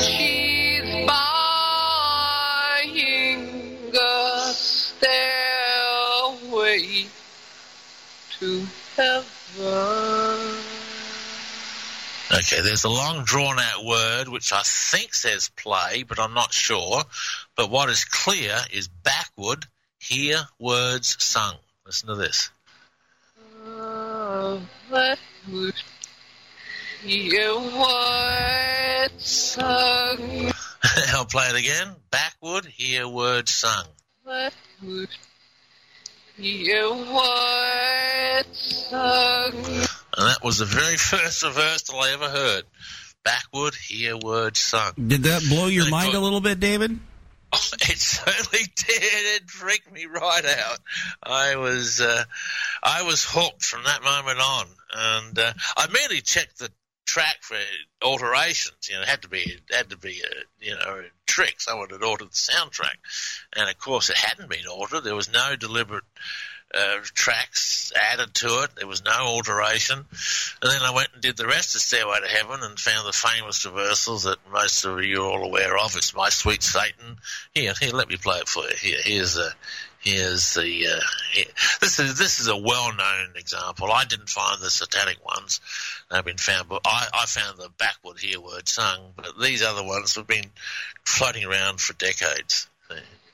She's 0.00 1.06
buying 1.06 2.34
a 3.94 4.52
stairway 4.52 5.18
to 8.40 8.66
heaven. 8.96 10.03
Okay, 12.36 12.62
there's 12.62 12.82
a 12.82 12.88
long 12.88 13.22
drawn 13.24 13.60
out 13.60 13.84
word 13.84 14.28
which 14.28 14.52
I 14.52 14.62
think 14.64 15.14
says 15.14 15.50
play, 15.50 16.02
but 16.02 16.18
I'm 16.18 16.34
not 16.34 16.52
sure. 16.52 17.02
But 17.56 17.70
what 17.70 17.88
is 17.90 18.04
clear 18.04 18.56
is 18.72 18.88
backward, 18.88 19.66
hear 20.00 20.40
words 20.58 21.16
sung. 21.22 21.54
Listen 21.86 22.08
to 22.08 22.16
this. 22.16 22.50
Would 25.48 25.74
be 27.04 27.36
a 27.36 27.52
white 27.54 29.10
song. 29.18 30.52
I'll 31.14 31.26
play 31.26 31.46
it 31.50 31.56
again. 31.56 31.94
Backward, 32.10 32.66
hear 32.66 33.06
words 33.06 33.54
sung. 33.54 33.84
Be 36.36 36.72
a 36.72 36.88
white 36.88 38.44
song. 38.52 39.52
And 40.16 40.28
that 40.28 40.44
was 40.44 40.58
the 40.58 40.64
very 40.64 40.96
first 40.96 41.42
reversal 41.42 42.00
I 42.00 42.10
ever 42.12 42.28
heard. 42.28 42.64
Backward, 43.24 43.74
hear 43.74 44.16
words 44.16 44.60
sung. 44.60 44.92
Did 44.94 45.22
that 45.24 45.42
blow 45.48 45.66
your 45.66 45.88
mind 45.88 46.14
a 46.14 46.20
little 46.20 46.40
bit, 46.40 46.60
David? 46.60 46.98
It 47.74 47.98
certainly 47.98 48.66
did. 48.74 49.42
It 49.42 49.48
freaked 49.48 49.92
me 49.92 50.06
right 50.06 50.44
out. 50.44 50.78
I 51.22 51.54
was, 51.54 52.00
uh, 52.00 52.24
I 52.82 53.02
was 53.02 53.24
hooked 53.24 53.64
from 53.64 53.84
that 53.84 54.02
moment 54.02 54.40
on, 54.40 54.66
and 54.92 55.38
uh, 55.38 55.52
I 55.76 55.86
merely 55.92 56.20
checked 56.20 56.58
the 56.58 56.70
track 57.06 57.36
for 57.42 57.56
alterations. 58.02 58.88
You 58.88 58.96
know, 58.96 59.02
it 59.02 59.08
had 59.08 59.22
to 59.22 59.28
be, 59.28 59.38
it 59.38 59.60
had 59.70 59.90
to 59.90 59.96
be, 59.96 60.20
a, 60.20 60.64
you 60.64 60.74
know, 60.74 60.98
a 60.98 61.04
trick. 61.26 61.60
Someone 61.60 61.90
had 61.90 62.02
altered 62.02 62.30
the 62.30 62.34
soundtrack, 62.34 62.96
and 63.56 63.70
of 63.70 63.78
course, 63.78 64.10
it 64.10 64.16
hadn't 64.16 64.50
been 64.50 64.66
altered. 64.66 65.04
There 65.04 65.14
was 65.14 65.32
no 65.32 65.54
deliberate 65.54 66.04
uh, 66.76 66.98
tracks 67.14 67.92
added 68.12 68.34
to 68.34 68.62
it. 68.62 68.70
There 68.76 68.86
was 68.86 69.04
no 69.04 69.12
alteration. 69.12 69.98
And 69.98 70.70
then 70.70 70.82
I 70.82 70.92
went 70.92 71.08
and 71.12 71.22
did 71.22 71.36
the 71.36 71.46
rest 71.46 71.74
of 71.74 71.80
Stairway 71.80 72.20
to 72.20 72.28
Heaven 72.28 72.60
and 72.62 72.78
found 72.78 73.06
the 73.06 73.12
famous 73.12 73.64
reversals 73.64 74.24
that 74.24 74.38
most 74.52 74.84
of 74.84 75.02
you 75.02 75.22
are 75.22 75.26
all 75.30 75.44
aware 75.44 75.76
of. 75.76 75.96
It's 75.96 76.14
My 76.14 76.28
Sweet 76.28 76.62
Satan. 76.62 77.18
Here, 77.54 77.74
here, 77.80 77.92
let 77.92 78.08
me 78.08 78.16
play 78.16 78.38
it 78.38 78.48
for 78.48 78.64
you. 78.64 78.76
Here, 78.76 78.98
here's 79.02 79.34
the. 79.34 79.52
Here's 80.00 80.52
the 80.52 80.86
uh, 80.86 81.00
here. 81.32 81.46
this 81.80 81.98
is 81.98 82.18
this 82.18 82.38
is 82.38 82.48
a 82.48 82.56
well-known 82.58 83.30
example. 83.36 83.90
I 83.90 84.04
didn't 84.04 84.28
find 84.28 84.60
the 84.60 84.68
satanic 84.68 85.24
ones; 85.24 85.62
they've 86.10 86.22
been 86.22 86.36
found, 86.36 86.68
but 86.68 86.82
I, 86.84 87.06
I 87.14 87.24
found 87.24 87.56
the 87.56 87.70
backward 87.78 88.18
here 88.18 88.38
word 88.38 88.68
sung. 88.68 89.14
But 89.16 89.40
these 89.40 89.62
other 89.62 89.82
ones 89.82 90.16
have 90.16 90.26
been 90.26 90.44
floating 91.06 91.46
around 91.46 91.80
for 91.80 91.94
decades. 91.94 92.68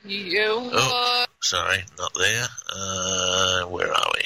You 0.05 0.71
Oh, 0.73 1.25
sorry, 1.41 1.83
not 1.97 2.13
there. 2.13 2.47
Uh, 2.73 3.63
where 3.63 3.91
are 3.91 4.11
we? 4.13 4.23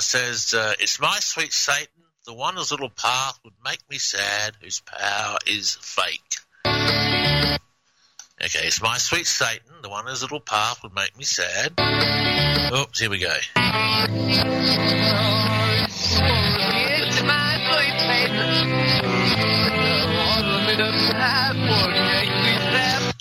It. 0.00 0.04
Says, 0.04 0.54
uh, 0.54 0.74
"It's 0.80 0.98
my 0.98 1.18
sweet 1.20 1.52
Satan, 1.52 2.04
the 2.24 2.32
one 2.32 2.56
whose 2.56 2.70
little 2.70 2.88
path 2.88 3.38
would 3.44 3.52
make 3.62 3.80
me 3.90 3.98
sad, 3.98 4.56
whose 4.62 4.80
power 4.80 5.36
is 5.46 5.76
fake." 5.80 6.36
Okay, 8.42 8.66
it's 8.66 8.80
my 8.80 8.96
sweet 8.96 9.26
Satan, 9.26 9.82
the 9.82 9.90
one 9.90 10.06
whose 10.06 10.22
little 10.22 10.40
path 10.40 10.82
would 10.82 10.94
make 10.94 11.14
me 11.18 11.24
sad. 11.24 11.74
Oops, 12.74 12.98
here 12.98 13.10
we 13.10 13.18
go. 13.18 13.28
It's 13.28 13.50
my 17.22 17.60
sweet 17.70 18.00
Satan. 18.00 18.70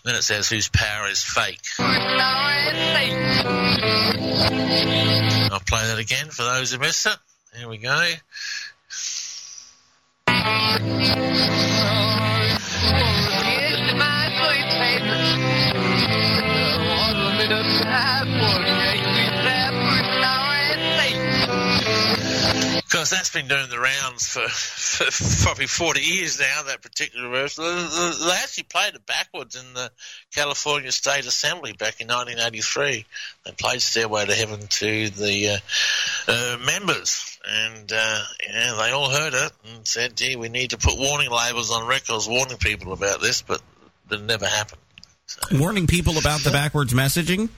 Then 0.09 0.17
it 0.17 0.23
says, 0.23 0.49
"Whose 0.49 0.69
power 0.69 1.07
is 1.07 1.23
fake." 1.23 1.61
I'll 1.77 1.85
play 5.59 5.85
that 5.85 5.99
again 5.99 6.31
for 6.31 6.41
those 6.41 6.71
who 6.71 6.79
missed 6.79 7.05
it. 7.05 7.15
Here 7.55 7.69
we 7.69 7.77
go. 7.77 8.15
Because 22.53 23.09
that's 23.09 23.29
been 23.29 23.47
doing 23.47 23.69
the 23.69 23.79
rounds 23.79 24.27
for, 24.27 24.47
for 24.47 25.43
probably 25.43 25.67
40 25.67 26.01
years 26.01 26.39
now, 26.39 26.63
that 26.63 26.81
particular 26.81 27.27
reversal. 27.27 27.63
They 27.65 28.31
actually 28.31 28.63
played 28.63 28.95
it 28.95 29.05
backwards 29.05 29.55
in 29.55 29.73
the 29.73 29.91
California 30.33 30.91
State 30.91 31.25
Assembly 31.25 31.73
back 31.73 32.01
in 32.01 32.07
1983. 32.07 33.05
They 33.45 33.51
played 33.51 33.81
Stairway 33.81 34.25
to 34.25 34.33
Heaven 34.33 34.59
to 34.59 35.09
the 35.09 35.61
uh, 36.27 36.31
uh, 36.31 36.57
members, 36.65 37.39
and 37.47 37.91
uh, 37.91 38.21
yeah, 38.47 38.75
they 38.79 38.91
all 38.91 39.09
heard 39.09 39.33
it 39.33 39.51
and 39.65 39.87
said, 39.87 40.15
gee, 40.15 40.35
we 40.35 40.49
need 40.49 40.71
to 40.71 40.77
put 40.77 40.97
warning 40.97 41.29
labels 41.29 41.71
on 41.71 41.87
records 41.87 42.27
warning 42.27 42.57
people 42.57 42.93
about 42.93 43.21
this, 43.21 43.41
but 43.41 43.61
it 44.11 44.21
never 44.21 44.45
happened. 44.45 44.81
Warning 45.51 45.87
people 45.87 46.17
about 46.17 46.41
the 46.41 46.49
backwards 46.49 46.93
messaging? 46.93 47.49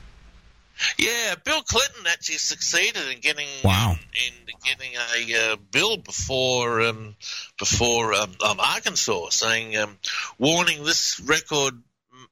Yeah, 0.97 1.35
Bill 1.43 1.61
Clinton 1.63 2.05
actually 2.07 2.37
succeeded 2.37 3.07
in 3.11 3.19
getting 3.19 3.47
Wow. 3.63 3.95
in 4.13 4.55
getting 4.63 4.91
a 4.95 5.53
uh, 5.53 5.55
bill 5.71 5.97
before 5.97 6.81
um, 6.81 7.15
before 7.57 8.13
um, 8.13 8.31
um, 8.45 8.59
Arkansas, 8.59 9.29
saying 9.29 9.75
um, 9.77 9.97
warning 10.37 10.83
this 10.83 11.19
record. 11.19 11.73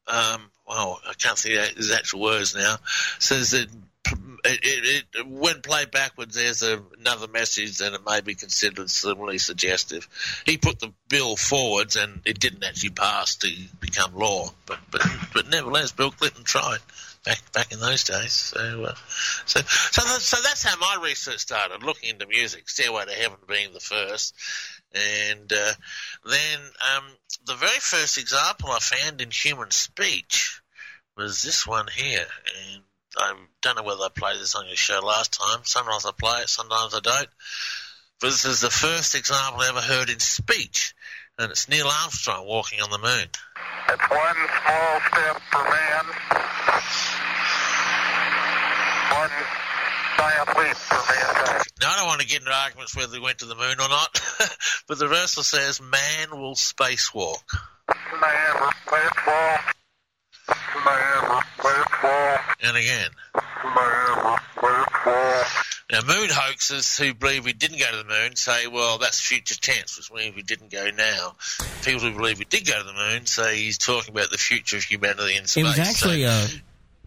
Um, 0.07 0.51
well, 0.67 0.99
I 1.07 1.13
can't 1.13 1.37
see 1.37 1.55
that- 1.55 1.75
his 1.75 1.91
actual 1.91 2.21
words 2.21 2.55
now. 2.55 2.77
Says 3.19 3.51
that 3.51 3.67
it, 4.45 4.59
it, 4.63 5.05
it, 5.13 5.27
when 5.27 5.61
played 5.61 5.91
backwards, 5.91 6.35
there's 6.35 6.63
a, 6.63 6.81
another 6.99 7.27
message, 7.27 7.81
and 7.81 7.93
it 7.93 8.01
may 8.05 8.21
be 8.21 8.35
considered 8.35 8.89
similarly 8.89 9.37
suggestive. 9.37 10.07
He 10.45 10.57
put 10.57 10.79
the 10.79 10.93
bill 11.09 11.35
forwards, 11.35 11.95
and 11.95 12.21
it 12.25 12.39
didn't 12.39 12.63
actually 12.63 12.91
pass 12.91 13.35
to 13.37 13.51
become 13.79 14.15
law. 14.15 14.49
But 14.65 14.79
but 14.91 15.01
but 15.33 15.49
nevertheless, 15.49 15.91
Bill 15.91 16.11
Clinton 16.11 16.43
tried 16.43 16.79
back 17.25 17.39
back 17.53 17.71
in 17.71 17.79
those 17.79 18.03
days. 18.03 18.31
So 18.31 18.85
uh, 18.85 18.95
so 19.45 19.61
so 19.61 20.01
so 20.01 20.37
that's 20.41 20.63
how 20.63 20.77
my 20.79 21.03
research 21.03 21.39
started, 21.39 21.83
looking 21.83 22.09
into 22.09 22.27
music. 22.27 22.69
Stairway 22.69 23.05
to 23.05 23.11
Heaven 23.11 23.37
being 23.47 23.73
the 23.73 23.79
first, 23.79 24.35
and 24.93 25.51
uh, 25.51 25.73
then 26.25 26.59
um, 26.95 27.03
the 27.45 27.55
very 27.55 27.79
first 27.79 28.17
example 28.17 28.69
I 28.71 28.79
found 28.79 29.21
in 29.21 29.31
human 29.31 29.71
speech 29.71 30.61
was 31.17 31.41
this 31.41 31.67
one 31.67 31.87
here, 31.93 32.25
and 32.73 32.83
I 33.17 33.33
don't 33.61 33.75
know 33.75 33.83
whether 33.83 34.03
I 34.03 34.09
played 34.09 34.39
this 34.39 34.55
on 34.55 34.67
your 34.67 34.75
show 34.75 34.99
last 35.03 35.33
time. 35.39 35.59
Sometimes 35.63 36.05
I 36.05 36.11
play 36.17 36.41
it, 36.41 36.49
sometimes 36.49 36.93
I 36.93 36.99
don't. 37.01 37.29
But 38.21 38.27
this 38.27 38.45
is 38.45 38.61
the 38.61 38.69
first 38.69 39.15
example 39.15 39.61
I 39.61 39.69
ever 39.69 39.81
heard 39.81 40.09
in 40.09 40.19
speech, 40.19 40.93
and 41.39 41.51
it's 41.51 41.69
Neil 41.69 41.87
Armstrong 41.87 42.45
walking 42.45 42.81
on 42.81 42.89
the 42.91 42.97
moon. 42.97 43.27
It's 43.87 44.09
one 44.09 44.35
small 44.35 44.99
step 45.07 45.41
for 45.49 45.63
man, 45.63 46.05
one 49.15 49.31
giant 50.17 50.49
leap 50.59 50.75
for 50.75 50.95
mankind. 50.95 51.63
Now, 51.79 51.91
I 51.91 51.95
don't 51.95 52.07
want 52.07 52.21
to 52.21 52.27
get 52.27 52.41
into 52.41 52.51
arguments 52.51 52.95
whether 52.95 53.13
we 53.13 53.21
went 53.21 53.39
to 53.39 53.45
the 53.45 53.55
moon 53.55 53.79
or 53.79 53.87
not, 53.87 54.21
but 54.87 54.99
the 54.99 55.07
verse 55.07 55.31
says, 55.31 55.81
Man 55.81 56.31
will 56.31 56.55
spacewalk. 56.55 57.41
Man 57.87 58.53
will 58.59 58.75
spacewalk. 58.85 59.73
Man 60.85 61.29
will 61.29 61.41
spacewalk. 61.57 62.41
And 62.63 62.75
again. 62.75 63.11
Man 63.63 64.25
will 64.25 64.37
spacewalk. 64.57 65.68
Now, 65.91 66.01
moon 66.01 66.29
hoaxers 66.29 66.99
who 66.99 67.15
believe 67.15 67.45
we 67.45 67.53
didn't 67.53 67.79
go 67.79 67.89
to 67.89 67.97
the 67.97 68.03
moon 68.03 68.35
say, 68.35 68.67
well, 68.67 68.99
that's 68.99 69.19
future 69.19 69.55
tense, 69.59 69.97
which 69.97 70.11
means 70.13 70.35
we 70.35 70.43
didn't 70.43 70.71
go 70.71 70.89
now. 70.95 71.33
People 71.83 72.01
who 72.01 72.15
believe 72.15 72.37
we 72.37 72.45
did 72.45 72.67
go 72.67 72.77
to 72.77 72.83
the 72.83 72.93
moon 72.93 73.25
say 73.25 73.57
he's 73.57 73.79
talking 73.79 74.13
about 74.13 74.29
the 74.29 74.37
future 74.37 74.77
of 74.77 74.83
humanity 74.83 75.35
in 75.35 75.47
space. 75.47 75.63
It 75.63 75.67
was 75.67 75.79
actually 75.79 76.23
So- 76.23 76.29
uh, 76.29 76.47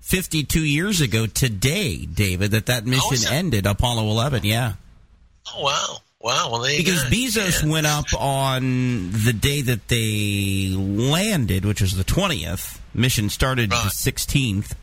52 0.00 0.64
years 0.64 1.00
ago 1.00 1.26
today, 1.26 1.98
David, 2.06 2.50
that 2.50 2.66
that 2.66 2.84
mission 2.84 3.12
is 3.12 3.24
ended, 3.24 3.66
Apollo 3.66 4.02
11, 4.10 4.44
yeah. 4.44 4.72
oh, 5.54 5.62
wow. 5.62 5.98
Wow, 6.20 6.50
well, 6.52 6.60
there 6.62 6.72
you 6.72 6.78
Because 6.78 7.02
go. 7.02 7.08
Bezos 7.10 7.68
went 7.68 7.86
up 7.86 8.04
on 8.16 9.10
the 9.10 9.32
day 9.32 9.60
that 9.62 9.88
they 9.88 10.68
landed, 10.76 11.64
which 11.64 11.80
was 11.80 11.96
the 11.96 12.04
20th. 12.04 12.78
Mission 12.94 13.28
started 13.28 13.70
the 13.70 13.74
16th 13.90 14.74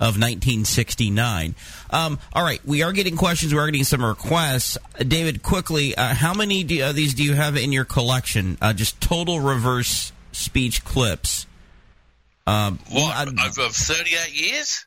of 0.00 0.18
1969. 0.18 1.54
Um, 1.90 2.18
all 2.32 2.42
right, 2.42 2.60
we 2.64 2.82
are 2.82 2.92
getting 2.92 3.16
questions. 3.16 3.52
We 3.52 3.60
are 3.60 3.66
getting 3.66 3.84
some 3.84 4.04
requests. 4.04 4.76
David, 4.98 5.42
quickly, 5.42 5.94
uh, 5.96 6.14
how 6.14 6.34
many 6.34 6.64
do, 6.64 6.84
of 6.84 6.96
these 6.96 7.14
do 7.14 7.22
you 7.22 7.34
have 7.34 7.56
in 7.56 7.72
your 7.72 7.84
collection? 7.84 8.58
Uh, 8.60 8.72
just 8.72 9.00
total 9.00 9.40
reverse 9.40 10.12
speech 10.32 10.84
clips. 10.84 11.46
Um, 12.46 12.78
What, 12.90 13.28
over 13.28 13.68
38 13.68 14.34
years? 14.34 14.84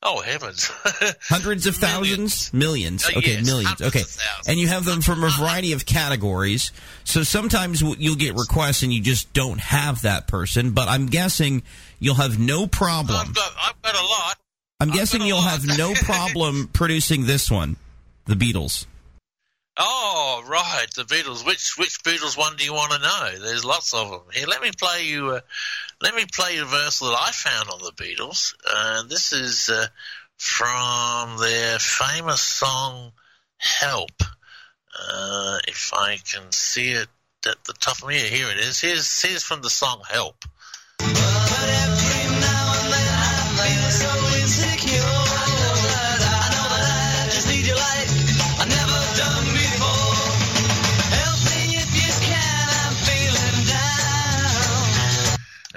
Oh, 0.00 0.20
heavens. 0.20 0.70
Hundreds 1.28 1.66
of 1.66 1.74
thousands? 1.74 2.52
Millions. 2.54 3.04
Uh, 3.04 3.18
Okay, 3.18 3.32
yes, 3.32 3.46
millions. 3.46 3.82
Okay. 3.82 4.02
And 4.46 4.56
you 4.58 4.68
have 4.68 4.84
them 4.84 5.00
from 5.02 5.24
a 5.24 5.28
variety 5.38 5.72
of 5.72 5.84
categories. 5.86 6.70
So 7.02 7.24
sometimes 7.24 7.80
you'll 7.82 8.14
get 8.14 8.34
requests 8.36 8.82
and 8.82 8.92
you 8.92 9.00
just 9.02 9.32
don't 9.32 9.58
have 9.60 10.02
that 10.02 10.28
person, 10.28 10.70
but 10.70 10.88
I'm 10.88 11.06
guessing 11.06 11.64
you'll 11.98 12.14
have 12.14 12.38
no 12.38 12.66
problem. 12.66 13.18
I've 13.18 13.34
got, 13.34 13.52
I've 13.62 13.82
got 13.82 13.94
a 13.94 14.06
lot. 14.06 14.38
I'm 14.80 14.90
guessing 14.90 15.22
you'll 15.22 15.40
have 15.40 15.66
no 15.66 15.92
problem 15.94 16.68
producing 16.72 17.26
this 17.26 17.50
one, 17.50 17.76
the 18.26 18.34
Beatles. 18.34 18.86
Oh, 19.80 20.42
right, 20.48 20.86
the 20.96 21.04
Beatles. 21.04 21.46
Which 21.46 21.78
which 21.78 22.02
Beatles 22.02 22.36
one 22.36 22.56
do 22.56 22.64
you 22.64 22.72
want 22.72 22.92
to 22.92 22.98
know? 22.98 23.46
There's 23.46 23.64
lots 23.64 23.94
of 23.94 24.10
them. 24.10 24.20
Here, 24.32 24.46
let 24.46 24.60
me 24.60 24.72
play 24.76 25.06
you. 25.06 25.30
Uh, 25.30 25.40
let 26.00 26.14
me 26.14 26.24
play 26.32 26.56
you 26.56 26.62
a 26.62 26.66
verse 26.66 26.98
that 26.98 27.16
I 27.16 27.30
found 27.30 27.70
on 27.70 27.80
the 27.80 27.92
Beatles. 27.92 28.54
Uh, 28.68 29.04
this 29.04 29.32
is 29.32 29.70
uh, 29.70 29.86
from 30.36 31.38
their 31.38 31.78
famous 31.78 32.40
song 32.40 33.12
"Help." 33.58 34.20
Uh, 35.00 35.58
if 35.68 35.92
I 35.94 36.16
can 36.16 36.50
see 36.50 36.90
it 36.90 37.08
at 37.46 37.62
the 37.64 37.74
top 37.74 38.02
of 38.02 38.08
me, 38.08 38.18
here 38.18 38.50
it 38.50 38.58
is. 38.58 38.80
Here's 38.80 39.22
here's 39.22 39.44
from 39.44 39.62
the 39.62 39.70
song 39.70 40.02
"Help." 40.08 40.44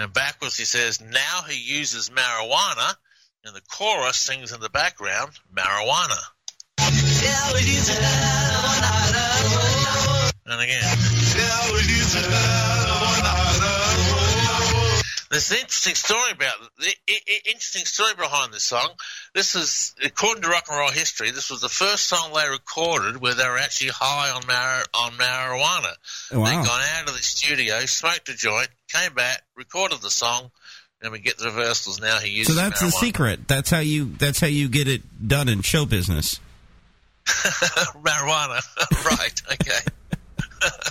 And 0.02 0.12
backwards 0.12 0.58
he 0.58 0.66
says, 0.66 1.00
now 1.00 1.44
he 1.48 1.62
uses 1.62 2.10
marijuana, 2.10 2.96
and 3.46 3.56
the 3.56 3.62
chorus 3.72 4.18
sings 4.18 4.52
in 4.52 4.60
the 4.60 4.70
background, 4.70 5.34
marijuana. 5.56 6.18
And 10.48 10.60
again. 10.60 10.82
There's 15.32 15.50
an 15.50 15.58
interesting 15.60 15.96
story 15.96 16.32
about 16.32 16.56
the 16.78 16.94
i- 17.10 17.22
i- 17.30 17.42
interesting 17.46 17.86
story 17.86 18.14
behind 18.16 18.54
this 18.54 18.64
song. 18.64 18.90
This 19.34 19.56
is 19.56 19.96
according 20.04 20.44
to 20.44 20.50
rock 20.50 20.66
and 20.70 20.78
roll 20.78 20.92
history. 20.92 21.32
This 21.32 21.50
was 21.50 21.62
the 21.62 21.70
first 21.70 22.06
song 22.06 22.34
they 22.34 22.48
recorded 22.50 23.16
where 23.18 23.34
they 23.34 23.48
were 23.48 23.58
actually 23.58 23.92
high 23.92 24.30
on 24.30 24.46
mar- 24.46 24.86
on 24.94 25.14
marijuana. 25.14 25.94
Oh, 26.32 26.42
wow. 26.42 26.46
They'd 26.46 26.68
gone 26.68 26.82
out 26.96 27.08
of 27.08 27.16
the 27.16 27.24
studio, 27.24 27.86
smoked 27.86 28.28
a 28.28 28.36
joint, 28.36 28.68
came 28.92 29.14
back, 29.14 29.42
recorded 29.56 30.02
the 30.02 30.12
song, 30.12 30.52
and 31.02 31.14
we 31.14 31.20
get 31.20 31.38
the 31.38 31.46
reversals. 31.46 32.02
Now 32.02 32.20
he 32.20 32.30
uses 32.30 32.54
So 32.54 32.62
that's 32.62 32.82
the 32.82 32.92
secret. 32.92 33.48
That's 33.48 33.70
how 33.70 33.80
you 33.80 34.14
that's 34.20 34.40
how 34.42 34.48
you 34.48 34.68
get 34.68 34.90
it 34.90 35.02
done 35.28 35.48
in 35.48 35.62
show 35.62 35.86
business. 35.86 36.42
marijuana, 37.26 38.62
right? 39.06 39.42
Okay. 39.54 39.80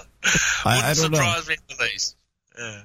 I, 0.65 0.65
Wouldn't 0.65 0.85
I 0.85 0.95
don't 0.95 1.11
know. 1.11 1.19
surprise 1.19 1.49
me 1.49 1.57
with 1.69 1.79
these. 1.79 2.17
Yeah. 2.59 2.83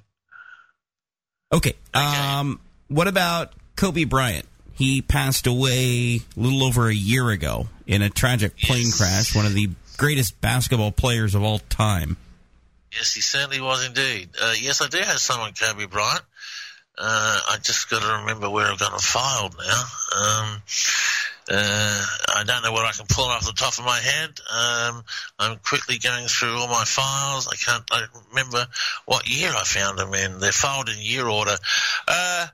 Okay. 1.51 1.73
Um, 1.93 2.59
what 2.87 3.07
about 3.07 3.53
Kobe 3.75 4.03
Bryant? 4.03 4.45
He 4.73 5.01
passed 5.01 5.47
away 5.47 6.19
a 6.35 6.39
little 6.39 6.63
over 6.63 6.89
a 6.89 6.93
year 6.93 7.29
ago 7.29 7.67
in 7.87 8.01
a 8.01 8.09
tragic 8.09 8.57
plane 8.57 8.91
crash. 8.91 9.33
One 9.35 9.45
of 9.45 9.53
the 9.53 9.69
greatest 9.97 10.39
basketball 10.41 10.91
players 10.91 11.33
of 11.33 11.43
all 11.43 11.59
time. 11.59 12.17
Yes, 12.91 13.13
he 13.13 13.21
certainly 13.21 13.61
was 13.61 13.85
indeed. 13.85 14.29
Uh, 14.41 14.53
yes, 14.59 14.81
I 14.81 14.87
do 14.87 14.97
have 14.97 15.19
someone, 15.19 15.53
Kobe 15.53 15.85
Bryant. 15.85 16.23
Uh, 16.97 17.39
I 17.49 17.57
just 17.61 17.89
got 17.89 18.01
to 18.01 18.19
remember 18.19 18.49
where 18.49 18.65
I've 18.65 18.79
got 18.79 18.91
them 18.91 18.99
filed 18.99 19.55
now. 19.57 19.83
Um, 20.17 20.61
uh, 21.49 22.05
I 22.35 22.43
don't 22.43 22.63
know 22.63 22.71
what 22.71 22.85
I 22.85 22.91
can 22.91 23.05
pull 23.07 23.25
off 23.25 23.45
the 23.45 23.53
top 23.53 23.77
of 23.77 23.85
my 23.85 23.99
head. 23.99 24.29
Um, 24.29 25.03
I'm 25.37 25.57
quickly 25.59 25.97
going 25.99 26.25
through 26.27 26.57
all 26.57 26.67
my 26.67 26.85
files. 26.85 27.47
I 27.47 27.55
can't 27.55 27.83
I 27.91 28.05
remember 28.29 28.65
what 29.05 29.29
year 29.29 29.49
I 29.49 29.63
found 29.63 29.99
them 29.99 30.13
in. 30.13 30.39
They're 30.39 30.51
filed 30.51 30.89
in 30.89 30.95
year 30.99 31.27
order. 31.27 31.55
Uh, 32.07 32.47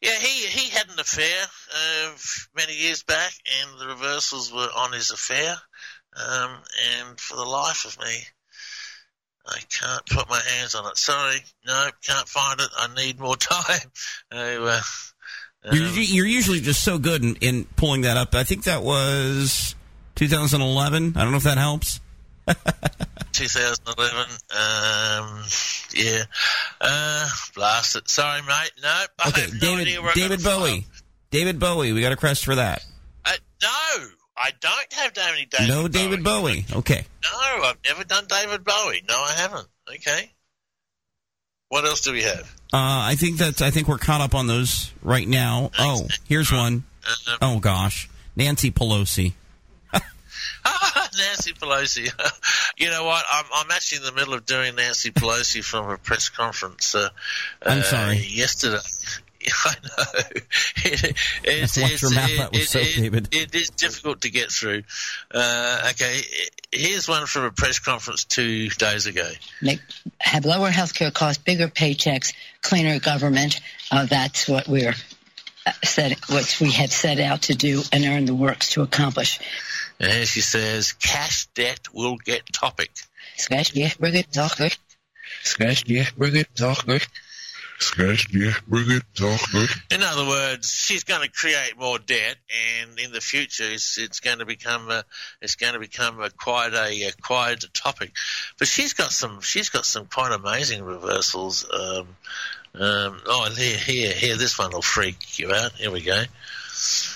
yeah, 0.00 0.18
he, 0.20 0.46
he 0.46 0.70
had 0.70 0.88
an 0.88 0.98
affair 0.98 1.42
uh, 1.74 2.12
many 2.54 2.76
years 2.76 3.02
back, 3.02 3.32
and 3.62 3.80
the 3.80 3.88
reversals 3.88 4.52
were 4.52 4.68
on 4.76 4.92
his 4.92 5.10
affair. 5.10 5.56
Um, 6.16 6.50
and 7.00 7.18
for 7.18 7.36
the 7.36 7.44
life 7.44 7.84
of 7.84 7.98
me, 7.98 8.14
I 9.46 9.58
can't 9.70 10.06
put 10.06 10.28
my 10.28 10.40
hands 10.40 10.74
on 10.74 10.86
it. 10.90 10.98
Sorry, 10.98 11.38
no, 11.66 11.88
can't 12.02 12.28
find 12.28 12.60
it. 12.60 12.68
I 12.76 12.94
need 12.94 13.18
more 13.18 13.36
time. 13.36 13.90
You're, 15.72 15.88
you're 15.88 16.26
usually 16.26 16.60
just 16.60 16.82
so 16.82 16.98
good 16.98 17.24
in, 17.24 17.36
in 17.36 17.64
pulling 17.76 18.02
that 18.02 18.16
up. 18.16 18.34
I 18.34 18.44
think 18.44 18.64
that 18.64 18.82
was 18.82 19.74
2011. 20.14 21.14
I 21.16 21.22
don't 21.22 21.30
know 21.32 21.36
if 21.36 21.42
that 21.44 21.58
helps. 21.58 22.00
2011. 23.32 24.32
Um, 24.50 25.44
yeah. 25.94 26.24
Uh, 26.80 27.28
blast 27.54 27.96
it. 27.96 28.08
Sorry, 28.08 28.42
mate. 28.42 28.70
No. 28.82 29.04
Okay, 29.28 29.46
no 29.52 29.58
David 29.58 29.80
idea 29.80 30.02
where 30.02 30.12
David 30.14 30.42
got 30.42 30.52
it 30.52 30.58
Bowie. 30.60 30.86
David 31.30 31.58
Bowie. 31.58 31.92
We 31.92 32.00
got 32.00 32.12
a 32.12 32.16
crest 32.16 32.44
for 32.44 32.54
that. 32.54 32.84
Uh, 33.24 33.32
no, 33.62 34.06
I 34.36 34.52
don't 34.60 34.92
have 34.92 35.12
David 35.14 35.50
David. 35.50 35.68
no 35.68 35.88
David 35.88 36.22
Bowie. 36.22 36.64
Okay. 36.72 37.04
No, 37.24 37.64
I've 37.64 37.78
never 37.84 38.04
done 38.04 38.24
David 38.28 38.64
Bowie. 38.64 39.02
No, 39.08 39.16
I 39.16 39.32
haven't. 39.36 39.66
Okay. 39.96 40.32
What 41.68 41.84
else 41.84 42.00
do 42.02 42.12
we 42.12 42.22
have? 42.22 42.42
Uh, 42.72 43.10
I 43.10 43.14
think 43.16 43.38
that's. 43.38 43.62
I 43.62 43.70
think 43.70 43.88
we're 43.88 43.98
caught 43.98 44.20
up 44.20 44.34
on 44.34 44.46
those 44.46 44.92
right 45.02 45.26
now. 45.26 45.70
Oh, 45.78 46.06
here's 46.28 46.52
one. 46.52 46.84
Uh, 47.28 47.36
Oh 47.42 47.60
gosh, 47.60 48.08
Nancy 48.34 48.70
Pelosi. 48.70 49.32
Nancy 49.92 51.52
Pelosi. 51.52 52.10
you 52.76 52.90
know 52.90 53.04
what? 53.04 53.24
I'm, 53.32 53.44
I'm 53.54 53.70
actually 53.70 53.98
in 53.98 54.04
the 54.04 54.12
middle 54.12 54.34
of 54.34 54.46
doing 54.46 54.74
Nancy 54.76 55.10
Pelosi 55.10 55.62
from 55.62 55.90
a 55.90 55.98
press 55.98 56.28
conference. 56.28 56.94
Uh, 56.94 57.08
I'm 57.62 57.78
uh, 57.78 57.82
sorry. 57.82 58.16
Yesterday. 58.18 58.78
I 59.64 59.74
know. 59.84 60.22
It, 60.84 61.16
it's, 61.44 61.80
Watch 61.80 62.02
your 62.02 62.10
mouth 62.14 62.30
it- 62.52 62.56
it- 62.62 62.68
soap, 62.68 62.82
it- 62.82 62.96
David. 62.96 63.28
it 63.34 63.54
is 63.54 63.70
difficult 63.70 64.20
to 64.22 64.30
get 64.30 64.50
through. 64.52 64.82
Uh, 65.32 65.88
okay, 65.90 66.20
here's 66.72 67.08
one 67.08 67.26
from 67.26 67.44
a 67.44 67.50
press 67.50 67.78
conference 67.80 68.24
two 68.24 68.68
days 68.70 69.06
ago. 69.06 69.28
make 69.62 69.80
have 70.20 70.44
lower 70.44 70.70
healthcare 70.70 71.12
costs, 71.12 71.42
bigger 71.42 71.68
paychecks, 71.68 72.32
cleaner 72.62 72.98
government. 73.00 73.60
Uh, 73.90 74.06
that's 74.06 74.46
what 74.48 74.68
we're 74.68 74.94
uh, 75.66 75.72
set, 75.84 76.18
what 76.28 76.56
we 76.60 76.70
have 76.72 76.92
set 76.92 77.18
out 77.18 77.42
to 77.42 77.54
do 77.54 77.82
and 77.92 78.04
are 78.04 78.16
in 78.16 78.24
the 78.26 78.34
works 78.34 78.70
to 78.70 78.82
accomplish. 78.82 79.38
And 79.98 80.12
here 80.12 80.26
she 80.26 80.40
says, 80.42 80.92
cash 80.92 81.46
debt 81.54 81.80
will 81.92 82.16
get 82.16 82.52
topic. 82.52 82.90
Scratch 83.36 83.74
yeah, 83.74 83.90
bring 83.98 84.14
it, 84.14 84.32
talk 84.32 84.60
it. 84.60 84.76
Scratch, 85.42 85.84
yeah, 85.86 86.06
bring 86.16 86.36
it, 86.36 86.48
talk 86.54 86.86
it. 87.76 87.82
Scratch, 87.82 88.28
yeah, 88.32 88.52
bring 88.66 88.90
it, 88.90 89.02
talk 89.14 89.40
it. 89.54 89.70
In 89.90 90.02
other 90.02 90.26
words, 90.26 90.70
she's 90.70 91.04
going 91.04 91.22
to 91.22 91.28
create 91.30 91.74
more 91.78 91.98
debt, 91.98 92.36
and 92.82 92.98
in 92.98 93.12
the 93.12 93.20
future, 93.20 93.64
it's, 93.66 93.98
it's 93.98 94.20
going 94.20 94.38
to 94.38 94.46
become 94.46 94.90
a, 94.90 95.04
it's 95.40 95.56
going 95.56 95.74
to 95.74 95.80
become 95.80 96.20
a 96.20 96.30
quite 96.30 96.72
a, 96.72 97.08
a 97.08 97.12
quite 97.20 97.64
a 97.64 97.70
topic. 97.70 98.12
But 98.58 98.68
she's 98.68 98.94
got 98.94 99.10
some 99.10 99.40
she's 99.40 99.68
got 99.68 99.84
some 99.84 100.06
quite 100.06 100.32
amazing 100.32 100.82
reversals. 100.82 101.66
Um, 101.70 102.08
um, 102.78 103.20
oh, 103.26 103.44
and 103.46 103.56
here, 103.56 103.78
here, 103.78 104.12
here, 104.12 104.36
this 104.36 104.58
one 104.58 104.70
will 104.72 104.82
freak 104.82 105.38
you 105.38 105.52
out. 105.52 105.72
Here 105.72 105.90
we 105.90 106.02
go. 106.02 106.22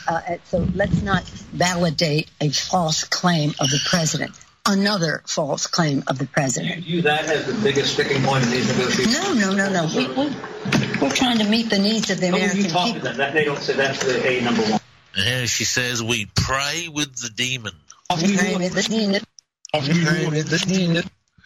Uh, 0.08 0.20
so 0.44 0.66
let's 0.74 1.02
not 1.02 1.24
validate 1.24 2.30
a 2.40 2.48
false 2.48 3.04
claim 3.04 3.50
of 3.60 3.68
the 3.68 3.80
president. 3.84 4.32
Another 4.66 5.22
false 5.26 5.66
claim 5.66 6.02
of 6.06 6.18
the 6.18 6.26
president. 6.26 6.84
view 6.84 7.02
that 7.02 7.24
as 7.24 7.46
the 7.46 7.54
biggest 7.62 7.94
sticking 7.94 8.22
point 8.22 8.44
in 8.44 8.50
these 8.50 8.68
negotiations? 8.76 9.18
No, 9.18 9.32
no, 9.32 9.54
no, 9.54 9.70
no. 9.70 9.88
We, 9.96 10.06
we, 10.08 10.36
we're 11.00 11.14
trying 11.14 11.38
to 11.38 11.44
meet 11.48 11.70
the 11.70 11.78
needs 11.78 12.10
of 12.10 12.20
the 12.20 12.28
Who 12.28 12.36
American 12.36 12.60
you 12.60 12.68
talk 12.68 12.86
to 12.88 12.92
people. 12.94 13.08
them? 13.08 13.16
That, 13.16 13.32
they 13.32 13.44
don't 13.44 13.58
say 13.58 13.74
that's 13.74 14.04
the 14.04 14.26
A 14.26 14.42
number 14.42 14.62
one. 14.62 14.80
And 15.16 15.24
here 15.26 15.46
she 15.46 15.64
says, 15.64 16.02
"We 16.02 16.26
pray 16.36 16.88
with 16.92 17.16
the 17.16 17.30
demon." 17.30 17.72
We 18.22 18.36
pray 18.36 18.56
with 18.56 18.74
the 18.74 18.82
demon. 18.82 19.22
We 19.74 20.04
pray 20.04 20.26
with 20.28 20.50
the 20.50 20.58
demon. 20.58 21.04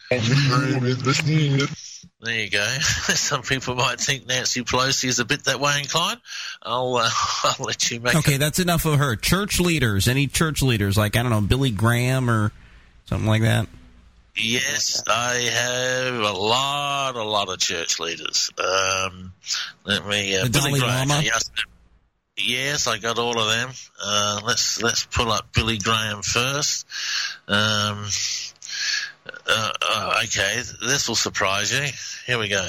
Pray 0.09 0.19
with 0.81 1.05
the 1.05 1.23
demon. 1.25 1.69
There 2.21 2.41
you 2.41 2.51
go. 2.51 2.65
Some 2.81 3.43
people 3.43 3.75
might 3.75 4.01
think 4.01 4.27
Nancy 4.27 4.63
Pelosi 4.63 5.09
is 5.09 5.19
a 5.19 5.25
bit 5.25 5.45
that 5.45 5.61
way 5.61 5.79
inclined. 5.79 6.21
I'll 6.63 6.97
uh, 6.97 7.09
I'll 7.45 7.67
let 7.67 7.91
you 7.91 8.01
make. 8.01 8.15
Okay, 8.17 8.39
that's 8.39 8.59
enough 8.59 8.87
of 8.87 8.99
her. 8.99 9.17
Church 9.17 9.61
leaders. 9.61 10.09
Any 10.09 10.27
church 10.27 10.63
leaders 10.63 10.97
like 10.97 11.17
I 11.17 11.23
don't 11.23 11.31
know 11.31 11.41
Billy 11.41 11.71
Graham 11.71 12.31
or 12.31 12.53
something 13.07 13.29
like 13.29 13.43
that. 13.43 13.69
Yes, 14.37 15.03
I 15.07 15.35
have 15.35 16.15
a 16.15 16.33
lot, 16.33 17.15
a 17.15 17.23
lot 17.23 17.49
of 17.49 17.59
church 17.59 18.01
leaders. 18.01 18.51
Um, 18.59 19.33
let 19.85 20.05
me. 20.07 20.37
Uh, 20.37 20.45
The 20.45 20.51
Billy 20.51 20.71
Dalai 20.73 20.81
Graham. 20.81 21.09
Lama? 21.09 21.23
Yes, 21.23 21.51
yes, 22.37 22.87
I 22.89 22.99
got 22.99 23.19
all 23.19 23.39
of 23.39 23.49
them. 23.49 23.71
Uh, 24.05 24.41
let's 24.45 24.83
let's 24.83 25.05
pull 25.07 25.31
up 25.31 25.53
Billy 25.53 25.79
Graham 25.79 26.23
first. 26.23 26.85
Um, 27.47 28.07
uh, 29.47 29.71
uh, 29.89 30.21
okay, 30.25 30.63
this 30.85 31.09
will 31.09 31.15
surprise 31.15 31.73
you. 31.73 31.87
Here 32.27 32.39
we 32.39 32.49
go. 32.49 32.67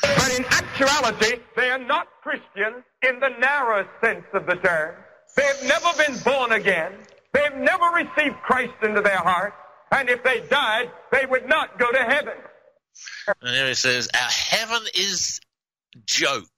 But 0.00 0.38
in 0.38 0.44
actuality, 0.46 1.40
they 1.54 1.70
are 1.70 1.78
not 1.78 2.08
Christian 2.22 2.82
in 3.02 3.20
the 3.20 3.28
narrow 3.38 3.86
sense 4.02 4.24
of 4.32 4.46
the 4.46 4.56
term. 4.56 4.94
They've 5.36 5.68
never 5.68 5.88
been 5.98 6.18
born 6.20 6.52
again. 6.52 6.92
They've 7.32 7.56
never 7.56 7.86
received 7.86 8.36
Christ 8.42 8.74
into 8.82 9.00
their 9.00 9.18
heart. 9.18 9.54
And 9.90 10.08
if 10.08 10.22
they 10.24 10.40
died, 10.48 10.90
they 11.10 11.26
would 11.26 11.46
not 11.48 11.78
go 11.78 11.90
to 11.90 11.98
heaven. 11.98 12.34
And 13.40 13.54
here 13.54 13.66
it 13.66 13.76
says, 13.76 14.08
"Our 14.14 14.30
heaven 14.30 14.82
is 14.94 15.40
joke. 16.04 16.48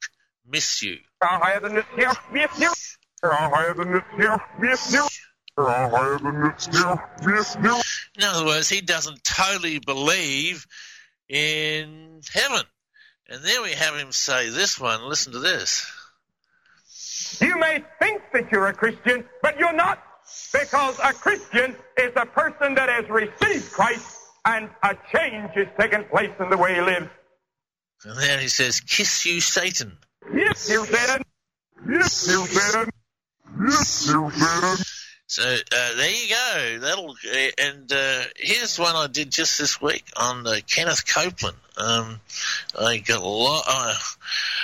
Miss 0.47 0.83
you." 0.83 0.99
Higher 1.23 1.61
than 1.61 1.75
this 1.75 1.85
here. 1.97 2.13
Yes, 2.35 2.51
yes. 2.59 2.99
Are 3.23 3.33
higher 3.33 3.75
than 3.75 4.03
here. 4.17 4.39
Yes, 4.63 4.93
yes. 4.93 5.21
Are 5.57 5.91
higher 5.91 6.19
than 6.19 6.35
here. 6.35 7.01
Yes, 7.27 7.57
yes. 7.63 7.85
In 8.17 8.25
other 8.25 8.45
words, 8.45 8.69
he 8.69 8.81
doesn't 8.81 9.23
totally 9.25 9.79
believe 9.79 10.67
in 11.29 12.21
heaven. 12.33 12.67
And 13.29 13.43
then 13.43 13.63
we 13.63 13.73
have 13.73 13.95
him 13.97 14.13
say 14.13 14.51
this 14.51 14.79
one. 14.79 15.03
Listen 15.05 15.33
to 15.33 15.39
this. 15.39 15.87
You 17.41 17.57
may 17.59 17.85
think 18.01 18.23
that 18.33 18.51
you're 18.53 18.67
a 18.67 18.75
Christian, 18.75 19.29
but 19.43 19.59
you're 19.59 19.73
not. 19.73 20.03
Because 20.53 20.99
a 21.03 21.13
Christian 21.13 21.77
is 21.99 22.13
a 22.17 22.27
person 22.27 22.75
that 22.75 22.89
has 22.89 23.09
received 23.09 23.73
Christ 23.73 24.17
and 24.45 24.69
a 24.83 24.97
change 25.13 25.51
is 25.57 25.69
taking 25.79 26.05
place 26.05 26.31
in 26.39 26.51
the 26.51 26.57
way 26.57 26.75
he 26.75 26.81
lives. 26.81 27.09
And 28.05 28.19
then 28.19 28.39
he 28.41 28.49
says, 28.49 28.81
"Kiss 28.81 29.25
you, 29.25 29.41
Satan." 29.41 29.97
Yes, 30.33 30.69
you 30.69 30.85
Satan. 30.87 31.23
Yes, 31.89 32.29
you 32.29 32.47
Satan. 32.47 32.91
Yes, 33.69 34.07
you 34.09 34.31
Satan. 34.31 34.85
So 35.27 35.43
uh, 35.43 35.95
there 35.97 36.11
you 36.11 36.29
go. 36.29 36.79
That'll 36.81 37.11
uh, 37.11 37.49
and 37.59 37.91
uh, 37.91 38.23
here's 38.37 38.79
one 38.79 38.95
I 38.95 39.07
did 39.07 39.31
just 39.31 39.59
this 39.59 39.81
week 39.81 40.05
on 40.17 40.47
uh, 40.47 40.57
Kenneth 40.69 41.07
Copeland. 41.07 41.57
Um, 41.77 42.21
I 42.79 42.99
got 42.99 43.21
a 43.21 43.27
lot. 43.27 43.65
Uh, 43.67 43.95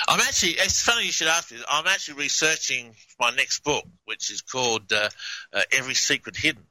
I'm 0.06 0.20
actually. 0.20 0.52
It's 0.52 0.82
funny 0.82 1.06
you 1.06 1.12
should 1.12 1.28
ask 1.28 1.50
me. 1.50 1.58
I'm 1.68 1.86
actually 1.86 2.18
researching 2.18 2.94
my 3.18 3.30
next 3.30 3.64
book, 3.64 3.84
which 4.04 4.30
is 4.30 4.42
called 4.42 4.92
uh, 4.92 5.08
Every 5.72 5.94
Secret 5.94 6.36
Hidden, 6.36 6.62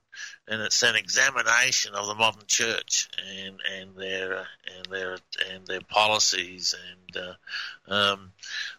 and 0.50 0.62
it's 0.62 0.82
an 0.84 0.96
examination 0.96 1.94
of 1.94 2.08
the 2.08 2.16
modern 2.16 2.46
church 2.48 3.08
and 3.38 3.60
and 3.80 3.96
their 3.96 4.40
uh, 4.40 4.46
and 4.78 4.86
their 4.92 5.18
and 5.54 5.66
their 5.68 5.82
policies 5.82 6.76
and. 6.92 7.24
Uh, 7.24 7.34
um, 7.88 8.32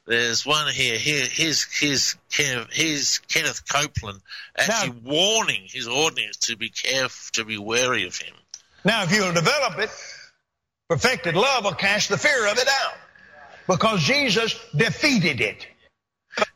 there's 0.07 0.47
one 0.47 0.73
here. 0.73 0.97
Here, 0.97 1.27
here's 1.27 1.65
here's 1.65 2.17
Ken- 2.31 2.67
here's 2.71 3.19
Kenneth 3.19 3.69
Copeland 3.69 4.21
actually 4.57 5.01
warning 5.05 5.63
his 5.65 5.89
audience 5.89 6.37
to 6.39 6.57
be 6.57 6.69
careful, 6.69 7.31
to 7.33 7.45
be 7.45 7.59
wary 7.59 8.07
of 8.07 8.17
him. 8.17 8.35
Now, 8.85 9.03
if 9.03 9.13
you'll 9.13 9.33
develop 9.33 9.79
it, 9.79 9.91
perfected 10.89 11.35
love 11.35 11.65
will 11.65 11.73
cast 11.73 12.09
the 12.09 12.19
fear 12.19 12.47
of 12.47 12.59
it 12.59 12.69
out. 12.69 12.95
Because 13.67 14.01
Jesus 14.03 14.55
defeated 14.75 15.41
it. 15.41 15.67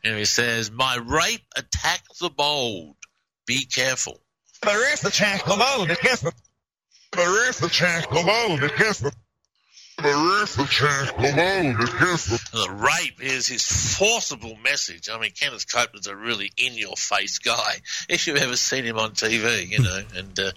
And 0.03 0.17
he 0.17 0.25
says, 0.25 0.71
"My 0.71 0.95
rape 0.95 1.45
attacks 1.57 2.19
the 2.19 2.29
bold. 2.29 2.95
Be 3.45 3.65
careful." 3.65 4.21
There 4.65 4.93
is 4.93 5.01
the 5.01 5.09
attack 5.09 5.47
of 5.47 5.61
old, 5.61 5.89
be 5.89 5.95
careful. 5.95 6.31
There 7.11 7.49
is 7.49 7.59
the 7.59 7.67
attack 7.67 8.11
of 8.11 8.27
old, 8.27 8.61
be 8.61 8.69
careful. 8.69 9.11
There 10.01 10.43
is 10.43 10.55
the 10.55 10.63
attack 10.63 11.09
of 11.09 11.23
old, 11.23 11.77
be 11.77 11.85
careful. 11.85 12.37
The 12.51 12.71
rape 12.71 13.21
is 13.21 13.45
his 13.45 13.63
forcible 13.63 14.57
message. 14.63 15.07
I 15.07 15.19
mean, 15.19 15.31
Kenneth 15.39 15.71
Copeland's 15.71 16.07
a 16.07 16.15
really 16.15 16.51
in-your-face 16.57 17.39
guy. 17.39 17.75
If 18.09 18.25
you've 18.25 18.37
ever 18.37 18.55
seen 18.55 18.85
him 18.85 18.97
on 18.97 19.11
TV, 19.11 19.69
you 19.69 19.83
know, 19.83 20.01
and 20.15 20.39
uh, 20.39 20.51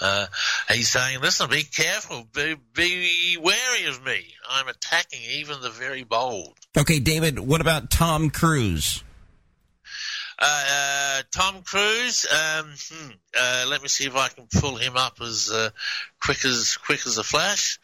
uh, 0.00 0.26
he's 0.70 0.90
saying, 0.90 1.20
"Listen, 1.20 1.50
be 1.50 1.62
careful, 1.62 2.26
be, 2.32 2.56
be 2.74 3.36
wary 3.38 3.84
of 3.86 4.02
me. 4.04 4.34
I'm 4.48 4.68
attacking 4.68 5.20
even 5.30 5.60
the 5.60 5.70
very 5.70 6.04
bold." 6.04 6.54
Okay, 6.76 7.00
David. 7.00 7.38
What 7.38 7.60
about 7.60 7.90
Tom 7.90 8.30
Cruise? 8.30 9.04
Uh, 10.44 10.64
uh, 10.70 11.22
Tom 11.30 11.62
Cruise. 11.62 12.26
Um, 12.26 12.66
hmm, 12.90 13.10
uh, 13.38 13.64
let 13.68 13.80
me 13.80 13.86
see 13.88 14.06
if 14.06 14.16
I 14.16 14.28
can 14.28 14.48
pull 14.52 14.74
him 14.76 14.96
up 14.96 15.18
as 15.20 15.50
uh, 15.52 15.70
quick 16.20 16.44
as 16.44 16.76
quick 16.78 17.06
as 17.06 17.16
a 17.18 17.22
flash. 17.22 17.78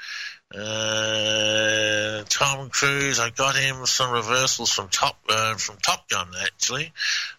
Uh, 0.53 2.25
Tom 2.29 2.69
Cruise. 2.71 3.21
I 3.21 3.31
got 3.31 3.55
him 3.55 3.87
some 3.87 4.11
reversals 4.13 4.73
from 4.73 4.89
Top 4.89 5.19
uh, 5.29 5.55
from 5.55 5.77
Top 5.77 6.09
Gun 6.09 6.29
actually. 6.43 6.93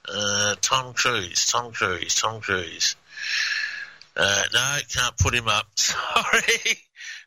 Uh, 0.08 0.56
Tom 0.62 0.94
Cruise. 0.94 1.48
Tom 1.48 1.74
Cruise. 1.74 2.16
Tom 2.16 2.40
Cruise. 2.40 2.96
Uh, 4.16 4.44
no, 4.54 4.78
can't 4.94 5.18
put 5.18 5.34
him 5.34 5.50
up. 5.50 5.68
Sorry. 5.76 6.78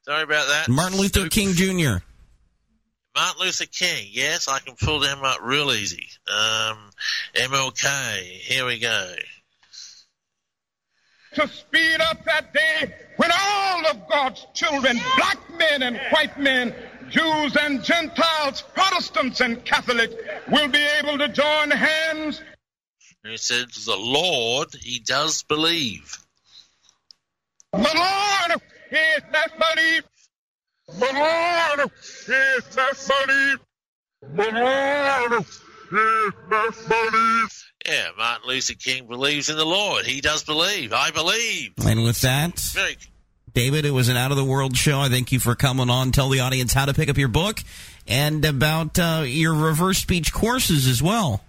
Sorry 0.05 0.23
about 0.23 0.48
that. 0.48 0.69
Martin 0.69 0.98
Luther 0.98 1.28
King 1.28 1.52
Jr. 1.52 2.02
Martin 3.14 3.44
Luther 3.44 3.66
King, 3.66 4.06
yes, 4.10 4.48
I 4.48 4.59
can 4.60 4.74
pull 4.74 5.01
them 5.01 5.22
up 5.22 5.39
real 5.43 5.70
easy. 5.72 6.09
Um, 6.28 6.78
MLK, 7.34 8.22
here 8.22 8.64
we 8.64 8.78
go. 8.78 9.14
to 11.34 11.48
speed 11.48 12.01
up 12.01 12.24
that 12.24 12.52
day 12.52 12.94
when 13.16 13.30
all 13.32 13.86
of 13.86 14.09
God's 14.09 14.47
children, 14.55 14.98
black 15.16 15.39
men 15.59 15.82
and 15.82 15.98
white 16.10 16.39
men, 16.39 16.74
Jews 17.10 17.56
and 17.56 17.82
Gentiles, 17.84 18.62
Protestants 18.74 19.40
and 19.40 19.62
Catholics, 19.64 20.14
will 20.51 20.68
be 20.68 20.84
able 21.02 21.18
to 21.18 21.28
join 21.28 21.70
hands. 21.70 22.40
And 23.24 23.34
it 23.34 23.40
says 23.40 23.84
the 23.84 23.97
Lord, 23.97 24.68
he 24.80 24.98
does 24.98 25.43
believe. 25.43 26.18
The 27.72 27.78
Lord 27.78 28.62
is 28.90 29.22
that 29.32 29.52
belief. 29.59 30.05
The 30.98 31.12
Lord 31.12 31.90
is 31.90 32.64
that 32.74 32.97
belief. 33.27 33.59
The 34.35 34.52
Lord 34.52 35.40
is 35.43 36.32
that 36.51 36.74
belief. 36.89 37.73
Yeah, 37.86 38.09
Martin 38.16 38.48
Luther 38.48 38.74
King 38.74 39.06
believes 39.09 39.51
in 39.51 39.56
the 39.56 39.64
Lord. 39.64 40.06
He 40.06 40.20
does 40.20 40.44
believe. 40.44 40.93
I 40.93 41.10
believe. 41.10 41.73
And 41.85 42.05
with 42.05 42.20
that, 42.20 42.59
Very 42.59 42.97
David, 43.55 43.85
it 43.85 43.90
was 43.90 44.09
an 44.09 44.16
out 44.16 44.31
of 44.31 44.36
the 44.36 44.44
world 44.44 44.77
show. 44.77 45.01
I 45.01 45.09
thank 45.09 45.31
you 45.32 45.39
for 45.39 45.55
coming 45.55 45.90
on. 45.90 46.12
Tell 46.12 46.31
the 46.31 46.40
audience 46.40 46.73
how 46.73 46.86
to 46.86 46.94
pick 46.94 47.10
up 47.10 47.19
your 47.19 47.28
book 47.28 47.60
and 48.06 48.44
about 48.44 48.98
uh, 48.98 49.24
your 49.27 49.52
reverse 49.52 49.98
speech 49.98 50.32
courses 50.32 50.86
as 50.86 51.02
well. 51.02 51.43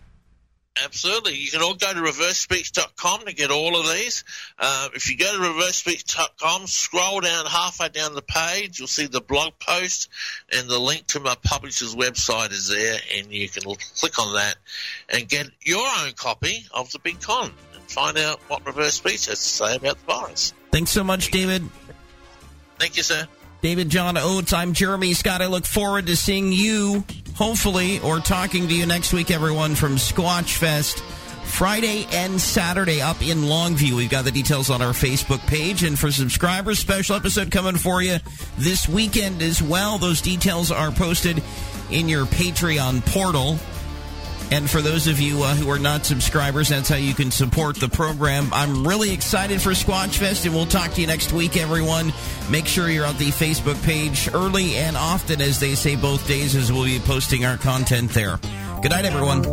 Absolutely. 0.81 1.35
You 1.35 1.51
can 1.51 1.61
all 1.61 1.75
go 1.75 1.93
to 1.93 1.99
reversespeech.com 1.99 3.25
to 3.25 3.33
get 3.33 3.51
all 3.51 3.79
of 3.79 3.85
these. 3.85 4.23
Uh, 4.57 4.89
if 4.95 5.09
you 5.09 5.17
go 5.17 5.31
to 5.31 5.39
reversespeech.com, 5.39 6.65
scroll 6.65 7.21
down 7.21 7.45
halfway 7.45 7.89
down 7.89 8.15
the 8.15 8.23
page, 8.23 8.79
you'll 8.79 8.87
see 8.87 9.05
the 9.05 9.21
blog 9.21 9.53
post 9.59 10.09
and 10.51 10.67
the 10.67 10.79
link 10.79 11.05
to 11.07 11.19
my 11.19 11.35
publisher's 11.43 11.95
website 11.95 12.51
is 12.51 12.69
there, 12.69 12.97
and 13.15 13.31
you 13.31 13.47
can 13.49 13.63
click 13.99 14.17
on 14.19 14.33
that 14.33 14.55
and 15.09 15.29
get 15.29 15.47
your 15.61 15.85
own 15.99 16.13
copy 16.13 16.65
of 16.73 16.91
the 16.91 16.99
Big 16.99 17.21
Con 17.21 17.51
and 17.73 17.83
find 17.83 18.17
out 18.17 18.39
what 18.47 18.65
reverse 18.65 18.95
speech 18.95 19.27
has 19.27 19.39
to 19.39 19.49
say 19.49 19.75
about 19.75 19.99
the 19.99 20.05
virus. 20.05 20.53
Thanks 20.71 20.89
so 20.89 21.03
much, 21.03 21.29
David. 21.29 21.63
Thank 22.79 22.97
you, 22.97 23.03
sir. 23.03 23.27
David 23.61 23.89
John 23.89 24.17
Oates, 24.17 24.51
I'm 24.51 24.73
Jeremy 24.73 25.13
Scott. 25.13 25.41
I 25.41 25.45
look 25.45 25.65
forward 25.65 26.07
to 26.07 26.17
seeing 26.17 26.51
you, 26.51 27.05
hopefully, 27.35 27.99
or 27.99 28.19
talking 28.19 28.67
to 28.67 28.73
you 28.73 28.85
next 28.85 29.13
week, 29.13 29.31
everyone, 29.31 29.75
from 29.75 29.95
Squatch 29.95 30.57
Fest. 30.57 31.03
Friday 31.43 32.07
and 32.11 32.41
Saturday 32.41 33.01
up 33.01 33.21
in 33.21 33.39
Longview. 33.43 33.91
We've 33.91 34.09
got 34.09 34.25
the 34.25 34.31
details 34.31 34.69
on 34.69 34.81
our 34.81 34.93
Facebook 34.93 35.45
page. 35.45 35.83
And 35.83 35.99
for 35.99 36.11
subscribers, 36.11 36.79
special 36.79 37.15
episode 37.15 37.51
coming 37.51 37.75
for 37.75 38.01
you 38.01 38.17
this 38.57 38.89
weekend 38.89 39.41
as 39.41 39.61
well. 39.61 39.97
Those 39.99 40.21
details 40.21 40.71
are 40.71 40.91
posted 40.91 41.43
in 41.91 42.09
your 42.09 42.25
Patreon 42.25 43.05
portal. 43.05 43.59
And 44.51 44.69
for 44.69 44.81
those 44.81 45.07
of 45.07 45.19
you 45.19 45.43
uh, 45.43 45.55
who 45.55 45.69
are 45.69 45.79
not 45.79 46.05
subscribers, 46.05 46.69
that's 46.69 46.89
how 46.89 46.95
you 46.95 47.13
can 47.13 47.31
support 47.31 47.77
the 47.77 47.89
program. 47.89 48.49
I'm 48.53 48.85
really 48.85 49.11
excited 49.11 49.61
for 49.61 49.71
Squatch 49.71 50.17
Fest, 50.17 50.45
and 50.45 50.53
we'll 50.53 50.65
talk 50.65 50.91
to 50.91 51.01
you 51.01 51.07
next 51.07 51.33
week, 51.33 51.57
everyone. 51.57 52.13
Make 52.49 52.67
sure 52.67 52.89
you're 52.89 53.05
on 53.05 53.17
the 53.17 53.29
Facebook 53.29 53.81
page 53.83 54.29
early 54.33 54.75
and 54.75 54.95
often, 54.95 55.41
as 55.41 55.59
they 55.59 55.75
say, 55.75 55.95
both 55.95 56.27
days, 56.27 56.55
as 56.55 56.71
we'll 56.71 56.85
be 56.85 56.99
posting 56.99 57.45
our 57.45 57.57
content 57.57 58.11
there. 58.11 58.39
Good 58.81 58.91
night, 58.91 59.05
everyone. 59.05 59.43